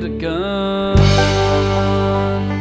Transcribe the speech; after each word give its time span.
get 0.00 0.04
a 0.04 0.16
gun. 0.18 0.96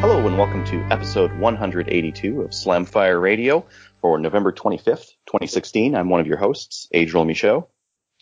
Hello 0.01 0.25
and 0.25 0.37
welcome 0.39 0.65
to 0.65 0.81
episode 0.91 1.31
182 1.37 2.41
of 2.41 2.49
Slamfire 2.49 3.21
Radio 3.21 3.63
for 4.01 4.17
November 4.17 4.51
25th, 4.51 5.05
2016. 5.27 5.93
I'm 5.95 6.09
one 6.09 6.19
of 6.19 6.25
your 6.25 6.37
hosts, 6.37 6.87
Adriel 6.93 7.25
Michaud. 7.25 7.67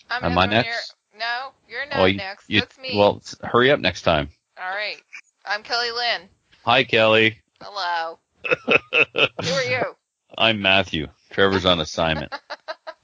I'm 0.09 0.23
Am 0.31 0.37
I 0.37 0.41
Heather 0.41 0.55
Rainier. 0.57 0.63
next? 0.71 0.95
No, 1.17 1.51
you're 1.69 1.85
not 1.85 1.95
Well, 1.97 2.07
you- 2.09 2.17
next. 2.17 2.49
you- 2.49 2.59
That's 2.59 2.77
me. 2.77 2.91
Well, 2.97 3.21
hurry 3.41 3.71
up 3.71 3.79
next 3.79 4.01
time. 4.01 4.27
All 4.61 4.67
right. 4.69 5.01
I'm 5.45 5.63
Kelly 5.63 5.91
Lynn. 5.91 6.27
Hi, 6.65 6.83
Kelly. 6.83 7.37
Hello. 7.61 8.19
Who 8.67 9.49
are 9.49 9.63
you? 9.63 9.95
I'm 10.37 10.61
Matthew. 10.61 11.07
Trevor's 11.29 11.65
on 11.65 11.79
assignment. 11.79 12.33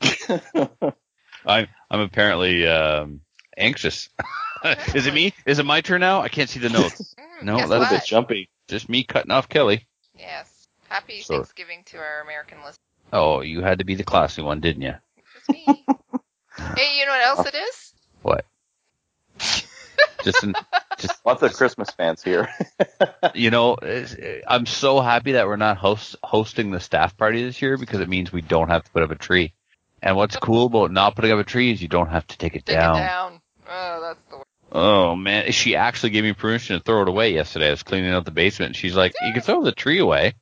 I'm 1.46 1.68
I'm 1.90 2.00
apparently 2.02 2.68
um, 2.68 3.22
anxious. 3.58 4.10
Is 4.96 5.08
it 5.08 5.14
me? 5.14 5.34
Is 5.46 5.60
it 5.60 5.66
my 5.66 5.82
turn 5.82 6.02
now? 6.02 6.22
I 6.22 6.30
can't 6.30 6.50
see 6.50 6.60
the 6.60 6.70
notes. 6.70 7.16
Mm, 7.42 7.46
No, 7.46 7.58
guess 7.58 7.70
that's 7.70 7.92
a 7.92 7.96
bit 7.96 8.06
jumpy. 8.06 8.50
Just 8.68 8.88
me 8.88 9.04
cutting 9.04 9.32
off 9.32 9.50
Kelly. 9.50 9.88
Yes. 10.18 10.68
Happy 10.90 11.22
Sorry. 11.22 11.40
Thanksgiving 11.40 11.82
to 11.86 11.98
our 11.98 12.22
American 12.22 12.60
listeners. 12.60 12.78
Oh, 13.12 13.42
you 13.42 13.62
had 13.62 13.80
to 13.80 13.86
be 13.86 13.96
the 13.96 14.04
classy 14.04 14.42
one, 14.44 14.60
didn't 14.60 14.84
you? 14.84 14.94
It's 15.38 15.50
me. 15.50 15.66
hey, 16.78 17.00
you 17.00 17.06
know 17.08 17.12
what 17.14 17.26
else 17.28 17.48
it 17.48 17.56
is? 17.56 17.94
What? 18.22 18.46
Just 20.24 20.44
an, 20.44 20.54
just 21.00 21.26
Lots 21.26 21.42
of 21.42 21.54
Christmas 21.54 21.90
fans 21.90 22.22
here. 22.24 22.48
you 23.34 23.50
know, 23.50 23.74
it's- 23.82 24.16
I'm 24.48 24.68
so 24.68 25.02
happy 25.02 25.32
that 25.32 25.48
we're 25.48 25.56
not 25.56 25.78
host, 25.78 26.16
hosting 26.24 26.70
the 26.70 26.80
staff 26.80 27.18
party 27.18 27.44
this 27.44 27.60
year 27.60 27.76
because 27.76 28.02
it 28.02 28.10
means 28.10 28.32
we 28.32 28.42
don't 28.42 28.70
have 28.70 28.84
to 28.84 28.92
put 28.92 29.02
up 29.02 29.10
a 29.10 29.16
tree. 29.16 29.54
And 30.04 30.16
what's 30.16 30.36
cool 30.36 30.68
about 30.68 30.92
not 30.92 31.16
putting 31.16 31.32
up 31.32 31.40
a 31.40 31.44
tree 31.44 31.72
is 31.72 31.82
you 31.82 31.88
don't 31.88 32.10
have 32.10 32.28
to 32.28 32.38
take 32.38 32.56
it 32.56 32.68
Take 32.68 32.78
down. 32.78 32.96
it 32.98 33.00
down. 33.00 33.42
Oh, 33.68 34.00
that's 34.02 34.20
the 34.30 34.38
word. 34.38 34.46
Oh 34.72 35.16
man, 35.16 35.52
she 35.52 35.76
actually 35.76 36.12
gave 36.12 36.24
me 36.24 36.34
permission 36.34 36.78
to 36.78 36.84
throw 36.84 37.02
it 37.02 37.08
away 37.10 37.34
yesterday. 37.34 37.68
I 37.68 37.72
was 37.72 37.84
cleaning 37.84 38.12
out 38.12 38.26
the 38.26 38.32
basement. 38.32 38.70
and 38.70 38.76
She's 38.76 38.96
like, 38.96 39.14
"You 39.22 39.34
can 39.34 39.42
throw 39.42 39.64
the 39.64 39.72
tree 39.72 40.00
away." 40.00 40.36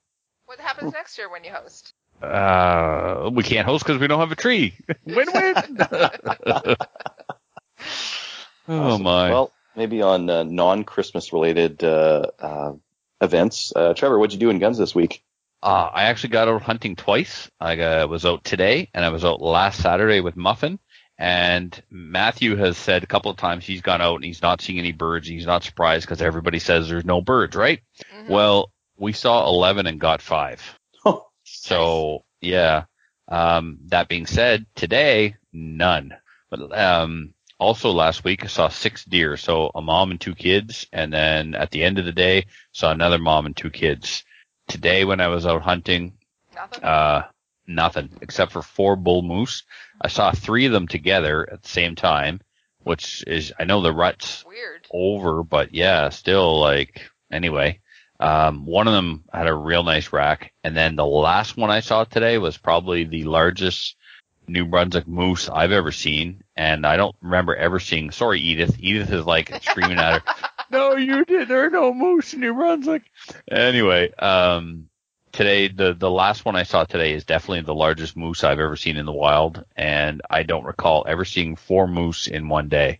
What 0.45 0.59
happens 0.59 0.93
next 0.93 1.17
year 1.17 1.29
when 1.31 1.43
you 1.43 1.51
host? 1.51 1.93
Uh, 2.21 3.29
we 3.33 3.43
can't 3.43 3.65
host 3.65 3.85
because 3.85 3.99
we 3.99 4.07
don't 4.07 4.19
have 4.19 4.31
a 4.31 4.35
tree. 4.35 4.73
Win-win. 5.05 5.77
oh 5.87 6.75
Awesome. 8.67 9.03
my. 9.03 9.29
Well, 9.31 9.51
maybe 9.75 10.01
on 10.01 10.29
uh, 10.29 10.43
non-Christmas 10.43 11.31
related 11.33 11.83
uh, 11.83 12.27
uh, 12.39 12.73
events. 13.21 13.71
Uh, 13.75 13.93
Trevor, 13.93 14.19
what'd 14.19 14.33
you 14.33 14.39
do 14.39 14.49
in 14.49 14.59
guns 14.59 14.77
this 14.77 14.93
week? 14.93 15.23
Uh, 15.61 15.89
I 15.93 16.03
actually 16.03 16.29
got 16.29 16.47
out 16.47 16.61
hunting 16.61 16.95
twice. 16.95 17.49
I 17.59 17.79
uh, 17.79 18.07
was 18.07 18.25
out 18.25 18.43
today 18.43 18.89
and 18.93 19.03
I 19.03 19.09
was 19.09 19.25
out 19.25 19.41
last 19.41 19.81
Saturday 19.81 20.21
with 20.21 20.37
Muffin. 20.37 20.79
And 21.21 21.83
Matthew 21.91 22.55
has 22.55 22.77
said 22.77 23.03
a 23.03 23.07
couple 23.07 23.29
of 23.29 23.35
times 23.35 23.65
he's 23.65 23.81
gone 23.81 23.99
out 24.01 24.15
and 24.15 24.23
he's 24.23 24.41
not 24.41 24.61
seeing 24.61 24.79
any 24.79 24.93
birds. 24.93 25.27
He's 25.27 25.45
not 25.45 25.63
surprised 25.65 26.05
because 26.05 26.21
everybody 26.21 26.59
says 26.59 26.87
there's 26.87 27.03
no 27.03 27.19
birds, 27.19 27.57
right? 27.57 27.81
Mhm. 28.15 28.29
Well, 28.29 28.71
we 28.97 29.11
saw 29.11 29.45
11 29.45 29.85
and 29.85 29.99
got 29.99 30.21
five. 30.21 30.61
Oh, 31.05 31.27
So 31.43 32.23
yeah. 32.39 32.85
Um, 33.27 33.79
that 33.87 34.07
being 34.07 34.27
said, 34.27 34.65
today 34.75 35.35
none. 35.51 36.15
But 36.49 36.75
um, 36.77 37.33
also 37.59 37.91
last 37.91 38.23
week 38.23 38.45
I 38.45 38.47
saw 38.47 38.69
six 38.69 39.03
deer. 39.03 39.35
So 39.35 39.71
a 39.75 39.81
mom 39.81 40.11
and 40.11 40.21
two 40.21 40.35
kids, 40.35 40.87
and 40.93 41.11
then 41.11 41.53
at 41.53 41.69
the 41.71 41.83
end 41.83 41.99
of 41.99 42.05
the 42.05 42.13
day 42.13 42.45
saw 42.71 42.91
another 42.91 43.19
mom 43.19 43.45
and 43.45 43.57
two 43.57 43.69
kids. 43.69 44.23
Today 44.69 45.03
when 45.03 45.19
I 45.19 45.27
was 45.27 45.45
out 45.45 45.63
hunting, 45.63 46.13
Nothing? 46.55 46.83
uh, 46.85 47.23
nothing 47.69 48.09
except 48.21 48.51
for 48.51 48.61
four 48.61 48.95
bull 48.95 49.21
moose. 49.21 49.63
I 50.01 50.09
saw 50.09 50.31
three 50.31 50.65
of 50.65 50.71
them 50.71 50.87
together 50.87 51.47
at 51.49 51.61
the 51.61 51.69
same 51.69 51.95
time, 51.95 52.41
which 52.83 53.23
is 53.27 53.53
I 53.57 53.63
know 53.65 53.81
the 53.81 53.93
rut's 53.93 54.43
Weird. 54.45 54.87
over, 54.91 55.43
but 55.43 55.73
yeah, 55.73 56.09
still 56.09 56.59
like 56.59 57.01
anyway. 57.31 57.79
Um, 58.19 58.65
one 58.65 58.87
of 58.87 58.93
them 58.93 59.23
had 59.31 59.47
a 59.47 59.53
real 59.53 59.83
nice 59.83 60.11
rack, 60.11 60.51
and 60.65 60.75
then 60.75 60.97
the 60.97 61.05
last 61.05 61.55
one 61.55 61.69
I 61.69 61.79
saw 61.79 62.03
today 62.03 62.37
was 62.37 62.57
probably 62.57 63.05
the 63.05 63.23
largest 63.23 63.95
New 64.45 64.65
Brunswick 64.65 65.07
moose 65.07 65.47
I've 65.47 65.71
ever 65.71 65.91
seen, 65.93 66.43
and 66.57 66.85
I 66.85 66.97
don't 66.97 67.15
remember 67.21 67.55
ever 67.55 67.79
seeing. 67.79 68.11
Sorry, 68.11 68.41
Edith. 68.41 68.75
Edith 68.79 69.11
is 69.13 69.25
like 69.25 69.63
screaming 69.63 69.99
at 69.99 70.21
her. 70.21 70.33
No, 70.71 70.95
you 70.97 71.25
did. 71.25 71.47
There 71.47 71.65
are 71.65 71.69
no 71.71 71.91
moose 71.91 72.35
in 72.35 72.41
New 72.41 72.53
Brunswick. 72.53 73.01
Anyway, 73.49 74.11
um, 74.19 74.88
today 75.31 75.67
the 75.67 75.93
the 75.93 76.09
last 76.09 76.45
one 76.45 76.55
I 76.55 76.63
saw 76.63 76.83
today 76.83 77.13
is 77.13 77.25
definitely 77.25 77.61
the 77.61 77.73
largest 77.73 78.15
moose 78.15 78.43
I've 78.43 78.59
ever 78.59 78.75
seen 78.75 78.97
in 78.97 79.05
the 79.05 79.11
wild, 79.11 79.63
and 79.75 80.21
I 80.29 80.43
don't 80.43 80.65
recall 80.65 81.05
ever 81.07 81.25
seeing 81.25 81.55
four 81.55 81.87
moose 81.87 82.27
in 82.27 82.49
one 82.49 82.69
day 82.69 82.99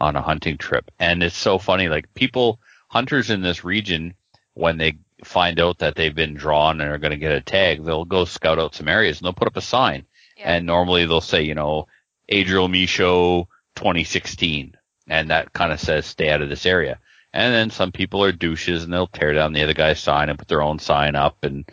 on 0.00 0.16
a 0.16 0.22
hunting 0.22 0.58
trip. 0.58 0.90
And 0.98 1.22
it's 1.22 1.36
so 1.36 1.58
funny, 1.58 1.88
like 1.88 2.12
people, 2.14 2.60
hunters 2.88 3.30
in 3.30 3.42
this 3.42 3.64
region, 3.64 4.14
when 4.54 4.78
they 4.78 4.98
find 5.24 5.60
out 5.60 5.78
that 5.78 5.94
they've 5.94 6.14
been 6.14 6.34
drawn 6.34 6.80
and 6.80 6.90
are 6.90 6.98
going 6.98 7.12
to 7.12 7.16
get 7.16 7.32
a 7.32 7.40
tag, 7.40 7.84
they'll 7.84 8.04
go 8.04 8.24
scout 8.24 8.58
out 8.58 8.74
some 8.74 8.88
areas 8.88 9.18
and 9.18 9.26
they'll 9.26 9.32
put 9.32 9.48
up 9.48 9.56
a 9.56 9.62
sign. 9.62 10.06
Yeah. 10.36 10.54
And 10.54 10.66
normally 10.66 11.06
they'll 11.06 11.20
say, 11.20 11.42
you 11.42 11.54
know, 11.54 11.88
Adriel 12.28 12.68
Michaud 12.68 13.48
2016. 13.76 14.76
And 15.08 15.30
that 15.30 15.52
kind 15.52 15.72
of 15.72 15.80
says 15.80 16.06
stay 16.06 16.30
out 16.30 16.42
of 16.42 16.48
this 16.48 16.66
area. 16.66 16.98
And 17.32 17.54
then 17.54 17.70
some 17.70 17.92
people 17.92 18.24
are 18.24 18.32
douches 18.32 18.84
and 18.84 18.92
they'll 18.92 19.06
tear 19.06 19.32
down 19.32 19.52
the 19.52 19.62
other 19.62 19.74
guy's 19.74 20.00
sign 20.00 20.28
and 20.28 20.38
put 20.38 20.48
their 20.48 20.62
own 20.62 20.80
sign 20.80 21.14
up. 21.14 21.44
And 21.44 21.64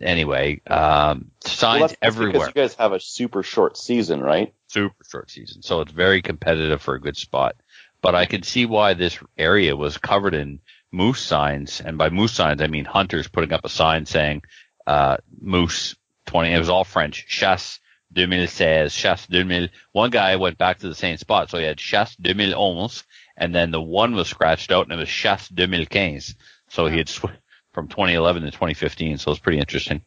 anyway, 0.00 0.60
um, 0.68 1.32
signs 1.44 1.80
that's 1.80 1.96
everywhere 2.00 2.32
because 2.32 2.48
you 2.48 2.54
guys 2.54 2.74
have 2.74 2.92
a 2.92 3.00
super 3.00 3.42
short 3.42 3.76
season, 3.76 4.20
right? 4.20 4.54
super 4.70 5.04
short 5.08 5.30
season. 5.30 5.62
So 5.62 5.80
it's 5.80 5.92
very 5.92 6.22
competitive 6.22 6.80
for 6.80 6.94
a 6.94 7.00
good 7.00 7.16
spot. 7.16 7.56
But 8.02 8.14
I 8.14 8.26
can 8.26 8.42
see 8.42 8.66
why 8.66 8.94
this 8.94 9.18
area 9.36 9.76
was 9.76 9.98
covered 9.98 10.34
in 10.34 10.60
moose 10.90 11.20
signs. 11.20 11.80
And 11.80 11.98
by 11.98 12.08
moose 12.08 12.32
signs, 12.32 12.62
I 12.62 12.66
mean 12.66 12.84
hunters 12.84 13.28
putting 13.28 13.52
up 13.52 13.64
a 13.64 13.68
sign 13.68 14.06
saying, 14.06 14.42
uh, 14.86 15.18
moose 15.40 15.96
20, 16.26 16.52
it 16.52 16.58
was 16.58 16.70
all 16.70 16.84
French, 16.84 17.26
chasse 17.26 17.80
2016, 18.14 18.88
chasse 18.88 19.26
2000. 19.26 19.70
One 19.92 20.10
guy 20.10 20.36
went 20.36 20.58
back 20.58 20.78
to 20.78 20.88
the 20.88 20.94
same 20.94 21.16
spot. 21.18 21.50
So 21.50 21.58
he 21.58 21.64
had 21.64 21.78
chasse 21.78 22.16
2011 22.16 23.02
and 23.40 23.54
then 23.54 23.72
the 23.72 23.80
one 23.80 24.14
was 24.14 24.28
scratched 24.28 24.70
out 24.70 24.84
and 24.84 24.92
it 24.92 24.96
was 24.96 25.08
chasse 25.08 25.48
2015. 25.48 26.20
So 26.68 26.86
he 26.86 26.98
had 26.98 27.08
sw- 27.08 27.24
from 27.72 27.88
2011 27.88 28.42
to 28.42 28.50
2015. 28.50 29.18
So 29.18 29.32
it's 29.32 29.40
pretty 29.40 29.58
interesting. 29.58 30.02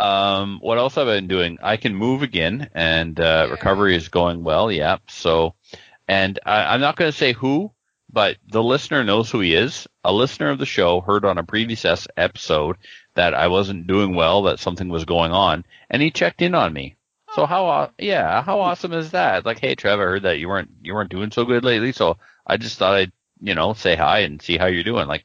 Um, 0.00 0.58
what 0.60 0.78
else 0.78 0.96
have 0.96 1.06
I 1.06 1.14
been 1.14 1.28
doing? 1.28 1.58
I 1.62 1.76
can 1.76 1.94
move 1.94 2.22
again, 2.22 2.68
and 2.74 3.20
uh, 3.20 3.46
recovery 3.52 3.94
is 3.94 4.08
going 4.08 4.42
well. 4.42 4.72
Yeah. 4.72 4.96
So, 5.08 5.54
and 6.08 6.40
I, 6.44 6.74
I'm 6.74 6.80
not 6.80 6.96
going 6.96 7.12
to 7.12 7.16
say 7.16 7.32
who, 7.34 7.70
but 8.12 8.36
the 8.50 8.64
listener 8.64 9.04
knows 9.04 9.30
who 9.30 9.38
he 9.38 9.54
is. 9.54 9.86
A 10.02 10.12
listener 10.12 10.50
of 10.50 10.58
the 10.58 10.66
show 10.66 11.02
heard 11.02 11.24
on 11.24 11.38
a 11.38 11.44
previous 11.44 12.08
episode 12.16 12.78
that 13.14 13.32
I 13.32 13.46
wasn't 13.46 13.86
doing 13.86 14.16
well, 14.16 14.42
that 14.44 14.58
something 14.58 14.88
was 14.88 15.04
going 15.04 15.30
on, 15.30 15.64
and 15.88 16.02
he 16.02 16.10
checked 16.10 16.42
in 16.42 16.56
on 16.56 16.72
me. 16.72 16.96
So 17.34 17.46
how, 17.46 17.64
aw- 17.66 17.90
yeah, 17.98 18.42
how 18.42 18.60
awesome 18.60 18.92
is 18.92 19.12
that? 19.12 19.46
Like, 19.46 19.58
hey, 19.58 19.74
Trevor, 19.74 20.02
I 20.02 20.10
heard 20.12 20.22
that 20.24 20.38
you 20.38 20.48
weren't 20.48 20.70
you 20.82 20.94
weren't 20.94 21.10
doing 21.10 21.30
so 21.30 21.44
good 21.44 21.64
lately, 21.64 21.92
so 21.92 22.18
I 22.46 22.56
just 22.56 22.78
thought 22.78 22.94
I'd 22.94 23.12
you 23.40 23.54
know 23.54 23.72
say 23.72 23.96
hi 23.96 24.20
and 24.20 24.40
see 24.42 24.58
how 24.58 24.66
you're 24.66 24.84
doing. 24.84 25.06
Like, 25.08 25.24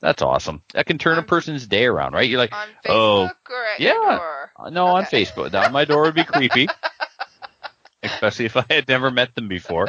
that's 0.00 0.22
awesome. 0.22 0.62
That 0.74 0.86
can 0.86 0.98
turn 0.98 1.18
a 1.18 1.22
person's 1.22 1.66
day 1.66 1.84
around, 1.86 2.12
right? 2.14 2.28
You're 2.28 2.38
like, 2.38 2.52
On 2.54 2.68
oh, 2.88 3.30
yeah. 3.78 4.20
uh, 4.58 4.70
No, 4.70 4.86
on 4.86 5.04
Facebook. 5.04 5.50
Down 5.50 5.72
my 5.72 5.84
door 5.84 6.02
would 6.02 6.14
be 6.14 6.24
creepy, 6.24 6.68
especially 8.02 8.46
if 8.46 8.56
I 8.56 8.64
had 8.68 8.88
never 8.88 9.10
met 9.10 9.34
them 9.34 9.48
before. 9.48 9.88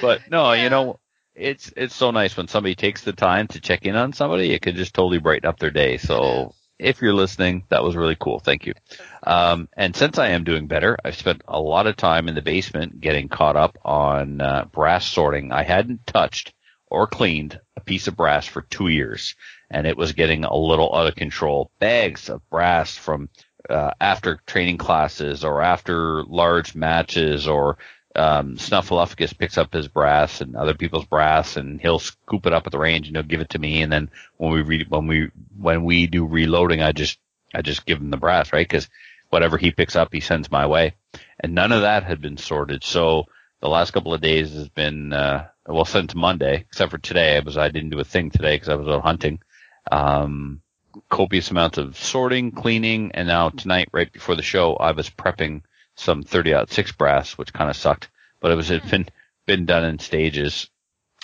But 0.00 0.28
no, 0.30 0.52
Yeah. 0.52 0.64
you 0.64 0.70
know, 0.70 0.98
it's 1.34 1.72
it's 1.76 1.94
so 1.94 2.10
nice 2.10 2.36
when 2.36 2.48
somebody 2.48 2.74
takes 2.74 3.02
the 3.02 3.12
time 3.12 3.46
to 3.48 3.60
check 3.60 3.84
in 3.84 3.96
on 3.96 4.12
somebody. 4.12 4.52
It 4.52 4.62
could 4.62 4.76
just 4.76 4.94
totally 4.94 5.18
brighten 5.18 5.48
up 5.48 5.58
their 5.58 5.70
day. 5.70 5.96
So 5.98 6.54
if 6.82 7.00
you're 7.00 7.14
listening, 7.14 7.64
that 7.68 7.82
was 7.82 7.96
really 7.96 8.16
cool. 8.18 8.38
Thank 8.40 8.66
you. 8.66 8.74
Um, 9.22 9.68
and 9.76 9.94
since 9.94 10.18
I 10.18 10.28
am 10.28 10.44
doing 10.44 10.66
better, 10.66 10.96
I've 11.04 11.16
spent 11.16 11.42
a 11.46 11.60
lot 11.60 11.86
of 11.86 11.96
time 11.96 12.28
in 12.28 12.34
the 12.34 12.42
basement 12.42 13.00
getting 13.00 13.28
caught 13.28 13.56
up 13.56 13.78
on 13.84 14.40
uh, 14.40 14.66
brass 14.72 15.06
sorting. 15.06 15.52
I 15.52 15.62
hadn't 15.62 16.06
touched 16.06 16.52
or 16.86 17.06
cleaned 17.06 17.58
a 17.76 17.80
piece 17.80 18.06
of 18.06 18.16
brass 18.16 18.46
for 18.46 18.62
two 18.62 18.88
years, 18.88 19.34
and 19.70 19.86
it 19.86 19.96
was 19.96 20.12
getting 20.12 20.44
a 20.44 20.54
little 20.54 20.94
out 20.94 21.06
of 21.06 21.14
control. 21.14 21.70
Bags 21.78 22.28
of 22.28 22.48
brass 22.50 22.96
from 22.96 23.30
uh, 23.70 23.92
after 24.00 24.40
training 24.46 24.76
classes 24.76 25.44
or 25.44 25.62
after 25.62 26.24
large 26.24 26.74
matches 26.74 27.48
or 27.48 27.78
um, 28.14 28.56
Snuffleupagus 28.56 29.36
picks 29.36 29.56
up 29.56 29.72
his 29.72 29.88
brass 29.88 30.40
and 30.40 30.56
other 30.56 30.74
people's 30.74 31.06
brass 31.06 31.56
and 31.56 31.80
he'll 31.80 31.98
scoop 31.98 32.46
it 32.46 32.52
up 32.52 32.66
at 32.66 32.72
the 32.72 32.78
range 32.78 33.06
and 33.06 33.16
he'll 33.16 33.22
give 33.22 33.40
it 33.40 33.50
to 33.50 33.58
me. 33.58 33.82
And 33.82 33.92
then 33.92 34.10
when 34.36 34.52
we 34.52 34.62
re- 34.62 34.86
when 34.88 35.06
we, 35.06 35.30
when 35.58 35.84
we 35.84 36.06
do 36.06 36.26
reloading, 36.26 36.82
I 36.82 36.92
just, 36.92 37.18
I 37.54 37.62
just 37.62 37.86
give 37.86 37.98
him 37.98 38.10
the 38.10 38.16
brass, 38.16 38.52
right? 38.52 38.68
Cause 38.68 38.88
whatever 39.30 39.56
he 39.56 39.70
picks 39.70 39.96
up, 39.96 40.12
he 40.12 40.20
sends 40.20 40.50
my 40.50 40.66
way. 40.66 40.94
And 41.40 41.54
none 41.54 41.72
of 41.72 41.82
that 41.82 42.04
had 42.04 42.20
been 42.20 42.36
sorted. 42.36 42.84
So 42.84 43.26
the 43.60 43.68
last 43.68 43.92
couple 43.92 44.12
of 44.12 44.20
days 44.20 44.52
has 44.52 44.68
been, 44.68 45.12
uh, 45.12 45.48
well, 45.66 45.84
since 45.84 46.14
Monday, 46.14 46.56
except 46.68 46.90
for 46.90 46.98
today, 46.98 47.36
I 47.36 47.40
was, 47.40 47.56
I 47.56 47.68
didn't 47.68 47.90
do 47.90 48.00
a 48.00 48.04
thing 48.04 48.30
today 48.30 48.56
because 48.56 48.68
I 48.68 48.74
was 48.74 48.88
out 48.88 49.02
hunting. 49.02 49.40
Um, 49.90 50.60
copious 51.08 51.50
amounts 51.50 51.78
of 51.78 51.96
sorting, 51.96 52.52
cleaning, 52.52 53.12
and 53.14 53.28
now 53.28 53.48
tonight, 53.48 53.88
right 53.92 54.12
before 54.12 54.34
the 54.34 54.42
show, 54.42 54.74
I 54.74 54.92
was 54.92 55.08
prepping 55.08 55.62
some 55.96 56.22
30 56.22 56.54
out 56.54 56.70
six 56.70 56.92
brass, 56.92 57.38
which 57.38 57.52
kind 57.52 57.70
of 57.70 57.76
sucked, 57.76 58.10
but 58.40 58.50
it 58.50 58.56
was 58.56 58.70
it 58.70 58.88
been 58.90 59.06
been 59.46 59.66
done 59.66 59.84
in 59.84 59.98
stages, 59.98 60.70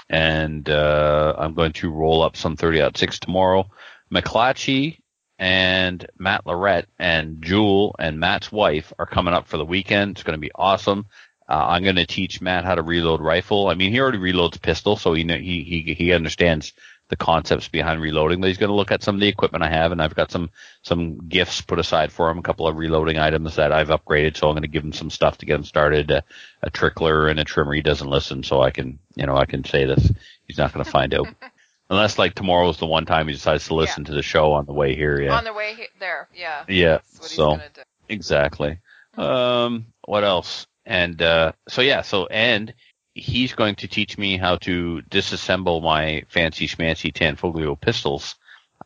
and 0.09 0.69
uh, 0.69 1.35
I'm 1.39 1.55
going 1.55 1.73
to 1.75 1.91
roll 1.91 2.23
up 2.23 2.37
some 2.37 2.57
30 2.57 2.83
out 2.83 2.97
six 2.97 3.19
tomorrow. 3.19 3.69
McClatchy 4.13 4.99
and 5.39 6.05
Matt 6.19 6.47
Lorette 6.47 6.89
and 6.99 7.43
Jewel 7.43 7.95
and 7.99 8.19
Matt's 8.19 8.51
wife 8.51 8.93
are 8.99 9.07
coming 9.07 9.35
up 9.35 9.47
for 9.47 9.57
the 9.57 9.65
weekend. 9.65 10.13
It's 10.13 10.23
going 10.23 10.37
to 10.37 10.41
be 10.41 10.53
awesome. 10.55 11.07
Uh, 11.49 11.67
I'm 11.69 11.83
going 11.83 11.97
to 11.97 12.07
teach 12.07 12.41
Matt 12.41 12.65
how 12.65 12.75
to 12.75 12.83
reload 12.83 13.21
rifle. 13.21 13.69
I 13.69 13.75
mean, 13.75 13.91
he 13.91 14.01
already 14.01 14.19
reloads 14.19 14.61
pistol, 14.61 14.97
so 14.97 15.15
he 15.15 15.23
he 15.23 15.65
he 15.65 15.95
he 15.95 16.13
understands 16.13 16.73
the 17.09 17.17
concepts 17.17 17.69
behind 17.69 18.01
reloading, 18.01 18.41
but 18.41 18.49
he's 18.49 18.59
going 18.59 18.69
to 18.69 18.75
look 18.77 18.93
at 18.93 19.03
some 19.03 19.15
of 19.15 19.21
the 19.21 19.29
equipment 19.29 19.65
I 19.65 19.71
have, 19.71 19.93
and 19.93 20.03
I've 20.03 20.15
got 20.15 20.31
some 20.31 20.51
some 20.83 21.27
gifts 21.29 21.61
put 21.63 21.79
aside 21.79 22.13
for 22.13 22.31
him, 22.31 22.39
a 22.39 22.43
couple 22.43 22.67
of 22.69 22.77
reloading 22.77 23.19
items 23.19 23.57
that 23.57 23.73
I've 23.73 23.89
upgraded. 23.89 24.37
So 24.37 24.49
I'm 24.49 24.55
going 24.55 24.63
to 24.63 24.69
give 24.69 24.85
him 24.85 24.93
some 24.93 25.11
stuff 25.11 25.39
to 25.39 25.47
get 25.47 25.57
him 25.57 25.65
started, 25.65 26.11
a, 26.11 26.23
a 26.63 26.71
trickler 26.71 27.29
and 27.29 27.41
a 27.41 27.45
trimmer. 27.45 27.73
He 27.73 27.83
doesn't 27.83 28.09
listen, 28.11 28.43
so 28.43 28.61
I 28.61 28.71
can 28.71 28.99
you 29.15 29.27
know 29.27 29.37
I 29.37 29.47
can 29.47 29.65
say 29.65 29.85
this. 29.87 30.11
He's 30.47 30.59
not 30.59 30.73
going 30.73 30.85
to 30.85 30.91
find 30.91 31.15
out. 31.15 31.29
Unless 31.91 32.19
like 32.19 32.35
tomorrow 32.35 32.69
is 32.69 32.77
the 32.77 32.85
one 32.87 33.07
time 33.07 33.29
he 33.29 33.33
decides 33.33 33.67
to 33.69 33.75
listen 33.75 34.03
Yeah. 34.03 34.09
to 34.11 34.15
the 34.17 34.23
show 34.23 34.53
on 34.53 34.67
the 34.67 34.75
way 34.75 34.95
here. 34.95 35.19
Yeah. 35.23 35.37
On 35.39 35.45
the 35.45 35.55
way 35.55 35.73
he- 35.75 35.87
there, 35.99 36.29
yeah. 36.35 36.65
Yeah. 36.69 36.99
So 37.23 37.59
exactly. 38.09 38.79
Um, 39.17 39.87
what 40.05 40.25
else? 40.25 40.67
And 40.85 41.21
uh, 41.23 41.53
so 41.69 41.81
yeah. 41.83 42.03
So 42.03 42.27
and 42.27 42.75
he's 43.19 43.55
going 43.55 43.75
to 43.77 43.89
teach 43.89 44.17
me 44.17 44.37
how 44.37 44.57
to 44.57 45.03
disassemble 45.11 45.83
my 45.83 46.25
fancy 46.29 46.67
schmancy 46.67 47.13
Tanfoglio 47.13 47.79
pistols. 47.81 48.37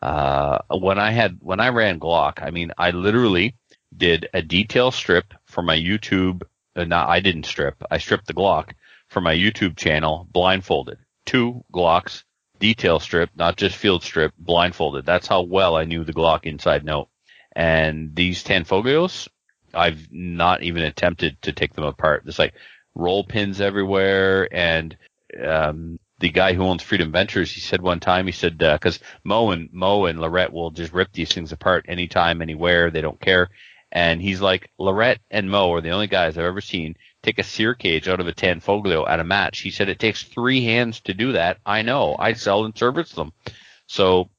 Uh, 0.00 0.58
when 0.70 0.99
I 0.99 1.11
had 1.11 1.38
when 1.40 1.61
I 1.61 1.69
ran 1.69 2.00
Glock, 2.00 2.43
I 2.43 2.50
mean, 2.50 2.73
I 2.79 2.90
literally 2.90 3.55
did 3.96 4.29
a 4.34 4.43
detail 4.43 4.90
strip 4.90 5.34
for 5.44 5.62
my 5.62 5.76
YouTube. 5.76 6.43
Uh, 6.75 6.84
not 6.84 7.08
I 7.08 7.20
didn't 7.20 7.46
strip. 7.46 7.82
I 7.90 7.99
stripped 7.99 8.26
the 8.26 8.34
Glock 8.34 8.73
for 9.08 9.20
my 9.20 9.34
YouTube 9.34 9.76
channel 9.76 10.26
blindfolded. 10.32 10.99
Two 11.26 11.64
Glocks 11.73 12.25
detail 12.58 13.00
strip, 13.00 13.31
not 13.37 13.56
just 13.56 13.76
field 13.76 14.02
strip, 14.02 14.32
blindfolded. 14.38 15.05
That's 15.05 15.26
how 15.26 15.43
well 15.43 15.76
I 15.76 15.84
knew 15.84 16.05
the 16.05 16.14
Glock 16.14 16.44
inside 16.44 16.88
out. 16.88 17.08
And 17.55 18.14
these 18.14 18.43
Tanfoglios, 18.43 19.29
I've 19.75 20.08
not 20.11 20.62
even 20.62 20.82
attempted 20.84 21.40
to 21.43 21.52
take 21.52 21.75
them 21.75 21.84
apart. 21.84 22.25
It's 22.26 22.38
like 22.38 22.55
roll 22.94 23.25
pins 23.25 23.61
everywhere 23.61 24.49
and 24.53 24.97
um 25.44 25.99
the 26.19 26.31
guy 26.31 26.53
who 26.53 26.62
owns 26.62 26.85
Freedom 26.85 27.11
Ventures, 27.11 27.50
he 27.50 27.61
said 27.61 27.83
one 27.83 27.99
time, 27.99 28.27
he 28.27 28.33
said, 28.33 28.62
uh 28.62 28.79
'cause 28.79 29.00
Mo 29.25 29.50
and 29.50 29.69
Mo 29.73 30.05
and 30.05 30.21
Lorette 30.21 30.53
will 30.53 30.71
just 30.71 30.93
rip 30.93 31.11
these 31.12 31.33
things 31.33 31.50
apart 31.50 31.85
anytime, 31.89 32.41
anywhere. 32.41 32.91
They 32.91 33.00
don't 33.00 33.21
care. 33.21 33.50
And 33.91 34.23
he's 34.23 34.41
like, 34.41 34.71
Lorette 34.79 35.19
and 35.31 35.50
Mo 35.50 35.73
are 35.73 35.81
the 35.81 35.91
only 35.91 36.06
guys 36.06 36.39
I've 36.39 36.44
ever 36.44 36.61
seen 36.61 36.94
take 37.23 37.39
a 37.39 37.43
sear 37.43 37.75
cage 37.75 38.09
out 38.09 38.21
of 38.21 38.27
a 38.29 38.33
Tanfoglio 38.33 39.09
at 39.09 39.21
a 39.21 39.25
match. 39.25 39.61
He 39.61 39.71
said 39.71 39.89
it 39.89 39.99
takes 39.99 40.23
three 40.23 40.65
hands 40.65 41.00
to 41.03 41.15
do 41.15 41.33
that. 41.33 41.59
I 41.67 41.83
know. 41.83 42.17
I 42.19 42.33
sell 42.35 42.65
and 42.65 42.77
service 42.77 43.12
them. 43.12 43.33
So 43.87 44.31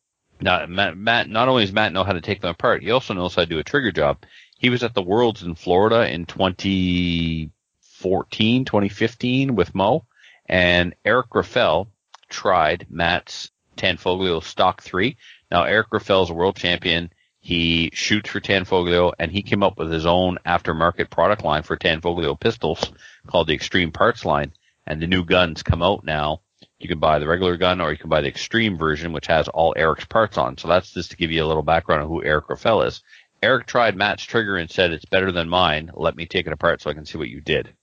now 0.41 0.65
Matt, 0.65 0.97
Matt, 0.97 1.29
not 1.29 1.47
only 1.49 1.63
does 1.63 1.73
Matt 1.73 1.93
know 1.93 2.03
how 2.03 2.13
to 2.13 2.21
take 2.21 2.41
them 2.41 2.51
apart, 2.51 2.81
he 2.81 2.91
also 2.91 3.13
knows 3.13 3.35
how 3.35 3.43
to 3.43 3.49
do 3.49 3.59
a 3.59 3.63
trigger 3.63 3.91
job. 3.91 4.23
He 4.57 4.69
was 4.69 4.83
at 4.83 4.93
the 4.93 5.01
Worlds 5.01 5.43
in 5.43 5.55
Florida 5.55 6.09
in 6.09 6.25
2014, 8.03 8.65
2015 8.65 9.55
with 9.55 9.73
Mo, 9.73 10.05
and 10.45 10.93
Eric 11.05 11.29
Grauffel 11.29 11.87
tried 12.27 12.85
Matt's 12.89 13.49
Tanfoglio 13.77 14.43
Stock 14.43 14.81
3. 14.81 15.15
Now 15.49 15.63
Eric 15.63 15.89
Grauffel's 15.89 16.29
a 16.29 16.33
world 16.33 16.57
champion. 16.57 17.11
He 17.39 17.91
shoots 17.93 18.29
for 18.29 18.41
Tanfoglio 18.41 19.13
and 19.17 19.31
he 19.31 19.41
came 19.41 19.63
up 19.63 19.77
with 19.77 19.89
his 19.89 20.05
own 20.05 20.37
aftermarket 20.45 21.09
product 21.09 21.45
line 21.45 21.63
for 21.63 21.77
Tanfoglio 21.77 22.37
pistols 22.37 22.91
called 23.25 23.47
the 23.47 23.53
Extreme 23.53 23.91
Parts 23.93 24.25
line. 24.25 24.51
And 24.85 25.01
the 25.01 25.07
new 25.07 25.23
guns 25.23 25.63
come 25.63 25.81
out 25.81 26.03
now. 26.03 26.41
You 26.79 26.89
can 26.89 26.99
buy 26.99 27.19
the 27.19 27.27
regular 27.27 27.55
gun 27.55 27.79
or 27.79 27.91
you 27.93 27.97
can 27.97 28.09
buy 28.09 28.19
the 28.19 28.27
extreme 28.27 28.77
version, 28.77 29.13
which 29.13 29.27
has 29.27 29.47
all 29.47 29.73
Eric's 29.77 30.05
parts 30.05 30.37
on. 30.37 30.57
So 30.57 30.67
that's 30.67 30.91
just 30.91 31.11
to 31.11 31.17
give 31.17 31.31
you 31.31 31.43
a 31.43 31.47
little 31.47 31.63
background 31.63 32.01
on 32.01 32.09
who 32.09 32.21
Eric 32.21 32.47
Grauffel 32.47 32.85
is. 32.85 33.01
Eric 33.41 33.65
tried 33.65 33.95
Matt's 33.95 34.23
trigger 34.23 34.57
and 34.57 34.69
said, 34.69 34.91
it's 34.91 35.05
better 35.05 35.31
than 35.31 35.47
mine. 35.47 35.89
Let 35.93 36.17
me 36.17 36.25
take 36.25 36.47
it 36.47 36.53
apart 36.53 36.81
so 36.81 36.89
I 36.89 36.93
can 36.93 37.05
see 37.05 37.17
what 37.17 37.29
you 37.29 37.39
did. 37.39 37.73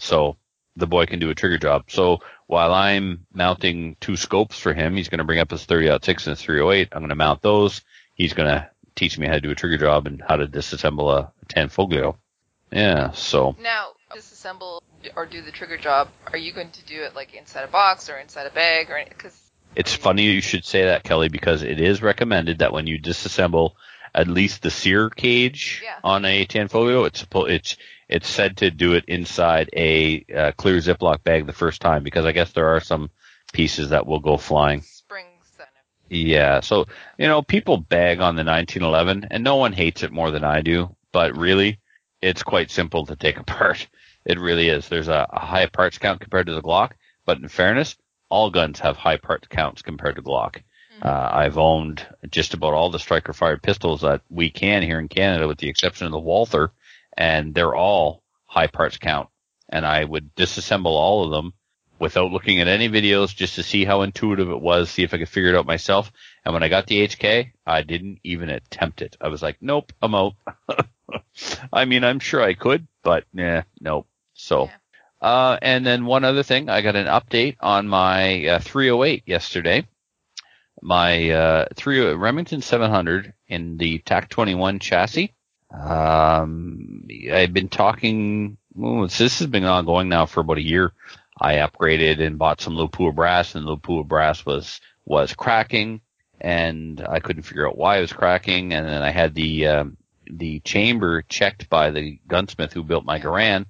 So 0.00 0.36
the 0.76 0.86
boy 0.86 1.06
can 1.06 1.18
do 1.18 1.30
a 1.30 1.34
trigger 1.34 1.58
job. 1.58 1.84
So 1.88 2.18
while 2.46 2.72
I'm 2.72 3.26
mounting 3.32 3.96
two 4.00 4.16
scopes 4.16 4.58
for 4.58 4.72
him, 4.72 4.96
he's 4.96 5.08
going 5.08 5.18
to 5.18 5.24
bring 5.24 5.38
up 5.40 5.50
his 5.50 5.64
30 5.64 5.90
out 5.90 6.04
six 6.04 6.26
and 6.26 6.36
his 6.36 6.44
308. 6.44 6.88
I'm 6.92 7.00
going 7.00 7.10
to 7.10 7.14
mount 7.14 7.42
those. 7.42 7.82
He's 8.14 8.32
going 8.32 8.48
to 8.48 8.68
teach 8.94 9.18
me 9.18 9.26
how 9.26 9.34
to 9.34 9.40
do 9.40 9.50
a 9.50 9.54
trigger 9.54 9.78
job 9.78 10.06
and 10.06 10.22
how 10.26 10.36
to 10.36 10.46
disassemble 10.46 11.12
a, 11.16 11.32
Tanfoglio. 11.48 12.16
Yeah. 12.70 13.10
So 13.12 13.56
Now, 13.60 13.88
disassemble 14.14 14.80
or 15.16 15.26
do 15.26 15.42
the 15.42 15.50
trigger 15.50 15.76
job. 15.78 16.08
Are 16.30 16.38
you 16.38 16.52
going 16.52 16.70
to 16.70 16.84
do 16.84 17.02
it 17.02 17.14
like 17.16 17.34
inside 17.34 17.62
a 17.64 17.68
box 17.68 18.08
or 18.08 18.18
inside 18.18 18.46
a 18.46 18.50
bag 18.50 18.90
or 18.90 19.02
because 19.08 19.36
It's 19.74 19.94
funny 19.94 20.24
you 20.24 20.40
should 20.40 20.64
say 20.64 20.84
that, 20.84 21.02
Kelly, 21.02 21.28
because 21.28 21.62
it 21.62 21.80
is 21.80 22.02
recommended 22.02 22.58
that 22.58 22.72
when 22.72 22.86
you 22.86 23.00
disassemble 23.00 23.72
at 24.14 24.28
least 24.28 24.62
the 24.62 24.70
sear 24.70 25.10
cage 25.10 25.80
Yeah. 25.84 25.98
on 26.04 26.24
a 26.24 26.44
Tanfoglio, 26.46 27.06
it's 27.06 27.24
it's 27.48 27.76
it's 28.10 28.28
said 28.28 28.56
to 28.56 28.70
do 28.72 28.94
it 28.94 29.04
inside 29.06 29.70
a 29.72 30.24
uh, 30.36 30.52
clear 30.56 30.78
Ziploc 30.78 31.22
bag 31.22 31.46
the 31.46 31.52
first 31.52 31.80
time 31.80 32.02
because 32.02 32.26
I 32.26 32.32
guess 32.32 32.52
there 32.52 32.74
are 32.74 32.80
some 32.80 33.08
pieces 33.52 33.90
that 33.90 34.06
will 34.06 34.18
go 34.18 34.36
flying. 34.36 34.82
Yeah, 36.08 36.58
so 36.60 36.86
you 37.18 37.28
know 37.28 37.40
people 37.40 37.76
bag 37.76 38.18
on 38.18 38.34
the 38.34 38.44
1911, 38.44 39.28
and 39.30 39.44
no 39.44 39.56
one 39.56 39.72
hates 39.72 40.02
it 40.02 40.10
more 40.10 40.32
than 40.32 40.42
I 40.42 40.60
do. 40.60 40.94
But 41.12 41.36
really, 41.36 41.78
it's 42.20 42.42
quite 42.42 42.72
simple 42.72 43.06
to 43.06 43.14
take 43.14 43.38
apart. 43.38 43.86
It 44.24 44.40
really 44.40 44.68
is. 44.68 44.88
There's 44.88 45.08
a, 45.08 45.26
a 45.30 45.38
high 45.38 45.66
parts 45.66 45.98
count 45.98 46.20
compared 46.20 46.46
to 46.46 46.54
the 46.54 46.62
Glock, 46.62 46.92
but 47.24 47.38
in 47.38 47.46
fairness, 47.46 47.96
all 48.28 48.50
guns 48.50 48.80
have 48.80 48.96
high 48.96 49.18
parts 49.18 49.46
counts 49.46 49.82
compared 49.82 50.16
to 50.16 50.22
Glock. 50.22 50.62
Uh, 51.02 51.30
I've 51.32 51.56
owned 51.56 52.06
just 52.30 52.52
about 52.52 52.74
all 52.74 52.90
the 52.90 52.98
striker 52.98 53.32
fired 53.32 53.62
pistols 53.62 54.02
that 54.02 54.20
we 54.28 54.50
can 54.50 54.82
here 54.82 54.98
in 54.98 55.08
Canada, 55.08 55.48
with 55.48 55.58
the 55.58 55.68
exception 55.68 56.06
of 56.06 56.12
the 56.12 56.18
Walther, 56.18 56.72
and 57.20 57.54
they're 57.54 57.74
all 57.74 58.22
high 58.46 58.66
parts 58.66 58.96
count. 58.96 59.28
And 59.68 59.84
I 59.86 60.02
would 60.04 60.34
disassemble 60.34 60.86
all 60.86 61.22
of 61.24 61.30
them 61.30 61.52
without 61.98 62.32
looking 62.32 62.60
at 62.60 62.66
any 62.66 62.88
videos 62.88 63.36
just 63.36 63.56
to 63.56 63.62
see 63.62 63.84
how 63.84 64.00
intuitive 64.00 64.48
it 64.48 64.60
was, 64.60 64.88
see 64.88 65.02
if 65.02 65.12
I 65.12 65.18
could 65.18 65.28
figure 65.28 65.50
it 65.50 65.54
out 65.54 65.66
myself. 65.66 66.10
And 66.44 66.54
when 66.54 66.62
I 66.62 66.68
got 66.70 66.86
the 66.86 67.06
HK, 67.06 67.52
I 67.66 67.82
didn't 67.82 68.20
even 68.24 68.48
attempt 68.48 69.02
it. 69.02 69.18
I 69.20 69.28
was 69.28 69.42
like, 69.42 69.58
nope, 69.60 69.92
I'm 70.00 70.14
out. 70.14 70.32
I 71.72 71.84
mean, 71.84 72.04
I'm 72.04 72.20
sure 72.20 72.42
I 72.42 72.54
could, 72.54 72.86
but 73.02 73.24
nah, 73.34 73.62
nope. 73.80 74.06
So, 74.32 74.70
Yeah. 75.20 75.28
uh, 75.28 75.58
and 75.60 75.86
then 75.86 76.06
one 76.06 76.24
other 76.24 76.42
thing, 76.42 76.70
I 76.70 76.80
got 76.80 76.96
an 76.96 77.06
update 77.06 77.56
on 77.60 77.86
my 77.86 78.46
uh, 78.46 78.58
308 78.60 79.24
yesterday. 79.26 79.86
My 80.80 81.28
uh, 81.30 81.66
3 81.76 82.14
Remington 82.14 82.62
700 82.62 83.34
in 83.46 83.76
the 83.76 83.98
TAC 83.98 84.30
21 84.30 84.78
chassis. 84.78 85.34
Um, 85.70 87.06
I've 87.32 87.52
been 87.52 87.68
talking. 87.68 88.58
Well, 88.74 89.02
this 89.02 89.38
has 89.38 89.46
been 89.46 89.64
ongoing 89.64 90.08
now 90.08 90.26
for 90.26 90.40
about 90.40 90.58
a 90.58 90.62
year. 90.62 90.92
I 91.40 91.54
upgraded 91.54 92.20
and 92.20 92.38
bought 92.38 92.60
some 92.60 92.76
Lapua 92.76 93.14
brass, 93.14 93.54
and 93.54 93.66
Lapua 93.66 94.06
brass 94.06 94.44
was 94.44 94.80
was 95.04 95.34
cracking, 95.34 96.00
and 96.40 97.04
I 97.08 97.20
couldn't 97.20 97.42
figure 97.42 97.68
out 97.68 97.78
why 97.78 97.98
it 97.98 98.02
was 98.02 98.12
cracking. 98.12 98.72
And 98.72 98.86
then 98.86 99.02
I 99.02 99.10
had 99.10 99.34
the 99.34 99.66
um, 99.66 99.96
the 100.30 100.60
chamber 100.60 101.22
checked 101.22 101.68
by 101.68 101.90
the 101.90 102.18
gunsmith 102.26 102.72
who 102.72 102.84
built 102.84 103.04
my 103.04 103.18
Garand. 103.18 103.66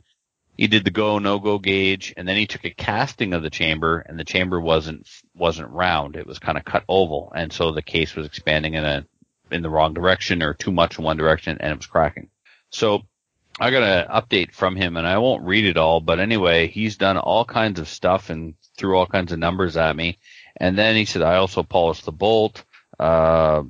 He 0.56 0.66
did 0.66 0.84
the 0.84 0.90
go 0.90 1.18
no 1.18 1.38
go 1.38 1.58
gauge, 1.58 2.12
and 2.16 2.28
then 2.28 2.36
he 2.36 2.46
took 2.46 2.64
a 2.64 2.70
casting 2.70 3.32
of 3.32 3.42
the 3.42 3.50
chamber, 3.50 4.00
and 4.00 4.18
the 4.18 4.24
chamber 4.24 4.60
wasn't 4.60 5.08
wasn't 5.34 5.70
round; 5.70 6.16
it 6.16 6.26
was 6.26 6.38
kind 6.38 6.58
of 6.58 6.64
cut 6.64 6.84
oval, 6.88 7.32
and 7.34 7.52
so 7.52 7.72
the 7.72 7.82
case 7.82 8.14
was 8.14 8.26
expanding 8.26 8.74
in 8.74 8.84
a 8.84 9.06
in 9.52 9.62
the 9.62 9.70
wrong 9.70 9.94
direction 9.94 10.42
or 10.42 10.54
too 10.54 10.72
much 10.72 10.98
in 10.98 11.04
one 11.04 11.16
direction, 11.16 11.58
and 11.60 11.72
it 11.72 11.78
was 11.78 11.86
cracking. 11.86 12.30
So 12.70 13.02
I 13.58 13.70
got 13.70 13.82
an 13.82 14.08
update 14.08 14.52
from 14.52 14.76
him, 14.76 14.96
and 14.96 15.06
I 15.06 15.18
won't 15.18 15.44
read 15.44 15.64
it 15.64 15.76
all, 15.76 16.00
but 16.00 16.20
anyway, 16.20 16.68
he's 16.68 16.96
done 16.96 17.18
all 17.18 17.44
kinds 17.44 17.80
of 17.80 17.88
stuff 17.88 18.30
and 18.30 18.54
threw 18.76 18.96
all 18.96 19.06
kinds 19.06 19.32
of 19.32 19.38
numbers 19.38 19.76
at 19.76 19.96
me. 19.96 20.18
And 20.56 20.78
then 20.78 20.96
he 20.96 21.04
said, 21.04 21.22
I 21.22 21.36
also 21.36 21.62
polished 21.62 22.04
the 22.04 22.12
bolt, 22.12 22.64
uh, 22.98 23.62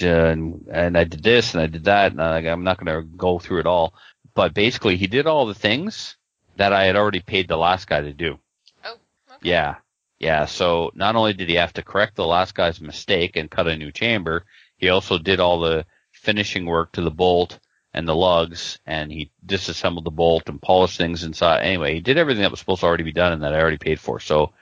and, 0.00 0.68
and 0.70 0.98
I 0.98 1.04
did 1.04 1.22
this 1.22 1.54
and 1.54 1.62
I 1.62 1.66
did 1.66 1.84
that, 1.84 2.12
and 2.12 2.20
I, 2.20 2.38
I'm 2.38 2.64
not 2.64 2.82
going 2.82 2.94
to 2.94 3.08
go 3.16 3.38
through 3.38 3.60
it 3.60 3.66
all. 3.66 3.94
But 4.34 4.54
basically, 4.54 4.96
he 4.96 5.06
did 5.06 5.26
all 5.26 5.46
the 5.46 5.54
things 5.54 6.16
that 6.56 6.72
I 6.72 6.84
had 6.84 6.96
already 6.96 7.20
paid 7.20 7.48
the 7.48 7.56
last 7.56 7.86
guy 7.86 8.00
to 8.00 8.12
do. 8.12 8.38
Oh, 8.84 8.92
okay. 8.92 9.38
Yeah. 9.42 9.76
Yeah. 10.24 10.46
So 10.46 10.90
not 10.94 11.16
only 11.16 11.34
did 11.34 11.50
he 11.50 11.56
have 11.56 11.74
to 11.74 11.82
correct 11.82 12.16
the 12.16 12.24
last 12.24 12.54
guy's 12.54 12.80
mistake 12.80 13.36
and 13.36 13.50
cut 13.50 13.68
a 13.68 13.76
new 13.76 13.92
chamber, 13.92 14.46
he 14.78 14.88
also 14.88 15.18
did 15.18 15.38
all 15.38 15.60
the 15.60 15.84
finishing 16.12 16.64
work 16.64 16.92
to 16.92 17.02
the 17.02 17.10
bolt 17.10 17.58
and 17.92 18.08
the 18.08 18.16
lugs 18.16 18.78
and 18.86 19.12
he 19.12 19.30
disassembled 19.44 20.06
the 20.06 20.10
bolt 20.10 20.48
and 20.48 20.62
polished 20.62 20.96
things 20.96 21.24
inside. 21.24 21.60
Anyway, 21.60 21.92
he 21.92 22.00
did 22.00 22.16
everything 22.16 22.40
that 22.40 22.50
was 22.50 22.58
supposed 22.58 22.80
to 22.80 22.86
already 22.86 23.04
be 23.04 23.12
done 23.12 23.34
and 23.34 23.42
that 23.42 23.54
I 23.54 23.60
already 23.60 23.76
paid 23.76 24.00
for. 24.00 24.18
So, 24.18 24.52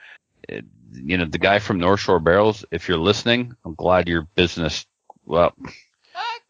you 0.49 1.17
know, 1.17 1.25
the 1.25 1.37
guy 1.37 1.59
from 1.59 1.79
North 1.79 2.01
Shore 2.01 2.19
Barrels, 2.19 2.65
if 2.69 2.89
you're 2.89 2.97
listening, 2.97 3.55
I'm 3.63 3.75
glad 3.75 4.09
your 4.09 4.23
business, 4.35 4.85
well, 5.25 5.53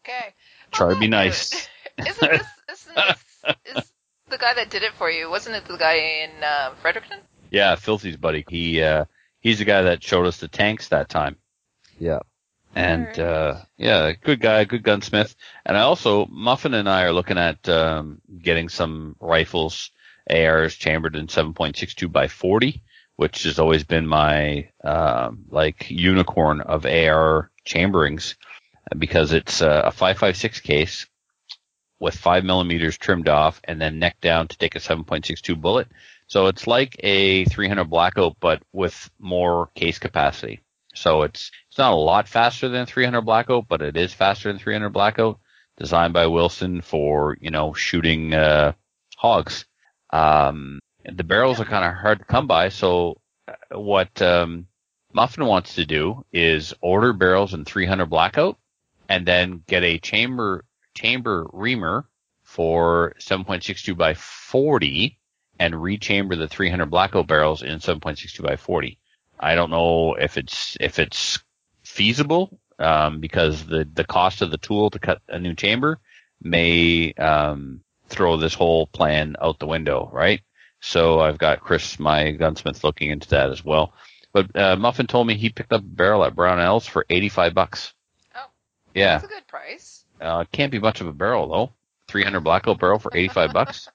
Okay. 0.00 0.34
try 0.72 0.92
to 0.92 0.98
be 0.98 1.06
nice. 1.06 1.68
Isn't 1.98 2.30
this, 2.32 2.46
isn't 2.72 2.94
this 2.96 3.56
is 3.76 3.92
the 4.28 4.38
guy 4.38 4.54
that 4.54 4.70
did 4.70 4.82
it 4.82 4.92
for 4.94 5.08
you? 5.08 5.30
Wasn't 5.30 5.54
it 5.54 5.66
the 5.66 5.76
guy 5.76 5.94
in 5.94 6.30
uh, 6.42 6.74
Fredericton? 6.82 7.20
Yeah, 7.50 7.74
Filthy's 7.76 8.16
buddy. 8.16 8.44
He, 8.48 8.82
uh, 8.82 9.04
he's 9.40 9.58
the 9.58 9.64
guy 9.64 9.82
that 9.82 10.02
showed 10.02 10.26
us 10.26 10.38
the 10.38 10.48
tanks 10.48 10.88
that 10.88 11.08
time. 11.08 11.36
Yeah. 11.98 12.20
And 12.74 13.06
Alright. 13.06 13.18
uh 13.20 13.56
yeah, 13.76 14.12
good 14.20 14.40
guy, 14.40 14.64
good 14.64 14.82
gunsmith. 14.82 15.36
And 15.64 15.76
I 15.76 15.82
also 15.82 16.26
Muffin 16.26 16.74
and 16.74 16.88
I 16.88 17.04
are 17.04 17.12
looking 17.12 17.38
at 17.38 17.68
um 17.68 18.20
getting 18.42 18.68
some 18.68 19.14
rifles, 19.20 19.92
ARs 20.28 20.74
chambered 20.74 21.14
in 21.14 21.28
7.62 21.28 22.10
by 22.10 22.26
40, 22.26 22.82
which 23.14 23.44
has 23.44 23.60
always 23.60 23.84
been 23.84 24.08
my 24.08 24.70
um 24.82 25.44
like 25.50 25.88
unicorn 25.88 26.62
of 26.62 26.84
AR 26.84 27.50
chamberings 27.64 28.34
because 28.98 29.32
it's 29.32 29.62
uh, 29.62 29.82
a 29.84 29.90
556 29.92 30.60
case 30.60 31.06
with 32.00 32.16
5 32.16 32.44
millimeters 32.44 32.98
trimmed 32.98 33.28
off 33.28 33.60
and 33.64 33.80
then 33.80 33.98
neck 33.98 34.20
down 34.20 34.48
to 34.48 34.58
take 34.58 34.74
a 34.74 34.80
7.62 34.80 35.58
bullet. 35.58 35.88
So 36.26 36.46
it's 36.46 36.66
like 36.66 36.96
a 37.00 37.44
300 37.44 37.84
Black 37.84 38.14
blackout 38.14 38.36
but 38.40 38.62
with 38.72 39.10
more 39.18 39.68
case 39.74 39.98
capacity. 39.98 40.60
So 40.94 41.22
it's 41.22 41.50
it's 41.68 41.78
not 41.78 41.92
a 41.92 41.96
lot 41.96 42.28
faster 42.28 42.68
than 42.68 42.86
300 42.86 43.22
Black 43.22 43.46
Blackout, 43.46 43.68
but 43.68 43.82
it 43.82 43.96
is 43.96 44.14
faster 44.14 44.50
than 44.50 44.58
300 44.58 44.90
Black 44.90 45.16
Blackout. 45.16 45.40
Designed 45.76 46.14
by 46.14 46.28
Wilson 46.28 46.82
for 46.82 47.36
you 47.40 47.50
know 47.50 47.74
shooting 47.74 48.32
uh, 48.32 48.72
hogs. 49.16 49.66
Um, 50.10 50.78
the 51.04 51.24
barrels 51.24 51.60
are 51.60 51.64
kind 51.64 51.84
of 51.84 51.94
hard 51.94 52.20
to 52.20 52.24
come 52.24 52.46
by. 52.46 52.68
So 52.68 53.20
uh, 53.48 53.78
what 53.78 54.22
um, 54.22 54.68
Muffin 55.12 55.46
wants 55.46 55.74
to 55.74 55.84
do 55.84 56.24
is 56.32 56.74
order 56.80 57.12
barrels 57.12 57.54
in 57.54 57.64
300 57.64 58.06
Blackout, 58.06 58.56
and 59.08 59.26
then 59.26 59.64
get 59.66 59.82
a 59.82 59.98
chamber 59.98 60.64
chamber 60.94 61.48
reamer 61.52 62.06
for 62.44 63.14
7.62 63.18 63.96
by 63.96 64.14
40, 64.14 65.18
and 65.58 65.74
rechamber 65.74 66.36
the 66.36 66.48
300 66.48 66.86
Blackout 66.86 67.26
barrels 67.26 67.62
in 67.62 67.78
7.62 67.78 68.42
by 68.42 68.56
40. 68.56 68.98
I 69.38 69.54
don't 69.54 69.70
know 69.70 70.14
if 70.14 70.36
it's 70.36 70.76
if 70.80 70.98
it's 70.98 71.38
feasible 71.82 72.58
um, 72.78 73.20
because 73.20 73.64
the 73.66 73.88
the 73.92 74.04
cost 74.04 74.42
of 74.42 74.50
the 74.50 74.58
tool 74.58 74.90
to 74.90 74.98
cut 74.98 75.20
a 75.28 75.38
new 75.38 75.54
chamber 75.54 75.98
may 76.40 77.12
um, 77.14 77.80
throw 78.08 78.36
this 78.36 78.54
whole 78.54 78.86
plan 78.86 79.36
out 79.40 79.58
the 79.58 79.66
window, 79.66 80.08
right? 80.12 80.40
So 80.80 81.20
I've 81.20 81.38
got 81.38 81.60
Chris, 81.60 81.98
my 81.98 82.32
gunsmith, 82.32 82.84
looking 82.84 83.10
into 83.10 83.28
that 83.30 83.50
as 83.50 83.64
well. 83.64 83.94
But 84.32 84.54
uh, 84.56 84.76
Muffin 84.76 85.06
told 85.06 85.26
me 85.26 85.34
he 85.34 85.48
picked 85.50 85.72
up 85.72 85.80
a 85.80 85.84
barrel 85.84 86.24
at 86.24 86.34
Brownells 86.36 86.88
for 86.88 87.06
eighty 87.08 87.28
five 87.28 87.54
bucks. 87.54 87.92
Oh. 88.34 88.46
Yeah, 88.94 89.18
That's 89.18 89.24
a 89.24 89.34
good 89.34 89.46
price. 89.46 90.04
uh, 90.20 90.44
can't 90.52 90.72
be 90.72 90.78
much 90.78 91.00
of 91.00 91.06
a 91.06 91.12
barrel 91.12 91.48
though. 91.48 91.72
Three 92.08 92.22
hundred 92.24 92.40
blackout 92.40 92.78
barrel 92.80 92.98
for 92.98 93.10
eighty 93.14 93.28
five 93.28 93.52
bucks. 93.52 93.88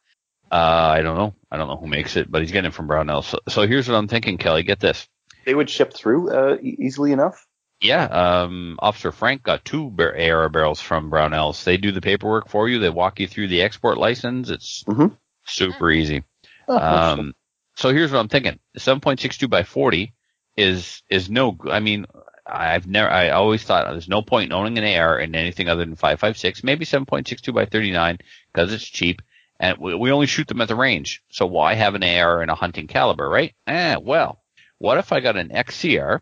Uh, 0.51 0.55
I 0.55 1.01
don't 1.01 1.17
know. 1.17 1.33
I 1.51 1.57
don't 1.57 1.67
know 1.67 1.77
who 1.77 1.87
makes 1.87 2.15
it, 2.17 2.31
but 2.31 2.41
he's 2.41 2.51
getting 2.51 2.69
it 2.69 2.73
from 2.73 2.87
Brownells. 2.87 3.25
So, 3.25 3.39
so 3.47 3.67
here's 3.67 3.87
what 3.87 3.95
I'm 3.95 4.07
thinking, 4.07 4.37
Kelly. 4.37 4.63
Get 4.63 4.79
this. 4.79 5.07
They 5.45 5.55
would 5.55 5.69
ship 5.69 5.93
through 5.93 6.31
uh, 6.31 6.57
e- 6.61 6.75
easily 6.79 7.11
enough. 7.11 7.45
Yeah, 7.81 8.03
um, 8.05 8.77
Officer 8.79 9.11
Frank 9.11 9.43
got 9.43 9.63
two 9.63 9.89
bar- 9.89 10.15
AR 10.19 10.49
barrels 10.49 10.81
from 10.81 11.09
Brownells. 11.09 11.63
They 11.63 11.77
do 11.77 11.91
the 11.91 12.01
paperwork 12.01 12.49
for 12.49 12.67
you. 12.67 12.79
They 12.79 12.89
walk 12.89 13.19
you 13.19 13.27
through 13.27 13.47
the 13.47 13.61
export 13.61 13.97
license. 13.97 14.49
It's 14.49 14.83
Mhm. 14.83 15.15
super 15.45 15.89
easy. 15.89 16.23
Oh, 16.67 16.77
Um, 16.77 17.33
so 17.75 17.89
here's 17.93 18.11
what 18.11 18.19
I'm 18.19 18.27
thinking: 18.27 18.59
7.62 18.77 19.47
by 19.49 19.63
40 19.63 20.13
is 20.57 21.01
is 21.09 21.29
no. 21.29 21.57
I 21.71 21.79
mean, 21.79 22.05
I've 22.45 22.85
never. 22.85 23.09
I 23.09 23.29
always 23.29 23.63
thought 23.63 23.89
there's 23.89 24.09
no 24.09 24.21
point 24.21 24.47
in 24.51 24.53
owning 24.53 24.77
an 24.77 24.83
AR 24.99 25.17
in 25.19 25.33
anything 25.35 25.69
other 25.69 25.85
than 25.85 25.95
5.56. 25.95 26.63
Maybe 26.65 26.83
7.62 26.85 27.53
by 27.53 27.65
39 27.65 28.17
because 28.51 28.73
it's 28.73 28.83
cheap, 28.83 29.21
and 29.59 29.77
we, 29.77 29.93
we 29.93 30.11
only 30.11 30.27
shoot 30.27 30.47
them 30.47 30.61
at 30.61 30.67
the 30.67 30.75
range. 30.75 31.21
So 31.29 31.45
why 31.45 31.73
have 31.73 31.95
an 31.95 32.03
AR 32.03 32.41
in 32.41 32.49
a 32.49 32.55
hunting 32.55 32.87
caliber, 32.87 33.27
right? 33.27 33.53
Eh, 33.67 33.97
well, 34.01 34.41
what 34.77 34.97
if 34.97 35.11
I 35.11 35.19
got 35.19 35.37
an 35.37 35.49
XCR 35.49 36.21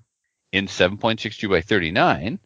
in 0.51 0.65
7.62 0.65 1.49
by 1.49 1.61
39, 1.61 2.39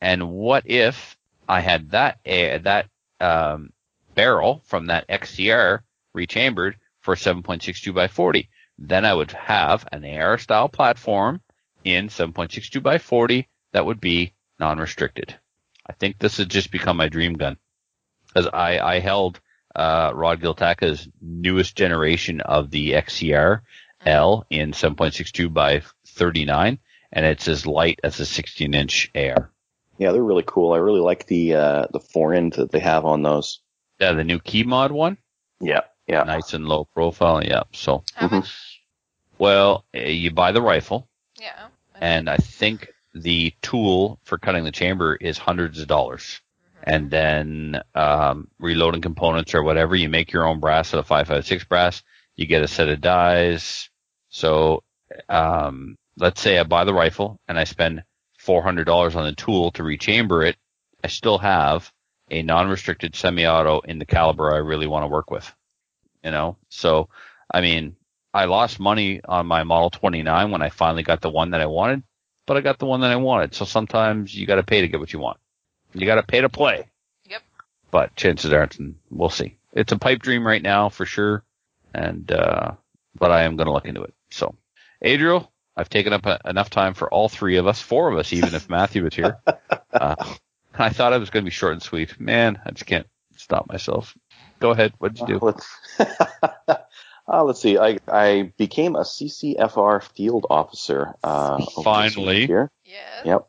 and 0.00 0.30
what 0.30 0.64
if 0.66 1.16
I 1.48 1.60
had 1.60 1.90
that 1.90 2.18
a 2.24 2.58
that 2.58 2.86
um, 3.20 3.72
barrel 4.14 4.62
from 4.64 4.86
that 4.86 5.08
XCR 5.08 5.80
rechambered 6.14 6.76
for 7.00 7.14
7.62 7.14 7.94
by 7.94 8.08
40? 8.08 8.48
Then 8.78 9.04
I 9.04 9.14
would 9.14 9.30
have 9.32 9.86
an 9.92 10.04
AR 10.04 10.38
style 10.38 10.68
platform 10.68 11.40
in 11.84 12.08
7.62 12.08 12.82
by 12.82 12.98
40 12.98 13.48
that 13.72 13.86
would 13.86 14.00
be 14.00 14.32
non-restricted. 14.58 15.38
I 15.86 15.92
think 15.92 16.18
this 16.18 16.38
has 16.38 16.46
just 16.46 16.70
become 16.70 16.96
my 16.96 17.08
dream 17.08 17.34
gun 17.34 17.58
because 18.26 18.48
I, 18.52 18.78
I 18.78 18.98
held 19.00 19.40
uh, 19.74 20.12
Rod 20.14 20.40
Giltaca's 20.40 21.08
newest 21.20 21.76
generation 21.76 22.40
of 22.40 22.70
the 22.70 22.92
XCR 22.92 23.60
L 24.06 24.46
in 24.50 24.72
7.62 24.72 25.52
by 25.52 25.82
39, 26.06 26.78
and 27.12 27.26
it's 27.26 27.48
as 27.48 27.66
light 27.66 28.00
as 28.04 28.20
a 28.20 28.26
16 28.26 28.74
inch 28.74 29.10
AR. 29.14 29.50
Yeah, 29.98 30.12
they're 30.12 30.22
really 30.22 30.44
cool. 30.46 30.72
I 30.72 30.78
really 30.78 31.00
like 31.00 31.26
the 31.26 31.54
uh, 31.54 31.86
the 31.92 32.00
forend 32.00 32.54
that 32.54 32.70
they 32.72 32.80
have 32.80 33.04
on 33.04 33.22
those. 33.22 33.60
Yeah, 34.00 34.12
the 34.12 34.24
new 34.24 34.40
key 34.40 34.64
mod 34.64 34.90
one, 34.90 35.18
Yeah, 35.60 35.82
yeah. 36.08 36.24
nice 36.24 36.52
and 36.52 36.66
low 36.66 36.84
profile. 36.84 37.44
Yeah. 37.44 37.62
So, 37.72 38.02
How 38.14 38.26
Mhm. 38.28 38.32
much? 38.32 38.80
well, 39.38 39.84
eh, 39.94 40.08
you 40.08 40.32
buy 40.32 40.50
the 40.52 40.60
rifle, 40.62 41.08
Yeah. 41.40 41.68
and 42.00 42.28
I 42.28 42.36
think 42.38 42.88
the 43.14 43.54
tool 43.62 44.18
for 44.24 44.36
cutting 44.36 44.64
the 44.64 44.72
chamber 44.72 45.14
is 45.14 45.38
hundreds 45.38 45.80
of 45.80 45.86
dollars. 45.86 46.40
And 46.86 47.10
then 47.10 47.80
um, 47.94 48.48
reloading 48.58 49.00
components 49.00 49.54
or 49.54 49.62
whatever, 49.62 49.96
you 49.96 50.10
make 50.10 50.32
your 50.32 50.46
own 50.46 50.60
brass 50.60 50.92
at 50.92 51.00
a 51.00 51.02
556 51.02 51.64
brass. 51.64 52.02
You 52.36 52.46
get 52.46 52.62
a 52.62 52.68
set 52.68 52.90
of 52.90 53.00
dies. 53.00 53.88
So 54.28 54.82
um, 55.30 55.96
let's 56.18 56.42
say 56.42 56.58
I 56.58 56.64
buy 56.64 56.84
the 56.84 56.92
rifle 56.92 57.40
and 57.48 57.58
I 57.58 57.64
spend 57.64 58.04
$400 58.44 59.16
on 59.16 59.24
the 59.24 59.34
tool 59.34 59.70
to 59.72 59.82
rechamber 59.82 60.44
it. 60.44 60.56
I 61.02 61.08
still 61.08 61.38
have 61.38 61.90
a 62.30 62.42
non-restricted 62.42 63.16
semi-auto 63.16 63.80
in 63.80 63.98
the 63.98 64.06
caliber 64.06 64.52
I 64.52 64.58
really 64.58 64.86
want 64.86 65.04
to 65.04 65.08
work 65.08 65.30
with. 65.30 65.50
You 66.22 66.30
know, 66.30 66.56
so 66.68 67.08
I 67.52 67.60
mean, 67.60 67.96
I 68.32 68.46
lost 68.46 68.80
money 68.80 69.20
on 69.24 69.46
my 69.46 69.62
Model 69.62 69.90
29 69.90 70.50
when 70.50 70.62
I 70.62 70.70
finally 70.70 71.02
got 71.02 71.20
the 71.20 71.30
one 71.30 71.50
that 71.50 71.60
I 71.60 71.66
wanted, 71.66 72.02
but 72.46 72.56
I 72.56 72.62
got 72.62 72.78
the 72.78 72.86
one 72.86 73.00
that 73.02 73.10
I 73.10 73.16
wanted. 73.16 73.54
So 73.54 73.64
sometimes 73.64 74.34
you 74.34 74.46
got 74.46 74.56
to 74.56 74.62
pay 74.62 74.80
to 74.80 74.88
get 74.88 75.00
what 75.00 75.12
you 75.12 75.18
want. 75.18 75.38
You 75.94 76.06
got 76.06 76.16
to 76.16 76.22
pay 76.22 76.40
to 76.40 76.48
play. 76.48 76.88
Yep. 77.28 77.42
But 77.90 78.16
chances 78.16 78.52
aren't, 78.52 78.78
and 78.78 78.96
we'll 79.10 79.30
see. 79.30 79.56
It's 79.72 79.92
a 79.92 79.98
pipe 79.98 80.20
dream 80.20 80.46
right 80.46 80.62
now 80.62 80.88
for 80.88 81.06
sure, 81.06 81.44
and 81.92 82.30
uh, 82.30 82.72
but 83.18 83.30
I 83.30 83.42
am 83.42 83.56
going 83.56 83.66
to 83.66 83.72
look 83.72 83.86
into 83.86 84.02
it. 84.02 84.14
So, 84.30 84.54
Adriel, 85.02 85.52
I've 85.76 85.88
taken 85.88 86.12
up 86.12 86.26
a, 86.26 86.40
enough 86.44 86.70
time 86.70 86.94
for 86.94 87.12
all 87.12 87.28
three 87.28 87.56
of 87.56 87.66
us, 87.66 87.80
four 87.80 88.10
of 88.10 88.18
us, 88.18 88.32
even 88.32 88.54
if 88.54 88.68
Matthew 88.68 89.04
was 89.04 89.14
here. 89.14 89.38
Uh, 89.94 90.16
I 90.76 90.88
thought 90.88 91.12
I 91.12 91.18
was 91.18 91.30
going 91.30 91.44
to 91.44 91.46
be 91.48 91.52
short 91.52 91.74
and 91.74 91.80
sweet. 91.82 92.18
Man, 92.18 92.60
I 92.66 92.72
just 92.72 92.84
can't 92.84 93.06
stop 93.36 93.68
myself. 93.68 94.12
Go 94.58 94.70
ahead. 94.70 94.92
What 94.98 95.14
did 95.14 95.20
you 95.20 95.38
do? 95.38 95.38
Let's, 95.40 95.68
uh, 97.28 97.44
let's 97.44 97.60
see. 97.60 97.78
I, 97.78 97.98
I 98.08 98.52
became 98.56 98.96
a 98.96 99.02
CCFR 99.02 100.02
field 100.02 100.46
officer. 100.50 101.14
Uh, 101.22 101.64
Finally. 101.84 102.46
Here. 102.48 102.72
Yeah. 102.84 103.22
Yep. 103.24 103.48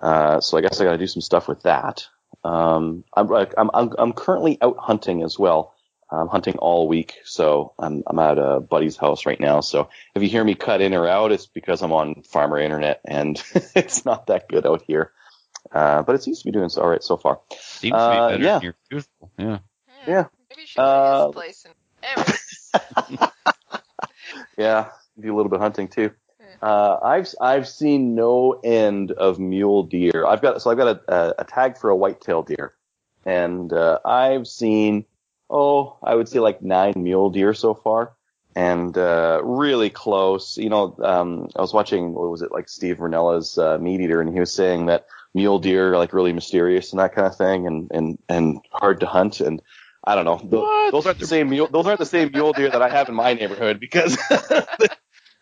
Uh, 0.00 0.40
so 0.40 0.56
I 0.56 0.60
guess 0.60 0.80
I 0.80 0.84
got 0.84 0.92
to 0.92 0.98
do 0.98 1.06
some 1.06 1.22
stuff 1.22 1.48
with 1.48 1.62
that. 1.62 2.06
Um, 2.44 3.04
I'm, 3.14 3.32
I'm, 3.32 3.70
I'm, 3.74 3.90
I'm 3.98 4.12
currently 4.12 4.58
out 4.60 4.76
hunting 4.78 5.22
as 5.22 5.38
well. 5.38 5.74
I'm 6.10 6.28
hunting 6.28 6.56
all 6.56 6.88
week, 6.88 7.16
so 7.24 7.74
I'm, 7.78 8.02
I'm 8.06 8.18
at 8.18 8.38
a 8.38 8.60
buddy's 8.60 8.96
house 8.96 9.26
right 9.26 9.38
now. 9.38 9.60
So 9.60 9.90
if 10.14 10.22
you 10.22 10.28
hear 10.28 10.42
me 10.42 10.54
cut 10.54 10.80
in 10.80 10.94
or 10.94 11.06
out, 11.06 11.32
it's 11.32 11.46
because 11.46 11.82
I'm 11.82 11.92
on 11.92 12.22
farmer 12.22 12.58
internet 12.58 13.00
and 13.04 13.42
it's 13.76 14.04
not 14.06 14.28
that 14.28 14.48
good 14.48 14.66
out 14.66 14.82
here. 14.86 15.12
Uh, 15.70 16.02
but 16.02 16.14
it 16.14 16.22
seems 16.22 16.38
to 16.38 16.46
be 16.46 16.52
doing 16.52 16.70
so 16.70 16.80
all 16.80 16.88
right 16.88 17.02
so 17.02 17.18
far. 17.18 17.40
Seems 17.60 17.92
to 17.92 17.98
uh, 17.98 18.28
be 18.28 18.32
better 18.32 18.44
yeah. 18.44 18.52
than 18.54 18.62
your 18.62 18.74
usual. 18.90 19.30
Yeah. 19.38 19.58
Hmm. 19.86 20.10
Yeah. 20.10 20.24
Maybe 20.48 20.62
you 20.62 20.66
should 20.66 20.78
go 20.78 20.84
to 20.84 20.88
Uh, 20.88 21.26
his 21.26 21.34
place 21.34 21.66
and. 21.66 21.74
Anyways. 22.00 23.28
Yeah, 24.58 24.90
do 25.18 25.32
a 25.32 25.36
little 25.36 25.48
bit 25.48 25.56
of 25.56 25.62
hunting 25.62 25.86
too. 25.86 26.10
Uh, 26.60 26.98
I've 27.02 27.28
I've 27.40 27.68
seen 27.68 28.14
no 28.14 28.52
end 28.64 29.12
of 29.12 29.38
mule 29.38 29.84
deer. 29.84 30.24
I've 30.26 30.42
got 30.42 30.60
so 30.60 30.70
I've 30.70 30.76
got 30.76 30.88
a, 31.08 31.14
a, 31.14 31.34
a 31.40 31.44
tag 31.44 31.78
for 31.78 31.90
a 31.90 31.96
white-tailed 31.96 32.46
deer, 32.48 32.74
and 33.24 33.72
uh, 33.72 33.98
I've 34.04 34.46
seen 34.48 35.04
oh 35.50 35.96
I 36.02 36.14
would 36.14 36.28
say 36.28 36.40
like 36.40 36.60
nine 36.62 36.94
mule 36.96 37.30
deer 37.30 37.54
so 37.54 37.74
far, 37.74 38.12
and 38.56 38.96
uh, 38.98 39.40
really 39.44 39.88
close. 39.90 40.56
You 40.58 40.68
know, 40.70 40.96
um, 41.02 41.48
I 41.54 41.60
was 41.60 41.72
watching 41.72 42.12
what 42.14 42.30
was 42.30 42.42
it 42.42 42.50
like 42.50 42.68
Steve 42.68 42.98
Rinella's 42.98 43.56
uh, 43.56 43.78
Meat 43.78 44.00
Eater, 44.00 44.20
and 44.20 44.32
he 44.32 44.40
was 44.40 44.52
saying 44.52 44.86
that 44.86 45.06
mule 45.34 45.60
deer 45.60 45.92
are 45.92 45.98
like 45.98 46.12
really 46.12 46.32
mysterious 46.32 46.92
and 46.92 46.98
that 46.98 47.14
kind 47.14 47.26
of 47.28 47.36
thing, 47.36 47.66
and 47.68 47.88
and 47.92 48.18
and 48.28 48.58
hard 48.72 48.98
to 49.00 49.06
hunt. 49.06 49.40
And 49.40 49.62
I 50.02 50.16
don't 50.16 50.24
know, 50.24 50.40
Tho- 50.42 50.62
What? 50.62 50.90
those 50.92 51.06
aren't 51.06 51.18
the 51.20 51.26
same 51.26 51.50
mule. 51.50 51.68
Those 51.68 51.86
aren't 51.86 52.00
the 52.00 52.06
same 52.06 52.30
mule 52.32 52.52
deer 52.52 52.70
that 52.70 52.82
I 52.82 52.88
have 52.88 53.08
in 53.08 53.14
my 53.14 53.34
neighborhood 53.34 53.78
because 53.78 54.16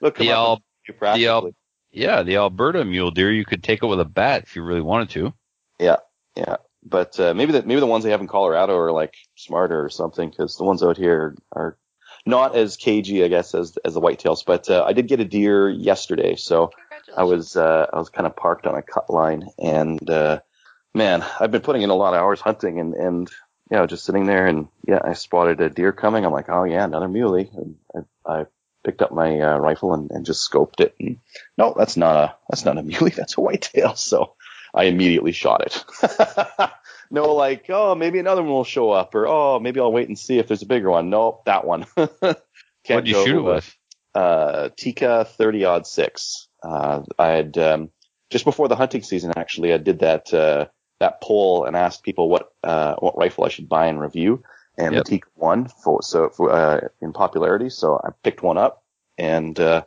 they'll 0.00 0.10
come 0.10 0.26
The 0.26 0.32
up 0.32 0.62
Al- 0.88 0.94
you 0.94 0.98
practically. 0.98 1.24
the 1.24 1.30
Al- 1.30 1.50
yeah, 1.92 2.22
the 2.22 2.36
Alberta 2.36 2.84
mule 2.84 3.10
deer, 3.10 3.32
you 3.32 3.44
could 3.44 3.62
take 3.62 3.82
it 3.82 3.86
with 3.86 4.00
a 4.00 4.04
bat 4.04 4.42
if 4.42 4.56
you 4.56 4.62
really 4.62 4.82
wanted 4.82 5.10
to. 5.10 5.32
Yeah, 5.78 5.96
yeah. 6.36 6.56
But 6.84 7.18
uh, 7.18 7.34
maybe 7.34 7.52
the 7.52 7.62
maybe 7.62 7.80
the 7.80 7.86
ones 7.86 8.04
they 8.04 8.10
have 8.10 8.20
in 8.20 8.28
Colorado 8.28 8.76
are 8.78 8.92
like 8.92 9.14
smarter 9.34 9.84
or 9.84 9.88
something 9.88 10.30
because 10.30 10.56
the 10.56 10.64
ones 10.64 10.82
out 10.82 10.96
here 10.96 11.34
are 11.52 11.78
not 12.26 12.54
as 12.56 12.76
cagey, 12.76 13.24
I 13.24 13.28
guess, 13.28 13.54
as 13.54 13.76
as 13.84 13.94
the 13.94 14.00
whitetails. 14.00 14.44
But 14.46 14.68
uh, 14.70 14.84
I 14.86 14.92
did 14.92 15.08
get 15.08 15.20
a 15.20 15.24
deer 15.24 15.68
yesterday, 15.68 16.36
so 16.36 16.70
I 17.16 17.24
was 17.24 17.56
uh, 17.56 17.86
I 17.92 17.98
was 17.98 18.10
kind 18.10 18.26
of 18.26 18.36
parked 18.36 18.66
on 18.66 18.76
a 18.76 18.82
cut 18.82 19.10
line, 19.10 19.48
and 19.58 20.08
uh, 20.08 20.40
man, 20.94 21.24
I've 21.40 21.50
been 21.50 21.62
putting 21.62 21.82
in 21.82 21.90
a 21.90 21.94
lot 21.94 22.14
of 22.14 22.20
hours 22.20 22.40
hunting, 22.40 22.78
and 22.78 22.94
and 22.94 23.30
you 23.70 23.76
know 23.76 23.86
just 23.86 24.04
sitting 24.04 24.26
there, 24.26 24.46
and 24.46 24.68
yeah, 24.86 25.00
I 25.02 25.14
spotted 25.14 25.60
a 25.60 25.70
deer 25.70 25.92
coming. 25.92 26.24
I'm 26.24 26.32
like, 26.32 26.48
oh 26.48 26.64
yeah, 26.64 26.84
another 26.84 27.08
muley. 27.08 27.50
And 27.54 27.76
I, 28.26 28.32
I 28.32 28.44
picked 28.86 29.02
up 29.02 29.12
my 29.12 29.38
uh, 29.40 29.58
rifle 29.58 29.92
and, 29.92 30.10
and 30.10 30.24
just 30.24 30.50
scoped 30.50 30.80
it. 30.80 30.94
And, 30.98 31.18
no, 31.58 31.74
that's 31.76 31.96
not 31.96 32.16
a 32.16 32.34
that's 32.48 32.64
not 32.64 32.78
a 32.78 32.82
muley. 32.82 33.10
That's 33.10 33.36
a 33.36 33.40
whitetail. 33.40 33.94
So 33.96 34.34
I 34.74 34.84
immediately 34.84 35.32
shot 35.32 35.62
it. 35.66 36.70
no, 37.10 37.34
like 37.34 37.66
oh 37.68 37.94
maybe 37.94 38.18
another 38.18 38.42
one 38.42 38.52
will 38.52 38.64
show 38.64 38.90
up, 38.90 39.14
or 39.14 39.26
oh 39.26 39.58
maybe 39.58 39.80
I'll 39.80 39.92
wait 39.92 40.08
and 40.08 40.18
see 40.18 40.38
if 40.38 40.48
there's 40.48 40.62
a 40.62 40.66
bigger 40.66 40.90
one. 40.90 41.10
Nope, 41.10 41.44
that 41.44 41.66
one. 41.66 41.86
What'd 41.94 43.08
you 43.08 43.24
shoot 43.24 43.38
it 43.38 43.42
with? 43.42 43.76
uh, 44.16 44.70
Tikka 44.76 45.26
30 45.26 45.64
odd 45.66 45.86
six. 45.86 46.48
Uh, 46.62 47.02
I 47.18 47.28
had, 47.28 47.58
um, 47.58 47.90
just 48.30 48.44
before 48.44 48.66
the 48.66 48.74
hunting 48.76 49.02
season, 49.02 49.32
actually, 49.36 49.72
I 49.74 49.76
did 49.76 50.00
that, 50.00 50.32
uh, 50.32 50.66
that 51.00 51.20
poll 51.20 51.66
and 51.66 51.76
asked 51.76 52.02
people 52.02 52.30
what, 52.30 52.48
uh, 52.64 52.94
what 52.96 53.16
rifle 53.18 53.44
I 53.44 53.50
should 53.50 53.68
buy 53.68 53.86
and 53.86 54.00
review. 54.00 54.42
And 54.78 54.94
Yep. 54.94 55.04
the 55.04 55.10
Tikka 55.10 55.28
won 55.36 55.68
for, 55.68 56.02
so, 56.02 56.28
for, 56.28 56.52
uh, 56.52 56.88
in 57.00 57.12
popularity. 57.12 57.70
So 57.70 58.00
I 58.02 58.10
picked 58.22 58.42
one 58.42 58.58
up 58.58 58.82
and, 59.16 59.58
uh, 59.58 59.82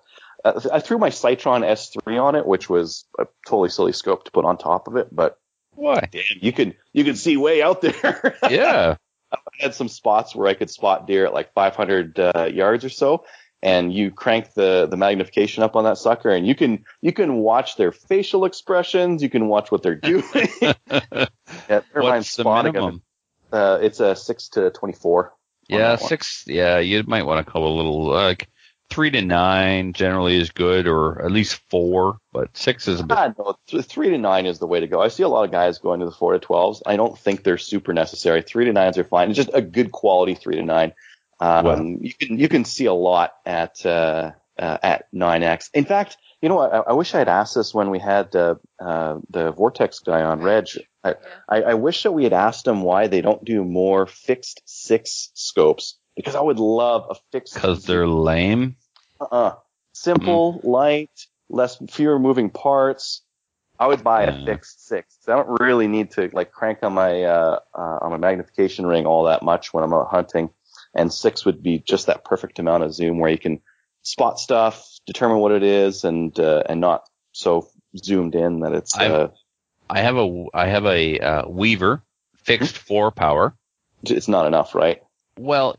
I 0.45 0.79
threw 0.79 0.97
my 0.97 1.09
Sightron 1.09 1.65
S3 1.65 2.21
on 2.21 2.35
it, 2.35 2.45
which 2.45 2.69
was 2.69 3.05
a 3.19 3.27
totally 3.45 3.69
silly 3.69 3.91
scope 3.91 4.23
to 4.23 4.31
put 4.31 4.45
on 4.45 4.57
top 4.57 4.87
of 4.87 4.95
it, 4.95 5.13
but 5.13 5.37
Why? 5.75 6.07
damn, 6.11 6.23
you 6.39 6.53
could, 6.53 6.77
you 6.93 7.03
could 7.03 7.17
see 7.17 7.35
way 7.37 7.61
out 7.61 7.81
there. 7.81 8.37
Yeah. 8.49 8.95
I 9.31 9.37
had 9.59 9.75
some 9.75 9.89
spots 9.89 10.35
where 10.35 10.47
I 10.47 10.53
could 10.55 10.69
spot 10.69 11.05
deer 11.05 11.25
at 11.25 11.33
like 11.33 11.53
500 11.53 12.19
uh, 12.19 12.49
yards 12.51 12.83
or 12.83 12.89
so, 12.89 13.25
and 13.61 13.93
you 13.93 14.11
crank 14.11 14.53
the 14.53 14.87
the 14.89 14.97
magnification 14.97 15.63
up 15.63 15.75
on 15.75 15.83
that 15.83 15.97
sucker, 15.97 16.29
and 16.29 16.47
you 16.47 16.55
can 16.55 16.85
you 17.01 17.11
can 17.11 17.35
watch 17.35 17.75
their 17.75 17.91
facial 17.91 18.45
expressions, 18.45 19.21
you 19.21 19.29
can 19.29 19.47
watch 19.47 19.71
what 19.71 19.83
they're 19.83 19.95
doing. 19.95 20.23
yeah, 20.61 21.81
What's 21.93 22.37
the 22.37 22.43
minimum? 22.43 23.03
Uh, 23.51 23.79
it's 23.81 23.99
a 23.99 24.15
six 24.15 24.49
to 24.49 24.69
24. 24.71 25.33
Yeah, 25.67 25.95
six. 25.97 26.43
Yeah, 26.47 26.79
you 26.79 27.03
might 27.05 27.23
want 27.25 27.45
to 27.45 27.51
call 27.51 27.67
a 27.71 27.75
little 27.75 28.03
like 28.07 28.49
three 28.89 29.11
to 29.11 29.21
nine 29.21 29.93
generally 29.93 30.35
is 30.35 30.49
good, 30.49 30.87
or 30.87 31.23
at 31.23 31.31
least 31.31 31.61
four. 31.69 32.17
But 32.33 32.55
six 32.57 32.87
is 32.87 32.99
a 32.99 33.03
bit. 33.03 33.17
Ah, 33.17 33.33
no, 33.37 33.55
th- 33.67 33.85
three 33.85 34.09
to 34.09 34.17
nine 34.17 34.47
is 34.47 34.57
the 34.57 34.65
way 34.65 34.79
to 34.79 34.87
go. 34.87 34.99
I 34.99 35.09
see 35.09 35.21
a 35.23 35.27
lot 35.27 35.43
of 35.45 35.51
guys 35.51 35.77
going 35.77 35.99
to 35.99 36.05
the 36.07 36.11
four 36.11 36.33
to 36.33 36.39
twelves. 36.39 36.81
I 36.85 36.95
don't 36.95 37.17
think 37.17 37.43
they're 37.43 37.59
super 37.59 37.93
necessary. 37.93 38.41
Three 38.41 38.65
to 38.65 38.73
nines 38.73 38.97
are 38.97 39.03
fine. 39.03 39.29
It's 39.29 39.37
just 39.37 39.51
a 39.53 39.61
good 39.61 39.91
quality 39.91 40.33
three 40.33 40.55
to 40.55 40.63
nine. 40.63 40.93
Um, 41.39 41.65
Well- 41.65 41.97
you 42.01 42.13
can 42.13 42.39
you 42.39 42.49
can 42.49 42.65
see 42.65 42.85
a 42.85 42.93
lot 42.93 43.33
at 43.45 43.85
uh, 43.85 44.31
uh, 44.57 44.77
at 44.81 45.05
nine 45.13 45.43
x. 45.43 45.69
In 45.73 45.85
fact, 45.85 46.17
you 46.41 46.49
know, 46.49 46.55
what? 46.55 46.73
I, 46.73 46.77
I 46.79 46.93
wish 46.93 47.13
I 47.13 47.19
had 47.19 47.27
asked 47.29 47.55
this 47.55 47.73
when 47.73 47.89
we 47.89 47.99
had 47.99 48.35
uh, 48.35 48.55
uh, 48.79 49.19
the 49.29 49.51
Vortex 49.51 49.99
guy 49.99 50.21
on 50.21 50.41
Reg. 50.41 50.67
I, 51.03 51.09
Yeah. 51.09 51.15
I, 51.47 51.61
I 51.61 51.73
wish 51.75 52.03
that 52.03 52.11
we 52.11 52.23
had 52.23 52.33
asked 52.33 52.67
him 52.67 52.81
why 52.81 53.07
they 53.07 53.21
don't 53.21 53.43
do 53.43 53.63
more 53.63 54.05
fixed 54.05 54.61
six 54.65 55.31
scopes 55.33 55.97
because 56.15 56.35
I 56.35 56.41
would 56.41 56.59
love 56.59 57.05
a 57.09 57.15
fixed 57.31 57.53
Because 57.53 57.85
they're 57.85 58.07
lame. 58.07 58.75
uh-uh. 59.21 59.55
Simple, 59.93 60.61
light, 60.63 61.11
less 61.49 61.77
fewer 61.89 62.19
moving 62.19 62.49
parts. 62.49 63.21
I 63.79 63.87
would 63.87 64.03
buy 64.03 64.23
a 64.23 64.45
fixed 64.45 64.87
six. 64.87 65.17
I 65.27 65.31
don't 65.31 65.59
really 65.61 65.87
need 65.87 66.11
to 66.11 66.29
like 66.33 66.51
crank 66.51 66.79
on 66.83 66.93
my 66.93 67.23
uh, 67.23 67.59
uh, 67.73 67.97
on 68.01 68.11
my 68.11 68.17
magnification 68.17 68.85
ring 68.85 69.05
all 69.05 69.23
that 69.25 69.41
much 69.41 69.73
when 69.73 69.83
I'm 69.83 69.93
out 69.93 70.09
hunting. 70.09 70.49
And 70.93 71.13
six 71.13 71.45
would 71.45 71.63
be 71.63 71.79
just 71.79 72.07
that 72.07 72.25
perfect 72.25 72.59
amount 72.59 72.83
of 72.83 72.93
zoom 72.93 73.19
where 73.19 73.31
you 73.31 73.37
can 73.37 73.61
spot 74.01 74.39
stuff, 74.39 74.85
determine 75.11 75.39
what 75.39 75.51
it 75.51 75.63
is, 75.63 76.03
and 76.03 76.37
uh, 76.39 76.63
and 76.69 76.79
not 76.79 77.03
so 77.31 77.67
zoomed 77.97 78.35
in 78.35 78.59
that 78.61 78.73
it's 78.73 78.95
I've- 78.97 79.13
uh, 79.13 79.27
I 79.89 80.01
have 80.01 80.17
a 80.17 80.45
I 80.53 80.67
have 80.67 80.85
a 80.85 81.19
uh, 81.19 81.47
Weaver 81.49 82.03
fixed 82.37 82.77
four 82.77 83.09
power. 83.11 83.55
it's 84.03 84.27
not 84.27 84.45
enough, 84.45 84.75
right? 84.75 85.01
Well, 85.37 85.77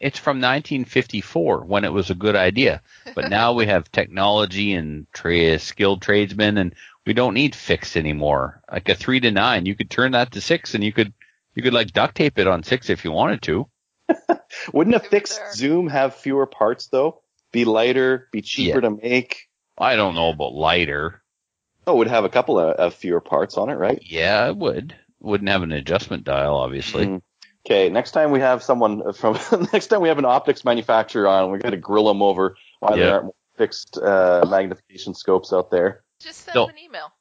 it's 0.00 0.18
from 0.18 0.38
1954 0.40 1.64
when 1.64 1.84
it 1.84 1.92
was 1.92 2.10
a 2.10 2.14
good 2.14 2.34
idea, 2.34 2.80
but 3.14 3.28
now 3.28 3.52
we 3.52 3.66
have 3.66 3.92
technology 3.92 4.72
and 4.74 5.06
tra- 5.12 5.58
skilled 5.58 6.00
tradesmen, 6.02 6.56
and 6.58 6.74
we 7.06 7.12
don't 7.12 7.34
need 7.34 7.54
fixed 7.54 7.96
anymore. 7.96 8.62
Like 8.70 8.88
a 8.88 8.94
three 8.94 9.20
to 9.20 9.30
nine, 9.30 9.66
you 9.66 9.76
could 9.76 9.90
turn 9.90 10.12
that 10.12 10.32
to 10.32 10.40
six, 10.40 10.74
and 10.74 10.82
you 10.82 10.92
could 10.92 11.12
you 11.54 11.62
could 11.62 11.74
like 11.74 11.92
duct 11.92 12.16
tape 12.16 12.38
it 12.38 12.48
on 12.48 12.64
six 12.64 12.90
if 12.90 13.04
you 13.04 13.12
wanted 13.12 13.42
to. 13.42 13.68
Wouldn't 14.72 14.96
a 14.96 15.00
fixed 15.00 15.40
zoom 15.54 15.88
have 15.88 16.16
fewer 16.16 16.46
parts 16.46 16.88
though? 16.88 17.21
Be 17.52 17.64
lighter, 17.64 18.28
be 18.32 18.42
cheaper 18.42 18.78
Yeah. 18.82 18.88
to 18.88 18.96
make. 19.02 19.48
I 19.78 19.96
don't 19.96 20.14
know 20.14 20.30
about 20.30 20.54
lighter. 20.54 21.22
Oh, 21.86 21.94
it 21.94 21.98
would 21.98 22.08
have 22.08 22.24
a 22.24 22.28
couple 22.28 22.58
of, 22.58 22.76
of 22.76 22.94
fewer 22.94 23.20
parts 23.20 23.56
on 23.58 23.68
it, 23.68 23.74
right? 23.74 23.98
Yeah, 24.02 24.48
it 24.48 24.56
would. 24.56 24.94
Wouldn't 25.20 25.50
have 25.50 25.62
an 25.62 25.72
adjustment 25.72 26.24
dial, 26.24 26.54
obviously. 26.56 27.06
Mhm. 27.06 27.22
Okay, 27.66 27.88
next 27.90 28.10
time 28.12 28.30
we 28.32 28.40
have 28.40 28.62
someone 28.62 29.12
from 29.14 29.38
next 29.72 29.88
time 29.88 30.00
we 30.00 30.08
have 30.08 30.18
an 30.18 30.24
optics 30.24 30.64
manufacturer 30.64 31.28
on, 31.28 31.52
we 31.52 31.58
got 31.58 31.70
to 31.70 31.76
grill 31.76 32.06
them 32.06 32.22
over 32.22 32.56
why 32.80 32.96
there 32.96 33.12
aren't 33.12 33.24
more 33.26 33.34
fixed 33.56 33.98
uh, 33.98 34.44
magnification 34.48 35.14
scopes 35.14 35.52
out 35.52 35.70
there. 35.70 36.02
Just 36.20 36.40
send 36.40 36.54
Don't- 36.54 36.68
them 36.68 36.76
an 36.76 36.82
email. 36.84 37.12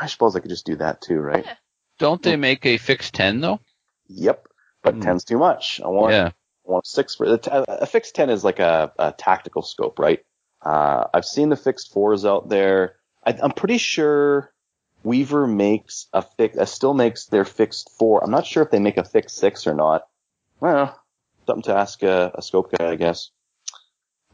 I 0.00 0.06
suppose 0.06 0.36
I 0.36 0.40
could 0.40 0.50
just 0.50 0.66
do 0.66 0.76
that 0.76 1.00
too, 1.00 1.18
right? 1.18 1.44
Yeah. 1.44 1.54
Don't 1.98 2.22
they 2.22 2.36
make 2.36 2.64
a 2.66 2.76
fixed 2.76 3.14
ten 3.14 3.40
though? 3.40 3.58
Yep, 4.08 4.46
but 4.82 4.94
Hmm. 4.94 5.00
ten's 5.00 5.24
too 5.24 5.38
much. 5.38 5.80
I 5.84 5.88
want 5.88 6.12
Yeah. 6.12 6.30
Want 6.68 6.86
six 6.86 7.14
for 7.14 7.24
a, 7.26 7.86
fixed 7.86 8.14
ten 8.14 8.28
is 8.28 8.44
like 8.44 8.58
a, 8.58 8.92
a 8.98 9.12
tactical 9.12 9.62
scope, 9.62 9.98
right? 9.98 10.22
Uh, 10.60 11.04
I've 11.14 11.24
seen 11.24 11.48
the 11.48 11.56
fixed 11.56 11.94
fours 11.94 12.26
out 12.26 12.50
there. 12.50 12.96
I, 13.24 13.38
I'm 13.42 13.52
pretty 13.52 13.78
sure 13.78 14.52
Weaver 15.02 15.46
makes 15.46 16.08
a 16.12 16.20
fix, 16.20 16.58
uh, 16.58 16.66
still 16.66 16.92
makes 16.92 17.24
their 17.26 17.46
fixed 17.46 17.90
four. 17.98 18.22
I'm 18.22 18.30
not 18.30 18.44
sure 18.44 18.62
if 18.62 18.70
they 18.70 18.80
make 18.80 18.98
a 18.98 19.04
fixed 19.04 19.38
six 19.38 19.66
or 19.66 19.72
not. 19.72 20.08
Well, 20.60 21.00
something 21.46 21.62
to 21.62 21.74
ask 21.74 22.02
a, 22.02 22.32
a 22.34 22.42
scope 22.42 22.70
guy, 22.76 22.90
I 22.90 22.96
guess. 22.96 23.30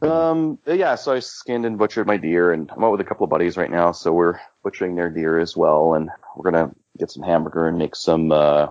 Um, 0.01 0.59
yeah, 0.67 0.95
so 0.95 1.13
I 1.13 1.19
skinned 1.19 1.65
and 1.65 1.77
butchered 1.77 2.05
my 2.05 2.17
deer, 2.17 2.51
and 2.51 2.69
I'm 2.69 2.83
out 2.83 2.91
with 2.91 2.99
a 2.99 3.05
couple 3.05 3.23
of 3.23 3.29
buddies 3.29 3.55
right 3.55 3.71
now, 3.71 3.93
so 3.93 4.11
we're 4.11 4.41
butchering 4.61 4.95
their 4.95 5.09
deer 5.09 5.39
as 5.39 5.55
well, 5.55 5.93
and 5.93 6.09
we're 6.35 6.51
gonna 6.51 6.75
get 6.97 7.11
some 7.11 7.23
hamburger 7.23 7.65
and 7.65 7.77
make 7.77 7.95
some 7.95 8.29
uh, 8.33 8.67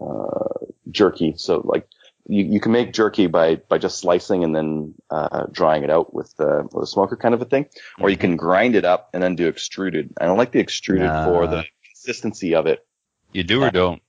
uh, 0.00 0.48
jerky. 0.90 1.34
So 1.36 1.62
like 1.64 1.86
you, 2.28 2.44
you 2.44 2.60
can 2.60 2.72
make 2.72 2.92
jerky 2.92 3.26
by, 3.26 3.56
by 3.56 3.78
just 3.78 3.98
slicing 3.98 4.44
and 4.44 4.54
then 4.54 4.94
uh, 5.10 5.46
drying 5.50 5.82
it 5.82 5.90
out 5.90 6.14
with, 6.14 6.32
uh, 6.38 6.62
with 6.72 6.84
a 6.84 6.86
smoker 6.86 7.16
kind 7.16 7.34
of 7.34 7.42
a 7.42 7.46
thing, 7.46 7.66
or 7.98 8.10
you 8.10 8.16
can 8.16 8.36
grind 8.36 8.76
it 8.76 8.84
up 8.84 9.10
and 9.14 9.22
then 9.22 9.34
do 9.34 9.48
extruded. 9.48 10.12
I 10.20 10.26
don't 10.26 10.38
like 10.38 10.52
the 10.52 10.60
extruded 10.60 11.06
Nah. 11.06 11.24
for 11.24 11.46
the 11.46 11.64
consistency 11.84 12.54
of 12.54 12.66
it. 12.66 12.86
You 13.32 13.44
do 13.44 13.62
or 13.62 13.70
don't? 13.70 14.02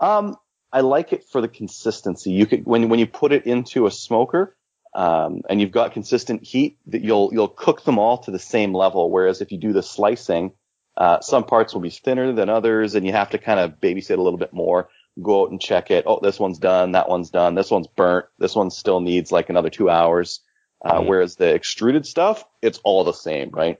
Um, 0.00 0.36
I 0.72 0.80
like 0.80 1.12
it 1.12 1.24
for 1.24 1.40
the 1.40 1.48
consistency. 1.48 2.32
You 2.32 2.46
could 2.46 2.66
when 2.66 2.88
when 2.88 2.98
you 2.98 3.06
put 3.06 3.32
it 3.32 3.46
into 3.46 3.86
a 3.86 3.90
smoker, 3.90 4.56
um, 4.94 5.42
and 5.48 5.60
you've 5.60 5.70
got 5.70 5.92
consistent 5.92 6.44
heat, 6.44 6.78
that 6.88 7.02
you'll 7.02 7.30
you'll 7.32 7.48
cook 7.48 7.84
them 7.84 7.98
all 7.98 8.18
to 8.18 8.30
the 8.30 8.38
same 8.38 8.74
level. 8.74 9.10
Whereas 9.10 9.40
if 9.40 9.52
you 9.52 9.58
do 9.58 9.72
the 9.72 9.82
slicing, 9.82 10.52
uh, 10.96 11.20
some 11.20 11.44
parts 11.44 11.72
will 11.72 11.80
be 11.80 11.90
thinner 11.90 12.32
than 12.32 12.48
others, 12.48 12.94
and 12.94 13.06
you 13.06 13.12
have 13.12 13.30
to 13.30 13.38
kind 13.38 13.60
of 13.60 13.80
babysit 13.80 14.18
a 14.18 14.22
little 14.22 14.38
bit 14.38 14.52
more. 14.52 14.88
Go 15.22 15.42
out 15.44 15.50
and 15.50 15.60
check 15.60 15.90
it. 15.90 16.04
Oh, 16.06 16.20
this 16.22 16.38
one's 16.38 16.58
done. 16.58 16.92
That 16.92 17.08
one's 17.08 17.30
done. 17.30 17.54
This 17.54 17.70
one's 17.70 17.86
burnt. 17.86 18.26
This 18.38 18.54
one 18.54 18.70
still 18.70 19.00
needs 19.00 19.32
like 19.32 19.48
another 19.48 19.70
two 19.70 19.88
hours. 19.88 20.40
Uh, 20.84 21.00
Mhm. 21.00 21.06
Whereas 21.06 21.36
the 21.36 21.54
extruded 21.54 22.04
stuff, 22.06 22.44
it's 22.60 22.78
all 22.84 23.02
the 23.04 23.12
same, 23.14 23.50
right? 23.50 23.78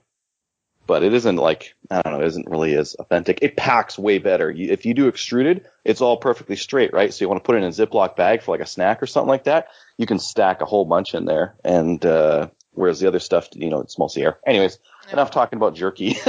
But 0.87 1.03
it 1.03 1.13
isn't 1.13 1.35
like 1.35 1.75
I 1.91 2.01
don't 2.01 2.13
know. 2.13 2.21
It 2.21 2.27
isn't 2.27 2.49
really 2.49 2.73
as 2.75 2.95
authentic. 2.95 3.39
It 3.41 3.55
packs 3.57 3.99
way 3.99 4.17
better. 4.19 4.49
You, 4.49 4.71
if 4.71 4.85
you 4.85 4.93
do 4.93 5.07
extruded, 5.09 5.67
it's 5.85 6.01
all 6.01 6.17
perfectly 6.17 6.55
straight, 6.55 6.93
right? 6.93 7.13
So 7.13 7.23
you 7.23 7.29
want 7.29 7.43
to 7.43 7.45
put 7.45 7.55
it 7.55 7.59
in 7.59 7.65
a 7.65 7.69
Ziploc 7.69 8.15
bag 8.15 8.41
for 8.41 8.51
like 8.55 8.61
a 8.61 8.65
snack 8.65 9.03
or 9.03 9.05
something 9.05 9.27
like 9.29 9.43
that. 9.43 9.67
You 9.97 10.07
can 10.07 10.17
stack 10.17 10.61
a 10.61 10.65
whole 10.65 10.85
bunch 10.85 11.13
in 11.13 11.25
there, 11.25 11.55
and 11.63 12.03
uh, 12.05 12.47
whereas 12.71 12.99
the 13.01 13.07
other 13.07 13.19
stuff, 13.19 13.49
you 13.53 13.69
know, 13.69 13.81
it's 13.81 13.99
mostly 13.99 14.23
air. 14.23 14.39
Anyways, 14.47 14.79
enough 15.11 15.29
talking 15.31 15.57
about 15.57 15.75
jerky. 15.75 16.17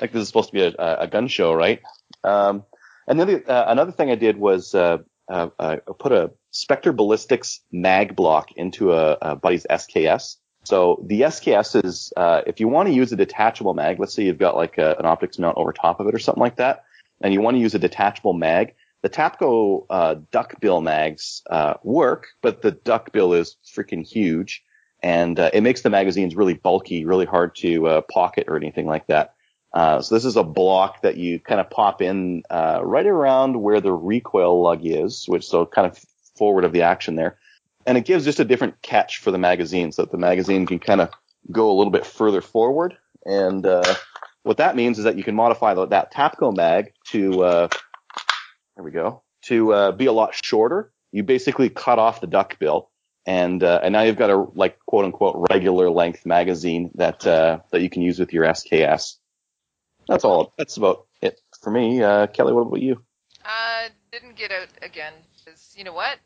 like 0.00 0.12
this 0.12 0.22
is 0.22 0.28
supposed 0.28 0.48
to 0.48 0.52
be 0.54 0.62
a, 0.62 0.96
a 1.00 1.06
gun 1.08 1.28
show, 1.28 1.52
right? 1.52 1.80
Um, 2.24 2.64
and 3.10 3.18
then 3.18 3.42
uh, 3.48 3.64
another 3.66 3.90
thing 3.90 4.10
I 4.10 4.14
did 4.14 4.38
was 4.38 4.72
uh, 4.72 4.98
uh, 5.28 5.48
I 5.58 5.80
put 5.98 6.12
a 6.12 6.30
Spectre 6.52 6.92
Ballistics 6.92 7.60
mag 7.72 8.14
block 8.14 8.52
into 8.52 8.92
a, 8.92 9.18
a 9.20 9.36
buddy's 9.36 9.66
SKS. 9.68 10.36
So 10.64 11.02
the 11.06 11.22
SKS 11.22 11.84
is, 11.84 12.12
uh, 12.16 12.42
if 12.46 12.60
you 12.60 12.68
want 12.68 12.88
to 12.88 12.94
use 12.94 13.10
a 13.12 13.16
detachable 13.16 13.74
mag, 13.74 13.98
let's 13.98 14.14
say 14.14 14.24
you've 14.24 14.38
got 14.38 14.56
like 14.56 14.78
a, 14.78 14.96
an 14.98 15.06
optics 15.06 15.38
mount 15.38 15.56
over 15.56 15.72
top 15.72 15.98
of 15.98 16.06
it 16.06 16.14
or 16.14 16.20
something 16.20 16.40
like 16.40 16.56
that, 16.56 16.84
and 17.20 17.34
you 17.34 17.40
want 17.40 17.56
to 17.56 17.60
use 17.60 17.74
a 17.74 17.78
detachable 17.80 18.32
mag, 18.32 18.74
the 19.02 19.10
Tapco 19.10 19.86
uh, 19.90 20.16
duckbill 20.30 20.80
mags 20.80 21.42
uh, 21.50 21.74
work, 21.82 22.28
but 22.42 22.62
the 22.62 22.70
duckbill 22.70 23.32
is 23.32 23.56
freaking 23.74 24.06
huge, 24.06 24.62
and 25.02 25.40
uh, 25.40 25.50
it 25.52 25.62
makes 25.62 25.80
the 25.80 25.90
magazines 25.90 26.36
really 26.36 26.54
bulky, 26.54 27.04
really 27.04 27.26
hard 27.26 27.56
to 27.56 27.88
uh, 27.88 28.00
pocket 28.12 28.44
or 28.48 28.56
anything 28.56 28.86
like 28.86 29.06
that. 29.06 29.34
Uh, 29.72 30.00
so 30.00 30.14
this 30.14 30.24
is 30.24 30.36
a 30.36 30.42
block 30.42 31.02
that 31.02 31.16
you 31.16 31.38
kind 31.38 31.60
of 31.60 31.70
pop 31.70 32.02
in 32.02 32.42
uh, 32.50 32.80
right 32.82 33.06
around 33.06 33.62
where 33.62 33.80
the 33.80 33.92
recoil 33.92 34.62
lug 34.62 34.80
is, 34.82 35.24
which 35.26 35.46
so 35.46 35.64
kind 35.64 35.86
of 35.86 35.98
forward 36.36 36.64
of 36.64 36.72
the 36.72 36.82
action 36.82 37.14
there, 37.14 37.38
and 37.86 37.96
it 37.96 38.04
gives 38.04 38.24
just 38.24 38.40
a 38.40 38.44
different 38.44 38.80
catch 38.82 39.18
for 39.18 39.30
the 39.30 39.38
magazine, 39.38 39.92
so 39.92 40.02
that 40.02 40.10
the 40.10 40.18
magazine 40.18 40.66
can 40.66 40.78
kind 40.78 41.00
of 41.00 41.10
go 41.50 41.70
a 41.70 41.76
little 41.76 41.92
bit 41.92 42.04
further 42.04 42.40
forward. 42.40 42.96
And 43.24 43.64
uh, 43.64 43.94
what 44.42 44.56
that 44.56 44.76
means 44.76 44.98
is 44.98 45.04
that 45.04 45.16
you 45.16 45.24
can 45.24 45.34
modify 45.34 45.74
the, 45.74 45.86
that 45.86 46.12
Tapco 46.12 46.56
mag 46.56 46.92
to 47.08 47.42
uh, 47.44 47.68
there 48.74 48.84
we 48.84 48.90
go 48.90 49.22
to 49.42 49.72
uh, 49.72 49.92
be 49.92 50.06
a 50.06 50.12
lot 50.12 50.34
shorter. 50.34 50.92
You 51.12 51.22
basically 51.22 51.68
cut 51.68 51.98
off 51.98 52.20
the 52.20 52.26
duckbill, 52.26 52.88
and 53.26 53.62
uh, 53.62 53.80
and 53.82 53.92
now 53.92 54.02
you've 54.02 54.16
got 54.16 54.30
a 54.30 54.46
like 54.54 54.78
quote 54.86 55.04
unquote 55.04 55.46
regular 55.50 55.90
length 55.90 56.24
magazine 56.24 56.90
that 56.94 57.26
uh, 57.26 57.60
that 57.72 57.82
you 57.82 57.90
can 57.90 58.02
use 58.02 58.18
with 58.18 58.32
your 58.32 58.44
SKS. 58.44 59.16
That's 60.08 60.24
all. 60.24 60.52
That's 60.56 60.76
about 60.76 61.06
it 61.20 61.40
for 61.60 61.70
me. 61.70 62.02
Uh, 62.02 62.26
Kelly, 62.26 62.52
what 62.52 62.62
about 62.62 62.80
you? 62.80 63.02
Uh, 63.44 63.88
didn't 64.12 64.36
get 64.36 64.52
out 64.52 64.68
again 64.82 65.12
because 65.38 65.74
you 65.76 65.84
know 65.84 65.92
what? 65.92 66.18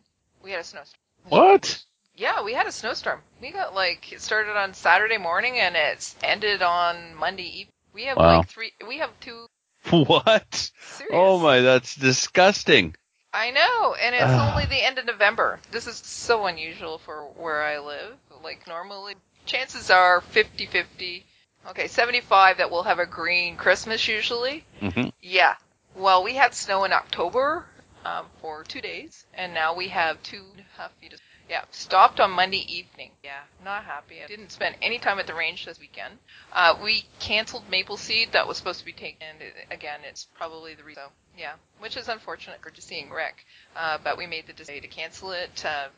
We 0.43 0.51
had 0.51 0.61
a 0.61 0.65
snowstorm. 0.65 1.01
What? 1.29 1.83
Yeah, 2.17 2.43
we 2.43 2.53
had 2.55 2.67
a 2.67 2.73
snowstorm. 2.73 3.21
We 3.41 3.51
got 3.51 3.75
like 3.75 4.13
it 4.13 4.21
started 4.21 4.57
on 4.57 4.75
Saturday 4.75 5.19
morning 5.19 5.59
and 5.59 5.77
it's 5.77 6.15
ended 6.23 6.63
on 6.63 7.15
Monday 7.15 7.45
evening. 7.61 7.73
We 7.93 8.05
have 8.05 8.17
Wow. 8.19 8.39
like 8.39 8.49
three. 8.49 8.73
We 8.87 8.99
have 8.99 9.11
two. 9.21 9.47
What? 9.91 10.71
Serious. 10.81 11.13
Oh 11.13 11.39
my, 11.39 11.61
that's 11.61 11.95
disgusting. 11.95 12.97
I 13.33 13.51
know, 13.51 13.95
and 13.95 14.15
it's 14.15 14.25
only 14.33 14.65
the 14.67 14.83
end 14.85 14.99
of 14.99 15.07
November. 15.07 15.59
This 15.73 15.87
is 15.87 15.97
so 15.97 16.47
unusual 16.47 16.99
for 16.99 17.25
where 17.37 17.63
I 17.63 17.79
live. 17.79 18.17
Like 18.43 18.67
normally, 18.67 19.15
chances 19.45 19.91
are 19.91 20.21
50-50. 20.21 21.25
Okay, 21.69 21.89
75 21.89 22.59
that 22.59 22.71
we'll 22.71 22.83
have 22.83 22.99
a 22.99 23.07
green 23.07 23.57
Christmas 23.57 24.07
usually. 24.07 24.65
hmm 24.81 25.09
Yeah. 25.23 25.55
Well, 25.97 26.25
we 26.25 26.35
had 26.35 26.55
snow 26.55 26.85
in 26.85 26.93
October 26.93 27.65
um, 28.05 28.27
for 28.41 28.65
two 28.65 28.81
days, 28.81 29.27
and 29.35 29.55
now 29.55 29.75
we 29.75 29.89
have 29.89 30.23
two 30.23 30.43
and 30.57 30.61
a 30.61 30.81
half 30.81 30.93
feet 31.01 31.13
of 31.13 31.21
yeah, 31.49 31.65
stopped 31.71 32.21
on 32.21 32.31
Monday 32.31 32.65
evening. 32.69 33.11
Yeah, 33.23 33.41
not 33.63 33.85
happy. 33.85 34.23
I 34.23 34.27
didn't 34.27 34.51
spend 34.51 34.77
any 34.81 34.99
time 34.99 35.19
at 35.19 35.27
the 35.27 35.35
range 35.35 35.67
this 35.67 35.79
weekend. 35.79 36.15
Uh, 36.53 36.75
we 36.83 37.05
canceled 37.21 37.69
Maple 37.71 37.99
Seed 37.99 38.33
that 38.33 38.49
was 38.49 38.57
supposed 38.57 38.79
to 38.81 38.85
be 38.87 38.93
taken. 38.93 39.19
And 39.29 39.43
it, 39.43 39.55
again, 39.71 40.01
it's 40.09 40.27
probably 40.35 40.75
the 40.75 40.83
reason. 40.85 41.03
So, 41.05 41.11
yeah, 41.39 41.53
which 41.81 41.97
is 41.97 42.09
unfortunate 42.09 42.63
for 42.63 42.71
just 42.71 42.89
seeing 42.89 43.11
Rick. 43.11 43.45
Uh, 43.77 43.99
but 44.03 44.17
we 44.17 44.27
made 44.27 44.47
the 44.47 44.55
decision 44.55 44.83
to 44.83 44.89
cancel 44.89 45.33
it. 45.33 45.65
Uh, 45.65 45.89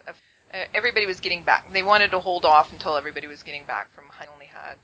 uh, 0.52 0.64
everybody 0.74 1.07
was 1.07 1.20
getting 1.20 1.44
back. 1.44 1.72
They 1.72 1.85
wanted 1.85 2.11
to 2.11 2.18
hold 2.18 2.44
off 2.44 2.72
until 2.72 2.96
everybody 2.96 3.29
was 3.29 3.44
getting 3.44 3.64
back 3.66 3.92
from. 3.94 4.07
I 4.20 4.26
only 4.33 4.46
had. 4.46 4.79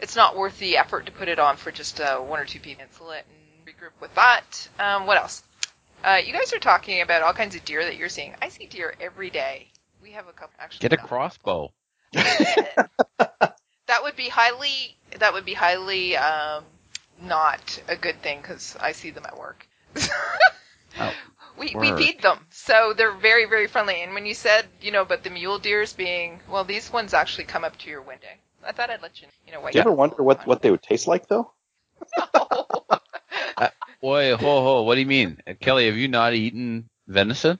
It's 0.00 0.16
not 0.16 0.36
worth 0.36 0.58
the 0.58 0.78
effort 0.78 1.06
to 1.06 1.12
put 1.12 1.28
it 1.28 1.38
on 1.38 1.56
for 1.56 1.70
just 1.70 2.00
uh, 2.00 2.18
one 2.18 2.40
or 2.40 2.44
two 2.44 2.60
people. 2.60 2.84
Cancel 2.84 3.10
it 3.10 3.24
and 3.28 3.66
regroup 3.66 4.00
with 4.00 4.14
that. 4.14 4.68
Um, 4.78 5.06
what 5.06 5.18
else? 5.18 5.42
Uh, 6.02 6.18
you 6.24 6.32
guys 6.32 6.52
are 6.54 6.58
talking 6.58 7.02
about 7.02 7.22
all 7.22 7.34
kinds 7.34 7.54
of 7.54 7.64
deer 7.64 7.84
that 7.84 7.96
you're 7.96 8.08
seeing. 8.08 8.34
I 8.40 8.48
see 8.48 8.66
deer 8.66 8.94
every 9.00 9.28
day. 9.28 9.68
We 10.02 10.12
have 10.12 10.26
a 10.28 10.32
couple 10.32 10.54
actually. 10.58 10.88
Get 10.88 10.92
a 10.94 10.96
crossbow. 10.96 11.72
that 12.12 14.02
would 14.02 14.16
be 14.16 14.28
highly 14.28 14.96
that 15.18 15.32
would 15.32 15.44
be 15.44 15.54
highly 15.54 16.16
um, 16.16 16.64
not 17.20 17.82
a 17.86 17.96
good 17.96 18.22
thing 18.22 18.40
because 18.40 18.76
I 18.80 18.92
see 18.92 19.10
them 19.10 19.26
at 19.26 19.38
work. 19.38 19.66
Oh, 20.98 21.12
we 21.58 21.74
we 21.74 21.92
feed 21.96 22.22
them, 22.22 22.46
so 22.50 22.94
they're 22.96 23.12
very 23.12 23.44
very 23.44 23.66
friendly. 23.66 24.02
And 24.02 24.14
when 24.14 24.24
you 24.24 24.34
said 24.34 24.66
you 24.80 24.90
know, 24.90 25.04
but 25.04 25.22
the 25.22 25.30
mule 25.30 25.58
deers 25.58 25.92
being 25.92 26.40
well, 26.48 26.64
these 26.64 26.90
ones 26.90 27.12
actually 27.12 27.44
come 27.44 27.64
up 27.64 27.76
to 27.78 27.90
your 27.90 28.02
window. 28.02 28.28
I 28.64 28.72
thought 28.72 28.90
I'd 28.90 29.02
let 29.02 29.20
you 29.20 29.28
you 29.46 29.52
know. 29.52 29.62
Do 29.62 29.70
you 29.74 29.80
ever 29.80 29.92
wonder 29.92 30.22
what 30.22 30.46
what 30.46 30.62
they 30.62 30.70
would 30.70 30.82
taste 30.82 31.06
like 31.06 31.26
though? 31.28 31.52
Boy, 34.02 34.34
ho 34.34 34.62
ho, 34.62 34.82
what 34.82 34.94
do 34.94 35.00
you 35.00 35.06
mean? 35.06 35.38
Uh, 35.46 35.52
Kelly, 35.60 35.86
have 35.86 35.96
you 35.96 36.08
not 36.08 36.32
eaten 36.32 36.88
venison? 37.06 37.58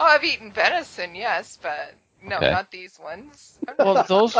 Oh, 0.00 0.04
I've 0.04 0.24
eaten 0.24 0.50
venison, 0.50 1.14
yes, 1.14 1.58
but 1.60 1.94
no, 2.22 2.36
Okay. 2.36 2.50
not 2.50 2.70
these 2.70 2.98
ones. 2.98 3.58
Well, 3.78 4.02
those 4.08 4.34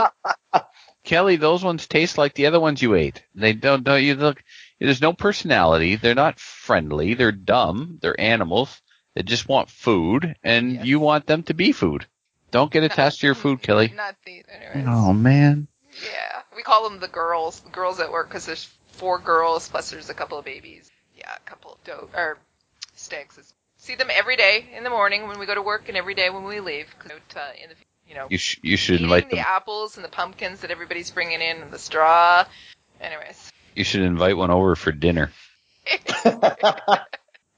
Kelly, 1.05 1.37
those 1.37 1.63
ones 1.63 1.87
taste 1.87 2.17
like 2.17 2.35
the 2.35 2.47
other 2.47 2.59
ones 2.61 2.81
you 2.81 2.95
ate. 2.95 3.23
They 3.35 3.53
don't. 3.53 3.85
Don't 3.85 4.03
you 4.03 4.15
look? 4.15 4.43
There's 4.81 5.03
no 5.03 5.13
personality. 5.13 5.97
They're 5.97 6.15
not 6.15 6.41
friendly. 6.41 7.15
They're 7.15 7.33
dumb. 7.33 7.99
They're 8.01 8.19
animals. 8.19 8.81
They 9.15 9.23
just 9.23 9.47
want 9.49 9.69
food, 9.69 10.35
and 10.43 10.73
Yes. 10.73 10.87
you 10.87 11.01
want 11.01 11.27
them 11.27 11.43
to 11.45 11.55
be 11.55 11.73
food. 11.73 12.07
Don't 12.51 12.73
get 12.73 12.83
attached 12.83 13.21
to 13.21 13.27
your 13.27 13.35
food, 13.35 13.61
Kelly. 13.63 13.93
Not 13.95 14.17
these. 14.25 14.45
Anyways. 14.49 14.87
Oh 14.89 15.13
man. 15.13 15.69
Yeah, 16.03 16.43
we 16.57 16.63
call 16.63 16.89
them 16.89 17.01
the 17.01 17.09
girls, 17.09 17.61
the 17.61 17.71
girls 17.71 18.01
at 18.01 18.11
work, 18.11 18.29
because 18.29 18.47
there's 18.47 18.69
four 18.93 19.19
girls 19.19 19.69
plus 19.69 19.91
there's 19.91 20.11
a 20.11 20.15
couple 20.15 20.39
of 20.39 20.45
babies. 20.45 20.91
Yeah, 21.17 21.31
a 21.37 21.41
couple 21.49 21.73
of 21.75 21.85
doe 21.85 22.09
or 22.15 22.39
stags. 22.97 23.37
It's- 23.39 23.53
See 23.79 23.97
them 23.97 24.09
every 24.13 24.37
day 24.37 24.69
in 24.77 24.85
the 24.85 24.91
morning 24.91 25.27
when 25.27 25.41
we 25.41 25.47
go 25.47 25.57
to 25.57 25.63
work, 25.63 25.89
and 25.89 25.97
every 25.97 26.15
day 26.15 26.31
when 26.31 26.45
we 26.45 26.61
leave. 26.61 26.87
'cause, 27.01 27.11
uh, 27.37 27.51
in 27.61 27.69
the 27.69 27.75
you 28.09 28.15
know 28.15 28.27
You 28.31 28.39
sh- 28.39 28.61
you 28.63 28.77
should 28.77 28.95
eating 28.97 29.05
invite 29.07 29.29
the 29.29 29.37
them. 29.37 29.45
apples 29.49 29.97
and 29.97 30.05
the 30.05 30.09
pumpkins 30.09 30.61
that 30.61 30.71
everybody's 30.71 31.11
bringing 31.11 31.41
in, 31.41 31.63
and 31.63 31.71
the 31.73 31.79
straw. 31.81 32.45
Anyways, 33.01 33.51
You 33.75 33.83
should 33.85 34.03
invite 34.03 34.37
one 34.37 34.51
over 34.53 34.77
for 34.77 34.93
dinner. 34.93 35.33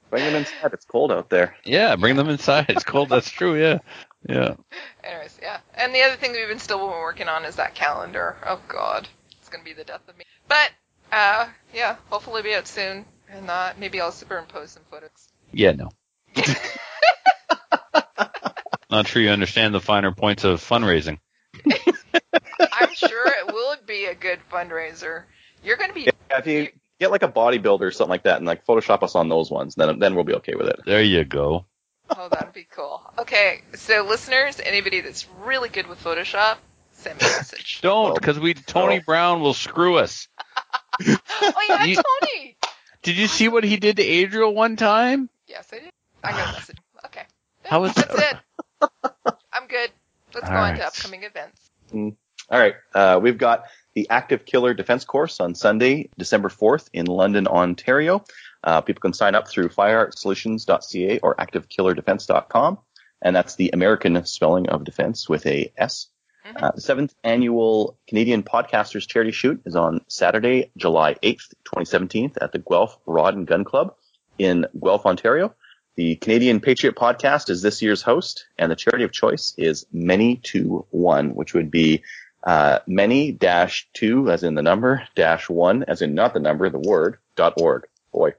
Bring 0.09 0.23
them 0.23 0.35
inside. 0.35 0.73
It's 0.73 0.85
cold 0.85 1.11
out 1.11 1.29
there. 1.29 1.55
Yeah, 1.65 1.95
bring 1.95 2.15
them 2.15 2.29
inside. 2.29 2.67
It's 2.69 2.83
cold. 2.83 3.09
That's 3.09 3.29
true. 3.29 3.59
Yeah. 3.59 3.79
Yeah. 4.27 4.55
anyways, 5.03 5.37
yeah. 5.41 5.59
And 5.75 5.93
the 5.93 6.01
other 6.01 6.15
thing 6.15 6.33
that 6.33 6.39
we've 6.39 6.47
been 6.47 6.59
still 6.59 6.79
been 6.79 6.89
working 6.89 7.27
on 7.27 7.45
is 7.45 7.55
that 7.57 7.75
calendar. 7.75 8.35
Oh 8.45 8.59
God, 8.67 9.07
it's 9.39 9.49
gonna 9.49 9.63
be 9.63 9.73
the 9.73 9.83
death 9.83 10.07
of 10.07 10.17
me. 10.17 10.25
But 10.47 10.71
uh, 11.11 11.47
yeah, 11.73 11.95
hopefully 12.09 12.41
be 12.41 12.55
out 12.55 12.67
soon, 12.67 13.05
and 13.29 13.49
uh, 13.49 13.73
maybe 13.77 14.01
I'll 14.01 14.11
superimpose 14.11 14.71
some 14.71 14.83
photos. 14.89 15.29
Yeah. 15.51 15.71
No. 15.73 15.91
Not 18.89 19.07
sure 19.07 19.21
you 19.21 19.29
understand 19.29 19.73
the 19.73 19.79
finer 19.79 20.11
points 20.11 20.43
of 20.43 20.61
fundraising. 20.61 21.19
I'm 21.65 22.93
sure 22.93 23.27
it 23.27 23.47
will 23.53 23.75
be 23.85 24.05
a 24.05 24.15
good 24.15 24.39
fundraiser. 24.51 25.23
You're 25.63 25.77
going 25.77 25.89
to 25.89 25.95
be. 25.95 26.01
Yeah, 26.03 26.37
if 26.37 26.47
you 26.47 26.69
get 26.99 27.11
like 27.11 27.23
a 27.23 27.27
bodybuilder 27.27 27.81
or 27.81 27.91
something 27.91 28.09
like 28.09 28.23
that 28.23 28.37
and 28.37 28.45
like 28.45 28.65
Photoshop 28.65 29.03
us 29.03 29.15
on 29.15 29.29
those 29.29 29.49
ones, 29.49 29.75
then 29.75 29.99
then 29.99 30.15
we'll 30.15 30.23
be 30.23 30.35
okay 30.35 30.55
with 30.55 30.67
it. 30.67 30.79
There 30.85 31.01
you 31.01 31.23
go. 31.25 31.65
Oh, 32.09 32.29
that'd 32.29 32.53
be 32.53 32.67
cool. 32.71 33.01
Okay, 33.17 33.61
so 33.73 34.03
listeners, 34.03 34.59
anybody 34.63 35.01
that's 35.01 35.27
really 35.43 35.69
good 35.69 35.87
with 35.87 36.03
Photoshop, 36.03 36.57
send 36.91 37.19
me 37.19 37.27
a 37.27 37.29
message. 37.31 37.79
Don't, 37.83 38.13
because 38.15 38.39
we 38.39 38.53
Tony 38.53 38.99
Oh. 38.99 39.03
Brown 39.05 39.41
will 39.41 39.53
screw 39.53 39.97
us. 39.97 40.27
oh 41.07 41.17
yeah, 41.69 41.83
You- 41.83 41.95
Tony. 41.95 42.57
Did 43.01 43.17
you 43.17 43.27
see 43.27 43.49
what 43.49 43.63
he 43.63 43.77
did 43.77 43.97
to 43.97 44.03
Adriel 44.03 44.53
one 44.53 44.75
time? 44.77 45.29
Yes, 45.47 45.67
I 45.71 45.79
did. 45.79 45.89
I 46.23 46.31
got 46.31 46.49
a 46.49 46.53
message. 46.53 46.77
Okay. 47.05 47.21
How 47.63 47.81
was 47.81 47.93
That's 47.93 48.15
it. 48.15 48.37
I'm 49.53 49.67
good. 49.67 49.91
Let's 50.33 50.47
go 50.49 50.55
All 50.55 50.63
on 50.63 50.75
to 50.75 50.85
upcoming 50.85 51.23
events. 51.23 51.69
All 51.93 52.59
right, 52.59 52.75
uh, 52.93 53.19
we've 53.21 53.37
got 53.37 53.65
the 53.93 54.09
Active 54.09 54.45
Killer 54.45 54.73
Defense 54.73 55.05
Course 55.05 55.39
on 55.39 55.55
Sunday, 55.55 56.09
December 56.17 56.49
4th 56.49 56.89
in 56.93 57.05
London, 57.07 57.47
Ontario. 57.47 58.23
Uh, 58.65 58.81
people 58.81 58.99
can 58.99 59.13
sign 59.13 59.35
up 59.35 59.47
through 59.47 59.69
fireartsolutions.ca 59.69 61.19
or 61.19 61.35
activekillerdefense.com, 61.35 62.79
and 63.21 63.35
that's 63.35 63.55
the 63.55 63.69
American 63.73 64.25
spelling 64.25 64.67
of 64.69 64.83
defense 64.83 65.29
with 65.29 65.45
a 65.45 65.71
S. 65.77 66.07
Mhm. 66.45 66.61
Uh, 66.63 66.71
the 66.75 66.81
seventh 66.81 67.15
annual 67.23 67.97
Canadian 68.07 68.43
Podcasters 68.43 69.07
Charity 69.07 69.31
Shoot 69.31 69.61
is 69.65 69.75
on 69.75 70.01
Saturday, 70.07 70.71
July 70.77 71.15
8th, 71.23 71.53
2017 71.63 72.33
at 72.41 72.51
the 72.51 72.59
Guelph 72.59 72.97
Rod 73.05 73.35
and 73.35 73.47
Gun 73.47 73.63
Club 73.63 73.95
in 74.37 74.65
Guelph, 74.83 75.05
Ontario. 75.05 75.55
The 75.95 76.15
Canadian 76.17 76.59
Patriot 76.59 76.95
Podcast 76.95 77.49
is 77.49 77.61
this 77.61 77.81
year's 77.81 78.01
host, 78.01 78.47
and 78.57 78.69
the 78.71 78.75
charity 78.75 79.05
of 79.05 79.11
choice 79.11 79.53
is 79.57 79.85
Many 79.93 80.37
to 80.51 80.85
One, 80.91 81.35
which 81.35 81.53
would 81.53 81.71
be 81.71 82.03
uh, 82.43 82.79
many 82.85 83.31
dash 83.31 83.87
two 83.93 84.29
as 84.29 84.43
in 84.43 84.53
the 84.53 84.61
number 84.61 85.07
dash 85.15 85.49
one 85.49 85.83
as 85.87 86.01
in 86.03 86.13
not 86.13 86.33
the 86.33 86.39
number, 86.39 86.69
the 86.69 86.77
word 86.77 87.17
dot 87.35 87.53
org. 87.59 87.87
Boy, 88.11 88.33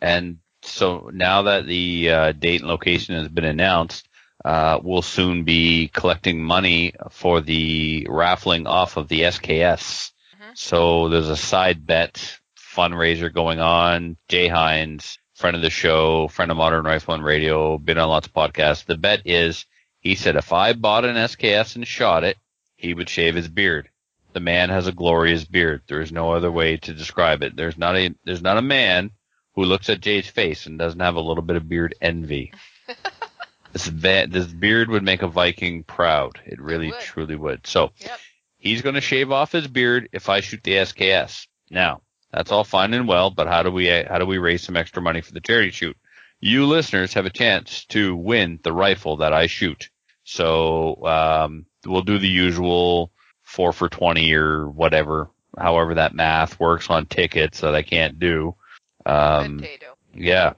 And 0.00 0.38
so 0.62 1.10
now 1.12 1.42
that 1.42 1.66
the 1.66 2.10
uh, 2.10 2.32
date 2.32 2.60
and 2.60 2.68
location 2.68 3.14
has 3.14 3.28
been 3.28 3.44
announced, 3.44 4.08
uh, 4.44 4.78
will 4.82 5.02
soon 5.02 5.44
be 5.44 5.88
collecting 5.88 6.42
money 6.42 6.92
for 7.10 7.40
the 7.40 8.06
raffling 8.08 8.66
off 8.66 8.96
of 8.96 9.08
the 9.08 9.22
SKS. 9.22 10.12
Mhm. 10.36 10.56
So 10.56 11.08
there's 11.08 11.28
a 11.28 11.36
side 11.36 11.86
bet 11.86 12.38
fundraiser 12.56 13.32
going 13.32 13.60
on. 13.60 14.16
Jay 14.28 14.48
Hines, 14.48 15.18
friend 15.34 15.56
of 15.56 15.62
the 15.62 15.70
show, 15.70 16.28
friend 16.28 16.50
of 16.50 16.56
Modern 16.56 16.84
Rifle 16.84 17.14
and 17.14 17.24
Radio, 17.24 17.78
been 17.78 17.98
on 17.98 18.08
lots 18.08 18.26
of 18.26 18.34
podcasts. 18.34 18.84
The 18.84 18.96
bet 18.96 19.22
is, 19.24 19.64
he 20.00 20.14
said, 20.14 20.36
if 20.36 20.52
I 20.52 20.74
bought 20.74 21.04
an 21.04 21.16
SKS 21.16 21.74
and 21.74 21.86
shot 21.86 22.22
it, 22.22 22.36
he 22.76 22.94
would 22.94 23.08
shave 23.08 23.34
his 23.34 23.48
beard. 23.48 23.88
The 24.32 24.40
man 24.40 24.68
has 24.68 24.86
a 24.86 24.92
glorious 24.92 25.44
beard. 25.44 25.82
There 25.88 26.02
is 26.02 26.12
no 26.12 26.32
other 26.32 26.52
way 26.52 26.76
to 26.76 26.92
describe 26.92 27.42
it. 27.42 27.56
There's 27.56 27.78
not 27.78 27.96
a 27.96 28.14
there's 28.24 28.42
not 28.42 28.58
a 28.58 28.62
man 28.62 29.10
who 29.56 29.64
looks 29.64 29.88
at 29.88 30.00
Jay's 30.00 30.28
face 30.28 30.66
and 30.66 30.78
doesn't 30.78 31.00
have 31.00 31.16
a 31.16 31.20
little 31.20 31.42
bit 31.42 31.56
of 31.56 31.68
beard 31.68 31.94
envy. 32.00 32.52
this 33.72 33.86
this 33.88 34.46
beard 34.46 34.88
would 34.90 35.02
make 35.02 35.22
a 35.22 35.28
Viking 35.28 35.82
proud. 35.82 36.38
It 36.46 36.60
really 36.60 36.90
would. 36.90 37.00
truly 37.00 37.36
would. 37.36 37.66
So 37.66 37.90
Yep. 37.98 38.18
he's 38.58 38.82
going 38.82 38.94
to 38.94 39.00
shave 39.00 39.32
off 39.32 39.52
his 39.52 39.66
beard 39.66 40.08
if 40.12 40.28
I 40.28 40.40
shoot 40.40 40.62
the 40.62 40.72
SKS. 40.74 41.46
Now 41.70 42.02
that's 42.30 42.52
all 42.52 42.64
fine 42.64 42.94
and 42.94 43.08
well, 43.08 43.30
but 43.30 43.48
how 43.48 43.62
do 43.62 43.70
we 43.72 43.86
how 43.88 44.18
do 44.18 44.26
we 44.26 44.38
raise 44.38 44.62
some 44.62 44.76
extra 44.76 45.02
money 45.02 45.22
for 45.22 45.32
the 45.32 45.40
charity 45.40 45.70
shoot? 45.70 45.96
You 46.38 46.66
listeners 46.66 47.14
have 47.14 47.24
a 47.26 47.30
chance 47.30 47.86
to 47.86 48.14
win 48.14 48.60
the 48.62 48.72
rifle 48.72 49.16
that 49.18 49.32
I 49.32 49.46
shoot. 49.46 49.88
So 50.24 51.02
um, 51.06 51.64
we'll 51.86 52.02
do 52.02 52.18
the 52.18 52.28
usual 52.28 53.10
four 53.42 53.72
for 53.72 53.88
twenty 53.88 54.34
or 54.34 54.68
whatever, 54.68 55.30
however 55.56 55.94
that 55.94 56.14
math 56.14 56.60
works 56.60 56.90
on 56.90 57.06
tickets 57.06 57.60
that 57.60 57.74
I 57.74 57.82
can't 57.82 58.18
do. 58.18 58.54
Um, 59.06 59.58
Potato. 59.58 59.96
yeah. 60.14 60.54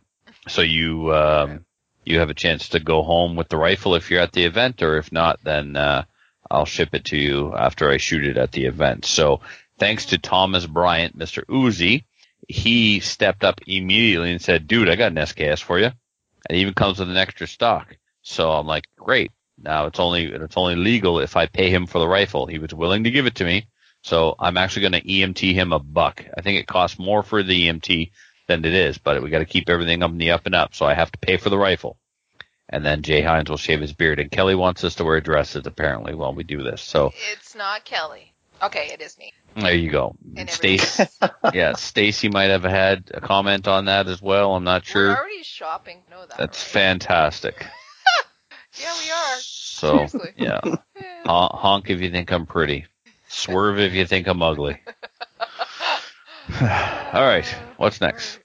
So 0.49 0.63
you 0.63 1.15
um, 1.15 1.65
you 2.05 2.19
have 2.21 2.31
a 2.31 2.35
chance 2.35 2.71
to 2.71 2.81
go 2.81 3.03
home 3.03 3.37
with 3.37 3.49
the 3.49 3.59
rifle 3.59 3.95
if 3.95 4.11
you're 4.11 4.23
at 4.23 4.33
the 4.33 4.45
event, 4.45 4.83
or 4.83 4.97
if 4.97 5.13
not, 5.13 5.39
then 5.45 5.77
uh, 5.77 6.05
I'll 6.51 6.65
ship 6.65 6.91
it 6.95 7.05
to 7.07 7.17
you 7.17 7.55
after 7.55 7.91
I 7.91 7.99
shoot 7.99 8.25
it 8.25 8.39
at 8.39 8.53
the 8.53 8.65
event. 8.65 9.05
So 9.05 9.41
thanks 9.79 10.07
to 10.07 10.19
Thomas 10.19 10.67
Bryant, 10.67 11.19
Mr. 11.19 11.45
Uzi, 11.45 12.05
he 12.49 13.01
stepped 13.01 13.45
up 13.45 13.61
immediately 13.67 14.33
and 14.33 14.41
said, 14.41 14.67
"Dude, 14.67 14.89
I 14.89 14.97
got 14.97 15.13
an 15.13 15.19
SKS 15.19 15.63
for 15.63 15.79
you." 15.79 15.91
It 16.49 16.57
even 16.57 16.73
comes 16.73 16.99
with 16.99 17.11
an 17.11 17.17
extra 17.19 17.47
stock. 17.47 17.97
So 18.23 18.51
I'm 18.51 18.67
like, 18.67 18.85
"Great." 18.97 19.31
Now 19.61 19.87
it's 19.87 20.01
only 20.01 20.27
it's 20.27 20.57
only 20.57 20.77
legal 20.77 21.21
if 21.21 21.37
I 21.37 21.47
pay 21.47 21.71
him 21.71 21.87
for 21.87 21.99
the 21.99 22.09
rifle. 22.09 22.47
He 22.47 22.59
was 22.59 22.73
willing 22.73 23.05
to 23.05 23.11
give 23.11 23.27
it 23.27 23.37
to 23.37 23.45
me. 23.45 23.67
So 24.03 24.37
I'm 24.39 24.57
actually 24.57 24.89
going 24.89 25.03
to 25.03 25.09
EMT 25.09 25.55
him 25.55 25.73
a 25.73 25.79
buck. 25.79 26.25
I 26.37 26.41
think 26.41 26.59
it 26.59 26.67
costs 26.67 26.99
more 26.99 27.23
for 27.23 27.43
the 27.43 27.69
EMT 27.69 28.13
than 28.49 28.65
it 28.65 28.73
is, 28.75 28.99
but 28.99 29.23
we 29.23 29.31
got 29.31 29.39
to 29.39 29.45
keep 29.45 29.69
everything 29.69 30.03
up 30.03 30.11
in 30.11 30.19
the 30.19 30.31
up 30.33 30.47
and 30.47 30.55
up. 30.55 30.75
So 30.75 30.87
I 30.87 30.95
have 30.95 31.13
to 31.13 31.19
pay 31.19 31.37
for 31.37 31.51
the 31.51 31.59
rifle. 31.59 31.97
And 32.71 32.85
then 32.85 33.03
Jay 33.03 33.23
Hines 33.23 33.49
will 33.49 33.57
shave 33.57 33.81
his 33.81 33.93
beard. 33.93 34.19
And 34.19 34.31
Kelly 34.31 34.55
wants 34.55 34.85
us 34.85 34.97
to 34.97 35.05
wear 35.05 35.21
dresses 35.21 35.67
apparently 35.67 36.15
while 36.15 36.35
we 36.35 36.43
do 36.45 36.63
this. 36.63 36.83
So 36.83 37.13
It's 37.33 37.55
not 37.55 37.85
Kelly. 37.85 38.35
Okay, 38.63 38.91
it 38.93 39.01
is 39.01 39.17
me. 39.19 39.33
there 39.55 39.73
you 39.75 39.91
go. 39.91 40.17
Stacy, 40.49 41.05
yeah, 41.55 41.75
Stacy 41.75 42.29
might 42.29 42.51
have 42.51 42.65
had 42.65 43.09
a 43.15 43.21
comment 43.21 43.69
on 43.69 43.85
that 43.85 44.09
as 44.09 44.21
well. 44.21 44.55
I'm 44.57 44.65
not 44.65 44.83
We're 44.83 44.91
sure. 44.91 45.17
already 45.17 45.43
shopping. 45.45 46.03
Know 46.11 46.27
that. 46.27 46.37
That's 46.37 46.63
fantastic. 46.63 47.65
Yeah, 48.81 48.95
we 49.05 49.11
are. 49.11 49.37
So 49.41 49.93
Seriously. 50.07 50.33
yeah, 50.37 50.61
Yeah. 50.65 50.77
Hon- 51.27 51.51
honk 51.53 51.91
if 51.91 52.01
you 52.01 52.11
think 52.13 52.31
I'm 52.31 52.47
pretty. 52.47 52.87
Swerve 53.29 53.81
if 53.81 53.93
you 53.93 54.07
think 54.07 54.29
I'm 54.29 54.41
ugly. 54.43 54.81
All 56.61 57.27
right, 57.27 57.47
what's 57.77 58.01
next? 58.01 58.39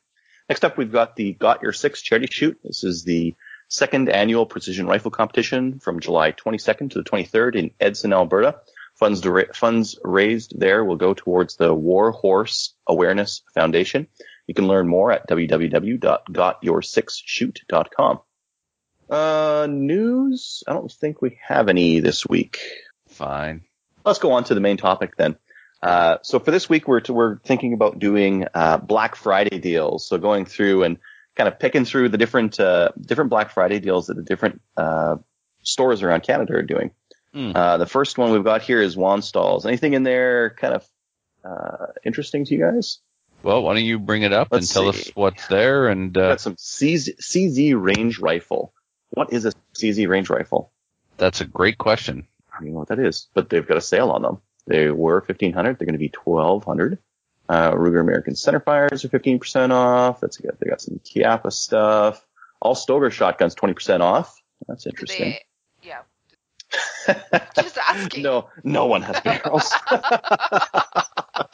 Next 0.49 0.65
up, 0.65 0.77
we've 0.77 0.91
got 0.91 1.15
the 1.15 1.31
Got 1.33 1.61
Your 1.61 1.71
Six 1.71 2.01
charity 2.01 2.27
shoot. 2.29 2.59
This 2.61 2.83
is 2.83 3.05
the 3.05 3.33
second 3.69 4.09
annual 4.09 4.45
precision 4.45 4.87
rifle 4.87 5.09
competition 5.09 5.79
from 5.79 6.01
July 6.01 6.33
22nd 6.33 6.91
to 6.91 7.01
the 7.01 7.09
23rd 7.09 7.55
in 7.55 7.71
Edson, 7.79 8.11
Alberta. 8.11 8.59
Funds, 8.95 9.21
dra- 9.21 9.53
funds 9.53 9.97
raised 10.03 10.59
there 10.59 10.83
will 10.83 10.97
go 10.97 11.13
towards 11.13 11.55
the 11.55 11.73
War 11.73 12.11
Horse 12.11 12.73
Awareness 12.87 13.41
Foundation. 13.53 14.07
You 14.47 14.53
can 14.53 14.67
learn 14.67 14.89
more 14.89 15.13
at 15.13 15.29
www.gotyoursixshoot.com. 15.29 18.19
Uh, 19.09 19.67
news? 19.69 20.61
I 20.67 20.73
don't 20.73 20.91
think 20.91 21.21
we 21.21 21.39
have 21.47 21.69
any 21.69 22.01
this 22.01 22.27
week. 22.27 22.59
Fine. 23.07 23.61
Let's 24.05 24.19
go 24.19 24.33
on 24.33 24.43
to 24.45 24.55
the 24.55 24.59
main 24.59 24.75
topic 24.75 25.15
then. 25.15 25.37
Uh, 25.83 26.17
so 26.23 26.39
for 26.39 26.51
this 26.51 26.69
week, 26.69 26.87
we're 26.87 27.01
we're 27.09 27.39
thinking 27.39 27.73
about 27.73 27.99
doing 27.99 28.47
uh, 28.53 28.77
Black 28.77 29.15
Friday 29.15 29.59
deals. 29.59 30.07
So 30.07 30.17
going 30.17 30.45
through 30.45 30.83
and 30.83 30.97
kind 31.35 31.47
of 31.47 31.59
picking 31.59 31.85
through 31.85 32.09
the 32.09 32.17
different 32.17 32.59
uh, 32.59 32.89
different 32.99 33.29
Black 33.29 33.51
Friday 33.51 33.79
deals 33.79 34.07
that 34.07 34.15
the 34.15 34.23
different 34.23 34.61
uh, 34.77 35.17
stores 35.61 36.01
around 36.01 36.23
Canada 36.23 36.53
are 36.55 36.61
doing. 36.63 36.91
Uh, 37.35 37.77
the 37.77 37.87
first 37.87 38.17
one 38.19 38.31
we've 38.31 38.43
got 38.43 38.61
here 38.61 38.79
is 38.79 38.95
Stalls. 39.21 39.65
Anything 39.65 39.93
in 39.93 40.03
there 40.03 40.51
kind 40.51 40.75
of 40.75 40.87
uh, 41.43 41.87
interesting 42.05 42.45
to 42.45 42.53
you 42.53 42.61
guys? 42.61 42.99
Well, 43.41 43.63
why 43.63 43.73
don't 43.73 43.85
you 43.85 43.97
bring 43.97 44.21
it 44.21 44.31
up 44.31 44.49
Let's 44.51 44.67
and 44.67 44.73
tell 44.73 44.93
see. 44.93 45.09
us 45.09 45.15
what's 45.15 45.47
there? 45.47 45.87
And 45.87 46.15
uh, 46.15 46.29
got 46.29 46.41
some 46.41 46.55
CZ, 46.55 47.17
CZ 47.19 47.73
range 47.75 48.19
rifle. 48.19 48.71
What 49.09 49.33
is 49.33 49.45
a 49.45 49.53
CZ 49.75 50.07
range 50.07 50.29
rifle? 50.29 50.71
that's 51.17 51.41
a 51.41 51.45
great 51.45 51.77
question. 51.77 52.27
I 52.51 52.57
don't 52.57 52.67
even 52.67 52.73
know 52.73 52.79
what 52.79 52.89
that 52.89 52.99
is, 52.99 53.27
but 53.33 53.49
they've 53.49 53.67
got 53.67 53.77
a 53.77 53.81
sale 53.81 54.11
on 54.11 54.21
them. 54.21 54.41
They 54.67 54.89
were 54.89 55.15
1500 55.15 55.77
They're 55.77 55.85
going 55.85 55.93
to 55.93 55.99
be 55.99 56.11
1200 56.23 56.97
Uh, 57.49 57.71
Ruger 57.73 57.99
American 57.99 58.33
centerfires 58.33 59.03
are 59.03 59.09
15% 59.09 59.71
off. 59.71 60.21
That's 60.21 60.37
good. 60.37 60.57
They 60.59 60.69
got 60.69 60.81
some 60.81 60.99
Chiappa 61.03 61.51
stuff. 61.51 62.25
All 62.61 62.75
Stoeger 62.75 63.11
shotguns 63.11 63.55
20% 63.55 64.01
off. 64.01 64.41
That's 64.67 64.85
interesting. 64.87 65.31
They, 65.31 65.41
yeah. 65.83 65.99
Just 67.55 67.77
asking. 67.77 68.23
no, 68.23 68.49
no 68.63 68.85
one 68.85 69.01
has 69.01 69.19
barrels. 69.21 69.71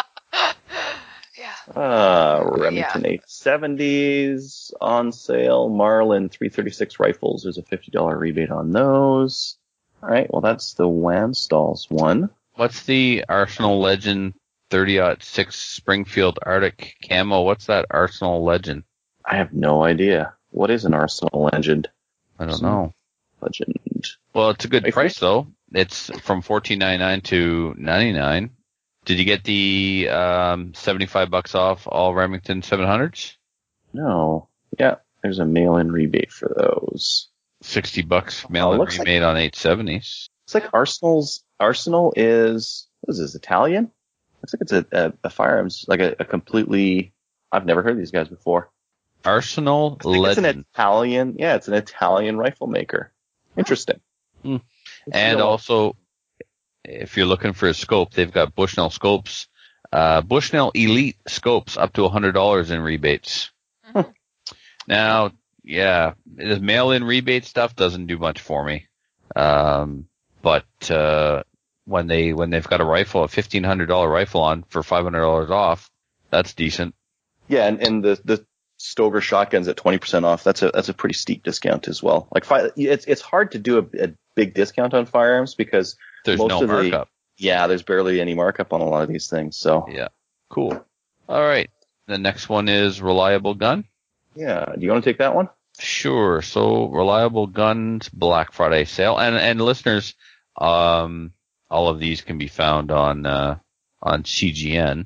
Yeah. 1.37 1.53
Uh, 1.73 2.43
Remington 2.57 3.03
870s 3.03 4.73
on 4.81 5.11
sale. 5.13 5.69
Marlin 5.69 6.27
336 6.27 6.99
rifles. 6.99 7.43
There's 7.43 7.57
a 7.57 7.63
$50 7.63 8.19
rebate 8.19 8.51
on 8.51 8.71
those. 8.71 9.57
All 10.03 10.09
right. 10.09 10.31
Well, 10.31 10.41
that's 10.41 10.73
the 10.73 10.87
Wanstalls 10.87 11.89
one. 11.89 12.29
What's 12.59 12.83
the 12.83 13.23
Arsenal 13.29 13.79
Legend 13.79 14.33
30-6 14.69 15.53
Springfield 15.53 16.39
Arctic 16.45 16.97
camo? 17.07 17.43
What's 17.43 17.67
that 17.67 17.85
Arsenal 17.89 18.43
Legend? 18.43 18.83
I 19.23 19.37
have 19.37 19.53
no 19.53 19.81
idea. 19.85 20.33
What 20.49 20.69
is 20.69 20.83
an 20.83 20.93
Arsenal 20.93 21.49
legend? 21.53 21.87
I 22.37 22.43
don't 22.43 22.61
know. 22.61 22.93
Legend. 23.39 23.79
Well, 24.33 24.49
it's 24.49 24.65
a 24.65 24.67
good 24.67 24.83
Rifle? 24.83 24.91
price 24.91 25.19
though. 25.19 25.47
It's 25.71 26.09
from 26.19 26.41
fourteen 26.41 26.79
ninety 26.79 26.97
nine 27.01 27.21
to 27.21 27.75
ninety 27.77 28.11
nine. 28.11 28.49
Did 29.05 29.19
you 29.19 29.23
get 29.25 29.45
the 29.45 30.09
um, 30.09 30.73
seventy 30.73 31.05
five 31.05 31.29
bucks 31.29 31.55
off 31.55 31.87
all 31.87 32.13
Remington 32.13 32.61
seven 32.61 32.85
hundreds? 32.85 33.37
No. 33.93 34.49
Yeah. 34.77 34.95
There's 35.23 35.39
a 35.39 35.45
mail-in 35.45 35.93
rebate 35.93 36.33
for 36.33 36.53
those. 36.57 37.29
Sixty 37.61 38.01
bucks 38.01 38.49
mail 38.49 38.73
in 38.73 38.75
Oh, 38.75 38.79
looks 38.81 38.99
like- 38.99 39.07
on 39.07 39.37
eight 39.37 39.55
seventies. 39.55 40.27
It's 40.43 40.55
like 40.55 40.73
Arsenal's 40.73 41.41
Arsenal 41.59 42.13
is 42.15 42.87
what 43.01 43.13
is 43.13 43.19
this 43.19 43.35
Italian? 43.35 43.91
Looks 44.41 44.53
like 44.53 44.61
it's 44.61 44.71
a, 44.71 44.85
a, 44.91 45.13
a 45.25 45.29
firearms 45.29 45.85
like 45.87 45.99
a, 45.99 46.15
a 46.19 46.25
completely. 46.25 47.13
I've 47.51 47.65
never 47.65 47.81
heard 47.81 47.93
of 47.93 47.97
these 47.97 48.11
guys 48.11 48.27
before. 48.27 48.69
Arsenal 49.25 49.97
I 50.05 50.29
It's 50.29 50.37
an 50.37 50.45
Italian. 50.45 51.35
Yeah, 51.37 51.55
it's 51.55 51.67
an 51.67 51.73
Italian 51.73 52.37
rifle 52.37 52.67
maker. 52.67 53.11
Interesting. 53.57 53.99
It's 54.43 54.61
And 55.11 55.41
also, 55.41 55.97
if 56.85 57.17
you're 57.17 57.25
looking 57.25 57.53
for 57.53 57.67
a 57.67 57.73
scope, 57.73 58.13
they've 58.13 58.31
got 58.31 58.55
Bushnell 58.55 58.89
scopes, 58.89 59.47
uh, 59.91 60.21
Bushnell 60.21 60.71
Elite 60.73 61.17
scopes 61.27 61.77
up 61.77 61.93
to 61.93 62.01
$100 62.01 62.71
in 62.71 62.81
rebates. 62.81 63.51
Mhm. 63.93 64.13
Now, 64.87 65.31
yeah, 65.63 66.13
the 66.25 66.59
mail-in 66.59 67.03
rebate 67.03 67.45
stuff 67.45 67.75
doesn't 67.75 68.07
do 68.07 68.17
much 68.17 68.39
for 68.39 68.63
me. 68.63 68.87
Um, 69.35 70.07
but, 70.41 70.65
uh, 70.89 71.43
when 71.89 72.07
they, 72.07 72.33
when 72.33 72.49
they've 72.51 72.67
got 72.67 72.81
a 72.81 72.85
rifle, 72.85 73.23
a 73.23 73.27
$1,500 73.27 74.09
rifle 74.11 74.41
on 74.41 74.63
for 74.69 74.81
$500 74.81 75.49
off, 75.49 75.89
that's 76.29 76.53
decent. 76.53 76.93
yeah, 77.47 77.65
and, 77.67 77.81
and 77.81 78.03
the 78.03 78.19
the 78.23 78.45
Stoeger 78.79 79.21
shotguns 79.21 79.67
at 79.67 79.75
twenty 79.75 79.97
percent 79.97 80.23
off. 80.23 80.43
That's 80.45 80.61
a 80.61 80.71
that's 80.73 80.87
a 80.87 80.93
pretty 80.93 81.15
steep 81.15 81.43
discount 81.43 81.89
as 81.89 82.01
well. 82.01 82.29
Like 82.33 82.45
fi- 82.45 82.69
it's 82.77 83.03
it's 83.05 83.21
hard 83.21 83.51
to 83.51 83.59
do 83.59 83.79
a, 83.79 84.05
a 84.05 84.13
big 84.35 84.53
discount 84.53 84.93
on 84.93 85.05
firearms 85.05 85.53
because 85.55 85.97
There's 86.23 86.39
Most 86.39 86.49
no 86.49 86.61
of 86.63 86.69
the- 86.69 86.89
markup. 86.89 87.09
yeah, 87.37 87.67
there's 87.67 87.83
barely 87.83 88.21
any 88.21 88.35
markup 88.35 88.71
on 88.71 88.79
a 88.79 88.85
lot 88.85 89.03
of 89.03 89.09
these 89.09 89.27
things. 89.29 89.57
So 89.57 89.85
Yeah. 89.91 90.07
Cool. 90.49 90.81
All 91.27 91.41
right. 91.41 91.69
The 92.07 92.17
next 92.17 92.47
one 92.47 92.69
is 92.69 93.01
Reliable 93.01 93.53
Gun. 93.55 93.83
yeah, 94.33 94.63
do 94.77 94.79
you 94.85 94.91
want 94.91 95.03
to 95.03 95.09
take 95.09 95.17
that 95.19 95.35
one? 95.35 95.49
Sure. 95.79 96.41
So 96.41 96.85
reliable 96.87 97.47
guns 97.47 98.07
Black 98.07 98.53
Friday 98.53 98.85
sale, 98.85 99.17
and 99.17 99.35
and 99.35 99.59
listeners, 99.59 100.13
um, 100.57 101.33
all 101.69 101.87
of 101.89 101.99
these 101.99 102.21
can 102.21 102.37
be 102.37 102.47
found 102.47 102.91
on 102.91 103.25
uh, 103.25 103.57
on 104.01 104.23
CGN. 104.23 105.05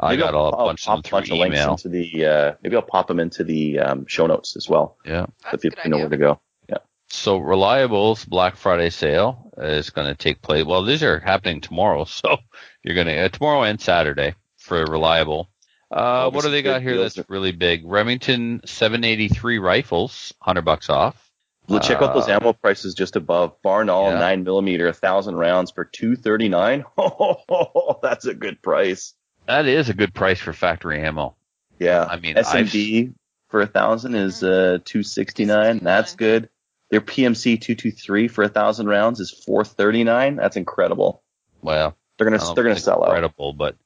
I 0.00 0.10
Maybe 0.10 0.22
got 0.22 0.34
I'll 0.34 0.48
a 0.48 0.50
pop- 0.52 0.66
bunch 0.66 0.86
of 0.88 0.92
them 0.92 0.98
a 0.98 1.10
bunch 1.10 1.26
through 1.26 1.36
of 1.36 1.40
links 1.40 1.56
email. 1.56 1.70
into 1.72 1.88
the. 1.88 2.24
Uh, 2.26 2.54
maybe 2.62 2.76
I'll 2.76 2.82
pop 2.82 3.08
them 3.08 3.18
into 3.20 3.42
the 3.44 3.80
um, 3.80 4.06
show 4.06 4.26
notes 4.26 4.56
as 4.56 4.68
well, 4.68 4.96
Yeah. 5.04 5.26
so 5.26 5.32
That's 5.50 5.54
a 5.64 5.70
people 5.70 5.90
know 5.90 5.96
idea. 5.96 6.04
where 6.04 6.10
to 6.10 6.16
go. 6.16 6.40
Yeah. 6.68 6.78
so 7.08 7.38
Reliable's 7.38 8.24
Black 8.24 8.54
Friday 8.56 8.90
sale 8.90 9.50
is 9.58 9.90
going 9.90 10.06
to 10.06 10.14
take 10.14 10.40
place. 10.40 10.64
Well, 10.64 10.84
these 10.84 11.02
are 11.02 11.18
happening 11.18 11.60
tomorrow, 11.60 12.04
so 12.04 12.36
you're 12.84 12.94
going 12.94 13.08
to 13.08 13.16
uh, 13.24 13.28
tomorrow 13.28 13.62
and 13.62 13.80
Saturday 13.80 14.34
for 14.56 14.84
Reliable. 14.84 15.48
Uh, 15.90 16.30
what 16.30 16.44
do 16.44 16.50
they 16.50 16.60
got 16.62 16.82
here 16.82 16.92
deals. 16.94 17.14
that's 17.14 17.28
really 17.30 17.50
big? 17.52 17.82
Remington 17.84 18.60
783 18.66 19.58
rifles, 19.58 20.32
hundred 20.40 20.62
bucks 20.66 20.90
off. 20.90 21.27
Well, 21.68 21.80
check 21.80 22.00
out 22.02 22.14
those 22.14 22.28
Uh, 22.28 22.38
ammo 22.40 22.52
prices 22.52 22.94
just 22.94 23.16
above. 23.16 23.60
Barnaul 23.62 24.12
Yeah. 24.12 24.18
nine 24.18 24.42
millimeter, 24.44 24.92
thousand 24.92 25.36
rounds 25.36 25.70
for 25.70 25.84
two 25.84 26.16
thirty 26.16 26.48
nine. 26.48 26.84
Oh, 26.98 27.98
that's 28.02 28.24
a 28.26 28.34
good 28.34 28.62
price. 28.62 29.14
That 29.46 29.66
is 29.66 29.88
a 29.88 29.94
good 29.94 30.14
price 30.14 30.40
for 30.40 30.52
factory 30.52 31.02
ammo. 31.02 31.36
Yeah, 31.78 32.04
I 32.04 32.16
mean, 32.18 32.36
SMD 32.36 33.14
for 33.48 33.60
a 33.60 33.66
thousand 33.66 34.14
is 34.14 34.42
uh 34.42 34.78
two 34.84 35.02
sixty 35.02 35.44
nine. 35.44 35.78
That's 35.82 36.14
good. 36.16 36.48
Their 36.90 37.00
PMC 37.00 37.60
two 37.60 37.74
two 37.74 37.90
three 37.90 38.28
for 38.28 38.44
a 38.44 38.48
thousand 38.48 38.88
rounds 38.88 39.20
is 39.20 39.30
four 39.30 39.64
thirty 39.64 40.04
nine. 40.04 40.36
That's 40.36 40.56
incredible. 40.56 41.22
Well, 41.62 41.96
They're 42.18 42.30
gonna 42.30 42.54
they're 42.54 42.64
gonna 42.64 42.78
sell 42.78 43.02
out. 43.02 43.08
incredible, 43.08 43.52
but 43.52 43.76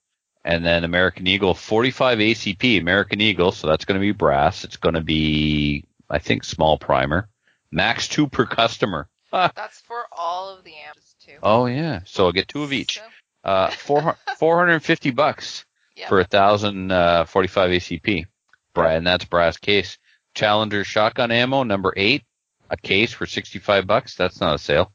and 0.44 0.64
then 0.64 0.82
American 0.84 1.26
Eagle 1.28 1.54
45 1.54 2.18
ACP 2.18 2.80
American 2.80 3.20
Eagle, 3.20 3.52
so 3.52 3.68
that's 3.68 3.84
going 3.84 3.94
to 3.94 4.00
be 4.00 4.10
brass. 4.10 4.64
It's 4.64 4.76
going 4.76 4.96
to 4.96 5.00
be 5.00 5.84
I 6.10 6.18
think 6.18 6.42
small 6.44 6.78
primer, 6.78 7.28
max 7.72 8.06
two 8.06 8.28
per 8.28 8.46
customer. 8.46 9.08
That's 9.32 9.80
for 9.80 10.04
all 10.12 10.56
of 10.56 10.62
the 10.64 10.74
amps 10.86 11.16
too. 11.24 11.38
Oh 11.42 11.66
yeah, 11.66 12.00
so 12.04 12.26
I'll 12.26 12.32
get 12.32 12.46
two 12.48 12.62
of 12.62 12.72
each. 12.72 12.96
So, 12.98 13.02
Uh, 13.44 13.70
four 13.70 14.16
450 14.38 15.10
bucks 15.10 15.64
yeah. 15.96 16.08
for 16.08 16.20
a 16.20 16.24
thousand 16.24 16.92
uh, 16.92 17.24
45 17.24 17.70
ACP. 17.70 18.26
Brian, 18.74 19.04
that's 19.04 19.24
brass 19.26 19.56
case. 19.58 19.98
Challenger 20.34 20.84
shotgun 20.84 21.30
ammo 21.30 21.62
number 21.62 21.92
eight, 21.96 22.22
a 22.70 22.76
case 22.76 23.12
for 23.12 23.26
65 23.26 23.86
bucks. 23.86 24.14
That's 24.16 24.40
not 24.40 24.54
a 24.54 24.58
sale. 24.58 24.92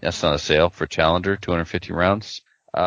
That's 0.00 0.22
not 0.22 0.34
a 0.34 0.38
sale 0.38 0.70
for 0.70 0.86
Challenger 0.86 1.36
250 1.36 1.92
rounds. 1.92 2.40
Uh, 2.72 2.80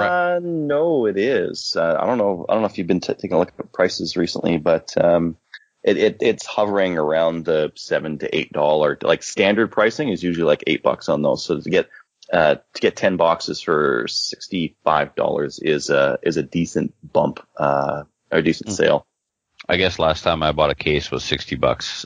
re- 0.00 0.08
Uh, 0.08 0.40
no, 0.42 1.06
it 1.06 1.16
is. 1.18 1.76
Uh, 1.78 1.96
I 2.00 2.06
don't 2.06 2.18
know. 2.18 2.44
I 2.48 2.54
don't 2.54 2.62
know 2.62 2.66
if 2.68 2.78
you've 2.78 2.86
been 2.88 3.00
t- 3.00 3.12
taking 3.14 3.32
a 3.34 3.38
look 3.38 3.52
at 3.58 3.72
prices 3.72 4.16
recently, 4.16 4.56
but 4.58 4.92
um, 5.02 5.36
it, 5.86 5.96
it 5.96 6.16
it's 6.20 6.44
hovering 6.44 6.98
around 6.98 7.44
the 7.46 7.72
seven 7.76 8.18
to 8.18 8.36
eight 8.36 8.52
dollar. 8.52 8.98
Like 9.00 9.22
standard 9.22 9.72
pricing 9.72 10.10
is 10.10 10.22
usually 10.22 10.44
like 10.46 10.64
eight 10.66 10.82
bucks 10.82 11.08
on 11.08 11.22
those. 11.22 11.44
So 11.44 11.60
to 11.60 11.70
get 11.70 11.88
uh, 12.32 12.56
to 12.74 12.80
get 12.80 12.96
ten 12.96 13.16
boxes 13.16 13.60
for 13.62 14.06
sixty 14.08 14.76
five 14.84 15.14
dollars 15.14 15.58
is 15.60 15.88
a 15.88 16.18
is 16.22 16.36
a 16.36 16.42
decent 16.42 16.92
bump 17.02 17.40
uh, 17.56 18.02
or 18.32 18.38
a 18.38 18.42
decent 18.42 18.70
Mhm. 18.70 18.76
sale. 18.76 19.06
I 19.68 19.76
guess 19.78 19.98
last 19.98 20.22
time 20.22 20.42
I 20.42 20.52
bought 20.52 20.70
a 20.70 20.74
case 20.76 21.10
was 21.10 21.24
60 21.24 21.56
bucks. 21.56 22.04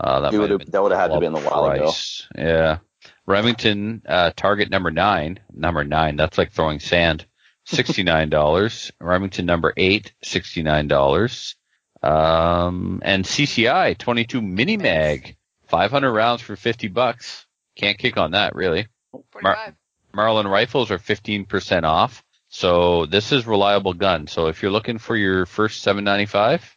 Uh, 0.00 0.20
that 0.20 0.32
would've- 0.32 0.70
that 0.72 0.82
would 0.82 0.90
have 0.92 1.00
had 1.00 1.14
to 1.14 1.20
be 1.20 1.26
been 1.26 1.34
a 1.34 1.40
while 1.40 1.70
ago. 1.70 1.92
Yeah. 2.36 2.78
Remington, 3.26 4.02
uh, 4.08 4.30
target 4.34 4.70
number 4.70 4.90
nine, 4.90 5.38
number 5.52 5.84
nine, 5.84 6.16
that's 6.16 6.38
like 6.38 6.50
throwing 6.52 6.80
sand. 6.80 7.26
$69. 7.68 8.90
Remington 9.00 9.44
number 9.46 9.72
eight, 9.76 10.12
$69. 10.24 11.54
Um, 12.02 13.00
and 13.04 13.24
CCI 13.24 13.98
22 13.98 14.40
mini 14.40 14.76
mag, 14.76 15.36
500 15.66 16.12
rounds 16.12 16.42
for 16.42 16.56
50 16.56 16.88
bucks. 16.88 17.46
Can't 17.76 17.98
kick 17.98 18.16
on 18.16 18.32
that 18.32 18.54
really. 18.54 18.86
45. 19.32 19.74
Marlin 20.14 20.48
rifles 20.48 20.90
are 20.90 20.98
15% 20.98 21.84
off. 21.84 22.24
So 22.48 23.06
this 23.06 23.32
is 23.32 23.46
reliable 23.46 23.92
gun. 23.92 24.26
So 24.26 24.46
if 24.46 24.62
you're 24.62 24.70
looking 24.70 24.98
for 24.98 25.16
your 25.16 25.44
first 25.46 25.82
795, 25.82 26.76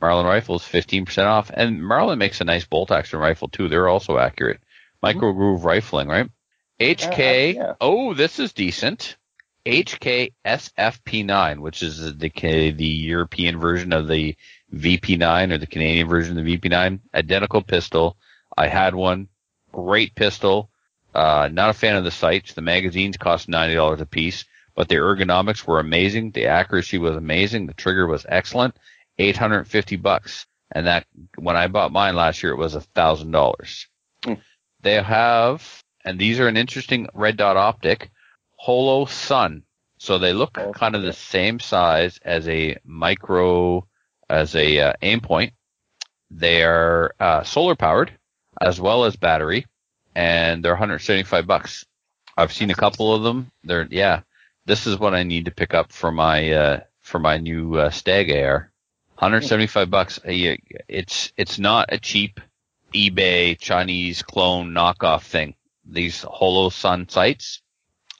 Marlin 0.00 0.26
rifles 0.26 0.64
15% 0.64 1.24
off. 1.24 1.50
And 1.52 1.82
Marlin 1.82 2.18
makes 2.18 2.40
a 2.40 2.44
nice 2.44 2.66
bolt 2.66 2.90
action 2.90 3.18
rifle 3.18 3.48
too. 3.48 3.68
They're 3.68 3.88
also 3.88 4.18
accurate. 4.18 4.60
Micro 5.02 5.32
groove 5.32 5.64
rifling, 5.64 6.08
right? 6.08 6.28
HK. 6.80 7.54
yeah. 7.54 7.74
Oh, 7.80 8.14
this 8.14 8.38
is 8.38 8.52
decent. 8.52 9.16
HK 9.64 10.32
SFP9, 10.44 11.60
which 11.60 11.82
is 11.82 12.16
the 12.16 12.72
the 12.72 12.86
European 12.86 13.58
version 13.58 13.92
of 13.92 14.08
the 14.08 14.36
VP9 14.74 15.52
or 15.52 15.58
the 15.58 15.66
Canadian 15.66 16.08
version 16.08 16.36
of 16.36 16.44
the 16.44 16.58
VP9. 16.58 17.00
Identical 17.14 17.62
pistol. 17.62 18.16
I 18.56 18.68
had 18.68 18.94
one. 18.94 19.28
Great 19.70 20.14
pistol. 20.14 20.70
Uh, 21.14 21.48
not 21.52 21.70
a 21.70 21.74
fan 21.74 21.96
of 21.96 22.04
the 22.04 22.10
sights. 22.10 22.54
The 22.54 22.62
magazines 22.62 23.16
cost 23.16 23.48
ninety 23.48 23.74
dollars 23.74 24.00
a 24.00 24.06
piece, 24.06 24.44
but 24.74 24.88
the 24.88 24.96
ergonomics 24.96 25.66
were 25.66 25.78
amazing. 25.78 26.32
The 26.32 26.46
accuracy 26.46 26.98
was 26.98 27.16
amazing. 27.16 27.66
The 27.66 27.74
trigger 27.74 28.06
was 28.06 28.26
excellent. 28.28 28.76
Eight 29.18 29.36
hundred 29.36 29.58
and 29.58 29.68
fifty 29.68 29.96
bucks, 29.96 30.46
and 30.72 30.86
that 30.86 31.06
when 31.36 31.56
I 31.56 31.68
bought 31.68 31.92
mine 31.92 32.16
last 32.16 32.42
year, 32.42 32.52
it 32.52 32.58
was 32.58 32.74
a 32.74 32.80
thousand 32.80 33.30
dollars. 33.30 33.86
Hmm. 34.24 34.34
They 34.80 35.00
have, 35.00 35.84
and 36.04 36.18
these 36.18 36.40
are 36.40 36.48
an 36.48 36.56
interesting 36.56 37.08
red 37.14 37.36
dot 37.36 37.56
optic, 37.56 38.10
Holosun. 38.66 39.62
So 39.98 40.18
they 40.18 40.32
look 40.32 40.58
Okay. 40.58 40.78
kind 40.78 40.96
of 40.96 41.02
the 41.02 41.12
same 41.12 41.60
size 41.60 42.18
as 42.24 42.48
a 42.48 42.76
micro, 42.84 43.86
as 44.28 44.54
a 44.56 44.80
uh, 44.80 44.92
Aimpoint. 45.02 45.52
They 46.30 46.64
are 46.64 47.14
uh, 47.20 47.42
solar 47.44 47.76
powered 47.76 48.12
as 48.60 48.80
well 48.80 49.04
as 49.04 49.16
battery, 49.16 49.66
and 50.14 50.64
they're 50.64 50.72
175 50.72 51.46
bucks. 51.46 51.84
I've 52.36 52.52
seen 52.52 52.70
a 52.70 52.74
couple 52.74 53.14
of 53.14 53.22
them. 53.22 53.50
They're 53.64 53.86
yeah. 53.90 54.22
This 54.64 54.86
is 54.86 54.98
what 54.98 55.14
I 55.14 55.22
need 55.24 55.44
to 55.46 55.50
pick 55.50 55.74
up 55.74 55.92
for 55.92 56.10
my 56.10 56.50
uh, 56.52 56.80
for 57.00 57.18
my 57.18 57.38
new 57.38 57.76
uh, 57.76 57.90
Stag 57.90 58.30
Air. 58.30 58.70
175 59.18 59.90
bucks. 59.90 60.18
It's 60.24 61.32
it's 61.36 61.58
not 61.58 61.92
a 61.92 61.98
cheap 61.98 62.40
eBay 62.94 63.58
Chinese 63.58 64.22
clone 64.22 64.70
knockoff 64.72 65.22
thing. 65.22 65.54
These 65.84 66.22
Holosun 66.24 67.10
sights, 67.10 67.61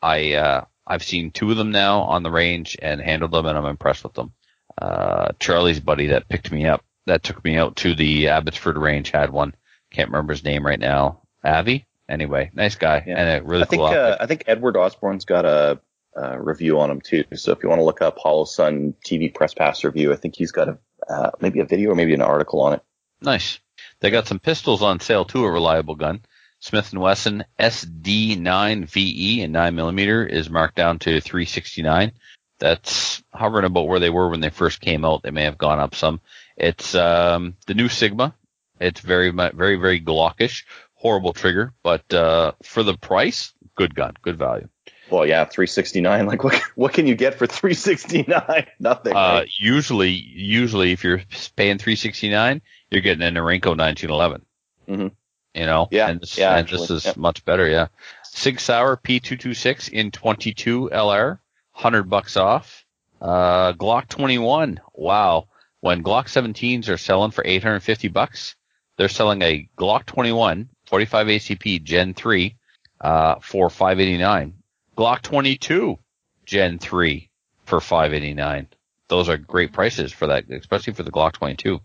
I 0.03 0.33
uh, 0.35 0.65
I've 0.87 1.05
seen 1.05 1.31
two 1.31 1.51
of 1.51 1.57
them 1.57 1.71
now 1.71 2.03
on 2.03 2.23
the 2.23 2.31
range 2.31 2.77
and 2.83 3.01
handled 3.01 3.31
them, 3.33 3.47
and 3.47 3.57
I'm 3.57 3.67
impressed 3.67 4.05
with 4.05 4.15
them. 4.15 4.33
Uh, 4.81 5.33
Charlie's 5.39 5.81
buddy 5.81 6.09
that 6.09 6.29
picked 6.29 6.51
me 6.51 6.67
up, 6.67 6.85
that 7.07 7.23
took 7.23 7.45
me 7.45 7.57
out 7.57 7.77
to 7.77 7.95
the 7.95 8.29
Abbotsford 8.29 8.77
range, 8.77 9.11
had 9.11 9.31
one. 9.31 9.55
Can't 9.91 10.09
remember 10.09 10.33
his 10.33 10.45
name 10.45 10.65
right 10.67 10.81
now. 10.81 11.23
Avi. 11.45 11.87
Anyway, 12.09 12.51
nice 12.53 12.75
guy 12.75 13.05
Yeah. 13.07 13.19
and 13.19 13.43
a 13.45 13.47
really 13.47 13.63
I 13.63 13.67
think 13.67 13.83
uh. 13.83 14.17
I 14.21 14.27
think 14.27 14.45
Edward 14.47 14.77
Osborne's 14.77 15.25
got 15.25 15.45
a, 15.45 15.81
uh 16.21 16.37
review 16.39 16.81
on 16.81 16.91
him 16.91 17.01
too. 17.01 17.25
So 17.35 17.53
if 17.53 17.63
you 17.63 17.69
want 17.69 17.79
to 17.79 17.85
look 17.85 18.03
up 18.03 18.19
Holosun 18.19 18.95
TV 19.07 19.33
press 19.33 19.55
pass 19.55 19.85
review, 19.85 20.13
I 20.13 20.17
think 20.17 20.37
he's 20.37 20.53
got 20.53 20.69
a 20.69 20.79
uh, 21.09 21.31
maybe 21.41 21.61
a 21.61 21.65
video 21.65 21.91
or 21.91 21.95
maybe 21.95 22.15
an 22.15 22.23
article 22.23 22.61
on 22.61 22.75
it. 22.75 22.83
Nice. 23.21 23.59
They 24.01 24.11
got 24.11 24.27
some 24.27 24.39
pistols 24.39 24.83
on 24.83 25.01
sale 25.01 25.25
too. 25.25 25.45
A 25.45 25.51
reliable 25.51 25.95
gun. 25.95 26.21
Smith 26.63 26.93
and 26.93 27.03
Wesson 27.03 27.45
SD9VE 27.59 29.43
and 29.43 29.53
9 29.53 29.75
millimeter 29.75 30.25
is 30.25 30.49
marked 30.49 30.77
down 30.77 31.01
to 31.01 31.21
369. 31.21 32.13
That's 32.61 33.21
hovering 33.35 33.65
about 33.65 33.89
where 33.89 33.99
they 33.99 34.11
were 34.11 34.29
when 34.29 34.41
they 34.41 34.51
first 34.51 34.81
came 34.81 35.05
out. 35.05 35.25
They 35.25 35.33
may 35.33 35.43
have 35.43 35.59
gone 35.59 35.81
up 35.81 35.97
some. 35.97 36.21
It's 36.57 36.95
um, 36.95 37.57
the 37.67 37.75
new 37.75 37.89
Sigma. 37.89 38.37
It's 38.81 39.01
very 39.01 39.31
very 39.31 39.75
very 39.75 40.01
Glockish. 40.01 40.63
Horrible 40.95 41.33
trigger, 41.33 41.73
but 41.83 42.15
uh, 42.15 42.53
for 42.63 42.85
the 42.85 42.97
price, 42.97 43.53
good 43.75 43.97
gun, 43.97 44.15
good 44.23 44.39
value. 44.39 44.69
Well, 45.11 45.27
yeah, 45.27 45.45
369. 45.45 46.27
Like 46.27 46.45
what 46.45 46.55
what 46.77 46.93
can 46.93 47.09
you 47.09 47.17
get 47.17 47.35
for 47.35 47.49
369? 47.49 48.67
Nothing. 48.79 49.13
Uh, 49.13 49.17
right? 49.17 49.49
usually, 49.59 50.11
usually 50.11 50.93
if 50.93 51.03
you're 51.03 51.23
paying 51.57 51.79
369, 51.79 52.63
you're 52.89 53.01
getting 53.01 53.25
an 53.25 53.35
Norinco 53.35 53.77
1911. 53.77 54.47
Mhm. 54.89 55.11
You 55.55 55.67
know? 55.67 55.89
Yeah, 55.91 56.09
And 56.09 56.21
this, 56.21 56.39
yeah, 56.39 56.57
and 56.57 56.69
this 56.69 56.91
is 56.91 57.05
yeah. 57.05 57.13
much 57.17 57.45
better, 57.45 57.69
yeah. 57.69 57.89
Sig 58.25 58.61
Sauer 58.61 58.97
P226 58.97 59.91
in 59.91 60.11
22 60.11 60.91
LR, 60.93 61.39
100 61.73 62.03
bucks 62.05 62.37
off. 62.37 62.85
Uh, 63.21 63.73
Glock 63.75 64.09
21. 64.09 64.81
Wow. 64.95 65.49
When 65.81 66.03
Glock 66.03 66.27
17s 66.27 66.89
are 66.89 66.97
selling 66.97 67.31
for 67.31 67.45
850 67.47 68.09
bucks, 68.09 68.57
they're 68.97 69.09
selling 69.09 69.43
a 69.43 69.69
Glock 69.77 70.07
21 70.07 70.69
45 70.87 71.27
ACP 71.27 71.83
Gen 71.83 72.15
3, 72.15 72.57
uh, 73.01 73.37
for 73.41 73.71
589. 73.71 74.55
Glock 74.97 75.23
22 75.23 75.99
Gen 76.45 76.79
3 76.79 77.31
for 77.65 77.81
589 77.81 78.69
those 79.13 79.29
are 79.29 79.37
great 79.37 79.73
prices 79.73 80.11
for 80.11 80.29
that, 80.29 80.51
especially 80.51 80.95
for 80.95 81.03
the 81.03 81.13
Glock 81.13 81.33
22. 81.33 81.79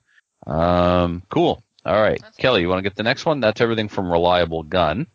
Um, 0.48 1.24
cool. 1.30 1.62
All 1.88 2.02
right, 2.02 2.20
That's 2.22 2.38
Kelly, 2.38 2.62
you 2.62 2.70
want 2.70 2.80
to 2.80 2.84
get 2.90 2.96
the 2.96 3.04
next 3.04 3.26
one? 3.26 3.40
That's 3.40 3.62
everything 3.62 3.88
from 3.88 4.12
reliable 4.12 4.64
gun. 4.64 5.08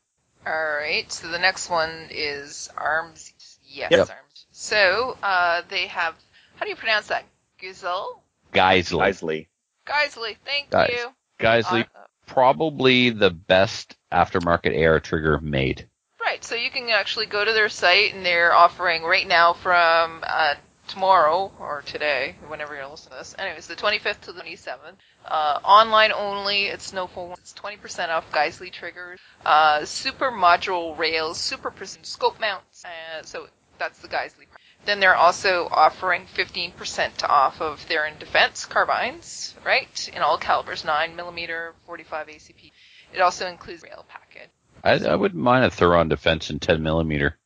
All 0.46 0.52
right. 0.52 1.10
So 1.12 1.28
the 1.28 1.38
next 1.38 1.70
one 1.70 2.08
is 2.10 2.68
arms. 2.76 3.32
Yes, 3.64 3.90
Yep. 3.92 4.10
arms. 4.10 4.46
So 4.50 5.16
uh, 5.22 5.62
they 5.68 5.86
have. 5.88 6.14
How 6.56 6.64
do 6.64 6.70
you 6.70 6.76
pronounce 6.76 7.08
that? 7.08 7.24
Gizel. 7.62 8.20
Geissele. 8.52 9.00
Isley. 9.02 9.48
Geissele. 9.86 10.36
Thank 10.44 10.70
Guys- 10.70 10.90
you. 10.92 11.12
Geissele, 11.38 11.84
Uh, 11.94 12.00
probably 12.26 13.10
the 13.10 13.30
best 13.30 13.96
aftermarket 14.12 14.74
air 14.76 14.98
trigger 15.00 15.38
made. 15.40 15.88
Right, 16.20 16.42
so 16.44 16.54
you 16.54 16.70
can 16.70 16.88
actually 16.88 17.26
go 17.26 17.44
to 17.44 17.52
their 17.52 17.68
site 17.68 18.14
and 18.14 18.24
they're 18.24 18.54
offering 18.54 19.02
right 19.02 19.26
now 19.26 19.52
from 19.54 20.22
uh, 20.26 20.54
tomorrow 20.92 21.50
or 21.58 21.82
today, 21.86 22.36
whenever 22.48 22.74
you're 22.74 22.86
listening 22.86 23.12
to 23.12 23.18
this. 23.18 23.34
Anyways, 23.38 23.66
the 23.66 23.74
25th 23.74 24.20
to 24.22 24.32
the 24.32 24.42
27th. 24.42 24.96
Uh, 25.24 25.58
online 25.64 26.12
only. 26.12 26.66
It's 26.66 26.92
no 26.92 27.06
full. 27.06 27.34
It's 27.38 27.54
20% 27.54 28.08
off 28.10 28.30
Geissele 28.30 28.70
triggers, 28.70 29.20
uh, 29.46 29.84
super 29.84 30.30
module 30.30 30.96
rails, 30.98 31.38
super 31.38 31.70
precision 31.70 32.04
scope 32.04 32.40
mounts. 32.40 32.84
Uh, 32.84 33.22
so 33.22 33.48
that's 33.78 33.98
the 34.00 34.08
Geissele. 34.08 34.46
Then 34.84 35.00
they're 35.00 35.14
also 35.14 35.68
offering 35.70 36.26
15% 36.34 37.22
off 37.28 37.60
of 37.60 37.86
their 37.88 38.04
in 38.06 38.18
defense 38.18 38.66
carbines, 38.66 39.54
right? 39.64 40.10
In 40.14 40.22
all 40.22 40.38
calibers, 40.38 40.84
9 40.84 41.14
millimeter, 41.14 41.74
45 41.86 42.26
ACP. 42.26 42.72
It 43.14 43.20
also 43.20 43.46
includes 43.46 43.82
rail 43.82 44.04
package. 44.08 44.50
I, 44.82 45.12
I 45.12 45.14
wouldn't 45.14 45.40
mind 45.40 45.64
a 45.64 45.70
Thureon 45.70 46.08
defense 46.08 46.50
in 46.50 46.58
10 46.58 46.82
millimeter. 46.82 47.38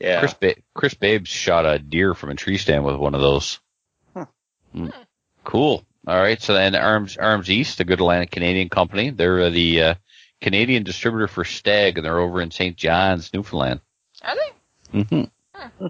Yeah. 0.00 0.20
Chris, 0.20 0.34
ba- 0.34 0.62
Chris 0.74 0.94
Babes 0.94 1.30
shot 1.30 1.66
a 1.66 1.78
deer 1.78 2.14
from 2.14 2.30
a 2.30 2.34
tree 2.34 2.58
stand 2.58 2.84
with 2.84 2.96
one 2.96 3.14
of 3.14 3.20
those. 3.20 3.60
Huh. 4.14 4.26
Mm. 4.74 4.92
Cool. 5.44 5.84
All 6.06 6.16
right. 6.16 6.40
So 6.40 6.54
then 6.54 6.74
Arms 6.74 7.16
Arms 7.16 7.50
East, 7.50 7.80
a 7.80 7.84
good 7.84 8.00
Atlantic 8.00 8.30
Canadian 8.30 8.68
company. 8.68 9.10
They're 9.10 9.42
uh, 9.42 9.50
the 9.50 9.82
uh, 9.82 9.94
Canadian 10.40 10.82
distributor 10.82 11.28
for 11.28 11.44
Stag, 11.44 11.96
and 11.96 12.04
they're 12.04 12.18
over 12.18 12.40
in 12.40 12.50
St. 12.50 12.76
John's, 12.76 13.32
Newfoundland. 13.32 13.80
Are 14.22 14.34
they? 14.34 15.00
Mm-hmm. 15.02 15.86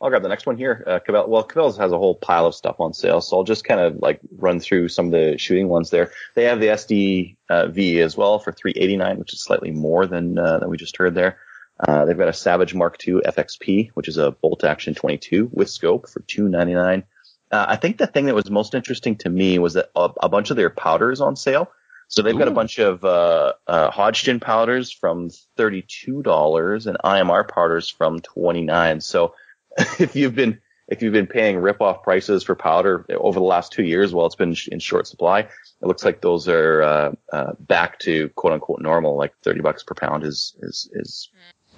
I'll 0.00 0.10
grab 0.10 0.22
the 0.22 0.28
next 0.28 0.46
one 0.46 0.58
here. 0.58 0.84
Uh, 0.86 0.98
Cabell, 0.98 1.28
well, 1.28 1.46
Cabela's 1.46 1.78
has 1.78 1.90
a 1.90 1.98
whole 1.98 2.14
pile 2.14 2.44
of 2.44 2.54
stuff 2.54 2.76
on 2.80 2.92
sale, 2.92 3.22
so 3.22 3.38
I'll 3.38 3.44
just 3.44 3.64
kind 3.64 3.80
of 3.80 3.96
like 3.96 4.20
run 4.36 4.60
through 4.60 4.88
some 4.88 5.06
of 5.06 5.12
the 5.12 5.38
shooting 5.38 5.68
ones 5.68 5.88
there. 5.88 6.12
They 6.34 6.44
have 6.44 6.60
the 6.60 6.66
SD 6.66 7.36
uh, 7.48 7.68
V 7.68 8.00
as 8.00 8.16
well 8.16 8.38
for 8.38 8.52
389, 8.52 9.18
which 9.18 9.32
is 9.32 9.42
slightly 9.42 9.70
more 9.70 10.06
than 10.06 10.38
uh, 10.38 10.58
than 10.58 10.68
we 10.68 10.76
just 10.76 10.98
heard 10.98 11.14
there. 11.14 11.38
Uh, 11.78 12.04
they've 12.04 12.16
got 12.16 12.28
a 12.28 12.32
Savage 12.32 12.74
Mark 12.74 12.96
II 13.06 13.20
FXP, 13.26 13.90
which 13.94 14.08
is 14.08 14.16
a 14.16 14.30
bolt 14.30 14.64
action 14.64 14.94
22 14.94 15.50
with 15.52 15.68
scope 15.68 16.08
for 16.08 16.20
299. 16.20 17.04
Uh, 17.50 17.66
I 17.68 17.76
think 17.76 17.98
the 17.98 18.06
thing 18.06 18.26
that 18.26 18.34
was 18.34 18.50
most 18.50 18.74
interesting 18.74 19.16
to 19.16 19.28
me 19.28 19.58
was 19.58 19.74
that 19.74 19.90
a, 19.94 20.10
a 20.22 20.28
bunch 20.28 20.50
of 20.50 20.56
their 20.56 20.70
powders 20.70 21.20
on 21.20 21.36
sale. 21.36 21.70
So 22.08 22.22
they've 22.22 22.38
got 22.38 22.48
a 22.48 22.52
bunch 22.52 22.78
of 22.78 23.04
uh, 23.04 23.54
uh, 23.66 23.90
Hodgdon 23.90 24.40
powders 24.40 24.92
from 24.92 25.30
$32 25.58 26.86
and 26.86 26.96
IMR 27.04 27.48
powders 27.48 27.90
from 27.90 28.20
29. 28.20 29.00
So 29.00 29.34
if 29.98 30.14
you've 30.14 30.34
been 30.34 30.60
if 30.88 31.02
you've 31.02 31.12
been 31.12 31.26
paying 31.26 31.58
rip-off 31.58 32.04
prices 32.04 32.44
for 32.44 32.54
powder 32.54 33.04
over 33.18 33.40
the 33.40 33.44
last 33.44 33.72
two 33.72 33.82
years, 33.82 34.14
while 34.14 34.26
it's 34.26 34.36
been 34.36 34.54
in 34.70 34.78
short 34.78 35.08
supply, 35.08 35.40
it 35.40 35.50
looks 35.82 36.04
like 36.04 36.20
those 36.20 36.46
are 36.46 36.82
uh, 36.82 37.12
uh, 37.32 37.52
back 37.58 37.98
to 38.00 38.28
quote 38.30 38.52
unquote 38.52 38.80
normal. 38.80 39.16
Like 39.16 39.34
30 39.42 39.62
bucks 39.62 39.82
per 39.82 39.94
pound 39.94 40.22
is 40.22 40.54
is 40.60 40.88
is 40.92 41.28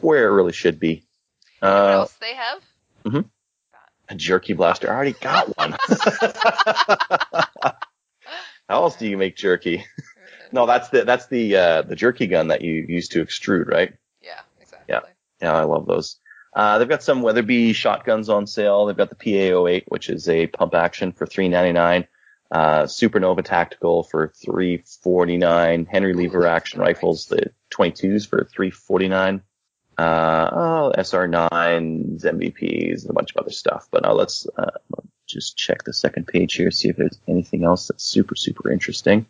where 0.01 0.28
it 0.28 0.32
really 0.32 0.53
should 0.53 0.78
be. 0.80 1.05
what 1.61 1.68
Uh, 1.70 1.88
else 1.92 2.12
they 2.20 2.34
have? 2.34 2.62
a 4.11 4.14
jerky 4.14 4.53
blaster. 4.55 4.90
I 4.90 4.94
already 4.94 5.12
got 5.12 5.49
one. 5.59 5.76
How 8.68 8.82
else 8.82 8.96
do 8.96 9.07
you 9.09 9.16
make 9.16 9.36
jerky? 9.36 9.84
No, 10.51 10.64
that's 10.64 10.88
the 10.88 11.05
that's 11.05 11.26
the 11.26 11.57
uh, 11.57 11.82
the 11.82 11.94
jerky 11.94 12.26
gun 12.26 12.49
that 12.49 12.62
you 12.62 12.86
use 12.88 13.09
to 13.09 13.22
extrude, 13.22 13.66
right? 13.68 13.92
Yeah, 14.22 14.40
exactly. 14.62 15.11
Yeah, 15.42 15.53
I 15.53 15.64
love 15.64 15.86
those. 15.86 16.18
Uh, 16.57 16.78
they've 16.78 16.88
got 16.88 17.03
some 17.03 17.20
Weatherby 17.20 17.74
shotguns 17.74 18.30
on 18.30 18.46
sale. 18.46 18.86
They've 18.86 18.96
got 18.96 19.11
the 19.11 19.14
PA08, 19.14 19.84
which 19.88 20.09
is 20.09 20.26
a 20.26 20.46
pump 20.46 20.74
action 20.74 21.12
for 21.12 21.26
399. 21.26 22.07
Uh, 22.51 22.84
Supernova 22.84 23.44
Tactical 23.44 24.05
for 24.05 24.32
349. 24.42 25.84
Henry 25.84 26.14
Lever 26.14 26.46
action 26.46 26.80
rifles, 26.80 27.26
the 27.26 27.51
22s 27.70 28.26
for 28.26 28.44
349. 28.51 29.42
Uh, 29.99 30.49
oh, 30.53 30.92
SR9s, 30.96 32.24
MVPs, 32.24 33.03
and 33.03 33.11
a 33.11 33.12
bunch 33.12 33.32
of 33.32 33.38
other 33.38 33.51
stuff. 33.51 33.88
But 33.90 34.05
now 34.05 34.12
let's, 34.12 34.46
uh, 34.57 34.70
just 35.26 35.57
check 35.57 35.84
the 35.84 35.92
second 35.92 36.26
page 36.26 36.55
here, 36.55 36.70
see 36.70 36.88
if 36.88 36.96
there's 36.96 37.20
anything 37.28 37.64
else 37.64 37.88
that's 37.88 38.05
super, 38.05 38.34
super 38.34 38.70
interesting. 38.70 39.26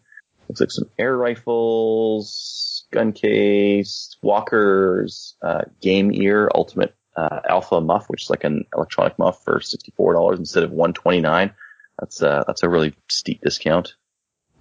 Looks 0.48 0.60
like 0.60 0.70
some 0.70 0.88
air 0.98 1.16
rifles, 1.16 2.86
gun 2.92 3.12
case, 3.12 4.16
walkers, 4.22 5.36
uh, 5.42 5.62
game 5.80 6.12
ear, 6.14 6.50
ultimate, 6.54 6.94
uh, 7.16 7.40
alpha 7.48 7.80
muff, 7.80 8.08
which 8.08 8.22
is 8.22 8.30
like 8.30 8.44
an 8.44 8.64
electronic 8.74 9.18
muff 9.18 9.42
for 9.44 9.58
$64 9.58 10.38
instead 10.38 10.62
of 10.62 10.70
129 10.70 11.52
That's, 11.98 12.22
uh, 12.22 12.44
that's 12.46 12.62
a 12.62 12.68
really 12.68 12.94
steep 13.08 13.40
discount. 13.40 13.94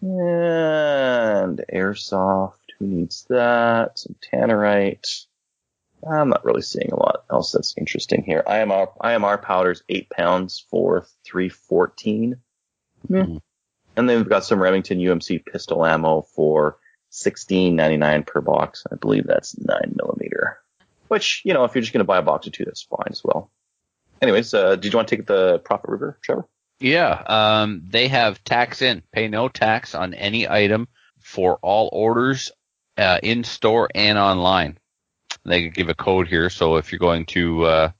And 0.02 1.64
airsoft, 1.72 2.54
who 2.80 2.88
needs 2.88 3.26
that? 3.30 4.00
Some 4.00 4.16
tannerite. 4.34 5.27
I'm 6.08 6.30
not 6.30 6.46
really 6.46 6.62
seeing 6.62 6.92
a 6.92 6.96
lot 6.96 7.24
else 7.32 7.52
that's 7.52 7.74
interesting 7.78 8.24
here. 8.24 8.44
IMR, 8.46 8.90
IMR 9.02 9.42
powders, 9.42 9.84
eight 9.90 10.10
pounds 10.10 10.66
for 10.70 11.08
314. 11.26 12.38
Mhm. 13.10 13.42
And 13.96 14.10
then 14.10 14.18
we've 14.18 14.30
got 14.30 14.46
some 14.46 14.62
Remington 14.62 15.00
UMC 15.00 15.40
pistol 15.40 15.86
ammo 15.86 16.22
for 16.22 16.78
16.99 17.12 18.24
per 18.24 18.42
box. 18.42 18.86
I 18.92 18.96
believe 18.96 19.26
that's 19.26 19.58
nine 19.58 19.96
millimeter. 19.96 20.60
Which, 21.08 21.42
you 21.46 21.54
know, 21.54 21.64
if 21.64 21.74
you're 21.74 21.82
just 21.82 21.94
going 21.94 22.00
to 22.00 22.06
buy 22.06 22.18
a 22.18 22.22
box 22.22 22.48
or 22.48 22.52
two, 22.52 22.66
that's 22.66 22.84
fine 22.84 23.08
as 23.10 23.24
well. 23.24 23.50
Anyways, 24.22 24.54
uh, 24.54 24.76
did 24.76 24.94
you 24.94 24.98
want 24.98 25.08
to 25.08 25.16
take 25.16 25.26
the 25.26 25.60
Prophet 25.60 25.90
River, 25.90 26.20
Trevor? 26.22 26.48
Yeah, 26.80 27.24
um, 27.26 27.84
they 27.88 28.08
have 28.08 28.44
tax 28.44 28.82
in. 28.82 29.02
Pay 29.12 29.30
no 29.30 29.48
tax 29.48 29.96
on 29.96 30.14
any 30.14 30.48
item 30.48 30.88
for 31.20 31.58
all 31.62 31.90
orders 31.92 32.52
uh, 32.98 33.20
in 33.24 33.44
store 33.44 33.90
and 33.96 34.18
online. 34.18 34.78
They 35.48 35.64
could 35.64 35.74
give 35.74 35.90
a 35.90 35.96
code 35.96 36.28
here, 36.28 36.50
so 36.50 36.76
if 36.76 36.92
you're 36.92 37.00
going 37.00 37.26
to 37.28 37.66
uh, 37.66 37.92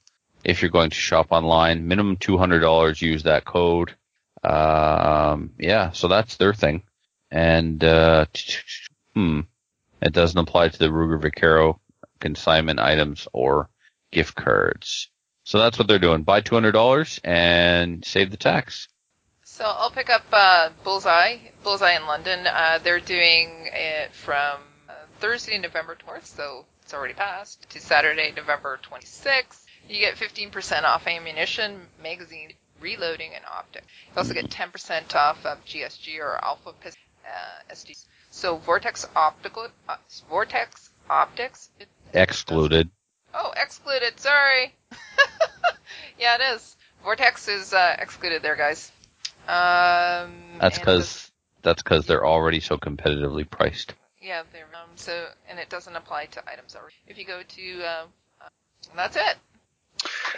if 0.44 0.60
you're 0.60 0.70
going 0.70 0.90
to 0.90 0.96
shop 0.96 1.28
online, 1.30 1.88
minimum 1.88 2.16
two 2.18 2.36
hundred 2.36 2.60
dollars, 2.60 3.00
use 3.00 3.22
that 3.22 3.44
code. 3.44 3.94
Um, 4.44 5.52
yeah, 5.58 5.90
so 5.92 6.08
that's 6.08 6.36
their 6.36 6.52
thing, 6.52 6.82
and 7.30 7.82
uh, 7.82 8.26
hmm, 9.14 9.40
it 10.02 10.12
doesn't 10.12 10.38
apply 10.38 10.68
to 10.68 10.78
the 10.78 10.88
Ruger 10.88 11.20
Vaquero 11.20 11.80
consignment 12.20 12.80
items 12.80 13.26
or 13.32 13.70
gift 14.10 14.34
cards. 14.34 15.08
So 15.44 15.58
that's 15.58 15.78
what 15.78 15.88
they're 15.88 15.98
doing. 15.98 16.24
Buy 16.24 16.42
two 16.42 16.54
hundred 16.54 16.72
dollars 16.72 17.18
and 17.24 18.04
save 18.04 18.30
the 18.30 18.36
tax. 18.36 18.88
So 19.42 19.64
I'll 19.64 19.90
pick 19.90 20.10
up 20.10 20.22
uh, 20.30 20.68
Bullseye, 20.84 21.38
Bullseye 21.64 21.96
in 21.96 22.06
London. 22.06 22.46
Uh, 22.46 22.78
they're 22.84 23.00
doing 23.00 23.68
it 23.72 24.12
from 24.12 24.60
uh, 24.88 24.92
Thursday, 25.18 25.58
November 25.58 25.96
4th, 26.06 26.26
so 26.26 26.64
it's 26.88 26.94
already 26.94 27.12
passed, 27.12 27.68
to 27.68 27.80
Saturday, 27.82 28.32
November 28.34 28.80
26th. 28.90 29.62
You 29.90 30.00
get 30.00 30.14
15% 30.14 30.84
off 30.84 31.06
ammunition, 31.06 31.82
magazine, 32.02 32.54
reloading, 32.80 33.32
and 33.34 33.44
optic. 33.44 33.84
You 34.06 34.16
also 34.16 34.32
get 34.32 34.48
10% 34.48 35.14
off 35.14 35.44
of 35.44 35.62
GSG 35.66 36.18
or 36.18 36.42
Alpha 36.42 36.72
Pistol 36.80 37.02
uh, 37.26 37.74
SD. 37.74 38.06
So 38.30 38.56
Vortex 38.56 39.06
Optical, 39.14 39.68
uh, 39.86 39.96
Vortex 40.30 40.88
Optics. 41.10 41.68
It, 41.78 41.88
Excluded. 42.14 42.88
Oh, 43.34 43.52
excluded. 43.54 44.18
Sorry. 44.18 44.72
yeah, 46.18 46.36
it 46.36 46.54
is. 46.54 46.74
Vortex 47.04 47.48
is 47.48 47.74
uh, 47.74 47.96
excluded 47.98 48.40
there, 48.40 48.56
guys. 48.56 48.90
Um, 49.46 50.32
That's 50.58 50.78
because 50.78 51.30
that's 51.60 51.82
because 51.82 52.06
they're 52.06 52.26
already 52.26 52.60
so 52.60 52.78
competitively 52.78 53.48
priced. 53.48 53.92
Yeah, 54.28 54.42
they're 54.52 54.66
um, 54.74 54.90
so 54.96 55.26
and 55.48 55.58
it 55.58 55.70
doesn't 55.70 55.96
apply 55.96 56.26
to 56.26 56.42
items. 56.46 56.76
If 57.06 57.18
you 57.18 57.24
go 57.24 57.40
to, 57.42 57.82
uh, 57.82 58.04
uh, 58.42 58.48
that's 58.94 59.16
it. 59.16 59.36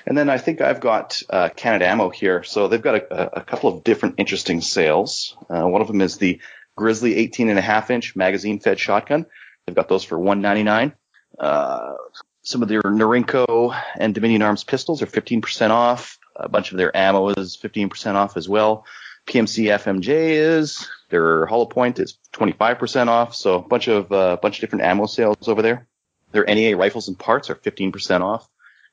And 0.06 0.16
then 0.16 0.30
I 0.30 0.38
think 0.38 0.60
I've 0.60 0.80
got 0.80 1.20
uh, 1.28 1.48
Canada 1.54 1.88
Ammo 1.88 2.08
here. 2.08 2.44
So 2.44 2.68
they've 2.68 2.80
got 2.80 2.94
a, 2.94 3.40
a 3.40 3.44
couple 3.44 3.68
of 3.68 3.82
different 3.82 4.14
interesting 4.18 4.60
sales. 4.60 5.36
Uh, 5.50 5.66
one 5.66 5.82
of 5.82 5.88
them 5.88 6.00
is 6.00 6.16
the 6.16 6.40
Grizzly 6.76 7.16
18 7.16 7.50
and 7.50 7.58
a 7.58 7.62
half 7.62 7.90
inch 7.90 8.14
magazine 8.14 8.60
fed 8.60 8.78
shotgun. 8.78 9.26
They've 9.66 9.76
got 9.76 9.88
those 9.88 10.04
for 10.04 10.18
199. 10.18 10.94
Uh, 11.38 11.94
some 12.42 12.62
of 12.62 12.68
their 12.68 12.82
Norinco 12.82 13.78
and 13.98 14.14
Dominion 14.14 14.42
Arms 14.42 14.64
pistols 14.64 15.02
are 15.02 15.06
15% 15.06 15.70
off. 15.70 16.18
A 16.36 16.48
bunch 16.48 16.70
of 16.70 16.78
their 16.78 16.96
ammo 16.96 17.28
is 17.30 17.58
15% 17.60 18.14
off 18.14 18.36
as 18.36 18.48
well. 18.48 18.86
PMC 19.26 19.64
FMJ 19.64 20.08
is 20.08 20.88
their 21.10 21.46
hollow 21.46 21.66
point 21.66 21.98
is 21.98 22.18
25% 22.32 23.08
off. 23.08 23.34
So 23.34 23.56
a 23.56 23.62
bunch 23.62 23.88
of 23.88 24.10
uh, 24.10 24.36
bunch 24.40 24.56
of 24.56 24.60
different 24.60 24.84
ammo 24.84 25.06
sales 25.06 25.48
over 25.48 25.62
there. 25.62 25.88
Their 26.32 26.44
NEA 26.44 26.76
rifles 26.76 27.08
and 27.08 27.18
parts 27.18 27.50
are 27.50 27.56
15% 27.56 28.20
off. 28.20 28.48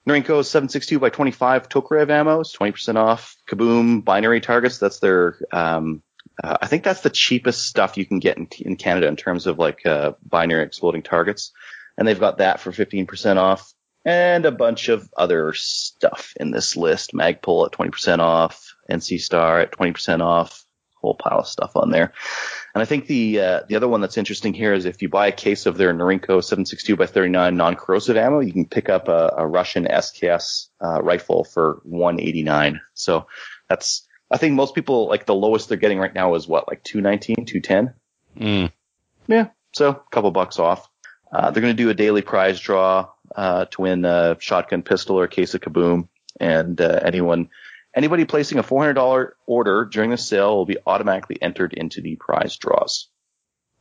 Norinco 0.08 0.44
762 0.44 1.00
by 1.00 1.10
25 1.10 1.70
Tokarev 1.70 2.10
ammo 2.10 2.40
is 2.40 2.56
20% 2.58 2.96
off. 2.96 3.36
Kaboom 3.48 4.04
binary 4.04 4.42
targets. 4.42 4.78
That's 4.80 5.00
their, 5.00 5.38
um, 5.52 6.02
uh, 6.42 6.58
I 6.62 6.68
think 6.68 6.84
that's 6.84 7.02
the 7.02 7.10
cheapest 7.10 7.68
stuff 7.68 7.98
you 7.98 8.06
can 8.06 8.20
get 8.20 8.38
in, 8.38 8.48
in 8.60 8.76
Canada 8.78 9.08
in 9.08 9.18
terms 9.18 9.48
of 9.48 9.60
like, 9.60 9.86
uh, 9.86 10.14
binary 10.26 10.64
exploding 10.64 11.04
targets. 11.04 11.52
And 11.98 12.08
they've 12.08 12.20
got 12.20 12.38
that 12.38 12.62
for 12.62 12.72
15% 12.72 13.38
off 13.38 13.74
and 14.06 14.46
a 14.46 14.52
bunch 14.52 14.88
of 14.88 15.10
other 15.18 15.52
stuff 15.54 16.34
in 16.40 16.52
this 16.52 16.78
list. 16.78 17.12
Magpul 17.14 17.66
at 17.66 17.74
20% 17.74 18.20
off. 18.20 18.76
NC 18.90 19.20
Star 19.20 19.60
at 19.60 19.74
20% 19.74 20.22
off. 20.22 20.64
Whole 21.08 21.16
pile 21.16 21.40
of 21.40 21.48
stuff 21.48 21.72
on 21.76 21.90
there. 21.90 22.14
And 22.74 22.82
I 22.82 22.86
think 22.86 23.08
the 23.08 23.40
uh, 23.40 23.62
the 23.68 23.76
other 23.76 23.88
one 23.88 24.02
that's 24.02 24.18
interesting 24.18 24.54
here 24.54 24.74
is 24.74 24.86
if 24.86 25.02
you 25.02 25.10
buy 25.10 25.28
a 25.28 25.32
case 25.32 25.66
of 25.66 25.78
their 25.78 25.94
Norinco 25.94 26.44
762 26.44 26.96
by 26.96 27.06
39 27.06 27.56
non-corrosive 27.56 28.18
ammo, 28.18 28.40
you 28.40 28.54
can 28.54 28.66
pick 28.66 28.90
up 28.90 29.08
a, 29.08 29.34
a 29.38 29.48
Russian 29.48 29.86
SKS 29.86 30.68
uh, 30.84 31.02
rifle 31.02 31.44
for 31.44 31.82
189. 31.84 32.82
So 32.94 33.28
that's 33.70 34.08
I 34.30 34.38
think 34.38 34.54
most 34.54 34.76
people 34.76 35.08
like 35.08 35.26
the 35.26 35.36
lowest 35.36 35.70
they're 35.70 35.78
getting 35.78 36.00
right 36.00 36.14
now 36.14 36.36
is 36.36 36.48
what 36.48 36.68
like 36.68 36.84
219, 36.84 37.46
210. 37.46 37.94
Mm. 38.40 38.72
Yeah, 39.28 39.48
so 39.74 39.90
a 39.90 40.02
couple 40.12 40.32
bucks 40.32 40.60
off. 40.60 40.88
Uh, 41.32 41.52
they're 41.52 41.62
going 41.62 41.76
to 41.76 41.84
do 41.84 41.90
a 41.90 41.94
daily 41.94 42.22
prize 42.22 42.60
draw 42.60 43.10
uh, 43.36 43.66
to 43.66 43.82
win 43.82 44.06
a 44.06 44.38
shotgun 44.40 44.84
pistol 44.84 45.20
or 45.20 45.26
a 45.26 45.30
case 45.30 45.54
of 45.54 45.62
Kaboom, 45.62 46.08
and 46.40 46.80
uh, 46.80 47.00
anyone 47.04 47.50
anybody 47.98 48.26
placing 48.26 48.60
a 48.60 48.64
$400 48.64 49.32
order 49.48 49.86
during 49.86 50.12
the 50.12 50.18
sale 50.18 50.56
will 50.56 50.66
be 50.66 50.78
automatically 50.86 51.42
entered 51.42 51.74
into 51.74 52.00
the 52.00 52.16
prize 52.16 52.56
draws. 52.58 53.10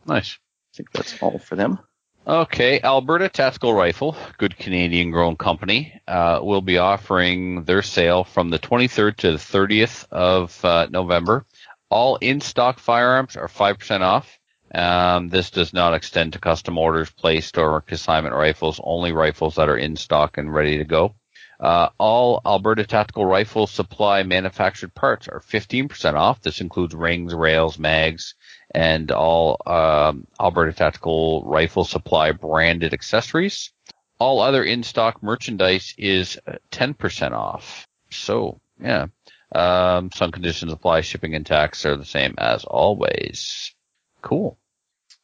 Nice. 0.06 0.38
I 0.72 0.76
think 0.78 0.90
that's 0.90 1.22
all 1.22 1.38
for 1.38 1.54
them. 1.54 1.78
Okay, 2.26 2.80
Alberta 2.80 3.28
Tactical 3.28 3.72
Rifle, 3.72 4.16
good 4.36 4.58
Canadian 4.58 5.12
grown 5.12 5.36
company, 5.36 6.00
uh, 6.08 6.40
will 6.42 6.62
be 6.62 6.78
offering 6.78 7.62
their 7.64 7.82
sale 7.82 8.24
from 8.24 8.50
the 8.50 8.58
23rd 8.58 9.16
to 9.18 9.32
the 9.32 9.38
30th 9.38 10.08
of 10.10 10.64
uh, 10.64 10.88
November. 10.90 11.46
All 11.88 12.16
in 12.16 12.40
stock 12.40 12.80
firearms 12.80 13.36
are 13.36 13.46
5% 13.46 14.00
off. 14.00 14.40
Um, 14.74 15.28
this 15.28 15.50
does 15.50 15.72
not 15.72 15.94
extend 15.94 16.32
to 16.32 16.40
custom 16.40 16.78
orders 16.78 17.10
placed 17.10 17.58
or 17.58 17.80
consignment 17.80 18.34
rifles, 18.34 18.80
only 18.82 19.12
rifles 19.12 19.54
that 19.54 19.68
are 19.68 19.78
in 19.78 19.94
stock 19.94 20.36
and 20.36 20.52
ready 20.52 20.78
to 20.78 20.84
go. 20.84 21.14
Uh, 21.58 21.88
all 21.98 22.40
Alberta 22.44 22.84
Tactical 22.84 23.24
Rifle 23.24 23.66
Supply 23.66 24.22
manufactured 24.22 24.94
parts 24.94 25.28
are 25.28 25.40
15% 25.40 26.14
off. 26.14 26.42
This 26.42 26.60
includes 26.60 26.94
rings, 26.94 27.34
rails, 27.34 27.78
mags, 27.78 28.34
and 28.74 29.10
all 29.10 29.60
um, 29.66 30.26
Alberta 30.40 30.72
Tactical 30.72 31.42
Rifle 31.44 31.84
Supply 31.84 32.32
branded 32.32 32.92
accessories. 32.92 33.70
All 34.18 34.40
other 34.40 34.64
in-stock 34.64 35.22
merchandise 35.22 35.94
is 35.98 36.38
10% 36.70 37.32
off. 37.32 37.86
So, 38.10 38.60
yeah. 38.80 39.06
Um, 39.54 40.10
some 40.12 40.32
conditions 40.32 40.72
apply. 40.72 41.02
Shipping 41.02 41.34
and 41.34 41.46
tax 41.46 41.86
are 41.86 41.96
the 41.96 42.04
same 42.04 42.34
as 42.38 42.64
always. 42.64 43.74
Cool. 44.22 44.58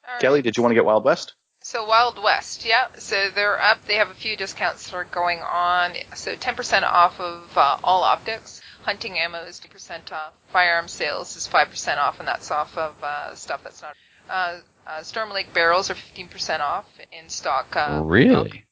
Right. 0.07 0.21
Kelly, 0.21 0.43
did 0.43 0.57
you 0.57 0.63
want 0.63 0.73
to 0.73 0.75
get 0.75 0.85
Wild 0.85 1.05
West? 1.05 1.35
So 1.73 1.87
Wild 1.87 2.23
West, 2.23 2.67
yeah. 2.67 2.89
So 2.99 3.31
they're 3.35 3.59
up. 3.59 3.87
They 3.87 3.95
have 3.95 4.11
a 4.11 4.15
few 4.15 4.37
discounts 4.37 4.91
that 4.91 4.95
are 4.95 5.05
going 5.05 5.39
on. 5.39 5.95
So 6.15 6.37
10% 6.37 6.83
off 6.83 7.19
of 7.19 7.57
uh, 7.57 7.79
all 7.83 8.03
optics. 8.03 8.61
Hunting 8.83 9.19
ammo 9.19 9.39
is 9.45 9.59
2% 9.59 10.13
off. 10.13 10.35
Firearm 10.53 10.87
sales 10.87 11.35
is 11.35 11.49
5% 11.49 11.97
off, 11.97 12.19
and 12.19 12.29
that's 12.29 12.51
off 12.51 12.77
of 12.77 13.03
uh, 13.03 13.35
stuff 13.37 13.63
that's 13.65 13.81
not. 13.81 13.95
Uh, 14.29 14.59
uh, 14.87 15.03
Storm 15.03 15.31
Lake 15.31 15.55
barrels 15.55 15.89
are 15.89 15.95
15% 15.95 16.61
off 16.61 16.85
in 17.11 17.31
stock. 17.31 17.75
Uh, 17.75 18.03
really? 18.05 18.67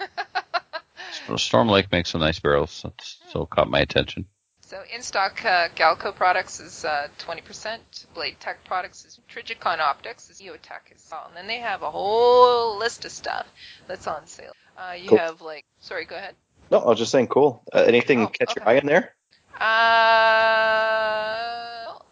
Storm 1.36 1.68
Lake 1.68 1.92
makes 1.92 2.10
some 2.10 2.22
nice 2.22 2.40
barrels. 2.40 2.80
That's, 2.82 3.20
so 3.30 3.42
it 3.42 3.50
caught 3.50 3.70
my 3.70 3.78
attention. 3.78 4.26
So 4.72 4.80
in 4.90 5.02
stock, 5.02 5.44
uh, 5.44 5.68
Galco 5.76 6.14
products 6.16 6.58
is 6.58 6.82
uh, 6.86 7.08
20%. 7.18 7.78
Blade 8.14 8.40
Tech 8.40 8.64
products 8.64 9.04
is 9.04 9.20
Trijicon 9.30 9.80
Optics 9.80 10.30
is 10.30 10.40
EOTech 10.40 10.96
is 10.96 11.06
all. 11.12 11.26
And 11.28 11.36
then 11.36 11.46
they 11.46 11.58
have 11.58 11.82
a 11.82 11.90
whole 11.90 12.78
list 12.78 13.04
of 13.04 13.12
stuff 13.12 13.46
that's 13.86 14.06
on 14.06 14.26
sale. 14.26 14.54
Uh, 14.78 14.94
you 14.94 15.10
Cool. 15.10 15.18
have 15.18 15.42
like, 15.42 15.66
sorry, 15.80 16.06
go 16.06 16.16
ahead. 16.16 16.34
No, 16.70 16.78
I 16.78 16.86
was 16.86 16.98
just 16.98 17.12
saying, 17.12 17.26
cool. 17.26 17.62
Uh, 17.70 17.80
anything 17.80 18.22
Oh, 18.22 18.28
catch 18.28 18.56
your 18.56 18.66
eye 18.66 18.76
in 18.78 18.86
there? 18.86 19.14
Uh, 19.60 19.64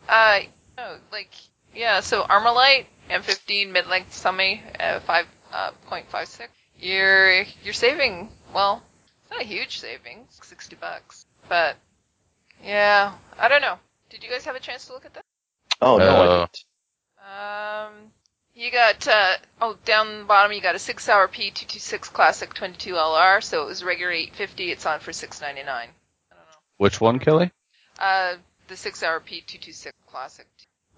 uh, 0.07 0.41
no, 0.77 0.97
like, 1.11 1.31
yeah, 1.75 2.01
so 2.01 2.25
Armalite, 2.25 2.85
M15 3.09 3.73
mid-length 3.73 4.13
semi, 4.13 4.61
uh, 4.79 5.01
5, 5.01 5.27
uh, 5.55 5.71
0.56. 5.91 6.49
You're, 6.79 7.45
you're 7.65 7.73
saving, 7.73 8.29
well, 8.53 8.83
it's 9.23 9.31
not 9.31 9.41
a 9.41 9.45
huge 9.45 9.79
savings, 9.79 10.39
60 10.43 10.77
bucks. 10.77 11.25
But, 11.49 11.77
yeah, 12.65 13.13
I 13.39 13.49
don't 13.49 13.63
know. 13.63 13.79
Did 14.11 14.23
you 14.25 14.31
guys 14.31 14.45
have 14.45 14.57
a 14.57 14.61
chance 14.61 14.87
to 14.87 14.93
look 14.93 15.05
at 15.07 15.15
that? 15.15 15.25
Oh 15.81 15.99
no, 15.99 16.05
I 16.09 16.27
Uh, 16.27 16.47
didn't. 16.47 16.65
Um, 17.21 17.95
you 18.55 18.71
got, 18.71 19.07
uh, 19.07 19.37
oh, 19.61 19.77
down 19.85 20.19
the 20.21 20.25
bottom 20.25 20.53
you 20.53 20.61
got 20.61 20.75
a 20.75 20.79
Sig 20.79 21.01
Sauer 21.01 21.29
P226 21.29 22.13
Classic 22.13 22.53
22LR, 22.55 23.43
so 23.43 23.63
it 23.63 23.67
was 23.67 23.85
regular 23.85 24.13
850, 24.13 24.73
it's 24.73 24.87
on 24.87 25.01
for 25.01 25.13
699 25.13 25.69
I 25.71 26.35
don't 26.35 26.39
know. 26.45 26.59
Which 26.79 27.01
one, 27.01 27.19
Kelly? 27.19 27.51
Uh, 27.99 28.35
the 28.69 28.77
Sig 28.77 28.97
Sauer 28.97 29.21
P226 29.21 29.91
Classic. 30.07 30.47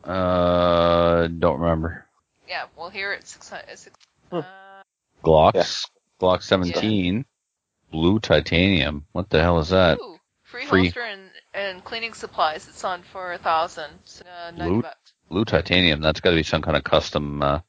Uh, 0.05 1.27
don't 1.29 1.61
remember. 1.61 2.07
Yeah, 2.49 2.65
well 2.77 2.91
here 2.91 3.13
it's 3.13 3.31
600, 3.33 3.65
it's 3.69 3.83
six, 3.83 3.97
Hmm. 4.31 4.39
uh, 4.39 4.83
Glocks. 5.23 5.87
Glock 6.21 6.43
17. 6.43 7.25
Blue 7.91 8.19
titanium. 8.21 9.05
What 9.13 9.29
the 9.31 9.41
hell 9.43 9.59
is 9.61 9.69
that? 9.69 9.99
ooh, 10.01 10.19
free, 10.45 10.67
free. 10.67 10.85
holster 10.87 11.03
and, 11.03 11.31
and 11.55 11.85
cleaning 11.85 12.15
supplies, 12.15 12.69
it's 12.69 12.85
on 12.85 13.03
for 13.03 13.33
a 13.33 13.39
thousand, 13.39 13.91
so, 14.05 14.25
uh, 14.25 14.53
Blue- 14.53 14.83
bucks. 14.83 15.13
Blue 15.29 15.45
titanium. 15.45 16.01
That's 16.01 16.21
got 16.21 16.31
to 16.31 16.37
be 16.37 16.43
some 16.43 16.63
kind 16.63 16.77
of 16.77 16.85
custom 16.85 17.43
uh, 17.43 17.61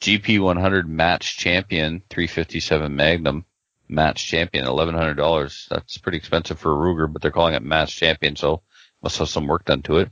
GP100 0.00 0.86
match 0.86 1.36
champion 1.36 2.02
357 2.10 2.94
Magnum 2.94 3.44
match 3.88 4.26
champion. 4.26 4.64
$1,100. 4.66 5.68
That's 5.68 5.98
pretty 5.98 6.18
expensive 6.18 6.58
for 6.58 6.72
a 6.72 6.76
Ruger, 6.76 7.12
but 7.12 7.22
they're 7.22 7.30
calling 7.30 7.54
it 7.54 7.62
match 7.62 7.96
champion, 7.96 8.34
so 8.34 8.62
must 9.02 9.18
have 9.18 9.28
some 9.28 9.46
work 9.46 9.64
done 9.64 9.82
to 9.82 9.98
it. 9.98 10.10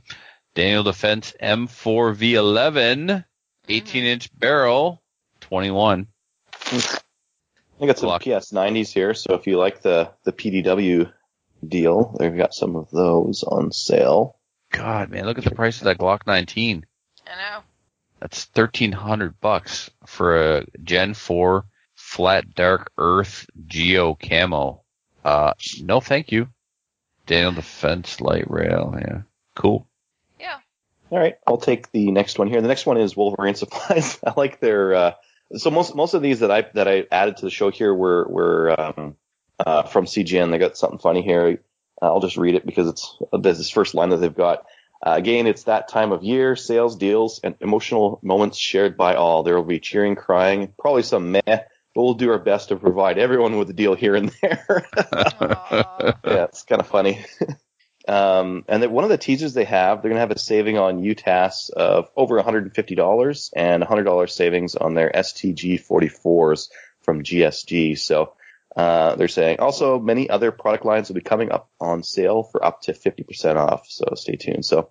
Daniel 0.55 0.83
Defense 0.83 1.33
M4V11 1.41 3.25
18 3.67 4.03
inch 4.03 4.39
barrel 4.39 5.01
21. 5.41 6.07
I 7.81 7.85
got 7.85 7.97
some 7.97 8.09
PS90s 8.09 8.93
here, 8.93 9.13
so 9.13 9.33
if 9.33 9.47
you 9.47 9.57
like 9.57 9.81
the 9.81 10.11
the 10.23 10.31
PDW 10.31 11.11
deal, 11.69 12.15
they've 12.19 12.35
got 12.35 12.53
some 12.53 12.75
of 12.75 12.89
those 12.91 13.43
on 13.43 13.71
sale. 13.71 14.37
God, 14.71 15.09
man, 15.09 15.25
look 15.25 15.37
at 15.37 15.43
the 15.43 15.51
price 15.51 15.79
of 15.79 15.85
that 15.85 15.97
Glock 15.97 16.21
19. 16.25 16.85
I 17.27 17.29
know. 17.35 17.63
That's 18.19 18.45
thirteen 18.45 18.93
hundred 18.93 19.39
bucks 19.41 19.91
for 20.05 20.37
a 20.59 20.65
Gen 20.81 21.13
Four 21.13 21.65
flat 21.93 22.55
dark 22.55 22.91
Earth 22.97 23.45
Geo 23.67 24.15
camo. 24.15 24.81
Uh, 25.25 25.53
no, 25.81 25.99
thank 25.99 26.31
you. 26.31 26.47
Daniel 27.25 27.51
Defense 27.51 28.21
light 28.21 28.49
rail. 28.49 28.95
Yeah, 28.97 29.21
cool. 29.55 29.87
Yeah. 30.39 30.55
All 31.09 31.19
right, 31.19 31.35
I'll 31.45 31.57
take 31.57 31.91
the 31.91 32.11
next 32.11 32.39
one 32.39 32.47
here. 32.47 32.61
The 32.61 32.69
next 32.69 32.85
one 32.85 32.97
is 32.97 33.15
Wolverine 33.15 33.55
Supplies. 33.55 34.19
I 34.25 34.33
like 34.37 34.61
their 34.61 34.95
uh, 34.95 35.11
so 35.55 35.69
most 35.69 35.95
most 35.95 36.13
of 36.13 36.21
these 36.21 36.39
that 36.39 36.51
I 36.51 36.61
that 36.75 36.87
I 36.87 37.05
added 37.11 37.37
to 37.37 37.45
the 37.45 37.51
show 37.51 37.71
here 37.71 37.93
were 37.93 38.25
were 38.27 38.79
um, 38.79 39.15
uh, 39.65 39.83
from 39.83 40.05
CGN. 40.05 40.51
They 40.51 40.57
got 40.57 40.77
something 40.77 40.99
funny 40.99 41.21
here. 41.21 41.61
Uh, 42.01 42.05
I'll 42.05 42.19
just 42.19 42.37
read 42.37 42.55
it 42.55 42.65
because 42.65 42.87
it's 42.87 43.17
this 43.39 43.69
first 43.69 43.95
line 43.95 44.09
that 44.09 44.17
they've 44.17 44.33
got. 44.33 44.65
Uh, 45.05 45.15
again, 45.15 45.47
it's 45.47 45.63
that 45.63 45.89
time 45.89 46.11
of 46.11 46.23
year, 46.23 46.55
sales, 46.55 46.95
deals, 46.95 47.39
and 47.43 47.55
emotional 47.59 48.19
moments 48.23 48.57
shared 48.57 48.95
by 48.95 49.15
all. 49.15 49.43
There 49.43 49.55
will 49.55 49.63
be 49.63 49.79
cheering, 49.79 50.15
crying, 50.15 50.73
probably 50.79 51.03
some 51.03 51.33
meh, 51.33 51.41
but 51.45 51.67
we'll 51.95 52.13
do 52.13 52.31
our 52.31 52.39
best 52.39 52.69
to 52.69 52.77
provide 52.77 53.17
everyone 53.17 53.57
with 53.57 53.69
a 53.69 53.73
deal 53.73 53.95
here 53.95 54.15
and 54.15 54.33
there. 54.41 54.87
Yeah, 56.25 56.45
it's 56.45 56.63
kind 56.63 56.81
of 56.81 56.87
funny. 56.87 57.23
um, 58.07 58.63
and 58.67 58.81
then 58.81 58.91
one 58.91 59.03
of 59.03 59.09
the 59.09 59.17
teasers 59.17 59.53
they 59.53 59.65
have, 59.65 60.01
they're 60.01 60.09
going 60.09 60.15
to 60.15 60.21
have 60.21 60.31
a 60.31 60.39
saving 60.39 60.77
on 60.77 61.03
UTAS 61.03 61.69
of 61.69 62.09
over 62.15 62.41
$150 62.41 63.49
and 63.55 63.83
$100 63.83 64.29
savings 64.29 64.75
on 64.75 64.93
their 64.93 65.11
STG 65.13 65.85
44s 65.85 66.69
from 67.01 67.23
GSG. 67.23 67.99
So 67.99 68.33
uh, 68.75 69.15
they're 69.15 69.27
saying 69.27 69.59
also 69.59 69.99
many 69.99 70.29
other 70.29 70.51
product 70.51 70.85
lines 70.85 71.07
will 71.07 71.15
be 71.15 71.21
coming 71.21 71.51
up 71.51 71.69
on 71.79 72.03
sale 72.03 72.43
for 72.43 72.63
up 72.65 72.81
to 72.81 72.93
50% 72.93 73.55
off. 73.55 73.85
So 73.87 74.05
stay 74.15 74.35
tuned. 74.35 74.65
So 74.65 74.89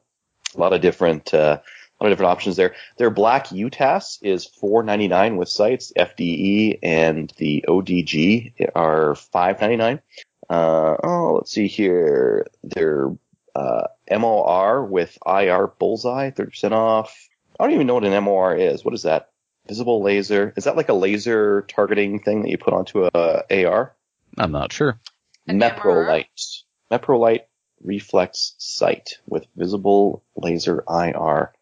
a 0.55 0.61
lot 0.61 0.73
of 0.73 0.81
different, 0.81 1.35
uh, 1.35 1.59
a 1.59 2.03
lot 2.03 2.13
of 2.13 2.19
different 2.19 2.31
options 2.31 2.57
there. 2.57 2.75
Their 2.99 3.11
black 3.11 3.49
UTAS 3.49 4.19
is 4.23 4.49
$4.99 4.63 5.37
with 5.37 5.49
sights. 5.49 5.93
FDE 5.99 6.79
and 6.83 7.33
the 7.39 7.65
ODG 7.67 8.71
are 8.75 9.15
$5.99. 9.15 10.01
Uh, 10.49 10.97
oh, 11.03 11.35
let's 11.35 11.51
see 11.51 11.67
here. 11.67 12.47
Their 12.63 13.11
uh, 13.55 13.89
MOR 14.11 14.85
with 14.85 15.19
IR 15.27 15.67
Bullseye, 15.67 16.31
30% 16.31 16.73
off. 16.73 17.29
I 17.59 17.65
don't 17.65 17.75
even 17.75 17.87
know 17.87 17.95
what 17.95 18.05
an 18.05 18.25
MOR 18.25 18.55
is. 18.55 18.85
What 18.85 18.95
is 18.95 19.03
that? 19.03 19.32
Visible 19.69 20.03
laser. 20.03 20.53
Is 20.57 20.65
that 20.65 20.77
like 20.77 20.89
a 20.89 20.95
laser 20.95 21.63
targeting 21.63 22.21
thing 22.21 22.43
that 22.43 22.51
you 22.51 22.59
put 22.59 22.75
onto 22.75 23.09
a 23.15 23.65
AR? 23.67 23.95
I'm 24.39 24.53
not 24.53 24.73
sure. 24.73 24.99
An 25.47 25.59
Meprolite. 25.61 26.63
Meprolite 26.91 27.43
reflex 27.83 28.55
sight 28.59 29.19
with 29.27 29.47
visible 29.57 30.25
laser 30.37 30.85
IR. 30.89 31.53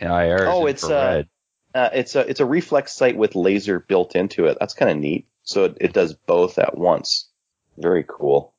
Yeah, 0.00 0.18
IR 0.20 0.36
is 0.36 0.42
Oh, 0.46 0.66
it's, 0.66 0.84
uh, 0.84 0.86
infrared. 0.86 1.28
Uh, 1.74 1.90
it's 1.92 2.16
a 2.16 2.20
it's 2.20 2.40
a 2.40 2.46
reflex 2.46 2.92
sight 2.92 3.16
with 3.16 3.34
laser 3.34 3.78
built 3.80 4.16
into 4.16 4.46
it. 4.46 4.56
That's 4.58 4.74
kind 4.74 4.90
of 4.90 4.96
neat. 4.96 5.26
So 5.42 5.64
it, 5.64 5.76
it 5.80 5.92
does 5.92 6.14
both 6.14 6.58
at 6.58 6.76
once. 6.76 7.28
Very 7.76 8.04
cool. 8.08 8.54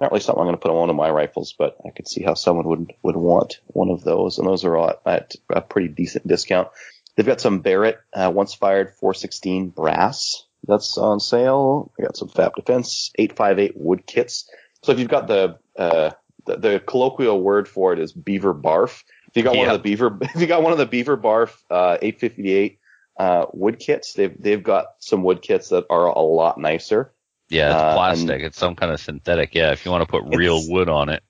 not 0.00 0.10
really 0.10 0.20
something 0.20 0.40
I'm 0.40 0.46
going 0.46 0.56
to 0.56 0.60
put 0.60 0.70
on 0.70 0.76
one 0.78 0.90
of 0.90 0.96
my 0.96 1.10
rifles, 1.10 1.54
but 1.56 1.76
I 1.86 1.90
could 1.90 2.08
see 2.08 2.22
how 2.22 2.34
someone 2.34 2.66
would 2.66 2.92
would 3.02 3.16
want 3.16 3.60
one 3.66 3.90
of 3.90 4.02
those, 4.02 4.38
and 4.38 4.46
those 4.46 4.64
are 4.64 4.76
all 4.76 4.94
at 5.06 5.34
a 5.50 5.60
pretty 5.60 5.88
decent 5.88 6.26
discount. 6.26 6.68
They've 7.16 7.26
got 7.26 7.40
some 7.40 7.60
Barrett 7.60 7.98
uh, 8.12 8.30
once 8.34 8.54
fired 8.54 8.90
416 9.00 9.68
brass 9.70 10.44
that's 10.66 10.96
on 10.98 11.20
sale. 11.20 11.92
They 11.96 12.04
got 12.04 12.16
some 12.16 12.28
FAB 12.28 12.54
Defense 12.56 13.10
858 13.18 13.76
wood 13.76 14.06
kits. 14.06 14.50
So 14.82 14.92
if 14.92 14.98
you've 14.98 15.08
got 15.08 15.26
the 15.28 15.58
uh, 15.78 16.10
the, 16.46 16.56
the 16.56 16.80
colloquial 16.80 17.40
word 17.40 17.68
for 17.68 17.92
it 17.92 17.98
is 17.98 18.12
beaver 18.12 18.54
barf. 18.54 19.02
If 19.28 19.36
you 19.36 19.42
got 19.42 19.56
one 19.56 19.68
of 19.68 19.72
the 19.72 19.78
beaver, 19.82 20.18
if 20.22 20.40
you 20.40 20.46
got 20.46 20.62
one 20.62 20.72
of 20.72 20.78
the 20.78 20.86
beaver 20.86 21.16
barf 21.16 21.50
uh, 21.70 21.98
858 22.02 22.78
uh, 23.18 23.46
wood 23.52 23.78
kits, 23.78 24.14
they've 24.14 24.34
they've 24.40 24.62
got 24.62 24.86
some 24.98 25.22
wood 25.22 25.42
kits 25.42 25.68
that 25.70 25.84
are 25.90 26.06
a 26.06 26.20
lot 26.20 26.58
nicer. 26.58 27.12
Yeah, 27.48 27.72
it's 27.72 27.82
Uh, 27.82 27.94
plastic. 27.94 28.42
It's 28.42 28.58
some 28.58 28.74
kind 28.74 28.92
of 28.92 29.00
synthetic. 29.00 29.54
Yeah, 29.54 29.72
if 29.72 29.84
you 29.84 29.90
want 29.90 30.02
to 30.02 30.08
put 30.10 30.24
real 30.36 30.60
wood 30.68 30.88
on 30.88 31.08
it, 31.10 31.22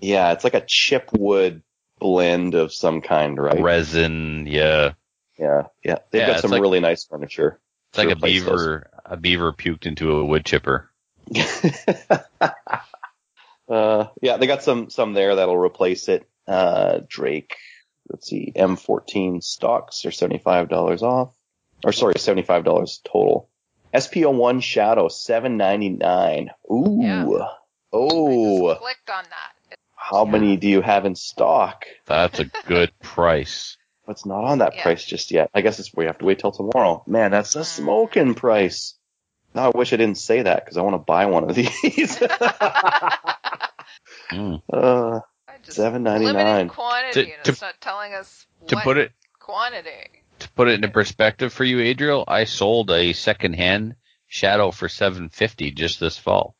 Yeah, 0.00 0.32
it's 0.32 0.44
like 0.44 0.54
a 0.54 0.64
chip 0.66 1.10
wood 1.12 1.62
blend 1.98 2.54
of 2.54 2.72
some 2.72 3.00
kind, 3.00 3.38
right? 3.38 3.60
resin. 3.60 4.46
Yeah, 4.46 4.92
Yeah, 5.42 5.62
yeah. 5.84 5.96
They've 6.10 6.20
Yeah, 6.22 6.26
got 6.34 6.40
some 6.40 6.52
like- 6.52 6.60
really 6.62 6.78
nice 6.80 7.04
furniture. 7.04 7.58
it's 7.90 7.98
like 7.98 8.08
a 8.08 8.12
replace 8.12 8.44
those. 8.44 8.60
beaver. 8.60 8.90
A 9.04 9.16
beaver 9.16 9.52
puked 9.52 9.86
into 9.86 10.12
a 10.18 10.24
wood 10.24 10.44
chipper. 10.44 10.88
uh, 13.68 14.06
yeah, 14.20 14.36
they 14.36 14.46
got 14.46 14.62
some 14.62 14.90
some 14.90 15.14
there 15.14 15.34
that'll 15.36 15.56
replace 15.56 16.08
it. 16.08 16.28
Uh, 16.46 17.00
Drake, 17.08 17.54
let's 18.10 18.26
see, 18.28 18.52
M14 18.54 19.42
stocks 19.42 20.04
are 20.04 20.10
seventy 20.10 20.38
five 20.42 20.68
dollars 20.68 21.02
off, 21.02 21.34
or 21.84 21.92
sorry, 21.92 22.14
seventy 22.18 22.42
five 22.42 22.64
dollars 22.64 23.00
total. 23.04 23.48
SPO1 23.94 24.62
Shadow 24.62 25.08
seven 25.08 25.56
ninety 25.56 25.90
nine. 25.90 26.50
Ooh, 26.70 26.98
Yeah. 27.02 27.24
I 27.26 27.48
oh, 27.92 28.68
just 28.70 28.80
clicked 28.80 29.10
on 29.10 29.24
that. 29.24 29.76
how 29.96 30.24
many 30.24 30.56
do 30.56 30.66
you 30.66 30.80
have 30.80 31.04
in 31.04 31.14
stock? 31.14 31.84
That's 32.06 32.38
a 32.40 32.46
good 32.66 32.90
price. 33.02 33.76
It's 34.08 34.26
not 34.26 34.44
on 34.44 34.58
that 34.58 34.74
Yeah. 34.74 34.82
price 34.82 35.04
just 35.04 35.30
yet. 35.30 35.50
I 35.54 35.60
guess 35.60 35.78
it's 35.78 35.94
we 35.94 36.06
have 36.06 36.18
to 36.18 36.24
wait 36.24 36.38
till 36.40 36.52
tomorrow. 36.52 37.04
Man, 37.06 37.30
that's 37.30 37.54
a 37.54 37.64
smoking 37.64 38.34
price. 38.34 38.94
Now 39.54 39.66
I 39.70 39.76
wish 39.76 39.92
I 39.92 39.96
didn't 39.96 40.18
say 40.18 40.42
that 40.42 40.64
because 40.64 40.76
I 40.76 40.82
want 40.82 40.94
to 40.94 40.98
buy 40.98 41.26
one 41.26 41.44
of 41.48 41.54
these. 41.54 42.22
Mm. 44.30 44.62
uh, 44.72 45.20
I 45.46 45.52
just 45.62 45.76
Seven 45.76 46.02
ninety 46.02 46.24
limited 46.26 46.70
quantity, 46.70 47.24
To- 47.26 47.34
and 47.34 47.44
to- 47.44 47.50
it's 47.52 47.60
not 47.60 47.74
telling 47.80 48.14
us 48.14 48.46
To 48.68 48.76
what 48.76 48.84
put 48.84 48.96
it 48.96 49.12
quantity. 49.38 49.90
to 50.38 50.50
put 50.52 50.68
it 50.68 50.74
into 50.74 50.88
perspective 50.88 51.52
for 51.52 51.64
you, 51.64 51.80
Adriel, 51.80 52.24
I 52.26 52.44
sold 52.44 52.90
a 52.90 53.12
secondhand 53.12 53.96
Shadow 54.28 54.70
for 54.70 54.88
seven 54.88 55.28
fifty 55.28 55.70
just 55.70 56.00
this 56.00 56.16
fall. 56.16 56.54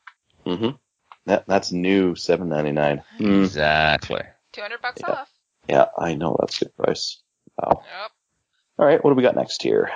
Mm-hmm. 0.45 0.75
That 1.25 1.45
that's 1.47 1.71
new 1.71 2.13
seven 2.15 2.49
ninety 2.49 2.71
nine. 2.71 3.01
Exactly. 3.19 4.21
Two 4.51 4.61
hundred 4.61 4.81
bucks 4.83 5.01
Yeah. 5.03 5.11
off. 5.13 5.29
Yeah, 5.67 5.85
I 5.97 6.13
know 6.13 6.37
that's 6.39 6.61
a 6.61 6.65
good 6.65 6.77
price. 6.77 7.22
Wow. 7.57 7.83
Yep. 7.83 8.11
All 8.79 8.85
right, 8.85 9.03
what 9.03 9.11
do 9.11 9.15
we 9.15 9.23
got 9.23 9.35
next 9.35 9.61
here? 9.61 9.91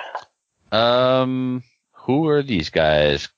Um, 0.70 1.62
who 1.92 2.28
are 2.28 2.42
these 2.42 2.70
guys? 2.70 3.28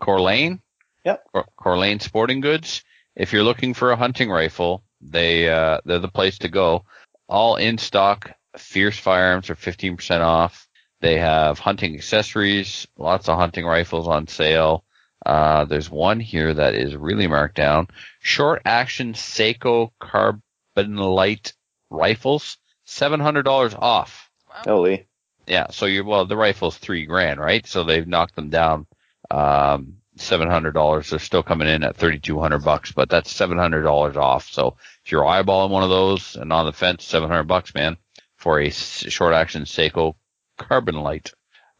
Corlane? 0.00 0.60
Yep. 1.04 1.24
Cor- 1.32 1.48
Corlane 1.58 2.00
Sporting 2.00 2.40
Goods. 2.40 2.82
If 3.16 3.32
you're 3.32 3.44
looking 3.44 3.74
for 3.74 3.90
a 3.90 3.96
hunting 3.96 4.30
rifle, 4.30 4.82
they 5.00 5.48
uh, 5.48 5.80
they're 5.84 5.98
the 5.98 6.08
place 6.08 6.38
to 6.38 6.48
go. 6.48 6.84
All 7.28 7.56
in 7.56 7.78
stock. 7.78 8.32
Fierce 8.56 8.98
firearms 8.98 9.50
are 9.50 9.54
15% 9.54 10.20
off. 10.22 10.66
They 11.00 11.18
have 11.18 11.58
hunting 11.58 11.94
accessories, 11.94 12.86
lots 12.98 13.28
of 13.28 13.38
hunting 13.38 13.64
rifles 13.64 14.08
on 14.08 14.26
sale. 14.26 14.84
Uh, 15.24 15.64
there's 15.64 15.90
one 15.90 16.18
here 16.18 16.52
that 16.52 16.74
is 16.74 16.96
really 16.96 17.26
marked 17.26 17.56
down. 17.56 17.88
Short 18.20 18.62
action 18.64 19.14
Sako 19.14 19.92
Carbonlight 20.00 21.52
rifles, 21.90 22.58
$700 22.90 23.74
off. 23.78 24.30
Wow. 24.48 24.62
Holy. 24.66 25.06
Yeah, 25.46 25.68
so 25.70 25.86
you 25.86 26.04
well 26.04 26.26
the 26.26 26.36
rifle's 26.36 26.76
three 26.76 27.06
grand, 27.06 27.40
right? 27.40 27.66
So 27.66 27.82
they've 27.82 28.06
knocked 28.06 28.36
them 28.36 28.50
down 28.50 28.86
um 29.30 29.94
seven 30.16 30.48
hundred 30.48 30.72
dollars. 30.74 31.10
They're 31.10 31.18
still 31.18 31.42
coming 31.42 31.66
in 31.68 31.82
at 31.82 31.96
thirty 31.96 32.18
two 32.20 32.38
hundred 32.38 32.62
bucks, 32.64 32.92
but 32.92 33.08
that's 33.08 33.32
seven 33.34 33.58
hundred 33.58 33.82
dollars 33.82 34.16
off. 34.16 34.48
So 34.50 34.76
if 35.04 35.10
you're 35.10 35.24
eyeballing 35.24 35.70
one 35.70 35.82
of 35.82 35.88
those 35.90 36.36
and 36.36 36.52
on 36.52 36.66
the 36.66 36.72
fence, 36.72 37.04
seven 37.04 37.28
hundred 37.28 37.44
bucks, 37.48 37.74
man, 37.74 37.96
for 38.36 38.60
a 38.60 38.70
short 38.70 39.34
action 39.34 39.62
Seiko 39.64 40.14
Carbon 40.56 40.96
Light. 40.96 41.32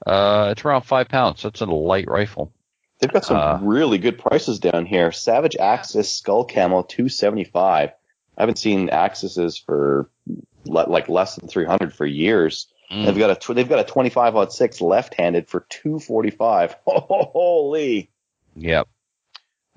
Uh, 0.05 0.49
it's 0.53 0.65
around 0.65 0.83
five 0.83 1.09
pounds. 1.09 1.43
That's 1.43 1.61
a 1.61 1.67
light 1.67 2.09
rifle. 2.09 2.53
They've 2.99 3.13
got 3.13 3.25
some 3.25 3.37
Uh, 3.37 3.59
really 3.63 3.99
good 3.99 4.19
prices 4.19 4.59
down 4.59 4.85
here. 4.87 5.13
Savage 5.13 5.57
Axis 5.57 6.13
Skull 6.13 6.45
Camel 6.45 6.83
two 6.83 7.09
seventy 7.09 7.45
five. 7.45 7.91
I 8.37 8.43
haven't 8.43 8.59
seen 8.59 8.89
Axis's 8.89 9.59
for 9.59 10.11
le- 10.27 10.37
like 10.65 11.09
less 11.09 11.37
than 11.37 11.49
three 11.49 11.65
hundred 11.67 11.93
for 11.95 12.07
years. 12.07 12.67
Mm. 12.91 13.07
They've 13.07 13.19
got 13.19 13.31
a 13.31 13.37
tw- 13.37 13.55
they've 13.55 13.69
got 13.69 13.79
a 13.79 13.85
twenty 13.85 14.11
five 14.11 14.35
on 14.37 14.51
six 14.51 14.81
left 14.81 15.15
handed 15.15 15.49
for 15.49 15.67
two 15.69 15.99
forty 16.01 16.31
five. 16.31 16.77
Holy. 16.87 18.11
Yep. 18.57 18.89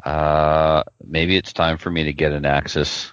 Uh, 0.04 0.84
maybe 1.06 1.38
it's 1.38 1.54
time 1.54 1.78
for 1.78 1.90
me 1.90 2.06
to 2.06 2.14
get 2.14 2.32
an 2.32 2.46
Axis. 2.46 3.12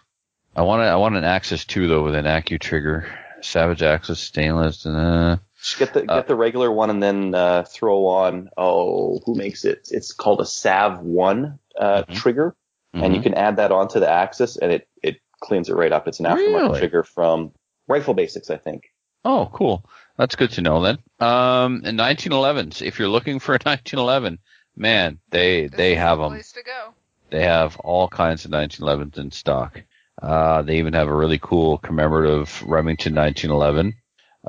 I 0.56 0.62
want 0.62 0.82
I 0.82 0.96
want 0.96 1.16
an 1.16 1.24
Axis 1.24 1.64
too 1.64 1.86
though 1.86 2.02
with 2.02 2.14
an 2.14 2.24
Accu 2.24 2.58
trigger, 2.58 3.06
Savage 3.42 3.82
Axis 3.82 4.18
stainless. 4.18 4.84
Uh, 4.84 5.36
Just 5.62 5.78
get 5.78 5.94
the 5.94 6.10
Uh, 6.10 6.16
get 6.16 6.26
the 6.26 6.34
regular 6.34 6.70
one 6.72 6.90
and 6.90 7.02
then 7.02 7.34
uh, 7.34 7.62
throw 7.64 8.06
on. 8.06 8.48
Oh, 8.56 9.20
who 9.24 9.34
makes 9.36 9.64
it? 9.64 9.88
It's 9.90 10.12
called 10.12 10.40
a 10.40 10.46
Sav 10.46 11.00
One 11.00 11.58
uh, 11.78 12.02
Mhm. 12.02 12.14
trigger, 12.16 12.56
and 12.92 13.14
you 13.14 13.20
mhm. 13.20 13.24
can 13.24 13.34
add 13.34 13.56
that 13.56 13.70
onto 13.70 14.00
the 14.00 14.08
Axis, 14.10 14.56
and 14.56 14.72
it 14.72 14.88
it 15.02 15.20
cleans 15.40 15.68
it 15.68 15.74
right 15.74 15.92
up. 15.92 16.08
It's 16.08 16.18
an 16.20 16.26
aftermarket 16.26 16.62
Really? 16.62 16.78
trigger 16.80 17.04
from 17.04 17.52
Rifle 17.90 18.14
Basix, 18.14 18.50
I 18.50 18.56
think. 18.56 18.84
Oh, 19.24 19.50
cool. 19.52 19.84
That's 20.16 20.36
good 20.36 20.50
to 20.52 20.62
know 20.62 20.80
then. 20.82 20.98
Um, 21.18 21.82
and 21.84 21.98
1911s. 21.98 22.80
If 22.82 22.98
you're 22.98 23.08
looking 23.08 23.38
for 23.38 23.52
a 23.52 23.58
1911, 23.64 24.38
man, 24.76 25.18
they 25.30 25.66
This 25.66 25.76
they 25.76 25.92
is 25.92 25.98
have 25.98 26.18
the 26.18 26.24
them. 26.24 26.32
Place 26.32 26.52
to 26.52 26.62
go. 26.62 26.94
They 27.30 27.42
have 27.44 27.76
all 27.78 28.08
kinds 28.08 28.44
of 28.44 28.50
1911s 28.50 29.18
in 29.18 29.30
stock. 29.30 29.82
Uh, 30.20 30.62
they 30.62 30.78
even 30.78 30.92
have 30.94 31.08
a 31.08 31.14
really 31.14 31.38
cool 31.38 31.78
commemorative 31.78 32.62
Remington 32.66 33.14
1911. 33.14 33.94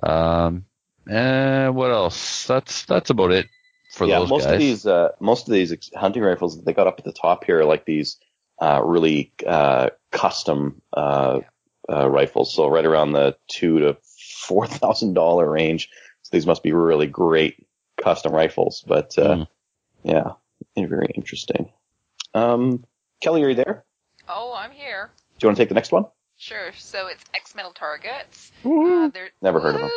Um, 0.04 0.66
and 1.10 1.76
what 1.76 1.92
else? 1.92 2.46
That's 2.48 2.86
that's 2.86 3.10
about 3.10 3.32
it 3.32 3.48
for 3.92 4.06
yeah, 4.08 4.20
those 4.20 4.30
most 4.30 4.44
guys. 4.46 4.54
of 4.54 4.60
these 4.60 4.86
uh, 4.86 5.10
most 5.20 5.48
of 5.48 5.54
these 5.54 5.74
hunting 5.96 6.24
rifles 6.24 6.58
that 6.58 6.66
they 6.66 6.74
got 6.74 6.88
up 6.88 7.00
at 7.00 7.06
the 7.06 7.14
top 7.14 7.44
here 7.46 7.60
are 7.60 7.66
like 7.66 7.86
these 7.86 8.18
uh, 8.62 8.82
really 8.84 9.32
uh, 9.46 9.90
custom 10.12 10.82
uh, 10.94 11.40
uh, 11.92 12.08
rifles. 12.10 12.54
So 12.54 12.68
right 12.68 12.86
around 12.86 13.12
the 13.12 13.36
two 13.48 13.80
to 13.80 13.98
four 14.48 14.66
thousand 14.68 15.14
dollar 15.14 15.50
range. 15.50 15.90
So 16.22 16.30
these 16.32 16.46
must 16.48 16.64
be 16.64 16.72
really 16.72 17.08
great 17.08 17.68
custom 18.02 18.34
rifles. 18.34 18.84
But 18.88 19.18
uh, 19.18 19.36
Mm. 19.36 19.48
yeah, 20.04 20.32
they're 20.76 20.88
very 20.88 21.10
interesting. 21.16 21.72
Um, 22.34 22.86
Kelly, 23.20 23.44
are 23.44 23.50
you 23.50 23.56
there? 23.56 23.84
Oh, 24.28 24.54
I'm 24.56 24.72
here. 24.72 25.10
Do 25.38 25.46
you 25.46 25.48
want 25.50 25.58
to 25.58 25.62
take 25.62 25.70
the 25.70 25.76
next 25.76 25.92
one? 25.92 26.06
Sure. 26.38 26.72
So 26.78 27.08
it's 27.08 27.24
X 27.36 27.54
Metal 27.56 27.72
Targets. 27.72 28.52
Uh, 28.66 29.10
they're, 29.10 29.30
Never 29.42 29.60
heard 29.60 29.76
of 29.76 29.82
them. 29.82 29.90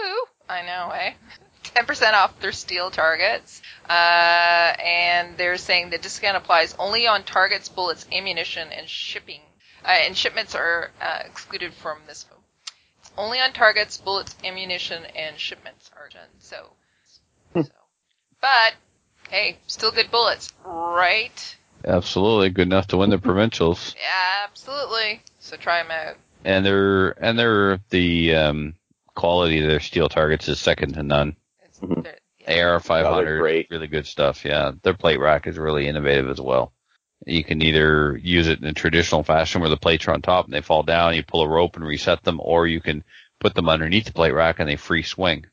I 0.48 0.62
know, 0.62 0.90
eh? 0.94 1.12
10% 1.64 2.12
off 2.12 2.38
their 2.40 2.52
steel 2.52 2.90
targets. 2.90 3.62
Uh, 3.88 3.92
and 3.92 5.36
they're 5.38 5.56
saying 5.56 5.88
the 5.90 5.96
discount 5.98 6.36
applies 6.36 6.74
only 6.78 7.06
on 7.06 7.22
targets, 7.24 7.68
bullets, 7.70 8.06
ammunition, 8.12 8.68
and 8.72 8.86
shipping. 8.88 9.40
Uh, 9.84 9.88
and 10.06 10.16
shipments 10.16 10.54
are 10.54 10.90
uh, 11.00 11.20
excluded 11.26 11.72
from 11.74 11.98
this. 12.06 12.26
It's 13.00 13.12
only 13.18 13.38
on 13.40 13.52
targets, 13.52 13.98
bullets, 13.98 14.34
ammunition, 14.44 15.04
and 15.16 15.38
shipments 15.38 15.90
are 15.96 16.08
done. 16.08 16.28
So, 16.38 16.56
Hmm. 17.52 17.62
so. 17.62 17.72
But, 18.40 18.74
hey, 19.30 19.58
still 19.66 19.90
good 19.90 20.10
bullets, 20.10 20.52
right? 20.64 21.56
Absolutely 21.86 22.50
good 22.50 22.66
enough 22.68 22.86
to 22.88 22.96
win 22.96 23.10
the 23.10 23.18
provincials. 23.30 23.94
Yeah, 23.96 24.44
absolutely. 24.48 25.22
So 25.38 25.56
try 25.56 25.82
them 25.82 25.90
out. 25.90 26.16
and 26.46 26.64
they're 26.64 27.10
and 27.22 27.38
they're 27.38 27.78
the 27.90 28.34
um, 28.34 28.74
quality 29.14 29.60
of 29.62 29.68
their 29.68 29.80
steel 29.80 30.08
targets 30.08 30.48
is 30.48 30.58
second 30.58 30.94
to 30.94 31.02
none. 31.02 31.36
It's, 31.62 31.80
Mhm. 31.80 32.06
yeah. 32.38 32.64
AR 32.64 32.76
Oh, 32.76 32.78
500, 32.78 33.66
really 33.70 33.86
good 33.86 34.06
stuff. 34.06 34.44
Yeah, 34.44 34.72
their 34.82 34.94
plate 34.94 35.20
rack 35.20 35.46
is 35.46 35.58
really 35.58 35.86
innovative 35.88 36.28
as 36.30 36.40
well. 36.40 36.72
You 37.26 37.44
can 37.44 37.62
either 37.62 38.16
use 38.16 38.48
it 38.48 38.60
in 38.60 38.66
a 38.66 38.72
traditional 38.72 39.22
fashion 39.22 39.60
where 39.60 39.70
the 39.70 39.76
plates 39.76 40.06
are 40.06 40.12
on 40.12 40.22
top 40.22 40.44
and 40.44 40.54
they 40.54 40.60
fall 40.60 40.82
down, 40.82 41.14
you 41.14 41.22
pull 41.22 41.42
a 41.42 41.48
rope 41.48 41.76
and 41.76 41.84
reset 41.84 42.22
them, 42.22 42.40
or 42.42 42.66
you 42.66 42.80
can 42.80 43.02
put 43.40 43.54
them 43.54 43.68
underneath 43.68 44.04
the 44.04 44.12
plate 44.12 44.32
rack 44.32 44.58
and 44.58 44.68
they 44.68 44.76
free 44.76 45.02
swing. 45.02 45.46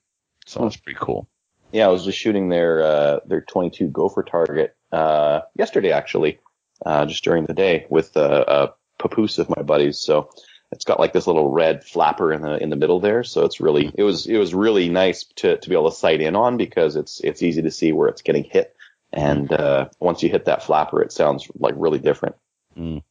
So 0.45 0.62
that's 0.62 0.78
pretty 0.78 0.99
cool. 0.99 1.28
Yeah, 1.72 1.86
I 1.86 1.89
was 1.89 2.03
just 2.03 2.18
shooting 2.18 2.49
their 2.49 2.84
uh, 2.84 3.20
their 3.26 3.41
22 3.41 3.88
Gopher 3.88 4.24
target 4.24 4.76
uh, 4.91 5.41
yesterday, 5.55 5.91
actually, 5.91 6.39
uh, 6.86 7.05
just 7.05 7.24
during 7.24 7.45
the 7.45 7.53
day 7.53 7.86
with 7.89 8.18
uh, 8.18 8.43
a 8.47 8.70
papoose 8.99 9.38
of 9.38 9.49
my 9.49 9.62
buddies. 9.62 9.99
So 9.99 10.30
it's 10.72 10.86
got 10.86 10.99
like 10.99 11.14
this 11.14 11.28
little 11.28 11.49
red 11.49 11.84
flapper 11.84 12.34
in 12.34 12.41
the 12.41 12.62
in 12.62 12.70
the 12.70 12.76
middle 12.76 12.99
there. 12.99 13.24
So 13.24 13.45
it's 13.45 13.59
really 13.59 13.91
it 13.95 14.03
was 14.03 14.26
it 14.26 14.38
was 14.38 14.53
really 14.53 14.89
nice 14.89 15.26
to 15.38 15.57
to 15.57 15.70
be 15.70 15.76
able 15.76 15.89
to 15.89 15.95
sight 15.95 16.22
in 16.22 16.36
on 16.36 16.57
because 16.57 16.95
it's 16.95 17.22
it's 17.22 17.43
easy 17.43 17.62
to 17.62 17.72
see 17.72 17.91
where 17.91 18.09
it's 18.09 18.22
getting 18.22 18.43
hit. 18.43 18.76
And 19.14 19.51
uh, 19.51 19.89
once 19.99 20.24
you 20.24 20.30
hit 20.30 20.45
that 20.45 20.64
flapper, 20.64 21.01
it 21.01 21.12
sounds 21.12 21.49
like 21.55 21.74
really 21.78 21.99
different. 21.99 22.36
Mm. 22.78 23.03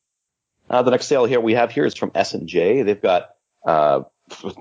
Uh, 0.68 0.82
the 0.82 0.90
next 0.90 1.06
sale 1.06 1.24
here 1.24 1.40
we 1.40 1.54
have 1.54 1.72
here 1.72 1.84
is 1.84 1.94
from 1.94 2.12
S 2.14 2.34
and 2.34 2.48
J. 2.48 2.82
They've 2.82 3.00
got 3.00 3.30
uh, 3.66 4.02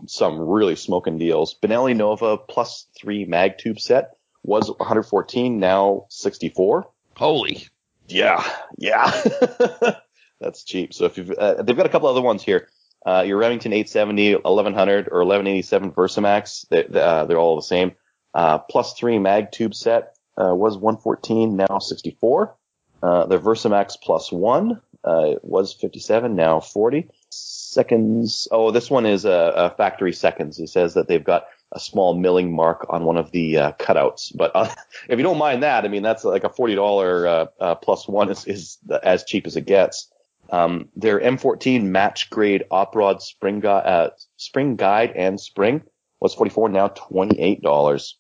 some 0.07 0.39
really 0.39 0.75
smoking 0.75 1.17
deals. 1.17 1.55
Benelli 1.61 1.95
Nova 1.95 2.37
plus 2.37 2.87
three 2.99 3.25
mag 3.25 3.57
tube 3.57 3.79
set 3.79 4.17
was 4.43 4.69
114, 4.69 5.59
now 5.59 6.05
64. 6.09 6.89
Holy. 7.15 7.67
Yeah, 8.07 8.43
yeah, 8.77 9.11
that's 10.41 10.63
cheap. 10.63 10.93
So 10.93 11.05
if 11.05 11.17
you've, 11.17 11.29
uh, 11.29 11.61
they've 11.61 11.77
got 11.77 11.85
a 11.85 11.89
couple 11.89 12.09
other 12.09 12.21
ones 12.21 12.41
here. 12.41 12.67
Uh, 13.05 13.23
your 13.25 13.37
Remington 13.37 13.71
870, 13.71 14.35
1100, 14.35 15.07
or 15.09 15.19
1187 15.19 15.91
Versamax, 15.91 16.67
they, 16.69 16.85
uh, 16.99 17.25
they're 17.25 17.37
all 17.37 17.55
the 17.55 17.61
same. 17.61 17.93
Uh, 18.33 18.57
plus 18.57 18.93
three 18.93 19.19
mag 19.19 19.51
tube 19.51 19.75
set 19.75 20.15
uh, 20.39 20.55
was 20.55 20.77
114, 20.77 21.55
now 21.55 21.79
64. 21.79 22.55
Uh, 23.01 23.25
the 23.25 23.39
Versamax 23.39 23.95
plus 24.01 24.31
one 24.31 24.81
uh, 25.03 25.35
was 25.41 25.73
57, 25.73 26.35
now 26.35 26.59
40. 26.59 27.09
Seconds. 27.29 28.47
Oh, 28.51 28.71
this 28.71 28.89
one 28.89 29.05
is 29.05 29.25
a, 29.25 29.73
factory 29.77 30.13
seconds. 30.13 30.57
He 30.57 30.67
says 30.67 30.95
that 30.95 31.07
they've 31.07 31.23
got 31.23 31.45
a 31.71 31.79
small 31.79 32.15
milling 32.15 32.53
mark 32.53 32.85
on 32.89 33.05
one 33.05 33.17
of 33.17 33.31
the 33.31 33.57
uh, 33.57 33.71
cutouts. 33.73 34.35
But 34.35 34.51
uh, 34.55 34.73
if 35.09 35.19
you 35.19 35.23
don't 35.23 35.37
mind 35.37 35.63
that, 35.63 35.85
I 35.85 35.87
mean 35.87 36.01
that's 36.01 36.23
like 36.23 36.43
a 36.43 36.49
forty 36.49 36.75
dollar 36.75 37.27
uh, 37.27 37.45
uh, 37.59 37.75
plus 37.75 38.07
one 38.07 38.29
is, 38.29 38.45
is 38.45 38.77
as 39.03 39.23
cheap 39.23 39.45
as 39.45 39.55
it 39.55 39.65
gets. 39.65 40.11
Um, 40.51 40.89
their 40.95 41.19
M14 41.19 41.83
match 41.83 42.31
grade 42.31 42.63
op 42.71 42.95
rod 42.95 43.21
spring 43.21 43.63
uh, 43.63 44.09
spring 44.37 44.75
guide 44.77 45.11
and 45.15 45.39
spring 45.39 45.83
was 46.19 46.33
forty 46.33 46.49
four, 46.49 46.69
now 46.69 46.87
twenty 46.87 47.39
eight 47.39 47.61
dollars. 47.61 48.17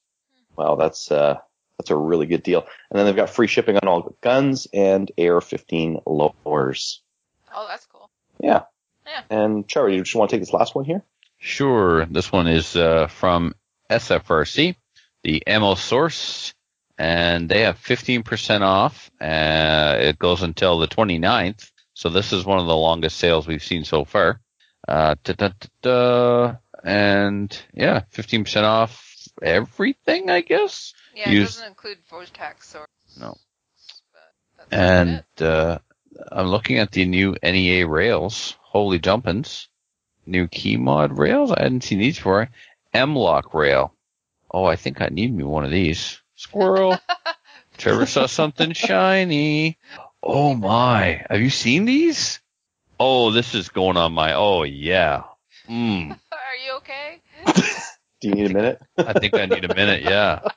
Wow, 0.55 0.75
that's 0.75 1.11
uh, 1.11 1.37
that's 1.79 1.91
a 1.91 1.95
really 1.95 2.25
good 2.25 2.43
deal. 2.43 2.67
And 2.91 2.99
then 2.99 3.05
they've 3.05 3.15
got 3.15 3.29
free 3.29 3.47
shipping 3.47 3.77
on 3.77 3.87
all 3.87 4.15
guns 4.21 4.67
and 4.73 5.09
AR-15 5.17 6.03
lowers. 6.05 7.01
Oh, 7.55 7.65
that's 7.69 7.85
cool. 7.85 8.09
Yeah. 8.39 8.63
Yeah. 9.07 9.21
And 9.29 9.67
Trevor, 9.67 9.89
you 9.89 10.03
just 10.03 10.13
want 10.13 10.29
to 10.29 10.35
take 10.35 10.41
this 10.41 10.53
last 10.53 10.75
one 10.75 10.83
here? 10.83 11.03
Sure. 11.37 12.05
This 12.05 12.33
one 12.33 12.47
is 12.47 12.75
uh, 12.75 13.07
from 13.07 13.55
SFRC, 13.89 14.75
the 15.23 15.47
ammo 15.47 15.75
source, 15.75 16.53
and 16.97 17.47
they 17.47 17.61
have 17.61 17.77
15% 17.77 18.61
off. 18.61 19.09
Uh, 19.21 19.95
it 20.01 20.19
goes 20.19 20.43
until 20.43 20.79
the 20.79 20.87
29th. 20.87 21.71
So 21.93 22.09
this 22.09 22.33
is 22.33 22.45
one 22.45 22.59
of 22.59 22.67
the 22.67 22.75
longest 22.75 23.17
sales 23.17 23.47
we've 23.47 23.63
seen 23.63 23.85
so 23.85 24.03
far. 24.03 24.41
Uh, 24.85 25.15
and 26.83 27.61
yeah, 27.73 28.01
15% 28.13 28.63
off 28.63 29.05
everything, 29.41 30.29
I 30.29 30.41
guess. 30.41 30.93
Yeah, 31.19 31.31
it 31.31 31.39
doesn't 31.41 31.67
include 31.67 31.97
Vortex 32.09 32.75
or. 32.75 32.85
No. 33.19 33.35
But 34.13 34.69
that's 34.69 34.69
about 34.69 34.79
And 34.79 35.23
uh, 35.41 35.79
I'm 36.31 36.47
looking 36.47 36.77
at 36.77 36.91
the 36.91 37.03
new 37.05 37.35
NEA 37.43 37.85
rails. 37.87 38.55
Holy 38.61 38.99
jumpins. 38.99 39.67
New 40.25 40.47
KeyMod 40.47 41.17
rails. 41.17 41.51
I 41.51 41.63
hadn't 41.63 41.83
seen 41.83 41.99
these 41.99 42.15
before. 42.15 42.49
M-Lock 42.93 43.53
rail. 43.53 43.93
Oh, 44.49 44.63
I 44.63 44.77
think 44.77 45.01
I 45.01 45.07
need 45.07 45.35
me 45.35 45.43
one 45.43 45.65
of 45.65 45.71
these. 45.71 46.21
Squirrel. 46.35 46.97
Trevor 47.77 48.05
saw 48.05 48.25
something 48.25 48.71
shiny. 48.71 49.77
Oh 50.23 50.53
my. 50.53 51.25
Have 51.29 51.41
you 51.41 51.49
seen 51.49 51.83
these? 51.83 52.39
Oh, 52.97 53.31
this 53.31 53.55
is 53.55 53.69
going 53.69 53.97
on 53.97 54.13
my, 54.13 54.35
oh 54.35 54.63
yeah. 54.63 55.23
Mm. 55.67 56.17
Are 58.23 58.27
you 58.27 58.29
okay? 58.29 58.29
Do 58.29 58.29
you 58.29 58.35
need 58.35 58.51
a 58.51 58.53
minute? 58.53 58.81
I 58.97 59.13
think 59.19 59.33
I 59.33 59.45
need 59.45 59.65
a 59.65 59.75
minute, 59.75 60.03
yeah. 60.03 60.39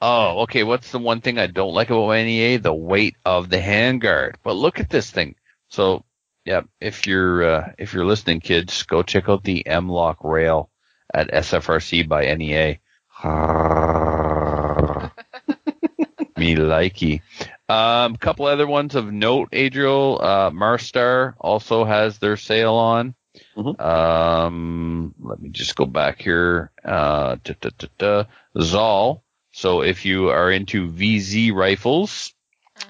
Oh, 0.00 0.42
okay. 0.42 0.62
What's 0.62 0.92
the 0.92 1.00
one 1.00 1.20
thing 1.20 1.38
I 1.38 1.48
don't 1.48 1.74
like 1.74 1.90
about 1.90 2.06
my 2.06 2.22
NEA? 2.22 2.58
The 2.58 2.72
weight 2.72 3.16
of 3.24 3.50
the 3.50 3.56
handguard. 3.56 4.36
But 4.44 4.54
look 4.54 4.78
at 4.78 4.88
this 4.88 5.10
thing. 5.10 5.34
So, 5.70 6.04
yeah, 6.44 6.60
if 6.80 7.08
you're 7.08 7.42
uh, 7.42 7.72
if 7.78 7.94
you're 7.94 8.04
listening, 8.04 8.38
kids, 8.40 8.84
go 8.84 9.02
check 9.02 9.28
out 9.28 9.42
the 9.42 9.66
M 9.66 9.88
Lock 9.88 10.22
rail 10.22 10.70
at 11.12 11.32
SFRC 11.32 12.08
by 12.08 12.32
NEA. 12.32 12.78
Me 16.36 16.54
likey. 16.54 17.22
Um, 17.68 18.14
couple 18.16 18.46
other 18.46 18.68
ones 18.68 18.94
of 18.94 19.12
note, 19.12 19.48
Adriel. 19.52 20.20
Uh, 20.22 20.50
Marstar 20.50 21.34
also 21.40 21.84
has 21.84 22.18
their 22.18 22.36
sale 22.36 22.74
on. 22.74 23.16
Mhm. 23.56 23.80
Um, 23.80 25.14
let 25.20 25.40
me 25.40 25.50
just 25.50 25.76
go 25.76 25.86
back 25.86 26.20
here. 26.20 26.70
Uh, 26.84 27.36
da, 27.42 27.54
da, 27.60 27.70
da, 27.78 27.86
da. 27.98 28.24
Zoll. 28.60 29.22
So 29.52 29.82
if 29.82 30.04
you 30.04 30.28
are 30.30 30.50
into 30.50 30.88
VZ 30.88 31.52
rifles, 31.52 32.32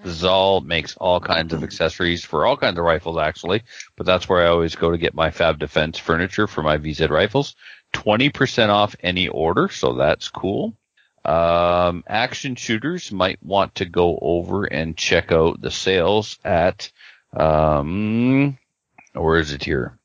Zal 0.07 0.61
makes 0.61 0.97
all 0.97 1.21
kinds 1.21 1.53
of 1.53 1.63
accessories 1.63 2.25
for 2.25 2.47
all 2.47 2.57
kinds 2.57 2.79
of 2.79 2.85
rifles 2.85 3.19
actually, 3.19 3.63
but 3.97 4.07
that's 4.07 4.29
where 4.29 4.43
I 4.45 4.49
always 4.49 4.77
go 4.77 4.91
to 4.91 4.99
get 4.99 5.15
my 5.15 5.31
Fab 5.31 5.59
Defense 5.59 5.99
furniture 5.99 6.47
for 6.47 6.63
my 6.63 6.77
VZ 6.79 7.09
rifles. 7.09 7.57
20% 7.95 8.69
off 8.69 8.95
any 9.03 9.29
order, 9.29 9.69
so 9.69 9.95
that's 9.95 10.29
cool. 10.29 10.75
Um, 11.25 12.05
action 12.07 12.55
shooters 12.55 13.11
might 13.11 13.43
want 13.43 13.77
to 13.77 13.85
go 13.87 14.19
over 14.21 14.65
and 14.65 14.97
check 14.97 15.33
out 15.33 15.61
the 15.61 15.71
sales 15.71 16.39
at, 16.45 16.91
um, 17.35 18.59
where 19.13 19.39
is 19.39 19.53
it 19.53 19.65
here? 19.65 19.99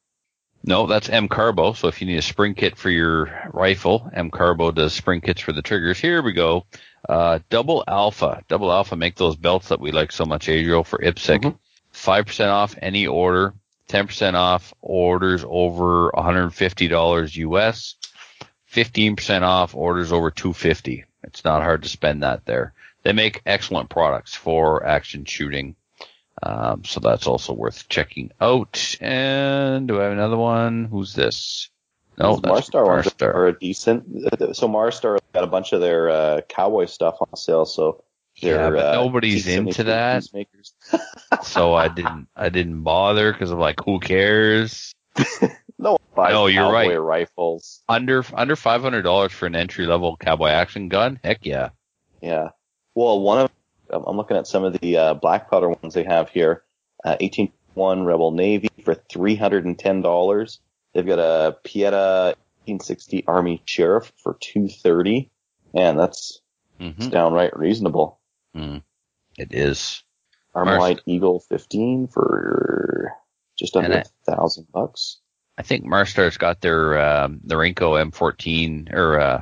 No, 0.64 0.88
that's 0.88 1.10
MCARBO. 1.10 1.76
So 1.76 1.90
if 1.90 2.00
you 2.02 2.08
need 2.08 2.18
a 2.18 2.22
spring 2.22 2.56
kit 2.56 2.78
for 2.78 2.90
your 2.90 3.50
rifle, 3.54 4.10
MCARBO 4.16 4.74
does 4.74 4.94
spring 4.94 5.20
kits 5.20 5.42
for 5.42 5.52
the 5.52 5.62
triggers. 5.62 6.00
Here 6.00 6.22
we 6.22 6.32
go. 6.32 6.66
Uh, 7.08 7.40
Double 7.50 7.84
Alpha. 7.88 8.44
Double 8.48 8.72
Alpha 8.72 8.96
make 8.96 9.16
those 9.16 9.36
belts 9.36 9.68
that 9.70 9.82
we 9.82 9.92
like 9.92 10.12
so 10.14 10.26
much, 10.26 10.48
Adriel, 10.48 10.86
for 10.86 11.00
IPSC. 11.04 11.40
Mhm. 11.40 11.58
5% 11.92 12.50
off 12.50 12.76
any 12.82 13.08
order. 13.08 13.54
10% 13.90 14.36
off 14.38 14.74
orders 14.82 15.44
over 15.46 16.10
$150 16.16 17.36
US. 17.36 17.96
15% 18.72 19.44
off 19.44 19.76
orders 19.76 20.12
over 20.14 20.32
250. 20.32 21.04
It's 21.24 21.44
not 21.44 21.62
hard 21.62 21.84
to 21.84 21.90
spend 21.90 22.24
that 22.24 22.46
there. 22.46 22.74
They 23.04 23.12
make 23.12 23.42
excellent 23.46 23.90
products 23.90 24.34
for 24.34 24.86
action 24.86 25.26
shooting. 25.26 25.76
Um, 26.46 26.84
so 26.84 27.00
that's 27.00 27.28
also 27.28 27.54
worth 27.54 27.88
checking 27.88 28.32
out. 28.42 28.98
And 29.00 29.88
do 29.88 30.00
I 30.00 30.04
have 30.04 30.12
another 30.12 30.38
one? 30.38 30.86
Who's 30.86 31.14
this? 31.14 31.70
No, 32.18 32.38
Marstar 32.38 32.86
ones 32.86 33.08
Marstar. 33.08 33.34
are 33.34 33.48
a 33.48 33.60
decent. 33.60 34.06
So 34.56 34.68
Marstar 34.68 35.18
got 35.34 35.44
a 35.44 35.48
bunch 35.48 35.74
of 35.74 35.82
their 35.82 36.10
uh, 36.10 36.42
cowboy 36.48 36.86
stuff 36.86 37.18
on 37.22 37.36
sale. 37.36 37.66
So 37.66 38.04
Yeah, 38.36 38.70
but 38.70 38.86
uh, 38.86 38.94
nobody's 38.94 39.48
into 39.48 39.86
that. 39.86 40.24
so 41.44 41.74
I 41.74 41.88
didn't, 41.88 42.28
I 42.36 42.50
didn't 42.50 42.84
bother 42.84 43.32
because 43.32 43.52
I'm 43.52 43.60
like, 43.60 43.80
who 43.86 44.00
cares? 44.00 44.94
No, 45.80 45.98
No, 46.16 46.46
you're 46.48 46.72
right. 46.72 46.98
Rifles. 46.98 47.84
Under, 47.90 48.24
under 48.34 48.56
$500 48.56 49.32
for 49.32 49.48
an 49.48 49.56
entry 49.56 49.86
level 49.86 50.16
cowboy 50.16 50.48
action 50.48 50.88
gun? 50.88 51.20
Heck 51.22 51.46
yeah. 51.46 51.70
Yeah. 52.22 52.50
Well, 52.96 53.20
one 53.20 53.40
of 53.40 53.52
I'm 53.94 54.18
looking 54.18 54.38
at 54.38 54.48
some 54.48 54.64
of 54.64 54.80
the 54.80 54.98
uh, 54.98 55.14
black 55.14 55.50
powder 55.50 55.70
ones 55.70 55.94
they 55.94 56.04
have 56.04 56.30
here. 56.30 56.64
Uh, 57.04 57.18
18one 57.22 58.06
Rebel 58.06 58.32
Navy 58.32 58.70
for 58.84 58.96
three 58.96 59.36
hundred 59.36 59.66
and 59.66 59.78
ten 59.78 60.02
dollars. 60.02 60.60
They've 60.94 61.06
got 61.06 61.20
a 61.20 61.58
Pietta 61.64 62.36
1860 62.66 63.26
Army 63.28 63.62
Sheriff 63.66 64.12
for 64.18 64.38
two 64.40 64.68
thirty. 64.68 65.32
Man, 65.74 65.98
that's, 65.98 66.42
hmm 66.80 66.92
that's 66.98 67.08
downright 67.08 67.58
reasonable. 67.58 68.20
It 69.38 69.54
is. 69.54 70.04
Armalite 70.56 71.00
Eagle 71.08 71.40
15 71.40 72.08
for 72.08 73.12
just 73.58 73.76
under 73.76 73.94
a 73.94 74.04
thousand 74.32 74.68
bucks. 74.72 75.20
I 75.58 75.64
think 75.64 75.86
Marstar's 75.86 76.38
got 76.38 76.62
their 76.62 77.00
um, 77.00 77.40
Norinco 77.46 78.12
M14 78.12 78.94
or 78.94 79.20
uh, 79.20 79.42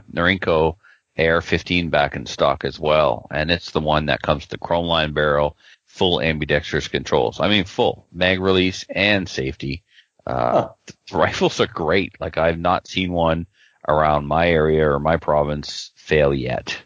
Norinco 1.18 1.28
AR-15 1.36 1.90
back 1.90 2.16
in 2.16 2.26
stock 2.26 2.66
as 2.66 2.80
well, 2.80 3.28
and 3.32 3.52
it's 3.52 3.72
the 3.72 3.80
one 3.80 4.08
that 4.08 4.22
comes 4.22 4.44
with 4.44 4.50
the 4.50 4.58
chrome 4.58 4.86
line 4.86 5.14
barrel, 5.14 5.58
full 5.86 6.22
ambidextrous 6.22 6.88
controls. 6.88 7.40
I 7.40 7.50
mean, 7.50 7.66
full 7.66 8.08
mag 8.12 8.40
release 8.40 8.86
and 8.90 9.28
safety. 9.28 9.84
Uh, 10.26 10.52
Huh. 10.52 10.70
The 11.12 11.18
rifles 11.18 11.60
are 11.60 11.68
great. 11.68 12.20
Like 12.20 12.38
I've 12.38 12.60
not 12.60 12.88
seen 12.88 13.12
one 13.12 13.48
around 13.88 14.28
my 14.28 14.48
area 14.50 14.88
or 14.90 15.00
my 15.00 15.18
province 15.18 15.92
fail 15.96 16.34
yet, 16.34 16.78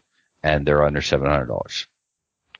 and 0.42 0.66
they're 0.66 0.84
under 0.84 1.02
seven 1.02 1.28
hundred 1.30 1.46
dollars. 1.46 1.86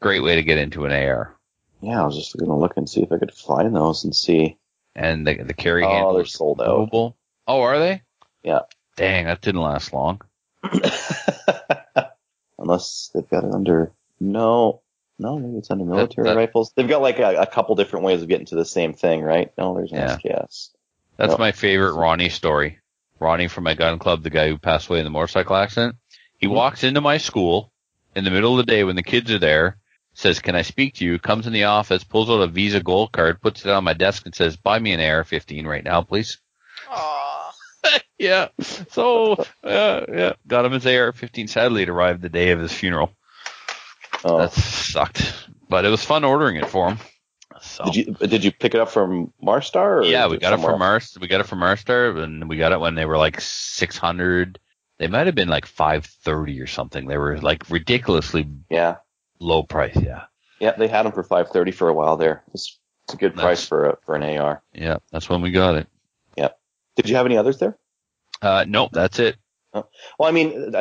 Great 0.01 0.23
way 0.23 0.35
to 0.37 0.43
get 0.43 0.59
into 0.59 0.85
an 0.85 0.93
AR. 0.93 1.35
Yeah, 1.81 2.03
I 2.03 2.07
was 2.07 2.17
just 2.17 2.37
gonna 2.37 2.57
look 2.57 2.77
and 2.77 2.89
see 2.89 3.03
if 3.03 3.11
I 3.12 3.19
could 3.19 3.33
find 3.33 3.75
those 3.75 4.05
and 4.05 4.14
see. 4.14 4.59
And 4.95 5.27
the 5.27 5.43
the 5.43 5.55
carry 5.55 5.85
Oh, 5.85 5.89
handle 5.91 6.14
they're 6.14 6.25
sold 6.27 6.61
out. 6.61 6.69
mobile. 6.69 7.17
Oh, 7.49 7.62
are 7.62 7.79
they? 7.79 8.03
Yeah. 8.43 8.61
Dang, 8.97 9.27
that 9.27 9.41
didn't 9.41 9.61
last 9.62 9.93
long. 9.93 10.21
Unless 12.59 13.11
they've 13.14 13.29
got 13.29 13.45
it 13.45 13.53
under 13.53 13.93
no, 14.19 14.81
no, 15.19 15.39
maybe 15.39 15.59
it's 15.59 15.71
under 15.71 15.85
military 15.85 16.29
that- 16.29 16.37
rifles. 16.37 16.73
They've 16.75 16.89
got 16.89 17.03
like 17.03 17.19
a, 17.19 17.37
a 17.43 17.47
couple 17.47 17.75
different 17.77 18.05
ways 18.05 18.23
of 18.23 18.29
getting 18.29 18.47
to 18.47 18.57
the 18.57 18.64
same 18.64 18.95
thing, 18.95 19.23
right? 19.23 19.53
No, 19.59 19.75
there's 19.75 19.93
an 19.93 19.99
Yeah. 19.99 20.17
SKS. 20.17 20.71
That's 21.17 21.31
Yep. 21.31 21.39
my 21.39 21.53
favorite 21.53 21.95
Ronnie 21.95 22.29
story. 22.31 22.79
Ronnie 23.19 23.49
from 23.49 23.64
my 23.64 23.75
gun 23.75 23.99
club, 23.99 24.23
the 24.23 24.31
guy 24.31 24.49
who 24.49 24.59
passed 24.59 24.89
away 24.89 24.99
in 24.99 25.05
the 25.05 25.11
motorcycle 25.11 25.57
accident. 25.57 25.97
He 26.39 26.47
Mhm. 26.47 26.53
walks 26.55 26.85
into 26.85 27.01
my 27.01 27.17
school 27.19 27.73
in 28.14 28.25
the 28.25 28.31
middle 28.31 28.59
of 28.59 28.67
the 28.67 28.71
day 28.71 28.85
when 28.85 28.97
the 28.97 29.03
kids 29.03 29.31
are 29.31 29.39
there, 29.39 29.79
says, 30.12 30.39
"Can 30.41 30.55
I 30.55 30.62
speak 30.62 30.95
to 30.97 31.05
you?" 31.05 31.19
Comes 31.19 31.47
in 31.47 31.53
the 31.55 31.64
office, 31.64 32.05
pulls 32.05 32.29
out 32.31 32.41
a 32.43 32.47
Visa 32.47 32.83
Gold 32.83 33.12
card, 33.12 33.41
puts 33.41 33.64
it 33.64 33.71
on 33.71 33.85
my 33.85 33.95
desk, 33.95 34.25
and 34.27 34.35
says, 34.35 34.57
"Buy 34.57 34.79
me 34.79 34.93
an 34.93 35.01
AR-15 35.01 35.67
right 35.67 35.85
now, 35.85 36.03
please." 36.03 36.39
Aw. 36.91 37.26
yeah. 38.18 38.49
So, 38.61 39.34
uh, 39.64 40.05
yeah, 40.09 40.32
got 40.47 40.64
him 40.64 40.72
his 40.72 40.87
AR-15. 40.87 41.49
Sadly, 41.49 41.82
it 41.82 41.89
arrived 41.89 42.22
the 42.22 42.28
day 42.28 42.51
of 42.51 42.61
his 42.61 42.72
funeral. 42.72 43.12
Oh. 44.24 44.39
That 44.39 44.53
sucked, 44.53 45.49
but 45.68 45.84
it 45.84 45.91
was 45.91 46.05
fun 46.05 46.24
ordering 46.24 46.57
it 46.57 46.68
for 46.68 46.89
him. 46.89 46.99
So. 47.61 47.84
Did 47.84 47.97
you 47.97 48.05
did 48.14 48.45
you 48.45 48.53
pick 48.53 48.74
it 48.74 48.80
up 48.80 48.91
from 48.91 49.32
Marstar? 49.43 50.03
Or 50.03 50.05
yeah, 50.05 50.26
we 50.28 50.39
got 50.39 50.53
it 50.53 50.57
somewhere 50.57 50.72
from 50.72 50.80
Mars. 50.80 51.16
We 51.20 51.26
got 51.28 51.41
it 51.41 51.47
from 51.47 51.61
Marstar, 51.61 52.22
and 52.22 52.49
we 52.49 52.57
got 52.57 52.72
it 52.72 52.80
when 52.80 52.95
they 52.95 53.07
were 53.07 53.16
like 53.16 53.41
600. 53.41 54.59
They 54.99 55.07
might 55.09 55.26
have 55.26 55.34
been 55.34 55.49
like 55.49 55.66
530 55.66 56.61
or 56.61 56.66
something. 56.66 57.07
They 57.07 57.18
were 57.18 57.39
like 57.39 57.68
ridiculously? 57.70 58.49
Yeah, 58.70 58.97
low 59.39 59.62
price. 59.62 59.97
Yeah, 59.97 60.24
yeah, 60.59 60.72
they 60.72 60.89
had 60.89 61.05
them 61.05 61.12
for 61.12 61.22
five 61.22 61.49
thirty 61.51 61.72
for 61.72 61.89
a 61.89 61.95
while 61.95 62.16
there. 62.16 62.43
It's, 62.53 62.78
it's 63.05 63.14
a 63.14 63.16
good 63.16 63.37
Nice. 63.37 63.43
price 63.43 63.66
for 63.68 63.91
a, 63.91 63.97
for 64.05 64.14
an 64.16 64.39
AR. 64.39 64.62
yeah, 64.74 64.97
that's 65.11 65.28
when 65.28 65.41
we 65.41 65.51
got 65.51 65.76
it. 65.76 65.89
Did 66.97 67.09
you 67.09 67.16
have 67.16 67.26
any 67.26 67.36
others 67.36 67.59
there? 67.59 67.76
Uh, 68.42 68.64
nope, 68.66 68.90
that's 68.92 69.18
it. 69.18 69.36
Well, 70.18 70.28
I 70.28 70.32
mean, 70.32 70.72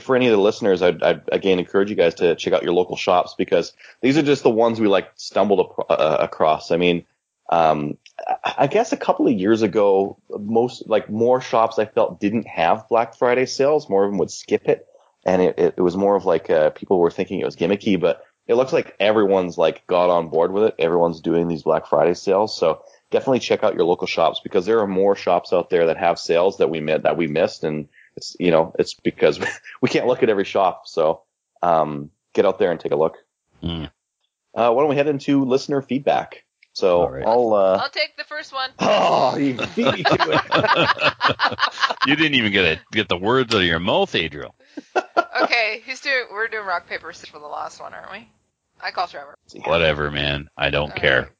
for 0.00 0.16
any 0.16 0.26
of 0.26 0.32
the 0.32 0.38
listeners, 0.38 0.82
I'd, 0.82 1.02
I'd 1.02 1.22
again 1.32 1.58
encourage 1.58 1.90
you 1.90 1.96
guys 1.96 2.14
to 2.16 2.36
check 2.36 2.52
out 2.52 2.62
your 2.62 2.74
local 2.74 2.96
shops 2.96 3.34
because 3.36 3.72
these 4.02 4.18
are 4.18 4.22
just 4.22 4.42
the 4.42 4.50
ones 4.50 4.80
we 4.80 4.88
like 4.88 5.10
stumbled 5.16 5.70
apro- 5.70 5.86
uh, 5.88 6.18
across. 6.20 6.70
I 6.70 6.76
mean, 6.76 7.06
um, 7.50 7.96
I 8.44 8.54
I 8.58 8.66
guess 8.66 8.92
a 8.92 8.96
couple 8.96 9.26
of 9.26 9.32
years 9.32 9.62
ago, 9.62 10.18
most 10.28 10.86
like 10.88 11.08
more 11.10 11.40
shops 11.40 11.78
I 11.78 11.86
felt 11.86 12.20
didn't 12.20 12.46
have 12.46 12.88
Black 12.88 13.16
Friday 13.16 13.46
sales. 13.46 13.88
More 13.88 14.04
of 14.04 14.10
them 14.10 14.18
would 14.18 14.30
skip 14.30 14.68
it, 14.68 14.86
and 15.24 15.42
it, 15.42 15.58
it, 15.58 15.74
it 15.78 15.82
was 15.82 15.96
more 15.96 16.16
of 16.16 16.24
like 16.24 16.50
uh, 16.50 16.70
people 16.70 16.98
were 16.98 17.10
thinking 17.10 17.40
it 17.40 17.46
was 17.46 17.56
gimmicky, 17.56 17.98
but 17.98 18.24
it 18.46 18.54
looks 18.54 18.72
like 18.72 18.94
everyone's 19.00 19.56
like 19.56 19.86
got 19.86 20.10
on 20.10 20.28
board 20.28 20.52
with 20.52 20.64
it. 20.64 20.74
Everyone's 20.78 21.20
doing 21.20 21.48
these 21.48 21.62
Black 21.62 21.86
Friday 21.86 22.14
sales, 22.14 22.56
so 22.56 22.82
definitely 23.14 23.38
check 23.38 23.62
out 23.62 23.74
your 23.74 23.84
local 23.84 24.06
shops 24.06 24.40
because 24.42 24.66
there 24.66 24.80
are 24.80 24.86
more 24.86 25.14
shops 25.14 25.52
out 25.52 25.70
there 25.70 25.86
that 25.86 25.96
have 25.96 26.18
sales 26.18 26.58
that 26.58 26.68
we 26.68 26.80
met 26.80 27.04
that 27.04 27.16
we 27.16 27.26
missed 27.28 27.62
and 27.64 27.88
it's 28.16 28.36
you 28.40 28.50
know 28.50 28.74
it's 28.78 28.94
because 28.94 29.38
we 29.80 29.88
can't 29.88 30.06
look 30.06 30.22
at 30.24 30.28
every 30.28 30.44
shop 30.44 30.82
so 30.86 31.22
um, 31.62 32.10
get 32.32 32.44
out 32.44 32.58
there 32.58 32.70
and 32.72 32.80
take 32.80 32.92
a 32.92 32.96
look 32.96 33.16
Mm. 33.62 33.90
uh, 34.54 34.70
why 34.72 34.82
don't 34.82 34.90
we 34.90 34.96
head 34.96 35.06
into 35.06 35.44
listener 35.44 35.80
feedback 35.80 36.44
so 36.74 37.02
All 37.02 37.10
right. 37.10 37.24
i'll 37.24 37.54
uh 37.54 37.78
I'll 37.82 37.88
take 37.88 38.16
the 38.18 38.24
first 38.24 38.52
one. 38.52 38.68
oh 38.80 39.36
you 39.38 39.54
beat 39.76 39.94
me 39.94 40.02
to 40.02 40.16
it 40.32 41.58
you 42.06 42.16
didn't 42.16 42.34
even 42.34 42.52
get 42.52 42.64
it, 42.66 42.80
get 42.92 43.08
the 43.08 43.16
words 43.16 43.54
out 43.54 43.60
of 43.60 43.66
your 43.66 43.78
mouth, 43.78 44.12
Adriel. 44.14 44.54
Okay, 45.42 45.82
who's 45.86 46.00
doing? 46.00 46.24
We're 46.32 46.48
doing 46.48 46.66
rock 46.66 46.88
paper 46.88 47.12
scissors 47.12 47.30
for 47.30 47.38
the 47.38 47.46
last 47.46 47.80
one, 47.80 47.94
aren't 47.94 48.10
we? 48.12 48.28
I 48.82 48.90
call 48.90 49.06
Trevor. 49.06 49.34
Whatever, 49.64 50.10
man. 50.10 50.50
I 50.56 50.70
don't 50.70 50.90
All 50.90 50.96
care. 50.96 51.30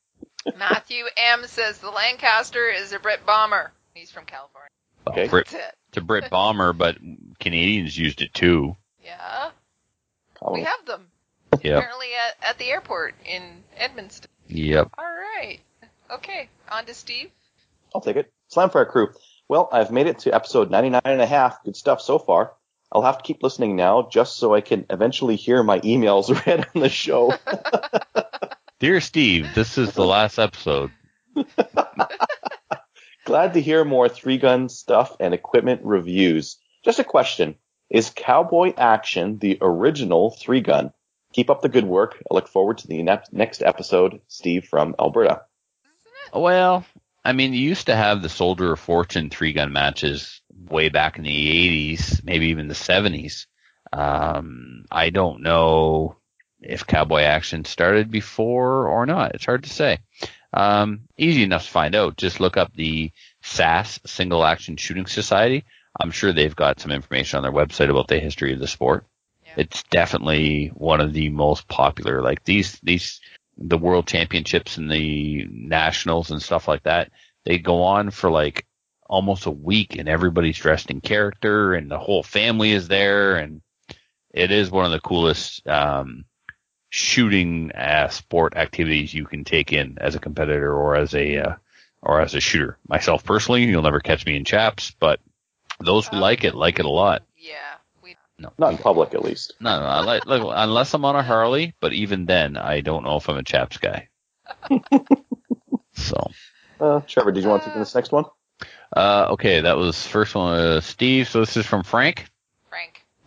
Matthew 0.58 1.04
M 1.16 1.46
says 1.46 1.78
the 1.78 1.90
Lancaster 1.90 2.68
is 2.68 2.92
a 2.92 2.98
Brit 2.98 3.24
bomber. 3.26 3.72
He's 3.94 4.10
from 4.10 4.24
California. 4.24 4.68
Okay. 5.06 5.28
Brit, 5.28 5.46
That's 5.50 5.64
it. 5.68 5.74
to 5.92 6.00
Brit 6.00 6.30
Bomber, 6.30 6.72
but 6.72 6.96
Canadians 7.38 7.96
used 7.96 8.22
it 8.22 8.32
too. 8.34 8.76
Yeah, 9.04 9.50
Oh, 10.42 10.52
we 10.54 10.62
have 10.62 10.84
them 10.86 11.06
Yep. 11.62 11.78
apparently 11.78 12.08
at, 12.14 12.50
at 12.50 12.58
the 12.58 12.64
airport 12.70 13.14
in 13.24 13.62
Edmonton. 13.76 14.28
Yep. 14.48 14.90
All 14.98 15.04
right. 15.04 15.60
Okay, 16.10 16.48
on 16.70 16.84
to 16.86 16.94
Steve. 16.94 17.30
i'll 17.94 18.00
take 18.00 18.16
it 18.16 18.32
slamfire 18.54 18.88
crew 18.88 19.08
well 19.48 19.68
i've 19.72 19.90
made 19.90 20.06
it 20.06 20.18
to 20.20 20.34
episode 20.34 20.70
99 20.70 21.00
and 21.04 21.20
a 21.22 21.26
half 21.26 21.62
good 21.64 21.74
stuff 21.76 22.00
so 22.00 22.18
far 22.18 22.52
i'll 22.92 23.02
have 23.02 23.18
to 23.18 23.22
keep 23.24 23.42
listening 23.42 23.74
now 23.76 24.06
just 24.10 24.36
so 24.36 24.52
i 24.54 24.60
can 24.60 24.84
eventually 24.90 25.36
hear 25.36 25.62
my 25.62 25.80
emails 25.80 26.28
read 26.46 26.66
on 26.74 26.80
the 26.82 26.88
show 26.90 27.32
Dear 28.84 29.00
Steve, 29.00 29.54
this 29.54 29.78
is 29.78 29.94
the 29.94 30.04
last 30.04 30.38
episode. 30.38 30.90
Glad 33.24 33.54
to 33.54 33.60
hear 33.62 33.82
more 33.82 34.10
three 34.10 34.36
gun 34.36 34.68
stuff 34.68 35.16
and 35.20 35.32
equipment 35.32 35.80
reviews. 35.84 36.58
Just 36.84 36.98
a 36.98 37.04
question. 37.04 37.54
Is 37.88 38.12
Cowboy 38.14 38.74
Action 38.76 39.38
the 39.38 39.56
original 39.62 40.32
three 40.32 40.60
gun? 40.60 40.92
Keep 41.32 41.48
up 41.48 41.62
the 41.62 41.70
good 41.70 41.86
work. 41.86 42.22
I 42.30 42.34
look 42.34 42.46
forward 42.46 42.76
to 42.76 42.86
the 42.86 43.02
ne- 43.02 43.22
next 43.32 43.62
episode. 43.62 44.20
Steve 44.28 44.66
from 44.66 44.94
Alberta. 45.00 45.44
Well, 46.34 46.84
I 47.24 47.32
mean, 47.32 47.54
you 47.54 47.60
used 47.60 47.86
to 47.86 47.96
have 47.96 48.20
the 48.20 48.28
Soldier 48.28 48.74
of 48.74 48.80
Fortune 48.80 49.30
three 49.30 49.54
gun 49.54 49.72
matches 49.72 50.42
way 50.54 50.90
back 50.90 51.16
in 51.16 51.24
the 51.24 51.94
80s, 51.96 52.22
maybe 52.22 52.48
even 52.48 52.68
the 52.68 52.74
70s. 52.74 53.46
Um, 53.94 54.84
I 54.90 55.08
don't 55.08 55.40
know 55.40 56.18
if 56.64 56.86
Cowboy 56.86 57.22
Action 57.22 57.64
started 57.64 58.10
before 58.10 58.88
or 58.88 59.06
not. 59.06 59.34
It's 59.34 59.44
hard 59.44 59.64
to 59.64 59.70
say. 59.70 59.98
Um, 60.52 61.02
easy 61.18 61.42
enough 61.42 61.64
to 61.64 61.70
find 61.70 61.94
out. 61.94 62.16
Just 62.16 62.40
look 62.40 62.56
up 62.56 62.74
the 62.74 63.10
SAS 63.42 64.00
Single 64.06 64.44
Action 64.44 64.76
Shooting 64.76 65.06
Society. 65.06 65.64
I'm 66.00 66.10
sure 66.10 66.32
they've 66.32 66.54
got 66.54 66.80
some 66.80 66.90
information 66.90 67.36
on 67.36 67.42
their 67.42 67.52
website 67.52 67.90
about 67.90 68.08
the 68.08 68.18
history 68.18 68.52
of 68.52 68.60
the 68.60 68.66
sport. 68.66 69.04
Yeah. 69.44 69.52
It's 69.58 69.82
definitely 69.84 70.68
one 70.74 71.00
of 71.00 71.12
the 71.12 71.28
most 71.30 71.68
popular. 71.68 72.22
Like 72.22 72.44
these, 72.44 72.78
these, 72.82 73.20
the 73.58 73.78
world 73.78 74.06
championships 74.06 74.76
and 74.76 74.90
the 74.90 75.46
nationals 75.50 76.30
and 76.30 76.42
stuff 76.42 76.66
like 76.66 76.84
that, 76.84 77.10
they 77.44 77.58
go 77.58 77.82
on 77.82 78.10
for 78.10 78.30
like 78.30 78.66
almost 79.06 79.46
a 79.46 79.50
week 79.50 79.96
and 79.96 80.08
everybody's 80.08 80.58
dressed 80.58 80.90
in 80.90 81.00
character 81.00 81.74
and 81.74 81.90
the 81.90 81.98
whole 81.98 82.22
family 82.22 82.72
is 82.72 82.88
there 82.88 83.36
and 83.36 83.60
it 84.30 84.50
is 84.50 84.70
one 84.70 84.86
of 84.86 84.92
the 84.92 85.00
coolest, 85.00 85.66
um, 85.68 86.24
shooting 86.94 87.72
uh, 87.72 88.08
sport 88.08 88.56
activities 88.56 89.12
you 89.12 89.24
can 89.24 89.42
take 89.42 89.72
in 89.72 89.98
as 90.00 90.14
a 90.14 90.20
competitor 90.20 90.72
or 90.72 90.94
as 90.94 91.12
a 91.12 91.38
uh, 91.38 91.54
or 92.00 92.20
as 92.20 92.36
a 92.36 92.40
shooter. 92.40 92.78
Myself 92.86 93.24
personally, 93.24 93.64
you'll 93.64 93.82
never 93.82 93.98
catch 93.98 94.24
me 94.24 94.36
in 94.36 94.44
chaps, 94.44 94.92
but 95.00 95.18
those 95.80 96.06
who 96.06 96.14
Um, 96.14 96.22
like 96.22 96.44
it 96.44 96.54
like 96.54 96.78
it 96.78 96.84
a 96.84 96.90
lot. 96.90 97.24
Yeah, 97.36 97.54
we. 98.00 98.14
No, 98.38 98.52
Not 98.58 98.72
in 98.72 98.78
public, 98.78 99.12
at 99.12 99.24
least. 99.24 99.54
no, 99.60 99.80
no. 99.80 99.86
I 99.86 100.00
like, 100.02 100.24
look, 100.26 100.52
unless 100.54 100.94
I'm 100.94 101.04
on 101.04 101.16
a 101.16 101.22
Harley, 101.24 101.74
but 101.80 101.92
even 101.92 102.26
then, 102.26 102.56
I 102.56 102.80
don't 102.80 103.02
know 103.02 103.16
if 103.16 103.28
I'm 103.28 103.38
a 103.38 103.42
chaps 103.42 103.78
guy. 103.78 104.08
so, 105.94 106.30
Uh, 106.78 107.00
Trevor, 107.08 107.32
did 107.32 107.42
you 107.42 107.50
want 107.50 107.62
to 107.64 107.70
take 107.70 107.78
this 107.78 107.94
next 107.96 108.12
one? 108.12 108.24
uh, 108.96 109.26
okay, 109.30 109.62
that 109.62 109.76
was 109.76 110.06
first 110.06 110.34
one, 110.36 110.56
uh, 110.58 110.80
Steve. 110.80 111.28
So 111.28 111.40
this 111.40 111.56
is 111.56 111.66
from 111.66 111.82
Frank. 111.82 112.26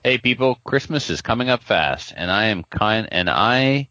Hey 0.08 0.18
people, 0.18 0.56
Christmas 0.64 1.10
is 1.10 1.22
coming 1.22 1.50
up 1.50 1.64
fast 1.64 2.14
and 2.16 2.32
I 2.32 2.46
am 2.46 2.64
kind 2.64 3.10
and 3.12 3.30
I 3.30 3.90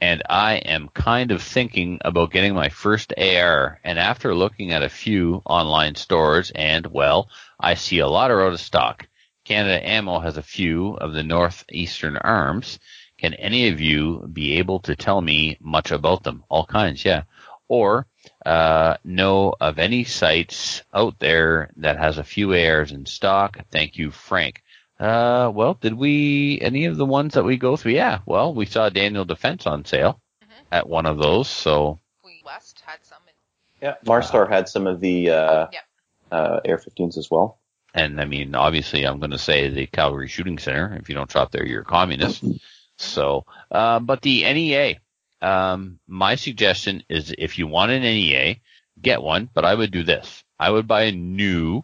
and 0.00 0.22
I 0.30 0.58
am 0.58 0.88
kind 0.90 1.32
of 1.32 1.42
thinking 1.42 1.98
about 2.04 2.30
getting 2.30 2.54
my 2.54 2.68
first 2.68 3.12
AR 3.18 3.80
and 3.82 3.98
after 3.98 4.32
looking 4.32 4.70
at 4.70 4.84
a 4.84 4.88
few 4.88 5.42
online 5.44 5.96
stores 5.96 6.52
and 6.54 6.86
well, 6.86 7.28
I 7.58 7.74
see 7.74 7.98
a 7.98 8.06
lot 8.06 8.30
are 8.30 8.46
out 8.46 8.52
of 8.52 8.60
stock. 8.60 9.08
Canada 9.44 9.84
Ammo 9.84 10.20
has 10.20 10.36
a 10.36 10.40
few 10.40 10.94
of 10.94 11.14
the 11.14 11.24
northeastern 11.24 12.16
arms. 12.16 12.78
Can 13.18 13.34
any 13.34 13.66
of 13.66 13.80
you 13.80 14.24
be 14.32 14.58
able 14.58 14.78
to 14.82 14.94
tell 14.94 15.20
me 15.20 15.56
much 15.58 15.90
about 15.90 16.22
them? 16.22 16.44
All 16.48 16.64
kinds, 16.64 17.04
yeah. 17.04 17.22
Or 17.66 18.06
uh, 18.44 18.98
know 19.02 19.52
of 19.60 19.80
any 19.80 20.04
sites 20.04 20.84
out 20.94 21.18
there 21.18 21.72
that 21.78 21.98
has 21.98 22.18
a 22.18 22.22
few 22.22 22.54
ARs 22.54 22.92
in 22.92 23.04
stock? 23.04 23.58
Thank 23.72 23.96
you, 23.96 24.12
Frank. 24.12 24.62
Uh, 24.98 25.50
well, 25.54 25.74
did 25.74 25.94
we 25.94 26.58
any 26.62 26.86
of 26.86 26.96
the 26.96 27.04
ones 27.04 27.34
that 27.34 27.44
we 27.44 27.56
go 27.58 27.76
through? 27.76 27.92
Yeah, 27.92 28.20
well, 28.26 28.54
we 28.54 28.64
saw 28.66 28.88
Daniel 28.88 29.24
Defense 29.24 29.66
on 29.66 29.84
sale 29.84 30.20
Mhm. 30.42 30.64
at 30.72 30.88
one 30.88 31.06
of 31.06 31.18
those. 31.18 31.48
So 31.48 32.00
We 32.24 32.42
West 32.44 32.80
had 32.86 32.98
some. 33.04 33.18
In, 33.28 33.86
Yeah. 33.88 33.94
Marstar 34.06 34.48
had 34.48 34.68
some 34.68 34.86
of 34.86 35.00
the 35.00 35.30
uh, 35.30 35.66
Yeah. 35.72 35.80
uh, 36.32 36.60
AR-15s 36.64 37.18
as 37.18 37.30
well. 37.30 37.58
And 37.94 38.20
I 38.20 38.24
mean, 38.24 38.54
obviously, 38.54 39.04
I'm 39.04 39.18
going 39.20 39.30
to 39.32 39.38
say 39.38 39.68
the 39.68 39.86
Calgary 39.86 40.28
Shooting 40.28 40.58
Center. 40.58 40.96
If 41.00 41.08
you 41.08 41.14
don't 41.14 41.30
shop 41.30 41.50
there, 41.52 41.64
you're 41.66 41.82
a 41.82 41.84
communist. 41.84 42.42
so, 42.96 43.44
uh, 43.70 44.00
but 44.00 44.22
the 44.22 44.44
NEA, 44.44 44.96
um, 45.42 45.98
my 46.06 46.34
suggestion 46.36 47.02
is 47.08 47.34
if 47.36 47.58
you 47.58 47.66
want 47.66 47.92
an 47.92 48.02
NEA, 48.02 48.56
get 49.00 49.22
one. 49.22 49.48
But 49.52 49.64
I 49.66 49.74
would 49.74 49.90
do 49.92 50.02
this: 50.02 50.42
I 50.58 50.70
would 50.70 50.86
buy 50.86 51.02
a 51.04 51.12
new, 51.12 51.82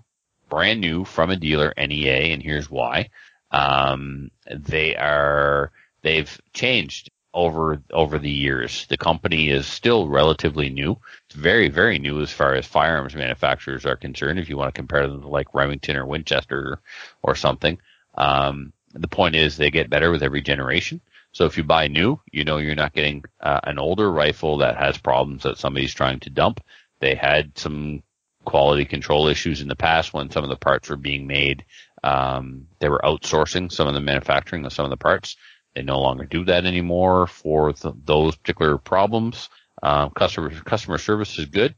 brand 0.53 0.83
new 0.83 1.03
from 1.03 1.31
a 1.31 1.37
dealer 1.37 1.73
NEA, 1.79 2.35
and 2.35 2.43
here's 2.43 2.71
why. 2.71 3.09
Um, 3.51 4.31
they 4.51 4.95
are 4.95 5.73
they've 6.03 6.41
changed 6.53 7.11
over 7.33 7.83
over 7.91 8.19
the 8.19 8.31
years. 8.31 8.87
The 8.89 8.99
company 8.99 9.49
is 9.49 9.67
still 9.67 10.09
relatively 10.09 10.69
new. 10.69 10.99
It's 11.25 11.35
very 11.35 11.71
very 11.71 11.99
new 11.99 12.21
as 12.21 12.31
far 12.31 12.55
as 12.55 12.67
firearms 12.67 13.15
manufacturers 13.15 13.87
are 13.87 13.97
concerned. 13.97 14.39
If 14.39 14.51
you 14.51 14.59
want 14.59 14.75
to 14.75 14.79
compare 14.79 15.09
them 15.09 15.23
to 15.23 15.29
like 15.29 15.55
Remington 15.55 15.97
or 15.97 16.05
Winchester 16.05 16.81
or 17.23 17.35
something, 17.35 17.79
um, 18.17 18.75
the 18.93 19.09
point 19.09 19.37
is 19.37 19.57
they 19.57 19.71
get 19.71 19.89
better 19.89 20.11
with 20.11 20.23
every 20.23 20.43
generation. 20.43 21.01
So 21.33 21.47
if 21.47 21.57
you 21.57 21.65
buy 21.65 21.89
new, 21.89 22.21
you 22.31 22.45
know 22.45 22.59
you're 22.59 22.75
not 22.75 22.93
getting 22.93 23.25
uh, 23.41 23.61
an 23.65 23.79
older 23.79 24.13
rifle 24.13 24.59
that 24.59 24.77
has 24.77 24.99
problems 24.99 25.45
that 25.45 25.57
somebody's 25.57 25.95
trying 25.95 26.21
to 26.21 26.31
dump. 26.31 26.63
They 27.01 27.15
had 27.15 27.57
some 27.57 28.03
quality 28.45 28.85
control 28.85 29.29
issues 29.29 29.61
in 29.61 29.69
the 29.69 29.77
past 29.77 30.13
when 30.13 30.31
some 30.31 30.45
of 30.45 30.51
the 30.51 30.57
parts 30.57 30.89
were 30.89 30.97
being 30.97 31.27
made. 31.27 31.65
Um, 32.03 32.67
they 32.81 32.89
were 32.89 33.01
outsourcing 33.05 33.71
some 33.71 33.89
of 33.89 33.95
the 33.95 34.01
manufacturing 34.01 34.65
of 34.65 34.73
some 34.73 34.85
of 34.85 34.91
the 34.91 34.97
parts. 34.97 35.37
They 35.75 35.83
no 35.83 36.01
longer 36.01 36.25
do 36.25 36.45
that 36.47 36.67
anymore 36.67 37.27
for 37.27 37.73
th- 37.73 37.95
those 38.05 38.37
particular 38.37 38.79
problems. 38.79 39.49
Um, 39.83 40.11
customer 40.11 40.51
customer 40.51 40.99
service 40.99 41.39
is 41.39 41.47
good. 41.47 41.75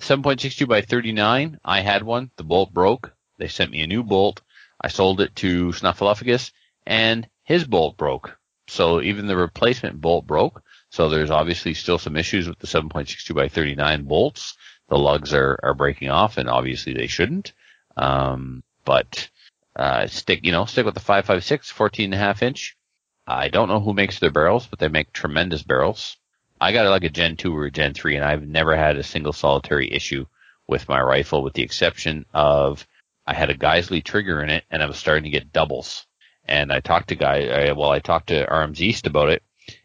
7.62 0.00 0.68
by 0.68 0.82
39. 0.82 1.58
I 1.64 1.80
had 1.80 2.02
one. 2.02 2.30
The 2.36 2.44
bolt 2.44 2.72
broke. 2.72 3.12
They 3.38 3.48
sent 3.48 3.70
me 3.70 3.82
a 3.82 3.86
new 3.86 4.02
bolt. 4.02 4.42
I 4.80 4.88
sold 4.88 5.20
it 5.20 5.34
to 5.36 5.68
Snuffleupagus, 5.72 6.52
and 6.86 7.28
his 7.42 7.64
bolt 7.64 7.96
broke. 7.96 8.38
So 8.68 9.00
even 9.00 9.26
the 9.26 9.36
replacement 9.36 10.00
bolt 10.00 10.26
broke. 10.26 10.62
So 10.90 11.08
there's 11.08 11.30
obviously 11.30 11.74
still 11.74 11.98
some 11.98 12.16
issues 12.16 12.48
with 12.48 12.58
the 12.58 12.66
7.62 12.66 13.34
by 13.34 13.48
39 13.48 14.04
bolts. 14.04 14.56
The 14.88 14.98
lugs 14.98 15.34
are, 15.34 15.58
are 15.62 15.74
breaking 15.74 16.10
off, 16.10 16.38
and 16.38 16.48
obviously 16.48 16.94
they 16.94 17.06
shouldn't. 17.06 17.52
Um, 17.96 18.62
but 18.84 19.28
uh, 19.76 20.06
stick, 20.06 20.40
you 20.44 20.52
know, 20.52 20.64
stick 20.64 20.84
with 20.84 20.94
the 20.94 21.00
556, 21.00 21.70
14 21.70 22.04
and 22.06 22.14
a 22.14 22.16
half 22.16 22.42
inch. 22.42 22.76
I 23.26 23.48
don't 23.48 23.68
know 23.68 23.80
who 23.80 23.92
makes 23.92 24.18
their 24.18 24.30
barrels, 24.30 24.66
but 24.66 24.78
they 24.78 24.88
make 24.88 25.12
tremendous 25.12 25.62
barrels. 25.62 26.16
I 26.60 26.72
got 26.72 26.88
like 26.88 27.04
a 27.04 27.10
Gen 27.10 27.36
2 27.36 27.56
or 27.56 27.66
a 27.66 27.70
Gen 27.70 27.94
3, 27.94 28.16
and 28.16 28.24
I've 28.24 28.46
never 28.46 28.74
had 28.74 28.96
a 28.96 29.02
single 29.02 29.32
solitary 29.32 29.92
issue 29.92 30.26
with 30.66 30.88
my 30.88 31.00
rifle, 31.00 31.42
with 31.42 31.52
the 31.52 31.62
exception 31.62 32.24
of 32.32 32.86
I 33.26 33.34
had 33.34 33.50
a 33.50 33.56
Geissele 33.56 34.02
trigger 34.02 34.42
in 34.42 34.48
it, 34.48 34.64
and 34.70 34.82
I 34.82 34.86
was 34.86 34.96
starting 34.96 35.24
to 35.24 35.30
get 35.30 35.52
doubles. 35.52 36.06
And 36.44 36.72
I 36.72 36.80
talked 36.80 37.08
to 37.08 37.14
guy, 37.14 37.72
well, 37.72 37.90
I 37.90 37.98
talked 37.98 38.28
to 38.28 38.48
Arms 38.48 38.82
East 38.82 39.06
about 39.06 39.28
it, 39.28 39.42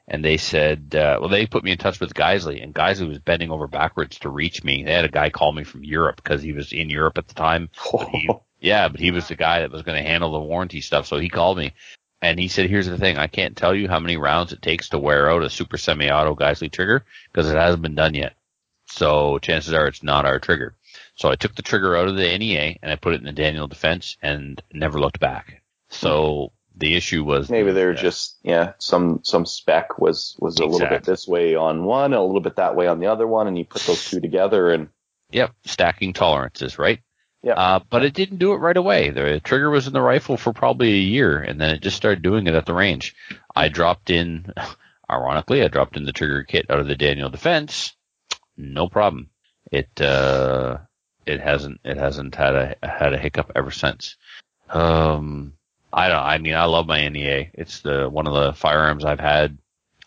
and 0.08 0.24
they 0.24 0.38
said, 0.38 0.96
uh, 0.96 1.18
well, 1.20 1.30
they 1.30 1.46
put 1.46 1.64
me 1.64 1.72
in 1.72 1.78
touch 1.78 2.00
with 2.00 2.14
Geissele, 2.14 2.62
and 2.62 2.76
Geissele 2.76 3.08
was 3.08 3.20
bending 3.20 3.52
over 3.52 3.68
backwards 3.68 4.20
to 4.20 4.30
reach 4.30 4.64
me. 4.64 4.84
They 4.84 4.94
had 4.94 5.06
a 5.06 5.10
guy 5.10 5.30
call 5.30 5.54
me 5.54 5.64
from 5.64 5.84
Europe 5.84 6.18
because 6.18 6.42
he 6.42 6.52
was 6.52 6.74
in 6.74 6.90
Europe 6.90 7.18
at 7.18 7.28
the 7.28 7.36
time. 7.36 7.70
But 7.92 8.10
he, 8.10 8.30
yeah, 8.60 8.88
but 8.90 9.00
he 9.00 9.12
was 9.12 9.28
the 9.28 9.36
guy 9.36 9.62
that 9.62 9.72
was 9.72 9.82
going 9.82 10.02
to 10.02 10.10
handle 10.10 10.32
the 10.32 10.40
warranty 10.40 10.82
stuff, 10.82 11.08
so 11.08 11.20
he 11.20 11.30
called 11.30 11.58
me. 11.58 11.74
And 12.22 12.40
he 12.40 12.48
said, 12.48 12.70
here's 12.70 12.88
the 12.88 12.98
thing, 12.98 13.18
I 13.18 13.28
can't 13.28 13.58
tell 13.58 13.76
you 13.76 13.90
how 13.90 14.00
many 14.00 14.16
rounds 14.16 14.54
it 14.54 14.62
takes 14.62 14.90
to 14.90 15.00
wear 15.00 15.30
out 15.30 15.44
a 15.44 15.50
super 15.50 15.78
semi-auto 15.78 16.36
Geissele 16.36 16.72
trigger 16.72 17.04
because 17.32 17.50
it 17.50 17.58
hasn't 17.58 17.82
been 17.82 17.96
done 17.96 18.14
yet. 18.14 18.36
So 18.86 19.40
chances 19.40 19.74
are 19.74 19.88
it's 19.88 20.04
not 20.04 20.26
our 20.26 20.40
trigger. 20.40 20.76
So 21.16 21.30
I 21.30 21.36
took 21.36 21.56
the 21.56 21.62
trigger 21.62 21.98
out 21.98 22.08
of 22.08 22.16
the 22.16 22.38
NEA 22.38 22.78
and 22.82 22.92
I 22.92 22.96
put 22.96 23.14
it 23.14 23.20
in 23.20 23.26
the 23.26 23.34
Daniel 23.34 23.68
Defense 23.68 24.18
and 24.22 24.62
never 24.72 25.00
looked 25.00 25.20
back. 25.20 25.62
So 25.90 26.52
the 26.84 26.96
issue 26.96 27.24
was 27.24 27.50
Maybe 27.50 27.72
they're 27.72 27.96
yeah. 27.96 28.02
just 28.02 28.38
yeah 28.44 28.74
some 28.78 29.22
some 29.24 29.46
spec 29.46 29.98
was 29.98 30.36
was 30.40 30.60
a 30.60 30.66
little 30.66 30.88
bit 30.88 31.04
this 31.04 31.28
way 31.28 31.56
on 31.56 31.86
one, 31.86 32.14
a 32.14 32.24
little 32.24 32.42
bit 32.42 32.58
that 32.58 32.76
way 32.76 32.88
on 32.88 33.00
the 33.00 33.08
other 33.08 33.26
one, 33.26 33.48
and 33.48 33.58
you 33.58 33.66
put 33.66 33.84
those 33.84 34.06
two 34.06 34.20
together 34.20 34.72
and 34.72 34.90
Yep, 35.32 35.52
stacking 35.66 36.14
tolerances, 36.14 36.78
right? 36.78 37.00
Yeah. 37.42 37.54
Uh, 37.54 37.80
but 37.90 38.06
it 38.06 38.14
didn't 38.14 38.38
do 38.38 38.54
it 38.54 38.58
right 38.58 38.78
away. 38.78 39.10
The 39.10 39.42
trigger 39.44 39.70
was 39.70 39.88
in 39.88 39.94
the 39.94 40.02
rifle 40.02 40.38
for 40.38 40.54
probably 40.54 40.94
a 40.94 40.98
year, 40.98 41.40
and 41.40 41.60
then 41.60 41.72
it 41.72 41.82
just 41.82 41.98
started 41.98 42.22
doing 42.22 42.46
it 42.48 42.54
at 42.54 42.66
the 42.66 42.74
range. 42.74 43.16
I 43.56 43.70
dropped 43.70 44.10
in, 44.10 44.54
ironically, 45.12 45.64
I 45.64 45.70
dropped 45.70 45.98
in 45.98 46.06
the 46.06 46.14
trigger 46.14 46.44
kit 46.44 46.68
out 46.70 46.80
of 46.80 46.88
the 46.88 46.96
Daniel 46.96 47.30
Defense. 47.30 47.96
No 48.56 48.88
problem. 48.88 49.30
It 49.72 50.00
uh, 50.00 50.78
it 51.26 51.42
hasn't 51.42 51.82
it 51.84 51.98
hasn't 51.98 52.36
had 52.36 52.56
a 52.56 52.76
had 52.84 53.14
a 53.14 53.18
hiccup 53.18 53.52
ever 53.56 53.72
since. 53.72 54.16
Um, 54.70 55.54
I 55.94 56.08
don't. 56.08 56.24
I 56.24 56.38
mean, 56.40 56.56
I 56.56 56.66
love 56.66 56.88
my 56.88 57.08
NEA. 57.08 57.52
It's 57.54 57.82
the 57.82 58.10
one 58.10 58.28
of 58.28 58.34
the 58.34 58.54
firearms 58.54 59.06
I've 59.06 59.20
had. 59.20 59.58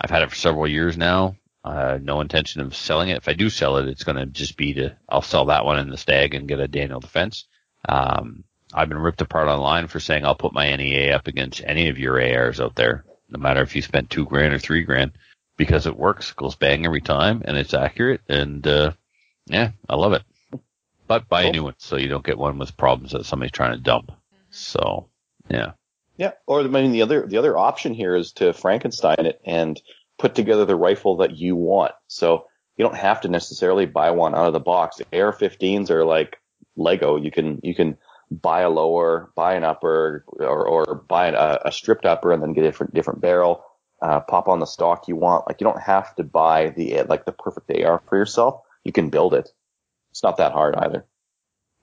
I've 0.00 0.10
had 0.10 0.22
it 0.22 0.30
for 0.30 0.36
several 0.36 0.68
years 0.68 0.96
now. 0.96 1.36
Uh, 1.64 1.98
no 2.00 2.20
intention 2.20 2.60
of 2.60 2.76
selling 2.76 3.08
it. 3.08 3.16
If 3.16 3.28
I 3.28 3.32
do 3.32 3.50
sell 3.50 3.78
it, 3.78 3.88
it's 3.88 4.04
going 4.04 4.16
to 4.16 4.26
just 4.26 4.56
be 4.56 4.74
to, 4.74 4.96
I'll 5.08 5.22
sell 5.22 5.46
that 5.46 5.64
one 5.64 5.80
in 5.80 5.90
the 5.90 5.96
stag 5.96 6.34
and 6.34 6.46
get 6.46 6.60
a 6.60 6.68
Daniel 6.68 7.00
defense. 7.00 7.44
Um, 7.88 8.44
I've 8.72 8.88
been 8.88 8.98
ripped 8.98 9.20
apart 9.20 9.48
online 9.48 9.88
for 9.88 9.98
saying 9.98 10.24
I'll 10.24 10.36
put 10.36 10.52
my 10.52 10.74
NEA 10.76 11.14
up 11.16 11.26
against 11.26 11.62
any 11.64 11.88
of 11.88 11.98
your 11.98 12.20
ARs 12.20 12.60
out 12.60 12.76
there, 12.76 13.04
no 13.28 13.40
matter 13.40 13.62
if 13.62 13.74
you 13.74 13.82
spent 13.82 14.10
two 14.10 14.26
grand 14.26 14.54
or 14.54 14.60
three 14.60 14.84
grand, 14.84 15.12
because 15.56 15.86
it 15.86 15.96
works, 15.96 16.30
it 16.30 16.36
goes 16.36 16.54
bang 16.54 16.86
every 16.86 17.00
time, 17.00 17.42
and 17.44 17.56
it's 17.56 17.74
accurate, 17.74 18.20
and, 18.28 18.64
uh, 18.66 18.92
yeah, 19.46 19.70
I 19.88 19.96
love 19.96 20.12
it. 20.12 20.22
But 21.08 21.28
buy 21.28 21.42
a 21.42 21.52
new 21.52 21.64
one 21.64 21.74
so 21.78 21.96
you 21.96 22.08
don't 22.08 22.24
get 22.24 22.38
one 22.38 22.58
with 22.58 22.76
problems 22.76 23.12
that 23.12 23.26
somebody's 23.26 23.52
trying 23.52 23.72
to 23.76 23.82
dump. 23.82 24.12
So, 24.50 25.08
yeah. 25.48 25.72
Yeah, 26.16 26.32
or 26.46 26.60
I 26.60 26.66
mean 26.66 26.92
the 26.92 27.02
other 27.02 27.26
the 27.26 27.36
other 27.36 27.58
option 27.58 27.92
here 27.92 28.16
is 28.16 28.32
to 28.32 28.54
Frankenstein 28.54 29.26
it 29.26 29.40
and 29.44 29.80
put 30.18 30.34
together 30.34 30.64
the 30.64 30.76
rifle 30.76 31.18
that 31.18 31.36
you 31.36 31.56
want. 31.56 31.92
So 32.06 32.46
you 32.76 32.84
don't 32.84 32.96
have 32.96 33.20
to 33.22 33.28
necessarily 33.28 33.86
buy 33.86 34.10
one 34.10 34.34
out 34.34 34.46
of 34.46 34.52
the 34.52 34.60
box. 34.60 34.96
The 34.96 35.20
AR-15s 35.20 35.90
are 35.90 36.04
like 36.04 36.40
Lego. 36.76 37.16
You 37.16 37.30
can 37.30 37.60
you 37.62 37.74
can 37.74 37.98
buy 38.30 38.62
a 38.62 38.70
lower, 38.70 39.30
buy 39.34 39.54
an 39.54 39.64
upper, 39.64 40.24
or 40.38 40.66
or 40.66 40.94
buy 41.06 41.28
a, 41.28 41.58
a 41.66 41.72
stripped 41.72 42.06
upper 42.06 42.32
and 42.32 42.42
then 42.42 42.54
get 42.54 42.64
a 42.64 42.68
different 42.68 42.94
different 42.94 43.20
barrel. 43.20 43.62
Uh, 44.02 44.20
pop 44.20 44.46
on 44.48 44.60
the 44.60 44.66
stock 44.66 45.08
you 45.08 45.16
want. 45.16 45.46
Like 45.46 45.60
you 45.60 45.64
don't 45.64 45.80
have 45.80 46.14
to 46.16 46.24
buy 46.24 46.70
the 46.70 47.02
like 47.04 47.24
the 47.24 47.32
perfect 47.32 47.70
AR 47.70 48.02
for 48.08 48.16
yourself. 48.16 48.60
You 48.84 48.92
can 48.92 49.10
build 49.10 49.34
it. 49.34 49.50
It's 50.10 50.22
not 50.22 50.38
that 50.38 50.52
hard 50.52 50.76
either. 50.76 51.06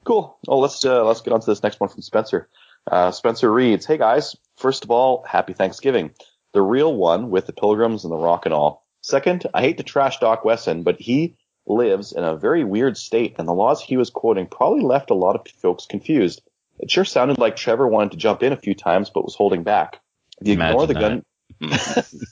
Cool. 0.05 0.37
Oh, 0.47 0.59
let's 0.59 0.83
uh, 0.83 1.05
let's 1.05 1.21
get 1.21 1.33
on 1.33 1.39
to 1.39 1.45
this 1.45 1.63
next 1.63 1.79
one 1.79 1.89
from 1.89 2.01
Spencer. 2.01 2.49
Uh, 2.89 3.11
Spencer 3.11 3.51
reads, 3.51 3.85
Hey 3.85 3.97
guys, 3.97 4.35
first 4.57 4.83
of 4.83 4.91
all, 4.91 5.23
happy 5.27 5.53
Thanksgiving. 5.53 6.11
The 6.53 6.61
real 6.61 6.93
one 6.93 7.29
with 7.29 7.47
the 7.47 7.53
pilgrims 7.53 8.03
and 8.03 8.11
the 8.11 8.17
rock 8.17 8.45
and 8.45 8.53
all. 8.53 8.85
Second, 9.01 9.47
I 9.53 9.61
hate 9.61 9.77
to 9.77 9.83
trash 9.83 10.19
Doc 10.19 10.45
Wesson, 10.45 10.83
but 10.83 10.99
he 10.99 11.35
lives 11.65 12.11
in 12.11 12.23
a 12.23 12.35
very 12.35 12.63
weird 12.63 12.97
state 12.97 13.35
and 13.37 13.47
the 13.47 13.53
laws 13.53 13.81
he 13.81 13.97
was 13.97 14.09
quoting 14.09 14.47
probably 14.47 14.81
left 14.81 15.09
a 15.09 15.15
lot 15.15 15.35
of 15.35 15.47
folks 15.61 15.85
confused. 15.85 16.41
It 16.79 16.91
sure 16.91 17.05
sounded 17.05 17.37
like 17.37 17.55
Trevor 17.55 17.87
wanted 17.87 18.11
to 18.11 18.17
jump 18.17 18.43
in 18.43 18.53
a 18.53 18.57
few 18.57 18.75
times 18.75 19.09
but 19.09 19.23
was 19.23 19.35
holding 19.35 19.63
back. 19.63 20.01
If 20.41 20.47
you 20.47 20.53
ignore 20.53 20.87
the 20.87 20.97
Imagine 20.97 21.23
gun, 21.61 21.79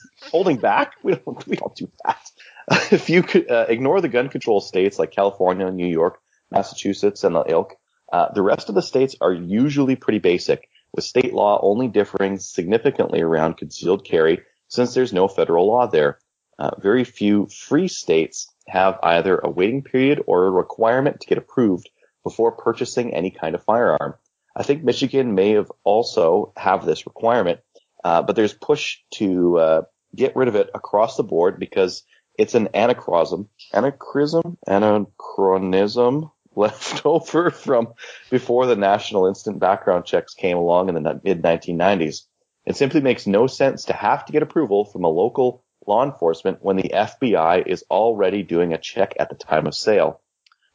holding 0.30 0.58
back? 0.58 0.94
We 1.02 1.14
don't, 1.14 1.46
we 1.46 1.56
don't 1.56 1.74
do 1.74 1.90
that. 2.04 2.30
if 2.92 3.08
you 3.08 3.22
could 3.22 3.50
uh, 3.50 3.66
ignore 3.68 4.00
the 4.00 4.08
gun 4.08 4.28
control 4.28 4.60
states 4.60 4.98
like 4.98 5.10
California, 5.10 5.70
New 5.70 5.86
York, 5.86 6.20
Massachusetts, 6.50 7.24
and 7.24 7.34
the 7.34 7.44
ilk, 7.48 7.76
uh, 8.12 8.30
the 8.32 8.42
rest 8.42 8.68
of 8.68 8.74
the 8.74 8.82
states 8.82 9.16
are 9.20 9.32
usually 9.32 9.96
pretty 9.96 10.18
basic, 10.18 10.68
with 10.94 11.04
state 11.04 11.32
law 11.32 11.58
only 11.62 11.88
differing 11.88 12.38
significantly 12.38 13.22
around 13.22 13.56
concealed 13.56 14.04
carry 14.04 14.42
since 14.68 14.92
there's 14.92 15.12
no 15.12 15.26
federal 15.26 15.66
law 15.66 15.86
there. 15.86 16.18
Uh, 16.58 16.70
very 16.78 17.04
few 17.04 17.46
free 17.46 17.88
states 17.88 18.52
have 18.68 18.98
either 19.02 19.38
a 19.38 19.50
waiting 19.50 19.82
period 19.82 20.22
or 20.26 20.44
a 20.44 20.50
requirement 20.50 21.20
to 21.20 21.26
get 21.26 21.38
approved 21.38 21.88
before 22.22 22.52
purchasing 22.52 23.14
any 23.14 23.30
kind 23.30 23.54
of 23.54 23.64
firearm. 23.64 24.14
I 24.54 24.62
think 24.62 24.84
Michigan 24.84 25.34
may 25.34 25.52
have 25.52 25.72
also 25.82 26.52
have 26.56 26.84
this 26.84 27.06
requirement, 27.06 27.60
uh, 28.04 28.22
but 28.22 28.36
there's 28.36 28.52
push 28.52 28.98
to 29.14 29.58
uh, 29.58 29.82
get 30.14 30.36
rid 30.36 30.48
of 30.48 30.54
it 30.56 30.68
across 30.74 31.16
the 31.16 31.22
board 31.22 31.58
because 31.58 32.04
it's 32.38 32.54
an 32.54 32.68
anachronism, 32.74 33.48
anachronism, 33.72 34.58
anachronism 34.66 36.30
left 36.56 37.04
over 37.04 37.50
from 37.64 37.94
before 38.30 38.66
the 38.66 38.76
national 38.76 39.26
instant 39.26 39.58
background 39.58 40.04
checks 40.04 40.34
came 40.34 40.56
along 40.56 40.88
in 40.88 40.94
the 40.94 41.20
mid 41.22 41.42
1990s. 41.42 42.22
It 42.64 42.76
simply 42.76 43.00
makes 43.00 43.26
no 43.26 43.46
sense 43.46 43.86
to 43.86 43.92
have 43.92 44.24
to 44.26 44.32
get 44.32 44.42
approval 44.42 44.84
from 44.84 45.04
a 45.04 45.08
local 45.08 45.64
law 45.86 46.04
enforcement 46.04 46.58
when 46.62 46.76
the 46.76 46.90
FBI 46.94 47.66
is 47.66 47.84
already 47.90 48.42
doing 48.42 48.72
a 48.72 48.78
check 48.78 49.14
at 49.18 49.28
the 49.28 49.34
time 49.34 49.66
of 49.66 49.74
sale. 49.74 50.20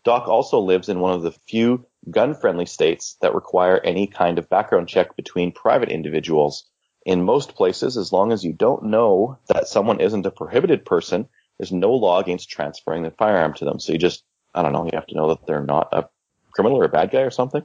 Doc 0.04 0.28
also 0.28 0.60
lives 0.60 0.90
in 0.90 1.00
one 1.00 1.14
of 1.14 1.22
the 1.22 1.32
few 1.32 1.86
gun-friendly 2.10 2.66
states 2.66 3.18
that 3.22 3.36
require 3.36 3.80
any 3.80 4.08
kind 4.08 4.38
of 4.40 4.50
background 4.50 4.88
check 4.88 5.16
between 5.16 5.52
private 5.52 5.90
individuals. 5.90 6.66
In 7.06 7.24
most 7.24 7.56
places, 7.56 7.98
as 7.98 8.12
long 8.12 8.32
as 8.32 8.44
you 8.44 8.54
don't 8.54 8.84
know 8.84 9.38
that 9.48 9.68
someone 9.68 10.00
isn't 10.00 10.26
a 10.26 10.32
prohibited 10.32 10.86
person, 10.86 11.28
there's 11.58 11.72
no 11.72 11.94
law 11.94 12.20
against 12.20 12.50
transferring 12.50 13.04
the 13.04 13.12
firearm 13.12 13.54
to 13.56 13.66
them. 13.66 13.80
So 13.80 13.94
you 13.94 13.98
just, 13.98 14.24
I 14.58 14.64
don't 14.64 14.74
know, 14.74 14.86
you 14.86 14.92
have 14.94 15.06
to 15.08 15.16
know 15.16 15.30
that 15.30 15.46
they're 15.46 15.64
not 15.64 15.90
a 15.92 16.10
criminal 16.52 16.80
or 16.80 16.86
a 16.86 16.90
bad 16.90 17.12
guy 17.12 17.22
or 17.22 17.30
something. 17.30 17.64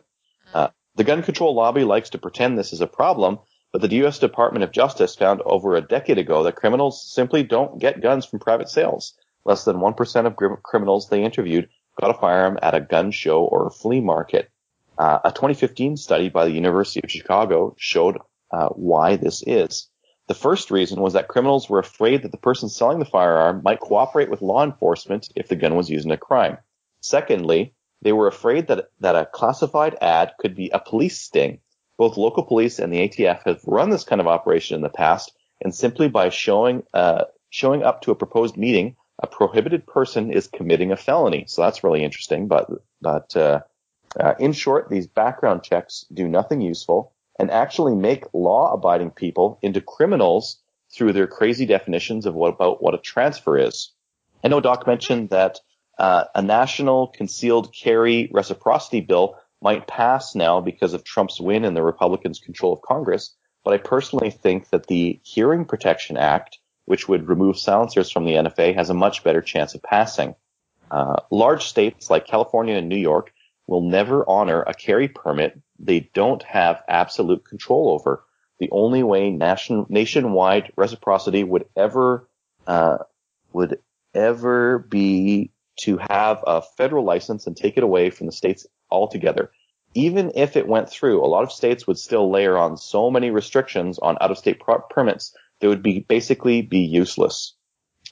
Uh, 0.52 0.68
the 0.94 1.04
gun 1.04 1.22
control 1.22 1.54
lobby 1.54 1.84
likes 1.84 2.10
to 2.10 2.18
pretend 2.18 2.58
this 2.58 2.74
is 2.74 2.82
a 2.82 2.86
problem, 2.86 3.38
but 3.72 3.80
the 3.80 3.96
U.S. 3.96 4.18
Department 4.18 4.62
of 4.62 4.72
Justice 4.72 5.16
found 5.16 5.40
over 5.46 5.74
a 5.74 5.80
decade 5.80 6.18
ago 6.18 6.42
that 6.42 6.56
criminals 6.56 7.10
simply 7.10 7.44
don't 7.44 7.80
get 7.80 8.02
guns 8.02 8.26
from 8.26 8.40
private 8.40 8.68
sales. 8.68 9.14
Less 9.46 9.64
than 9.64 9.78
1% 9.78 10.26
of 10.26 10.36
gr- 10.36 10.54
criminals 10.62 11.08
they 11.08 11.24
interviewed 11.24 11.70
got 11.98 12.14
a 12.14 12.18
firearm 12.18 12.58
at 12.60 12.74
a 12.74 12.80
gun 12.80 13.10
show 13.10 13.42
or 13.42 13.66
a 13.66 13.70
flea 13.70 14.02
market. 14.02 14.50
Uh, 14.98 15.20
a 15.24 15.30
2015 15.30 15.96
study 15.96 16.28
by 16.28 16.44
the 16.44 16.52
University 16.52 17.00
of 17.02 17.10
Chicago 17.10 17.74
showed 17.78 18.18
uh, 18.50 18.68
why 18.68 19.16
this 19.16 19.42
is. 19.46 19.88
The 20.28 20.34
first 20.34 20.70
reason 20.70 21.00
was 21.00 21.14
that 21.14 21.28
criminals 21.28 21.70
were 21.70 21.78
afraid 21.78 22.22
that 22.22 22.32
the 22.32 22.38
person 22.38 22.68
selling 22.68 22.98
the 22.98 23.06
firearm 23.06 23.62
might 23.64 23.80
cooperate 23.80 24.30
with 24.30 24.42
law 24.42 24.62
enforcement 24.62 25.30
if 25.34 25.48
the 25.48 25.56
gun 25.56 25.74
was 25.74 25.88
used 25.88 26.04
in 26.04 26.12
a 26.12 26.18
crime. 26.18 26.58
Secondly, 27.02 27.74
they 28.00 28.12
were 28.12 28.28
afraid 28.28 28.68
that, 28.68 28.88
that 29.00 29.16
a 29.16 29.26
classified 29.26 29.96
ad 30.00 30.32
could 30.38 30.54
be 30.54 30.70
a 30.70 30.80
police 30.80 31.18
sting. 31.18 31.60
Both 31.98 32.16
local 32.16 32.44
police 32.44 32.78
and 32.78 32.92
the 32.92 33.08
ATF 33.08 33.42
have 33.44 33.60
run 33.66 33.90
this 33.90 34.04
kind 34.04 34.20
of 34.20 34.26
operation 34.26 34.76
in 34.76 34.82
the 34.82 34.88
past, 34.88 35.32
and 35.60 35.74
simply 35.74 36.08
by 36.08 36.30
showing 36.30 36.82
uh, 36.94 37.24
showing 37.50 37.82
up 37.82 38.02
to 38.02 38.10
a 38.10 38.16
proposed 38.16 38.56
meeting, 38.56 38.96
a 39.22 39.26
prohibited 39.26 39.86
person 39.86 40.32
is 40.32 40.48
committing 40.48 40.90
a 40.90 40.96
felony. 40.96 41.44
So 41.46 41.62
that's 41.62 41.84
really 41.84 42.02
interesting. 42.02 42.48
But 42.48 42.68
but 43.00 43.36
uh, 43.36 43.60
uh, 44.18 44.34
in 44.38 44.52
short, 44.52 44.88
these 44.88 45.06
background 45.06 45.62
checks 45.62 46.06
do 46.12 46.26
nothing 46.26 46.60
useful 46.60 47.12
and 47.38 47.50
actually 47.50 47.94
make 47.94 48.24
law-abiding 48.32 49.10
people 49.10 49.58
into 49.62 49.80
criminals 49.80 50.60
through 50.92 51.12
their 51.12 51.26
crazy 51.26 51.66
definitions 51.66 52.26
of 52.26 52.34
what 52.34 52.54
about 52.54 52.82
what 52.82 52.94
a 52.94 52.98
transfer 52.98 53.58
is. 53.58 53.92
I 54.44 54.48
know 54.48 54.60
Doc 54.60 54.86
mentioned 54.86 55.30
that 55.30 55.60
uh, 56.02 56.24
a 56.34 56.42
national 56.42 57.06
concealed 57.06 57.72
carry 57.72 58.28
reciprocity 58.32 59.00
bill 59.00 59.36
might 59.62 59.86
pass 59.86 60.34
now 60.34 60.60
because 60.60 60.94
of 60.94 61.04
Trump's 61.04 61.40
win 61.40 61.64
and 61.64 61.76
the 61.76 61.82
Republicans' 61.82 62.40
control 62.40 62.72
of 62.72 62.82
Congress, 62.82 63.36
but 63.64 63.72
I 63.72 63.78
personally 63.78 64.30
think 64.30 64.70
that 64.70 64.88
the 64.88 65.20
Hearing 65.22 65.64
Protection 65.64 66.16
Act, 66.16 66.58
which 66.86 67.08
would 67.08 67.28
remove 67.28 67.56
silencers 67.56 68.10
from 68.10 68.24
the 68.24 68.32
NFA, 68.32 68.74
has 68.74 68.90
a 68.90 68.94
much 68.94 69.22
better 69.22 69.40
chance 69.40 69.76
of 69.76 69.82
passing. 69.84 70.34
Uh, 70.90 71.20
large 71.30 71.66
states 71.66 72.10
like 72.10 72.26
California 72.26 72.74
and 72.74 72.88
New 72.88 72.98
York 72.98 73.32
will 73.68 73.82
never 73.82 74.28
honor 74.28 74.62
a 74.62 74.74
carry 74.74 75.06
permit 75.06 75.56
they 75.78 76.10
don't 76.14 76.42
have 76.42 76.82
absolute 76.88 77.44
control 77.44 77.90
over. 77.90 78.24
The 78.58 78.70
only 78.72 79.04
way 79.04 79.30
nation, 79.30 79.86
nationwide 79.88 80.72
reciprocity 80.74 81.44
would 81.44 81.66
ever 81.76 82.28
uh, 82.66 82.98
would 83.52 83.78
ever 84.14 84.80
be 84.80 85.52
to 85.82 85.98
have 86.10 86.42
a 86.46 86.62
federal 86.62 87.04
license 87.04 87.46
and 87.46 87.56
take 87.56 87.76
it 87.76 87.82
away 87.82 88.10
from 88.10 88.26
the 88.26 88.32
states 88.32 88.66
altogether. 88.90 89.50
Even 89.94 90.32
if 90.34 90.56
it 90.56 90.68
went 90.68 90.88
through, 90.88 91.24
a 91.24 91.26
lot 91.26 91.42
of 91.42 91.52
states 91.52 91.86
would 91.86 91.98
still 91.98 92.30
layer 92.30 92.56
on 92.56 92.76
so 92.76 93.10
many 93.10 93.30
restrictions 93.30 93.98
on 93.98 94.16
out-of-state 94.20 94.60
pro- 94.60 94.80
permits 94.90 95.34
that 95.60 95.68
would 95.68 95.82
be 95.82 96.00
basically 96.00 96.62
be 96.62 96.78
useless. 96.78 97.54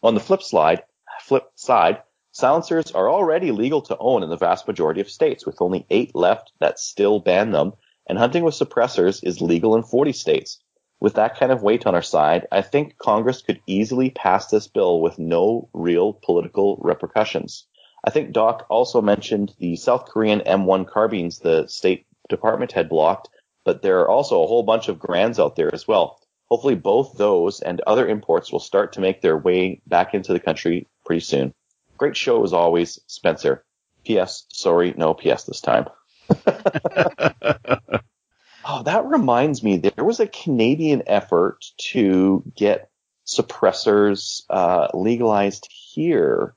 On 0.03 0.15
the 0.15 0.21
flip 0.21 0.43
side, 0.43 0.83
flip 1.21 1.51
side, 1.55 2.03
silencers 2.33 2.91
are 2.93 3.09
already 3.09 3.51
legal 3.51 3.83
to 3.83 3.97
own 3.99 4.23
in 4.23 4.31
the 4.31 4.37
vast 4.37 4.67
majority 4.67 5.01
of 5.01 5.11
states, 5.11 5.47
with 5.47 5.61
only 5.61 5.87
eight 5.91 6.15
left 6.15 6.53
that 6.59 6.79
still 6.79 7.21
ban 7.21 7.51
them, 7.51 7.73
and 8.09 8.19
hunting 8.19 8.43
with 8.43 8.55
suppressors 8.55 9.21
is 9.23 9.41
legal 9.41 9.77
in 9.77 9.83
40 9.83 10.13
states. 10.13 10.61
With 11.01 11.15
that 11.15 11.39
kind 11.39 11.51
of 11.51 11.63
weight 11.63 11.87
on 11.87 11.95
our 11.95 12.03
side, 12.03 12.47
I 12.53 12.61
think 12.61 12.99
Congress 12.99 13.41
could 13.41 13.63
easily 13.67 14.11
pass 14.11 14.49
this 14.49 14.67
bill 14.67 15.01
with 15.01 15.19
no 15.19 15.71
real 15.73 16.13
political 16.13 16.77
repercussions. 16.77 17.67
I 18.05 18.11
think 18.11 18.33
Doc 18.33 18.67
also 18.69 19.01
mentioned 19.01 19.55
the 19.59 19.77
South 19.77 20.05
Korean 20.05 20.41
M1 20.41 20.87
carbines 20.87 21.39
the 21.39 21.67
State 21.69 22.07
Department 22.29 22.73
had 22.73 22.91
blocked, 22.91 23.31
but 23.65 23.81
there 23.81 24.01
are 24.01 24.11
also 24.11 24.43
a 24.43 24.47
whole 24.47 24.63
bunch 24.63 24.89
of 24.89 24.99
Garands 24.99 25.39
out 25.39 25.57
there 25.57 25.75
as 25.75 25.89
well. 25.89 26.21
Hopefully 26.51 26.75
both 26.75 27.17
those 27.17 27.61
and 27.61 27.81
other 27.87 28.07
imports 28.07 28.53
will 28.53 28.61
start 28.61 28.93
to 28.93 29.01
make 29.01 29.23
their 29.23 29.39
way 29.39 29.81
back 29.87 30.13
into 30.13 30.35
the 30.35 30.41
country 30.41 30.87
pretty 31.07 31.21
soon. 31.21 31.55
Great 31.97 32.17
show 32.17 32.45
as 32.45 32.53
always, 32.53 33.01
Spencer. 33.07 33.65
P.S. 34.05 34.45
Sorry, 34.51 34.95
no 34.97 35.15
P.S. 35.15 35.45
this 35.45 35.61
time. 35.63 35.87
oh, 38.65 38.83
that 38.85 39.05
reminds 39.07 39.63
me, 39.63 39.79
there 39.79 40.05
was 40.05 40.21
a 40.21 40.27
Canadian 40.27 41.03
effort 41.07 41.65
to 41.79 42.43
get 42.57 42.91
suppressors 43.27 44.43
uh, 44.51 44.89
legalized 44.95 45.69
here. 45.71 46.55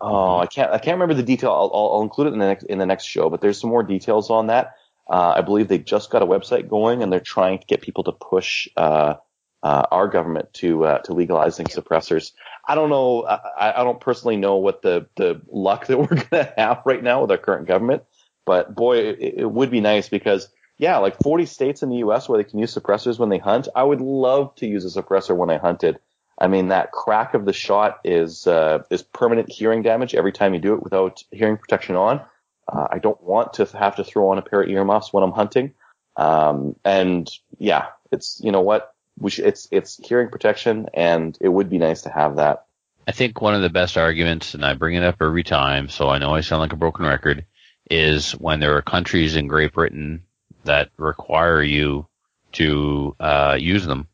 Oh, 0.00 0.38
I 0.38 0.46
can't. 0.46 0.70
I 0.70 0.78
can't 0.78 0.96
remember 0.96 1.14
the 1.14 1.22
detail. 1.22 1.50
I'll, 1.50 1.70
I'll, 1.72 1.92
I'll, 1.94 2.02
include 2.02 2.28
it 2.28 2.32
in 2.34 2.38
the 2.38 2.46
next 2.46 2.64
in 2.64 2.78
the 2.78 2.86
next 2.86 3.04
show. 3.04 3.30
But 3.30 3.40
there's 3.40 3.60
some 3.60 3.70
more 3.70 3.82
details 3.82 4.28
on 4.28 4.48
that. 4.48 4.74
Uh, 5.08 5.34
I 5.36 5.40
believe 5.42 5.68
they 5.68 5.78
just 5.78 6.10
got 6.10 6.22
a 6.22 6.26
website 6.26 6.68
going, 6.68 7.02
and 7.02 7.12
they're 7.12 7.20
trying 7.20 7.58
to 7.58 7.66
get 7.66 7.80
people 7.80 8.04
to 8.04 8.12
push 8.12 8.68
uh, 8.76 9.14
uh, 9.62 9.82
our 9.90 10.08
government 10.08 10.52
to 10.54 10.84
uh, 10.84 10.98
to 11.00 11.14
legalizing 11.14 11.66
suppressors. 11.66 12.32
I 12.68 12.74
don't 12.74 12.90
know. 12.90 13.24
I, 13.24 13.80
I 13.80 13.84
don't 13.84 14.00
personally 14.00 14.36
know 14.36 14.56
what 14.56 14.82
the 14.82 15.06
the 15.16 15.40
luck 15.50 15.86
that 15.86 15.98
we're 15.98 16.06
going 16.06 16.28
to 16.28 16.54
have 16.56 16.82
right 16.84 17.02
now 17.02 17.22
with 17.22 17.30
our 17.30 17.38
current 17.38 17.66
government. 17.66 18.02
But 18.44 18.74
boy, 18.74 18.98
it, 18.98 19.34
it 19.38 19.50
would 19.50 19.70
be 19.70 19.80
nice 19.80 20.08
because 20.08 20.48
yeah, 20.78 20.98
like 20.98 21.22
40 21.22 21.46
states 21.46 21.82
in 21.82 21.88
the 21.88 21.98
U.S. 21.98 22.28
where 22.28 22.42
they 22.42 22.48
can 22.48 22.58
use 22.58 22.74
suppressors 22.74 23.18
when 23.18 23.28
they 23.28 23.38
hunt. 23.38 23.68
I 23.74 23.82
would 23.82 24.00
love 24.00 24.54
to 24.56 24.66
use 24.66 24.84
a 24.84 25.02
suppressor 25.02 25.36
when 25.36 25.50
I 25.50 25.58
hunted. 25.58 25.98
I 26.38 26.48
mean, 26.48 26.68
that 26.68 26.90
crack 26.90 27.34
of 27.34 27.44
the 27.44 27.52
shot 27.52 28.00
is 28.04 28.46
uh, 28.46 28.82
is 28.90 29.02
permanent 29.02 29.50
hearing 29.50 29.82
damage 29.82 30.14
every 30.14 30.32
time 30.32 30.52
you 30.52 30.60
do 30.60 30.74
it 30.74 30.82
without 30.82 31.22
hearing 31.30 31.56
protection 31.56 31.94
on. 31.94 32.20
Uh, 32.66 32.88
I 32.90 32.98
don't 32.98 33.22
want 33.22 33.54
to 33.54 33.66
have 33.66 33.96
to 33.96 34.04
throw 34.04 34.30
on 34.30 34.38
a 34.38 34.42
pair 34.42 34.62
of 34.62 34.68
earmuffs 34.68 35.12
when 35.12 35.22
I'm 35.22 35.32
hunting. 35.32 35.74
Um, 36.16 36.74
and 36.84 37.30
yeah, 37.58 37.86
it's 38.10 38.40
you 38.42 38.50
know 38.50 38.62
what 38.62 38.94
we 39.18 39.30
it's 39.32 39.68
it's 39.70 39.96
hearing 40.04 40.28
protection, 40.28 40.88
and 40.92 41.38
it 41.40 41.48
would 41.48 41.70
be 41.70 41.78
nice 41.78 42.02
to 42.02 42.10
have 42.10 42.36
that. 42.36 42.66
I 43.06 43.12
think 43.12 43.40
one 43.40 43.54
of 43.54 43.62
the 43.62 43.70
best 43.70 43.96
arguments, 43.96 44.54
and 44.54 44.64
I 44.64 44.74
bring 44.74 44.96
it 44.96 45.04
up 45.04 45.16
every 45.20 45.44
time, 45.44 45.88
so 45.88 46.08
I 46.08 46.18
know 46.18 46.34
I 46.34 46.40
sound 46.40 46.60
like 46.60 46.72
a 46.72 46.76
broken 46.76 47.04
record, 47.04 47.44
is 47.90 48.32
when 48.32 48.60
there 48.60 48.76
are 48.76 48.82
countries 48.82 49.36
in 49.36 49.46
Great 49.46 49.74
Britain 49.74 50.23
that 50.64 50.90
require 50.96 51.62
you 51.62 52.06
to 52.52 53.16
uh, 53.20 53.56
use 53.58 53.84
them 53.84 54.08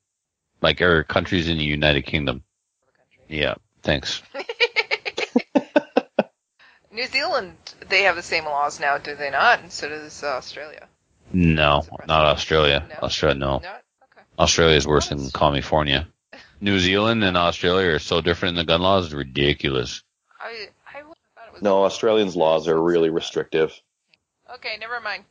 like 0.63 0.81
our 0.83 1.05
countries 1.05 1.49
in 1.49 1.59
the 1.59 1.65
United 1.65 2.03
Kingdom. 2.03 2.43
Yeah, 3.29 3.55
thanks. 3.83 4.23
New 6.93 7.07
Zealand, 7.07 7.55
they 7.89 8.03
have 8.03 8.17
the 8.17 8.23
same 8.23 8.45
laws 8.45 8.81
now, 8.81 8.99
do 8.99 9.15
they 9.15 9.31
not? 9.31 9.61
And 9.61 9.71
so 9.71 9.89
does 9.89 10.23
uh, 10.23 10.29
Australia. 10.29 10.89
No, 11.33 11.87
not 12.07 12.27
Australia. 12.27 12.85
No? 12.89 12.97
Australia, 13.05 13.39
no. 13.39 13.57
Okay. 13.57 13.69
Australia 14.39 14.77
is 14.77 14.87
worse 14.87 15.09
than 15.09 15.31
California. 15.31 16.09
New 16.61 16.79
Zealand 16.81 17.23
and 17.25 17.37
Australia 17.37 17.95
are 17.95 17.99
so 18.01 18.21
different 18.21 18.59
in 18.59 18.67
the 18.67 18.71
gun 18.71 18.83
laws, 18.83 19.07
it's 19.07 19.15
ridiculous. 19.15 20.03
I, 20.41 20.69
I 20.87 21.03
thought 21.03 21.17
it 21.47 21.53
was. 21.53 21.63
no, 21.63 21.85
Australians' 21.85 22.35
laws 22.35 22.67
are 22.69 22.81
really 22.81 23.11
restrictive. 23.11 23.73
Okay, 24.55 24.77
never 24.81 25.01
mind. 25.01 25.25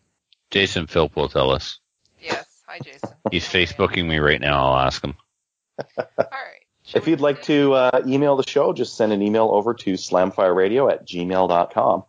Jason 0.51 0.87
Philp 0.87 1.15
will 1.15 1.29
tell 1.29 1.51
us. 1.51 1.79
Yes. 2.21 2.45
Hi, 2.67 2.79
Jason. 2.79 3.09
He's 3.31 3.45
Facebooking 3.47 4.07
me 4.07 4.19
right 4.19 4.41
now. 4.41 4.67
I'll 4.67 4.85
ask 4.85 5.03
him. 5.03 5.15
All 5.97 6.05
right. 6.17 6.65
if 6.93 7.07
you'd 7.07 7.21
like 7.21 7.43
to 7.43 7.73
uh, 7.73 8.01
email 8.05 8.35
the 8.35 8.47
show, 8.47 8.73
just 8.73 8.97
send 8.97 9.13
an 9.13 9.21
email 9.21 9.49
over 9.51 9.73
to 9.73 9.93
slamfireradio 9.93 10.91
at 10.91 11.07
gmail.com. 11.07 12.03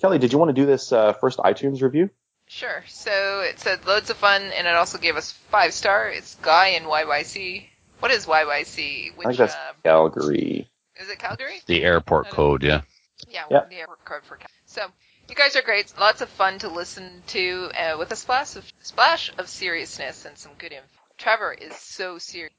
Kelly, 0.00 0.18
did 0.18 0.32
you 0.32 0.38
want 0.38 0.48
to 0.48 0.54
do 0.54 0.66
this 0.66 0.92
uh, 0.92 1.12
first 1.12 1.38
iTunes 1.38 1.82
review? 1.82 2.10
Sure. 2.46 2.82
So 2.88 3.42
it 3.42 3.60
said 3.60 3.86
loads 3.86 4.10
of 4.10 4.16
fun, 4.16 4.42
and 4.42 4.66
it 4.66 4.74
also 4.74 4.98
gave 4.98 5.16
us 5.16 5.32
five 5.50 5.72
star. 5.72 6.08
It's 6.08 6.34
Guy 6.36 6.68
in 6.68 6.84
YYC. 6.84 7.66
What 8.00 8.10
is 8.10 8.26
YYC? 8.26 9.16
Which, 9.16 9.26
I 9.26 9.30
think 9.30 9.38
that's 9.38 9.54
uh, 9.54 9.72
Calgary. 9.84 10.68
Is 11.00 11.08
it 11.08 11.18
Calgary? 11.18 11.60
The 11.66 11.84
airport 11.84 12.30
code, 12.30 12.62
yeah. 12.62 12.80
Yeah, 13.28 13.44
yeah. 13.50 13.60
the 13.68 13.76
airport 13.76 14.04
code 14.04 14.22
for 14.24 14.36
Calgary. 14.36 14.54
So 14.66 14.82
you 15.30 15.36
guys 15.36 15.54
are 15.54 15.62
great. 15.62 15.92
Lots 15.98 16.20
of 16.20 16.28
fun 16.28 16.58
to 16.58 16.68
listen 16.68 17.22
to 17.28 17.70
uh, 17.78 17.96
with 17.98 18.10
a 18.10 18.16
splash 18.16 18.56
of 18.56 18.70
splash 18.80 19.30
of 19.38 19.48
seriousness 19.48 20.24
and 20.24 20.36
some 20.36 20.52
good 20.58 20.72
info. 20.72 20.86
Trevor 21.18 21.52
is 21.52 21.76
so 21.76 22.18
serious. 22.18 22.52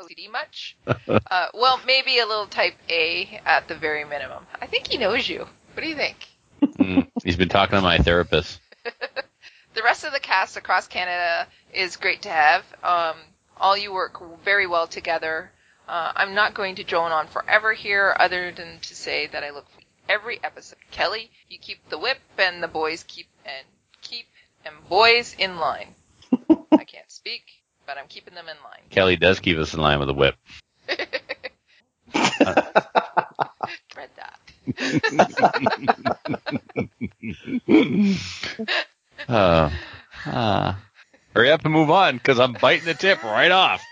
OCD 0.00 0.30
much? 0.30 0.76
uh, 0.86 1.48
well, 1.54 1.80
maybe 1.84 2.20
a 2.20 2.26
little 2.26 2.46
type 2.46 2.74
A 2.88 3.40
at 3.44 3.66
the 3.66 3.74
very 3.74 4.04
minimum. 4.04 4.46
I 4.60 4.66
think 4.66 4.86
he 4.86 4.98
knows 4.98 5.28
you. 5.28 5.40
What 5.40 5.82
do 5.82 5.88
you 5.88 5.96
think? 5.96 6.16
mm, 6.62 7.10
he's 7.24 7.36
been 7.36 7.48
talking 7.48 7.76
to 7.76 7.82
my 7.82 7.98
therapist. 7.98 8.60
the 8.84 9.82
rest 9.82 10.04
of 10.04 10.12
the 10.12 10.20
cast 10.20 10.56
across 10.56 10.86
Canada 10.86 11.48
is 11.74 11.96
great 11.96 12.22
to 12.22 12.28
have. 12.28 12.64
Um, 12.84 13.16
all 13.56 13.76
you 13.76 13.92
work 13.92 14.22
very 14.44 14.68
well 14.68 14.86
together. 14.86 15.50
Uh, 15.88 16.12
I'm 16.14 16.34
not 16.34 16.54
going 16.54 16.76
to 16.76 16.84
drone 16.84 17.10
on 17.10 17.26
forever 17.26 17.72
here, 17.72 18.14
other 18.18 18.52
than 18.52 18.78
to 18.80 18.94
say 18.94 19.26
that 19.26 19.42
I 19.42 19.50
look 19.50 19.66
every 20.12 20.38
episode. 20.44 20.78
Kelly, 20.90 21.30
you 21.48 21.58
keep 21.58 21.88
the 21.88 21.98
whip, 21.98 22.18
and 22.38 22.62
the 22.62 22.68
boys 22.68 23.02
keep 23.08 23.28
and 23.46 23.64
keep 24.02 24.26
and 24.64 24.74
boys 24.88 25.34
in 25.38 25.56
line. 25.56 25.94
I 26.50 26.84
can't 26.84 27.10
speak, 27.10 27.42
but 27.86 27.96
I'm 27.96 28.06
keeping 28.08 28.34
them 28.34 28.44
in 28.48 28.56
line. 28.62 28.82
Kelly 28.90 29.16
does 29.16 29.40
keep 29.40 29.56
us 29.56 29.72
in 29.72 29.80
line 29.80 29.98
with 29.98 30.08
the 30.08 30.14
whip. 30.14 30.36
Read 33.96 34.10
that. 34.16 34.38
uh, 39.28 39.70
uh, 40.26 40.74
hurry 41.34 41.50
up 41.50 41.64
and 41.64 41.72
move 41.72 41.90
on, 41.90 42.16
because 42.16 42.38
I'm 42.38 42.52
biting 42.52 42.84
the 42.84 42.94
tip 42.94 43.24
right 43.24 43.50
off. 43.50 43.82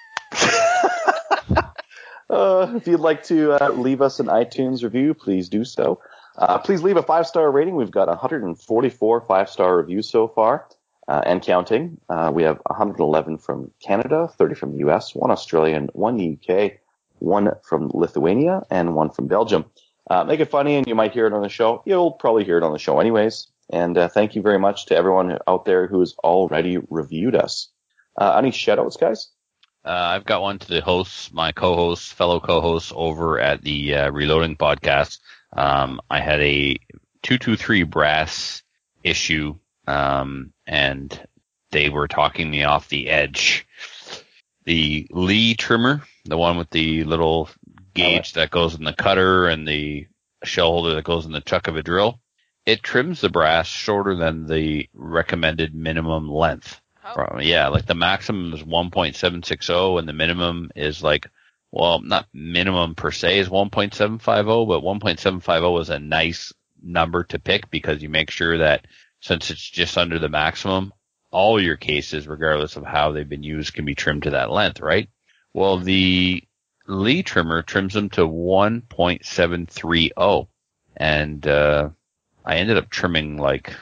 Uh, 2.30 2.74
if 2.76 2.86
you'd 2.86 3.00
like 3.00 3.24
to 3.24 3.52
uh, 3.52 3.70
leave 3.70 4.00
us 4.00 4.20
an 4.20 4.26
iTunes 4.26 4.84
review, 4.84 5.14
please 5.14 5.48
do 5.48 5.64
so. 5.64 6.00
Uh, 6.36 6.58
please 6.58 6.82
leave 6.82 6.96
a 6.96 7.02
five 7.02 7.26
star 7.26 7.50
rating. 7.50 7.76
We've 7.76 7.90
got 7.90 8.08
144 8.08 9.20
five 9.22 9.50
star 9.50 9.76
reviews 9.76 10.08
so 10.08 10.28
far 10.28 10.66
uh, 11.08 11.22
and 11.26 11.42
counting. 11.42 11.98
Uh, 12.08 12.30
we 12.32 12.42
have 12.42 12.60
111 12.66 13.38
from 13.38 13.70
Canada, 13.80 14.28
30 14.36 14.54
from 14.54 14.72
the 14.72 14.88
US, 14.88 15.14
one 15.14 15.30
Australian, 15.30 15.88
one 15.92 16.38
UK, 16.38 16.72
one 17.18 17.50
from 17.62 17.90
Lithuania, 17.92 18.62
and 18.70 18.94
one 18.94 19.10
from 19.10 19.26
Belgium. 19.26 19.64
Uh, 20.08 20.24
make 20.24 20.40
it 20.40 20.50
funny 20.50 20.76
and 20.76 20.86
you 20.86 20.94
might 20.94 21.12
hear 21.12 21.26
it 21.26 21.32
on 21.32 21.42
the 21.42 21.48
show. 21.48 21.82
You'll 21.84 22.12
probably 22.12 22.44
hear 22.44 22.58
it 22.58 22.64
on 22.64 22.72
the 22.72 22.78
show 22.78 23.00
anyways. 23.00 23.46
And 23.72 23.96
thank 24.12 24.34
you 24.34 24.42
very 24.42 24.58
much 24.58 24.86
to 24.86 24.96
everyone 24.96 25.38
out 25.46 25.64
there 25.64 25.86
who 25.86 26.00
has 26.00 26.14
already 26.24 26.78
reviewed 26.88 27.36
us. 27.36 27.68
any 28.20 28.50
shoutouts, 28.50 28.98
guys? 28.98 29.28
Uh, 29.84 29.90
I've 29.92 30.26
got 30.26 30.42
one 30.42 30.58
to 30.58 30.68
the 30.68 30.82
hosts, 30.82 31.32
my 31.32 31.52
co-hosts, 31.52 32.12
fellow 32.12 32.38
co-hosts 32.38 32.92
over 32.94 33.40
at 33.40 33.62
the 33.62 33.94
uh, 33.94 34.10
Reloading 34.10 34.56
podcast. 34.56 35.20
Um, 35.52 36.00
I 36.10 36.20
had 36.20 36.40
a 36.40 36.76
two 37.22 37.38
two 37.38 37.56
three 37.56 37.82
brass 37.82 38.62
issue, 39.02 39.56
um, 39.86 40.52
and 40.66 41.26
they 41.70 41.88
were 41.88 42.08
talking 42.08 42.50
me 42.50 42.64
off 42.64 42.88
the 42.88 43.08
edge. 43.08 43.66
the 44.64 45.06
Lee 45.10 45.54
trimmer, 45.54 46.02
the 46.24 46.36
one 46.38 46.56
with 46.56 46.70
the 46.70 47.04
little 47.04 47.48
gauge 47.94 48.34
that 48.34 48.50
goes 48.50 48.74
in 48.74 48.84
the 48.84 48.92
cutter 48.92 49.46
and 49.48 49.66
the 49.66 50.06
shell 50.44 50.70
holder 50.72 50.94
that 50.94 51.04
goes 51.04 51.26
in 51.26 51.32
the 51.32 51.40
chuck 51.40 51.66
of 51.68 51.76
a 51.76 51.82
drill. 51.82 52.20
It 52.66 52.82
trims 52.82 53.20
the 53.20 53.30
brass 53.30 53.66
shorter 53.66 54.14
than 54.14 54.46
the 54.46 54.88
recommended 54.94 55.74
minimum 55.74 56.28
length. 56.30 56.80
Oh, 57.04 57.38
Yeah, 57.40 57.68
like 57.68 57.86
the 57.86 57.94
maximum 57.94 58.52
is 58.52 58.62
1.760 58.62 59.98
and 59.98 60.08
the 60.08 60.12
minimum 60.12 60.70
is 60.76 61.02
like, 61.02 61.26
well, 61.72 62.00
not 62.00 62.26
minimum 62.32 62.94
per 62.94 63.10
se 63.10 63.38
is 63.38 63.48
1.750, 63.48 64.68
but 64.68 64.82
1.750 64.82 65.80
is 65.80 65.90
a 65.90 65.98
nice 65.98 66.52
number 66.82 67.24
to 67.24 67.38
pick 67.38 67.70
because 67.70 68.02
you 68.02 68.08
make 68.08 68.30
sure 68.30 68.56
that 68.58 68.86
since 69.20 69.50
it's 69.50 69.62
just 69.62 69.98
under 69.98 70.18
the 70.18 70.28
maximum, 70.28 70.92
all 71.30 71.62
your 71.62 71.76
cases, 71.76 72.26
regardless 72.26 72.74
of 72.76 72.84
how 72.84 73.12
they've 73.12 73.28
been 73.28 73.44
used, 73.44 73.74
can 73.74 73.84
be 73.84 73.94
trimmed 73.94 74.24
to 74.24 74.30
that 74.30 74.50
length, 74.50 74.80
right? 74.80 75.08
Well, 75.54 75.78
the 75.78 76.42
Lee 76.86 77.22
trimmer 77.22 77.62
trims 77.62 77.94
them 77.94 78.10
to 78.10 78.22
1.730 78.22 80.48
and, 80.96 81.46
uh, 81.46 81.90
I 82.44 82.56
ended 82.56 82.78
up 82.78 82.90
trimming 82.90 83.36
like 83.36 83.76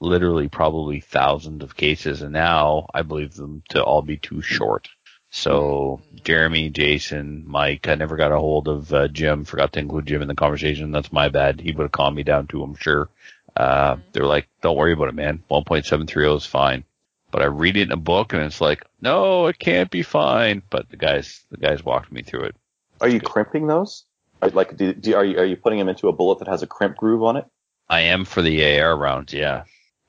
literally 0.00 0.48
probably 0.48 1.00
thousands 1.00 1.62
of 1.62 1.76
cases 1.76 2.22
and 2.22 2.32
now 2.32 2.86
I 2.94 3.02
believe 3.02 3.34
them 3.34 3.62
to 3.70 3.82
all 3.82 4.00
be 4.00 4.16
too 4.16 4.40
short. 4.40 4.88
So 5.36 6.00
Jeremy, 6.22 6.70
Jason, 6.70 7.42
Mike, 7.44 7.88
I 7.88 7.96
never 7.96 8.16
got 8.16 8.30
a 8.30 8.38
hold 8.38 8.68
of 8.68 8.94
uh, 8.94 9.08
Jim. 9.08 9.44
Forgot 9.44 9.72
to 9.72 9.80
include 9.80 10.06
Jim 10.06 10.22
in 10.22 10.28
the 10.28 10.36
conversation. 10.36 10.92
That's 10.92 11.12
my 11.12 11.28
bad. 11.28 11.60
He 11.60 11.72
would 11.72 11.82
have 11.82 11.92
calmed 11.92 12.16
me 12.16 12.22
down 12.22 12.46
too, 12.46 12.62
I'm 12.62 12.76
sure. 12.76 13.08
Uh, 13.56 13.96
they 14.12 14.20
were 14.20 14.28
like, 14.28 14.46
don't 14.62 14.76
worry 14.76 14.92
about 14.92 15.08
it, 15.08 15.16
man. 15.16 15.42
1.730 15.50 16.36
is 16.36 16.46
fine. 16.46 16.84
But 17.32 17.42
I 17.42 17.46
read 17.46 17.76
it 17.76 17.88
in 17.88 17.90
a 17.90 17.96
book 17.96 18.32
and 18.32 18.42
it's 18.42 18.60
like, 18.60 18.84
no, 19.00 19.48
it 19.48 19.58
can't 19.58 19.90
be 19.90 20.04
fine. 20.04 20.62
But 20.70 20.88
the 20.88 20.96
guys, 20.96 21.44
the 21.50 21.56
guys 21.56 21.84
walked 21.84 22.12
me 22.12 22.22
through 22.22 22.44
it. 22.44 22.56
Are 23.00 23.08
you 23.08 23.20
crimping 23.20 23.66
those? 23.66 24.04
Are, 24.40 24.50
like, 24.50 24.76
do, 24.76 24.94
do, 24.94 25.16
are 25.16 25.24
you 25.24 25.38
are 25.38 25.44
you 25.44 25.56
putting 25.56 25.80
them 25.80 25.88
into 25.88 26.06
a 26.06 26.12
bullet 26.12 26.38
that 26.38 26.48
has 26.48 26.62
a 26.62 26.68
crimp 26.68 26.96
groove 26.96 27.24
on 27.24 27.38
it? 27.38 27.46
I 27.90 28.02
am 28.02 28.24
for 28.24 28.40
the 28.40 28.78
AR 28.78 28.96
rounds, 28.96 29.32
yeah. 29.32 29.64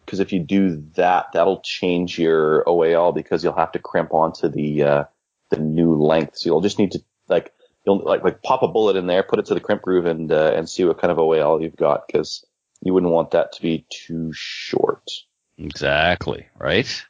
Because 0.06 0.20
if 0.20 0.32
you 0.32 0.40
do 0.40 0.84
that, 0.98 1.32
that'll 1.34 1.62
change 1.62 2.20
your 2.20 2.64
OAL 2.66 3.16
because 3.16 3.44
you'll 3.44 3.54
have 3.54 3.72
to 3.72 3.80
crimp 3.80 4.14
onto 4.14 4.50
the 4.50 4.84
uh, 4.84 5.04
the 5.50 5.60
new 5.60 5.96
length. 5.96 6.38
So 6.38 6.50
you'll 6.50 6.62
just 6.62 6.80
need 6.80 6.92
to 6.92 7.04
like 7.28 7.54
you'll 7.86 8.04
like 8.04 8.24
like 8.24 8.42
pop 8.44 8.64
a 8.64 8.68
bullet 8.68 8.96
in 8.96 9.08
there, 9.08 9.24
put 9.24 9.40
it 9.40 9.46
to 9.48 9.54
the 9.54 9.60
crimp 9.60 9.82
groove, 9.82 10.06
and 10.06 10.32
uh, 10.32 10.54
and 10.56 10.70
see 10.70 10.84
what 10.84 11.00
kind 11.00 11.12
of 11.12 11.18
a 11.18 11.22
OAL 11.22 11.62
you've 11.62 11.76
got 11.76 12.08
because 12.08 12.46
you 12.82 12.94
wouldn't 12.94 13.12
want 13.12 13.32
that 13.32 13.54
to 13.54 13.62
be 13.62 13.86
too 13.90 14.32
short. 14.34 15.10
Exactly, 15.58 16.48
right? 16.60 17.06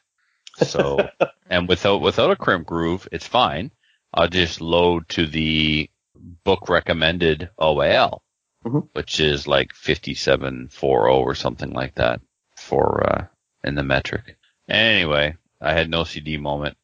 So, 0.58 1.08
and 1.50 1.68
without, 1.68 2.00
without 2.00 2.30
a 2.30 2.36
crimp 2.36 2.66
groove, 2.66 3.08
it's 3.12 3.26
fine. 3.26 3.72
I'll 4.14 4.28
just 4.28 4.60
load 4.60 5.08
to 5.10 5.26
the 5.26 5.90
book 6.44 6.68
recommended 6.68 7.50
OAL, 7.58 8.22
Mhm. 8.64 8.88
which 8.94 9.20
is 9.20 9.46
like 9.46 9.74
5740 9.74 11.12
or 11.14 11.34
something 11.34 11.70
like 11.70 11.96
that 11.96 12.20
for, 12.56 13.04
uh, 13.06 13.26
in 13.64 13.74
the 13.74 13.82
metric. 13.82 14.36
Anyway, 14.68 15.36
I 15.60 15.74
had 15.74 15.90
no 15.90 16.04
CD 16.04 16.38
moment 16.38 16.76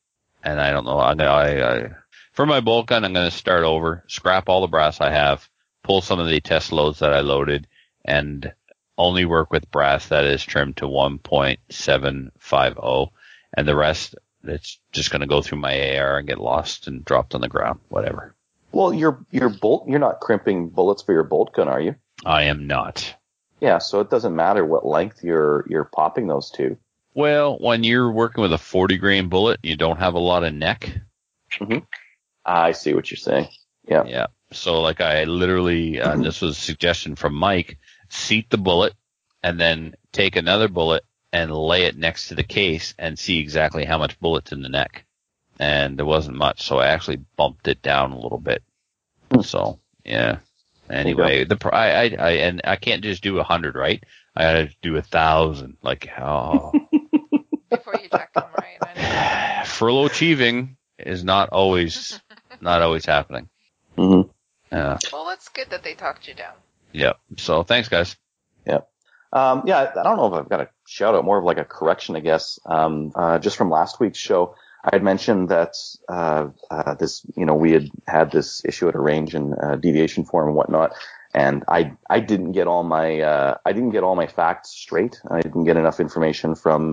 and 0.42 0.60
I 0.60 0.70
don't 0.70 0.84
know, 0.84 0.98
I, 0.98 1.14
I, 1.14 1.74
I 1.74 1.90
for 2.32 2.46
my 2.46 2.60
bolt 2.60 2.86
gun, 2.86 3.04
I'm 3.04 3.12
going 3.12 3.30
to 3.30 3.36
start 3.36 3.64
over, 3.64 4.04
scrap 4.06 4.48
all 4.48 4.62
the 4.62 4.66
brass 4.66 5.00
I 5.00 5.10
have, 5.10 5.48
pull 5.82 6.00
some 6.00 6.18
of 6.18 6.28
the 6.28 6.40
test 6.40 6.72
loads 6.72 7.00
that 7.00 7.12
I 7.12 7.20
loaded 7.20 7.66
and 8.04 8.52
only 8.96 9.24
work 9.24 9.50
with 9.50 9.70
brass 9.70 10.08
that 10.08 10.24
is 10.24 10.44
trimmed 10.44 10.78
to 10.78 10.86
1.750 10.86 13.10
and 13.54 13.68
the 13.68 13.76
rest 13.76 14.14
it's 14.44 14.78
just 14.92 15.10
going 15.10 15.20
to 15.20 15.26
go 15.26 15.42
through 15.42 15.58
my 15.58 15.98
AR 15.98 16.18
and 16.18 16.26
get 16.26 16.38
lost 16.38 16.86
and 16.86 17.04
dropped 17.04 17.34
on 17.34 17.40
the 17.40 17.48
ground, 17.48 17.80
whatever. 17.88 18.34
Well, 18.72 18.92
your 18.92 19.24
your 19.30 19.50
bolt, 19.50 19.88
you're 19.88 19.98
not 19.98 20.20
crimping 20.20 20.70
bullets 20.70 21.02
for 21.02 21.12
your 21.12 21.24
bolt 21.24 21.52
gun, 21.52 21.68
are 21.68 21.80
you? 21.80 21.94
I 22.24 22.44
am 22.44 22.66
not. 22.66 23.14
Yeah, 23.60 23.78
so 23.78 24.00
it 24.00 24.10
doesn't 24.10 24.34
matter 24.34 24.64
what 24.64 24.86
length 24.86 25.22
you're 25.22 25.66
you're 25.68 25.84
popping 25.84 26.26
those 26.26 26.50
to. 26.52 26.76
Well, 27.14 27.58
when 27.58 27.84
you're 27.84 28.10
working 28.10 28.42
with 28.42 28.52
a 28.52 28.58
40 28.58 28.98
grain 28.98 29.28
bullet, 29.28 29.60
you 29.62 29.76
don't 29.76 29.98
have 29.98 30.14
a 30.14 30.18
lot 30.18 30.44
of 30.44 30.54
neck. 30.54 30.90
Mm-hmm. 31.60 31.84
I 32.44 32.72
see 32.72 32.94
what 32.94 33.10
you're 33.10 33.18
saying. 33.18 33.48
Yeah. 33.86 34.04
Yeah. 34.06 34.26
So 34.52 34.80
like 34.80 35.00
I 35.00 35.24
literally, 35.24 36.00
uh, 36.00 36.12
mm-hmm. 36.12 36.22
this 36.22 36.40
was 36.40 36.56
a 36.56 36.60
suggestion 36.60 37.16
from 37.16 37.34
Mike, 37.34 37.78
seat 38.08 38.48
the 38.50 38.58
bullet 38.58 38.94
and 39.42 39.60
then 39.60 39.94
take 40.12 40.36
another 40.36 40.68
bullet 40.68 41.04
and 41.32 41.50
lay 41.50 41.84
it 41.84 41.96
next 41.96 42.28
to 42.28 42.34
the 42.34 42.42
case 42.42 42.94
and 42.98 43.18
see 43.18 43.40
exactly 43.40 43.84
how 43.84 43.98
much 43.98 44.20
bullet's 44.20 44.52
in 44.52 44.62
the 44.62 44.68
neck. 44.68 45.04
And 45.58 45.98
there 45.98 46.06
wasn't 46.06 46.36
much, 46.36 46.62
so 46.62 46.78
I 46.78 46.88
actually 46.88 47.20
bumped 47.36 47.68
it 47.68 47.82
down 47.82 48.12
a 48.12 48.18
little 48.18 48.38
bit. 48.38 48.62
Mm. 49.30 49.44
So 49.44 49.78
yeah. 50.04 50.38
Anyway, 50.90 51.44
the 51.44 51.58
I, 51.72 51.88
I 51.88 52.16
I 52.18 52.30
and 52.32 52.60
I 52.64 52.76
can't 52.76 53.02
just 53.02 53.22
do 53.22 53.38
a 53.38 53.44
hundred, 53.44 53.76
right? 53.76 54.02
I 54.34 54.42
gotta 54.42 54.70
do 54.82 54.96
a 54.96 55.02
thousand. 55.02 55.76
Like 55.82 56.08
oh, 56.18 56.72
before 58.12 58.50
you 58.56 58.78
right? 58.80 58.98
I 58.98 59.64
furlough 59.66 60.06
achieving 60.06 60.76
is 60.98 61.24
not 61.24 61.50
always 61.50 62.20
not 62.60 62.82
always 62.82 63.04
happening. 63.04 63.48
hmm 63.96 64.22
Yeah. 64.70 64.98
Well, 65.12 65.26
that's 65.26 65.48
good 65.48 65.70
that 65.70 65.82
they 65.82 65.94
talked 65.94 66.28
you 66.28 66.34
down. 66.34 66.54
Yep. 66.92 67.18
So 67.38 67.62
thanks, 67.62 67.88
guys. 67.88 68.16
Um, 69.32 69.62
yeah, 69.64 69.90
I 69.96 70.02
don't 70.02 70.16
know 70.16 70.26
if 70.26 70.34
I've 70.34 70.48
got 70.48 70.60
a 70.60 70.68
shout 70.86 71.14
out, 71.14 71.24
more 71.24 71.38
of 71.38 71.44
like 71.44 71.58
a 71.58 71.64
correction, 71.64 72.16
I 72.16 72.20
guess. 72.20 72.58
Um, 72.66 73.12
uh, 73.14 73.38
just 73.38 73.56
from 73.56 73.70
last 73.70 73.98
week's 73.98 74.18
show, 74.18 74.54
I 74.84 74.90
had 74.92 75.02
mentioned 75.02 75.48
that, 75.48 75.74
uh, 76.08 76.48
uh, 76.70 76.94
this, 76.94 77.24
you 77.34 77.46
know, 77.46 77.54
we 77.54 77.72
had 77.72 77.88
had 78.06 78.30
this 78.30 78.62
issue 78.64 78.88
at 78.88 78.94
a 78.94 79.00
range 79.00 79.34
and, 79.34 79.54
uh, 79.58 79.76
deviation 79.76 80.24
form 80.24 80.48
and 80.48 80.56
whatnot. 80.56 80.94
And 81.34 81.64
I, 81.66 81.96
I 82.10 82.20
didn't 82.20 82.52
get 82.52 82.66
all 82.66 82.82
my, 82.82 83.20
uh, 83.20 83.56
I 83.64 83.72
didn't 83.72 83.90
get 83.90 84.02
all 84.02 84.16
my 84.16 84.26
facts 84.26 84.70
straight. 84.70 85.18
I 85.30 85.40
didn't 85.40 85.64
get 85.64 85.78
enough 85.78 85.98
information 85.98 86.54
from, 86.54 86.92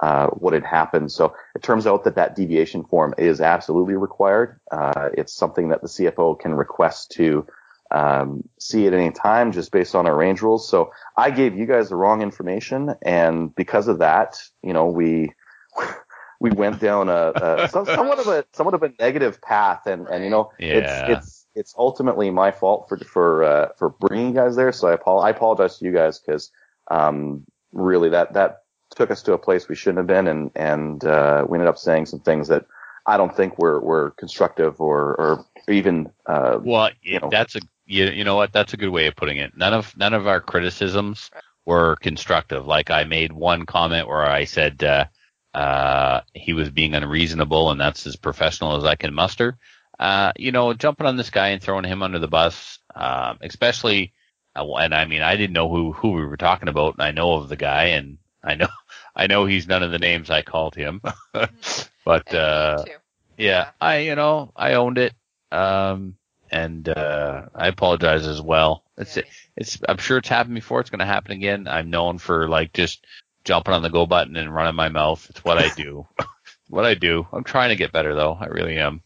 uh, 0.00 0.28
what 0.28 0.52
had 0.52 0.64
happened. 0.64 1.12
So 1.12 1.34
it 1.54 1.62
turns 1.62 1.86
out 1.86 2.04
that 2.04 2.16
that 2.16 2.34
deviation 2.34 2.84
form 2.84 3.14
is 3.18 3.40
absolutely 3.40 3.94
required. 3.94 4.58
Uh, 4.70 5.10
it's 5.16 5.32
something 5.34 5.68
that 5.68 5.82
the 5.82 5.88
CFO 5.88 6.38
can 6.38 6.54
request 6.54 7.12
to, 7.12 7.46
um, 7.90 8.42
see 8.58 8.86
at 8.86 8.94
any 8.94 9.10
time 9.10 9.52
just 9.52 9.70
based 9.70 9.94
on 9.94 10.06
our 10.06 10.16
range 10.16 10.40
rules. 10.42 10.68
So 10.68 10.92
I 11.16 11.30
gave 11.30 11.56
you 11.56 11.66
guys 11.66 11.90
the 11.90 11.96
wrong 11.96 12.22
information, 12.22 12.94
and 13.02 13.54
because 13.54 13.86
of 13.86 13.98
that, 13.98 14.42
you 14.62 14.72
know, 14.72 14.86
we 14.86 15.32
we 16.40 16.50
went 16.50 16.80
down 16.80 17.08
a, 17.08 17.34
a 17.38 17.68
some, 17.68 17.84
somewhat 17.84 18.18
of 18.18 18.28
a 18.28 18.44
somewhat 18.54 18.74
of 18.74 18.82
a 18.82 18.92
negative 18.98 19.40
path, 19.42 19.86
and 19.86 20.06
and 20.08 20.24
you 20.24 20.30
know, 20.30 20.52
Yeah. 20.58 20.78
it's 20.78 21.18
it's 21.20 21.46
it's 21.54 21.74
ultimately 21.76 22.30
my 22.30 22.50
fault 22.50 22.88
for 22.88 22.96
for 22.98 23.44
uh, 23.44 23.68
for 23.78 23.90
bringing 23.90 24.28
you 24.28 24.34
guys 24.34 24.56
there. 24.56 24.72
So 24.72 24.88
I 24.88 25.10
I 25.26 25.30
apologize 25.30 25.78
to 25.78 25.84
you 25.84 25.92
guys 25.92 26.18
because 26.18 26.50
um, 26.90 27.44
really 27.72 28.08
that 28.08 28.32
that 28.34 28.61
took 28.94 29.10
us 29.10 29.22
to 29.22 29.32
a 29.32 29.38
place 29.38 29.68
we 29.68 29.74
shouldn't 29.74 29.98
have 29.98 30.06
been, 30.06 30.26
and 30.26 30.50
and 30.54 31.04
uh, 31.04 31.44
we 31.48 31.56
ended 31.56 31.68
up 31.68 31.78
saying 31.78 32.06
some 32.06 32.20
things 32.20 32.48
that 32.48 32.66
I 33.06 33.16
don't 33.16 33.34
think 33.34 33.58
were 33.58 33.80
were 33.80 34.10
constructive 34.12 34.80
or 34.80 35.14
or 35.20 35.46
even 35.68 36.12
uh, 36.26 36.58
Well, 36.62 36.90
You 37.02 37.20
know. 37.20 37.28
that's 37.30 37.56
a 37.56 37.60
you, 37.86 38.06
you 38.06 38.24
know 38.24 38.36
what? 38.36 38.52
That's 38.52 38.72
a 38.72 38.76
good 38.76 38.90
way 38.90 39.06
of 39.06 39.16
putting 39.16 39.38
it. 39.38 39.56
None 39.56 39.74
of 39.74 39.96
none 39.96 40.14
of 40.14 40.26
our 40.26 40.40
criticisms 40.40 41.30
were 41.64 41.96
constructive. 41.96 42.66
Like 42.66 42.90
I 42.90 43.04
made 43.04 43.32
one 43.32 43.66
comment 43.66 44.08
where 44.08 44.24
I 44.24 44.44
said 44.44 44.82
uh, 44.82 45.06
uh, 45.54 46.20
he 46.34 46.52
was 46.52 46.70
being 46.70 46.94
unreasonable, 46.94 47.70
and 47.70 47.80
that's 47.80 48.06
as 48.06 48.16
professional 48.16 48.76
as 48.76 48.84
I 48.84 48.94
can 48.94 49.14
muster. 49.14 49.58
Uh, 49.98 50.32
you 50.36 50.52
know, 50.52 50.74
jumping 50.74 51.06
on 51.06 51.16
this 51.16 51.30
guy 51.30 51.48
and 51.48 51.62
throwing 51.62 51.84
him 51.84 52.02
under 52.02 52.18
the 52.18 52.28
bus, 52.28 52.78
um, 52.94 53.38
especially, 53.42 54.12
uh, 54.56 54.74
and 54.76 54.94
I 54.94 55.04
mean, 55.04 55.22
I 55.22 55.36
didn't 55.36 55.52
know 55.52 55.68
who 55.68 55.92
who 55.92 56.12
we 56.12 56.24
were 56.24 56.36
talking 56.36 56.68
about, 56.68 56.94
and 56.94 57.02
I 57.02 57.10
know 57.12 57.34
of 57.34 57.48
the 57.48 57.56
guy, 57.56 57.84
and 57.86 58.18
I 58.42 58.54
know 58.54 58.68
I 59.14 59.26
know 59.26 59.44
he's 59.46 59.66
none 59.68 59.82
of 59.82 59.90
the 59.90 59.98
names 59.98 60.30
I 60.30 60.42
called 60.42 60.74
him, 60.74 61.00
but 62.04 62.34
uh, 62.34 62.84
too. 62.84 62.92
yeah, 63.36 63.70
I 63.80 63.98
you 63.98 64.14
know 64.14 64.52
I 64.56 64.74
owned 64.74 64.98
it, 64.98 65.14
um, 65.50 66.16
and 66.50 66.88
uh, 66.88 67.46
I 67.54 67.68
apologize 67.68 68.26
as 68.26 68.40
well. 68.40 68.84
It's 68.96 69.16
Yeah. 69.16 69.22
it's 69.56 69.78
I'm 69.88 69.98
sure 69.98 70.18
it's 70.18 70.28
happened 70.28 70.54
before. 70.54 70.80
It's 70.80 70.90
going 70.90 71.00
to 71.00 71.06
happen 71.06 71.32
again. 71.32 71.68
I'm 71.68 71.90
known 71.90 72.18
for 72.18 72.48
like 72.48 72.72
just 72.72 73.04
jumping 73.44 73.74
on 73.74 73.82
the 73.82 73.90
go 73.90 74.06
button 74.06 74.36
and 74.36 74.54
running 74.54 74.74
my 74.76 74.88
mouth. 74.88 75.26
It's 75.30 75.44
what 75.44 75.58
I 75.58 75.68
do. 75.74 76.06
what 76.68 76.84
I 76.84 76.94
do. 76.94 77.26
I'm 77.32 77.44
trying 77.44 77.70
to 77.70 77.76
get 77.76 77.92
better 77.92 78.14
though. 78.14 78.34
I 78.40 78.46
really 78.46 78.78
am. 78.78 79.02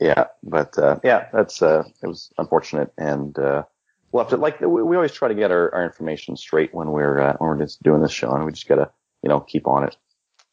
yeah, 0.00 0.26
but 0.42 0.78
uh, 0.78 0.98
yeah, 1.02 1.28
that's 1.32 1.62
uh, 1.62 1.84
it 2.02 2.06
was 2.06 2.32
unfortunate, 2.38 2.92
and 2.96 3.36
uh, 3.38 3.64
we'll 4.12 4.24
have 4.24 4.30
to 4.30 4.36
like 4.36 4.60
we, 4.60 4.82
we 4.82 4.96
always 4.96 5.12
try 5.12 5.28
to 5.28 5.34
get 5.34 5.50
our, 5.50 5.74
our 5.74 5.84
information 5.84 6.36
straight 6.36 6.74
when 6.74 6.90
we're 6.90 7.20
uh, 7.20 7.36
when 7.38 7.50
we're 7.50 7.58
just 7.58 7.82
doing 7.82 8.02
this 8.02 8.12
show, 8.12 8.32
and 8.32 8.44
we 8.44 8.52
just 8.52 8.68
gotta 8.68 8.90
you 9.22 9.28
know 9.28 9.40
keep 9.40 9.66
on 9.66 9.84
it. 9.84 9.96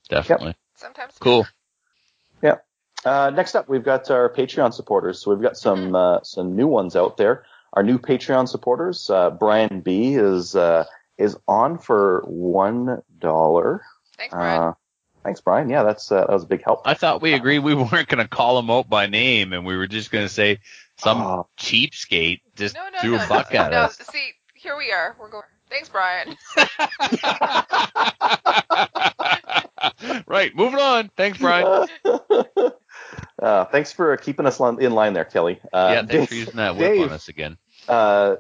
Definitely. 0.10 0.56
Sometimes. 0.76 1.14
Cool. 1.20 1.48
Yeah. 2.42 2.58
Uh, 3.04 3.32
next 3.32 3.56
up, 3.56 3.70
we've 3.70 3.84
got 3.84 4.10
our 4.12 4.30
Patreon 4.30 4.74
supporters. 4.74 5.20
So 5.20 5.32
we've 5.32 5.42
got 5.42 5.58
some 5.58 5.96
uh, 5.96 6.22
some 6.24 6.56
new 6.56 6.68
ones 6.68 6.96
out 6.96 7.18
there. 7.18 7.46
Our 7.74 7.84
new 7.84 8.00
Patreon 8.00 8.48
supporters, 8.48 9.10
uh, 9.10 9.32
Brian 9.32 9.82
B 9.82 10.16
is 10.16 10.56
uh, 10.56 10.86
is 11.18 11.38
on 11.48 11.78
for 11.78 12.24
one 12.28 13.02
dollar. 13.20 13.84
Thanks, 14.18 14.34
Brian. 14.34 14.62
Uh, 14.62 14.74
Thanks, 15.26 15.42
Brian. 15.42 15.72
Yeah, 15.72 15.82
that's 15.82 16.12
uh, 16.12 16.20
that 16.20 16.30
was 16.30 16.44
a 16.44 16.46
big 16.46 16.64
help. 16.64 16.82
I 16.86 16.94
thought 16.94 17.20
we 17.20 17.34
agreed 17.34 17.60
we 17.60 17.74
weren't 17.74 18.08
going 18.08 18.20
to 18.20 18.28
call 18.28 18.60
him 18.60 18.70
out 18.70 18.88
by 18.88 19.08
name, 19.08 19.54
and 19.54 19.66
we 19.66 19.76
were 19.76 19.88
just 19.88 20.12
going 20.12 20.24
to 20.24 20.30
say 20.30 20.60
some 20.98 21.22
Oh. 21.22 21.48
cheapskate 21.60 22.42
just 22.56 22.76
No, 22.76 22.88
no, 22.90 23.00
threw 23.00 23.18
no. 23.18 23.24
a 23.24 23.28
buck 23.28 23.54
no, 23.54 23.60
at 23.60 23.72
no, 23.72 23.78
us. 23.82 23.98
See, 23.98 24.32
here 24.54 24.78
we 24.78 24.92
are. 24.92 25.16
We're 25.20 25.30
going. 25.30 25.44
Thanks, 25.70 25.90
Brian. 25.90 26.36
right, 30.28 30.56
moving 30.56 30.80
on. 30.80 31.10
Thanks, 31.18 31.38
Brian. 31.40 31.88
uh, 33.42 33.66
thanks 33.66 33.92
for 33.92 34.16
keeping 34.18 34.46
us 34.46 34.60
in 34.60 34.92
line 34.94 35.14
there, 35.14 35.26
Kelly. 35.26 35.60
Uh, 35.74 35.90
yeah, 35.92 36.06
thanks 36.06 36.26
for 36.28 36.32
Dave- 36.32 36.40
using 36.40 36.56
that 36.58 36.76
whip 36.76 36.94
Dave, 36.94 37.02
on 37.04 37.12
us 37.14 37.28
again. 37.28 37.58
uh, 37.88 38.36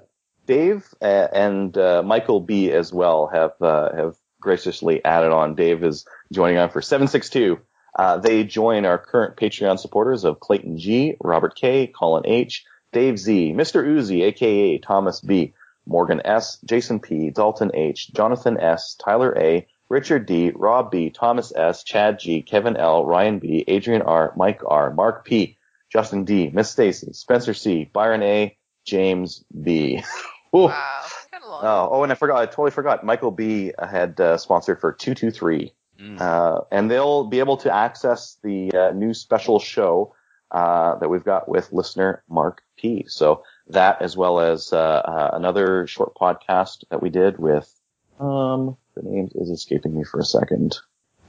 Dave 0.46 0.88
uh, 1.02 1.28
and 1.34 1.76
uh, 1.78 2.04
Michael 2.04 2.40
B 2.40 2.72
as 2.72 2.94
well 2.94 3.28
have 3.28 3.54
uh, 3.62 3.96
have 3.96 4.16
graciously 4.40 5.04
added 5.04 5.32
on. 5.32 5.56
Dave 5.56 5.84
is 5.84 6.06
joining 6.32 6.58
on 6.58 6.70
for 6.70 6.82
762. 6.82 7.60
Uh, 7.96 8.18
they 8.18 8.44
join 8.44 8.86
our 8.86 8.98
current 8.98 9.38
Patreon 9.38 9.80
supporters 9.80 10.24
of 10.26 10.40
Clayton 10.40 10.78
G, 10.78 11.16
Robert 11.22 11.56
K, 11.56 11.88
Colin 11.88 12.26
H, 12.26 12.66
Dave 12.92 13.18
Z, 13.18 13.54
Mr. 13.54 13.86
Uzi, 13.86 14.24
aka 14.24 14.78
Thomas 14.80 15.22
B, 15.22 15.54
Morgan 15.86 16.22
S, 16.26 16.58
Jason 16.66 17.00
P, 17.00 17.30
Dalton 17.30 17.72
H, 17.74 18.12
Jonathan 18.14 18.60
S, 18.60 18.96
Tyler 18.96 19.38
A, 19.38 19.68
Richard 19.88 20.26
D, 20.26 20.52
Rob 20.54 20.92
B, 20.92 21.10
Thomas 21.10 21.54
S, 21.56 21.84
Chad 21.84 22.20
G, 22.20 22.42
Kevin 22.42 22.76
L, 22.76 23.06
Ryan 23.06 23.40
B, 23.40 23.64
Adrian 23.68 24.02
R, 24.02 24.34
Mike 24.36 24.62
R, 24.68 24.92
Mark 24.94 25.26
P, 25.26 25.58
Justin 25.92 26.26
D, 26.26 26.50
Miss 26.50 26.70
Stacy, 26.72 27.14
Spencer 27.14 27.54
C, 27.54 27.90
Byron 27.94 28.24
A, 28.24 28.58
James 28.84 29.44
B. 29.64 30.04
Wow. 30.52 31.02
Oh, 31.44 31.90
oh, 31.92 32.04
and 32.04 32.12
I 32.14 32.16
forgot. 32.16 32.38
I 32.38 32.46
totally 32.46 32.72
forgot. 32.72 33.04
Michael 33.04 33.32
B 33.32 33.74
had 33.78 34.20
uh, 34.22 34.38
sponsored 34.38 34.80
for 34.80 34.94
two 34.94 35.14
two 35.14 35.30
three, 35.30 35.74
Mm. 36.00 36.20
uh, 36.20 36.62
and 36.72 36.92
they'll 36.92 37.24
be 37.24 37.40
able 37.40 37.58
to 37.58 37.74
access 37.74 38.38
the 38.44 38.72
uh, 38.74 38.92
new 38.92 39.14
special 39.14 39.60
show 39.60 40.14
uh, 40.52 40.96
that 41.00 41.10
we've 41.10 41.24
got 41.24 41.48
with 41.48 41.72
listener 41.72 42.24
Mark 42.30 42.62
P. 42.78 43.06
So 43.08 43.44
that, 43.68 44.02
as 44.02 44.18
well 44.18 44.40
as 44.40 44.74
uh, 44.74 44.78
uh, 44.78 45.30
another 45.34 45.88
short 45.88 46.16
podcast 46.16 46.84
that 46.90 47.02
we 47.02 47.10
did 47.10 47.40
with, 47.40 47.72
um, 48.20 48.78
the 48.96 49.04
name 49.04 49.30
is 49.36 49.50
escaping 49.50 49.98
me 49.98 50.04
for 50.04 50.20
a 50.20 50.26
second. 50.26 50.78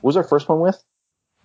What 0.01 0.09
was 0.09 0.16
our 0.16 0.24
first 0.24 0.48
one 0.48 0.60
with? 0.60 0.82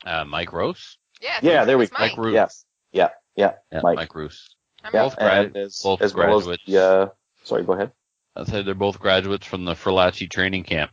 Uh, 0.06 0.26
Mike 0.26 0.52
Rose? 0.52 0.98
yeah. 1.22 1.40
yeah, 1.42 1.66
there 1.66 1.78
we 1.78 1.88
go. 1.88 1.96
Mike. 2.00 2.18
Mike 2.18 2.26
Roos. 2.26 2.34
Yes. 2.34 2.66
Yeah. 2.92 3.10
Yeah. 3.36 3.54
Yeah, 3.72 3.82
Mike. 3.84 3.96
Mike, 3.98 4.16
Roos. 4.16 4.56
Yeah. 4.84 5.04
Both 5.04 5.16
grad- 5.18 5.56
as, 5.58 5.80
both 5.84 6.02
as 6.02 6.14
well 6.14 6.38
as 6.38 6.44
graduates. 6.44 6.64
the, 6.66 6.84
uh, 6.84 7.08
sorry, 7.44 7.64
go 7.64 7.74
ahead. 7.74 7.92
I 8.36 8.46
said 8.46 8.66
they're 8.66 8.74
both 8.74 9.00
graduates 9.00 9.46
from 9.46 9.66
the 9.66 9.74
Ferlacci 9.74 10.30
training 10.30 10.64
camp. 10.64 10.92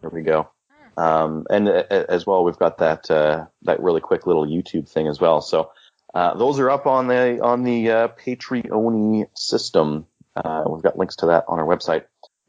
There 0.00 0.10
we 0.10 0.22
go. 0.22 0.48
Um, 0.98 1.46
and 1.48 1.68
uh, 1.68 1.84
as 1.90 2.26
well, 2.26 2.42
we've 2.42 2.58
got 2.58 2.78
that 2.78 3.08
uh, 3.08 3.46
that 3.62 3.80
really 3.80 4.00
quick 4.00 4.26
little 4.26 4.46
YouTube 4.46 4.88
thing 4.88 5.06
as 5.06 5.20
well. 5.20 5.40
So 5.40 5.70
uh, 6.12 6.36
those 6.36 6.58
are 6.58 6.70
up 6.70 6.86
on 6.86 7.06
the 7.06 7.40
on 7.40 7.62
the 7.62 7.90
uh, 7.90 8.08
Patreon 8.08 9.26
system. 9.34 10.06
Uh, 10.34 10.64
we've 10.68 10.82
got 10.82 10.98
links 10.98 11.16
to 11.16 11.26
that 11.26 11.44
on 11.46 11.60
our 11.60 11.66
website. 11.66 12.04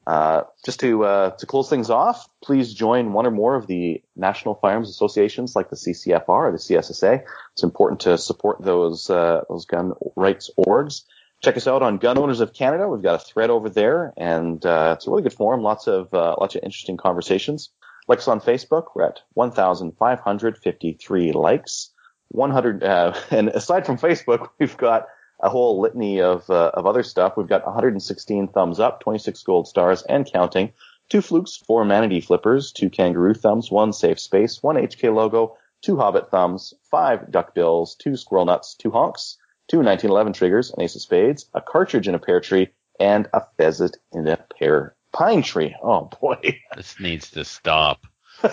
Uh, 0.08 0.42
just 0.66 0.80
to 0.80 1.04
uh, 1.04 1.30
to 1.32 1.46
close 1.46 1.70
things 1.70 1.92
off, 1.92 2.28
please 2.44 2.74
join 2.74 3.14
one 3.14 3.28
or 3.28 3.32
more 3.32 3.54
of 3.54 3.68
the 3.68 4.02
national 4.16 4.56
firearms 4.56 4.90
associations 4.90 5.56
like 5.56 5.70
the 5.70 5.76
CCFR 5.76 6.28
or 6.28 6.52
the 6.52 6.58
CSSA. 6.58 7.24
It's 7.54 7.64
important 7.64 8.02
to 8.02 8.18
support 8.18 8.64
those 8.64 9.12
uh, 9.12 9.42
those 9.48 9.66
gun 9.66 9.94
rights 10.16 10.50
orgs. 10.58 11.04
Check 11.44 11.56
us 11.58 11.68
out 11.68 11.84
on 11.84 12.00
Gun 12.00 12.18
Owners 12.18 12.40
of 12.40 12.54
Canada. 12.54 12.88
We've 12.88 13.04
got 13.04 13.22
a 13.22 13.24
thread 13.24 13.52
over 13.52 13.70
there, 13.70 14.12
and 14.18 14.66
uh, 14.66 14.96
it's 14.98 15.06
a 15.06 15.12
really 15.12 15.22
good 15.22 15.34
forum. 15.34 15.62
Lots 15.62 15.86
of 15.86 16.12
uh, 16.12 16.36
lots 16.40 16.56
of 16.56 16.64
interesting 16.64 16.98
conversations. 16.98 17.70
Like 18.10 18.18
us 18.18 18.28
on 18.28 18.42
Facebook. 18.42 18.88
We're 18.96 19.04
at 19.04 19.22
1,553 19.36 21.32
likes. 21.32 21.92
100, 22.30 22.84
uh, 22.84 23.14
and 23.30 23.50
aside 23.50 23.86
from 23.86 24.00
Facebook, 24.00 24.50
we've 24.60 24.76
got 24.78 25.06
a 25.42 25.50
whole 25.50 25.80
litany 25.80 26.20
of 26.20 26.50
uh, 26.50 26.72
of 26.74 26.88
other 26.88 27.04
stuff. 27.04 27.38
We've 27.38 27.48
got 27.48 27.66
116 27.66 28.48
thumbs 28.48 28.80
up, 28.80 29.00
26 29.02 29.44
gold 29.44 29.68
stars, 29.68 30.02
and 30.10 30.26
counting. 30.26 30.74
Two 31.10 31.22
flukes, 31.22 31.56
four 31.56 31.86
manatee 31.86 32.20
flippers, 32.20 32.72
two 32.72 32.90
kangaroo 32.90 33.36
thumbs, 33.36 33.70
one 33.72 33.94
safe 33.94 34.20
space, 34.20 34.64
one 34.64 34.76
HK 34.76 35.14
logo, 35.14 35.56
two 35.84 35.98
hobbit 35.98 36.32
thumbs, 36.32 36.74
five 36.90 37.32
duck 37.32 37.54
bills, 37.54 37.96
two 37.96 38.18
squirrel 38.18 38.46
nuts, 38.46 38.74
two 38.74 38.90
honks, 38.90 39.38
two 39.68 39.78
1911 39.78 40.34
triggers, 40.34 40.72
an 40.72 40.82
ace 40.82 40.96
of 40.96 41.02
spades, 41.04 41.48
a 41.54 41.62
cartridge 41.62 42.08
in 42.08 42.16
a 42.16 42.20
pear 42.20 42.40
tree, 42.40 42.70
and 43.00 43.28
a 43.34 43.42
pheasant 43.58 43.98
in 44.12 44.28
a 44.28 44.38
pear 44.58 44.96
pine 45.14 45.42
tree. 45.42 45.76
Oh 45.82 46.10
boy. 46.22 46.60
This 46.76 47.00
needs 47.00 47.32
to 47.32 47.44
stop. 47.46 48.06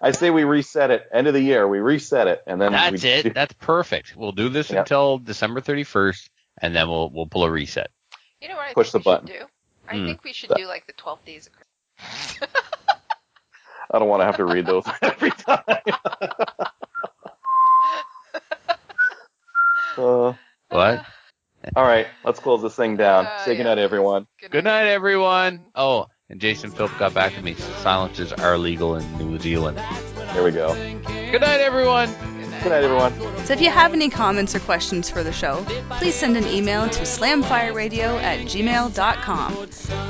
I 0.00 0.12
say 0.12 0.30
we 0.30 0.44
reset 0.44 0.90
it. 0.92 1.08
End 1.12 1.26
of 1.26 1.34
the 1.34 1.40
year, 1.40 1.66
we 1.66 1.78
reset 1.80 2.28
it, 2.28 2.42
and 2.46 2.60
then 2.60 2.70
That's 2.72 3.02
we 3.02 3.08
it. 3.08 3.34
That's 3.34 3.54
perfect. 3.54 4.14
We'll 4.16 4.30
do 4.32 4.48
this 4.48 4.70
Yeah. 4.70 4.80
until 4.80 5.18
December 5.18 5.60
31st, 5.60 6.28
and 6.62 6.76
then 6.76 6.88
we'll 6.88 7.10
we'll 7.10 7.26
pull 7.26 7.44
a 7.44 7.50
reset. 7.50 7.90
You 8.40 8.48
know 8.48 8.54
what 8.56 8.68
I 8.68 8.74
Push 8.74 8.92
think 8.92 9.04
the 9.04 9.10
we 9.10 9.14
button. 9.14 9.26
should 9.28 9.38
do? 9.40 9.44
I 9.88 9.92
Hmm. 9.96 10.06
think 10.06 10.22
we 10.24 10.32
should 10.32 10.50
do 10.54 10.66
like 10.66 10.86
the 10.86 10.92
12 10.92 11.24
days 11.24 11.46
of 11.48 11.52
Christmas. 11.54 12.50
I 13.90 13.98
don't 13.98 14.08
want 14.08 14.20
to 14.20 14.26
have 14.26 14.36
to 14.36 14.44
read 14.44 14.66
those 14.66 14.84
every 15.02 15.30
time. 15.32 15.62
Uh, 19.96 20.34
What? 20.68 21.04
All 21.76 21.84
right, 21.84 22.06
let's 22.24 22.40
close 22.40 22.62
this 22.62 22.74
thing 22.74 22.96
down. 22.96 23.26
Uh, 23.26 23.44
Say 23.44 23.52
yeah. 23.52 23.58
goodnight, 23.58 23.78
everyone. 23.78 24.26
Good 24.50 24.64
night, 24.64 24.86
everyone. 24.86 25.64
Oh, 25.74 26.06
and 26.30 26.40
Jason 26.40 26.70
Philp 26.70 26.90
got 26.98 27.14
back 27.14 27.34
to 27.34 27.42
me. 27.42 27.54
Silencers 27.54 28.32
are 28.32 28.58
legal 28.58 28.96
in 28.96 29.18
New 29.18 29.38
Zealand. 29.38 29.78
Here 30.32 30.44
we 30.44 30.50
go. 30.50 30.74
Good 31.04 31.40
night, 31.40 31.60
everyone. 31.60 32.10
Good 32.62 32.70
night, 32.70 32.82
everyone. 32.84 33.12
So 33.46 33.52
if 33.54 33.60
you 33.60 33.70
have 33.70 33.92
any 33.92 34.10
comments 34.10 34.54
or 34.54 34.58
questions 34.60 35.08
for 35.08 35.22
the 35.22 35.32
show, 35.32 35.64
please 35.92 36.14
send 36.14 36.36
an 36.36 36.46
email 36.46 36.88
to 36.88 37.02
slamfireradio 37.02 38.20
at 38.20 38.40
gmail.com. 38.40 39.68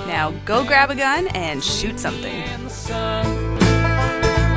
Now 0.09 0.31
go 0.45 0.65
grab 0.65 0.91
a 0.91 0.95
gun 0.95 1.29
and 1.29 1.63
shoot 1.63 2.01
something. 2.01 2.33
in 2.35 2.65
the 2.65 2.71
sun. 2.71 3.27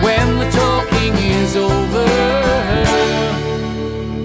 When 0.02 0.40
the 0.40 0.50
talking 0.50 1.14
is 1.14 1.56
over, 1.56 2.06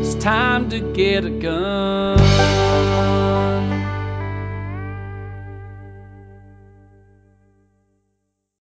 it's 0.01 0.15
time 0.23 0.71
to 0.71 0.81
get 0.95 1.25
a 1.25 1.31
gun. 1.31 2.56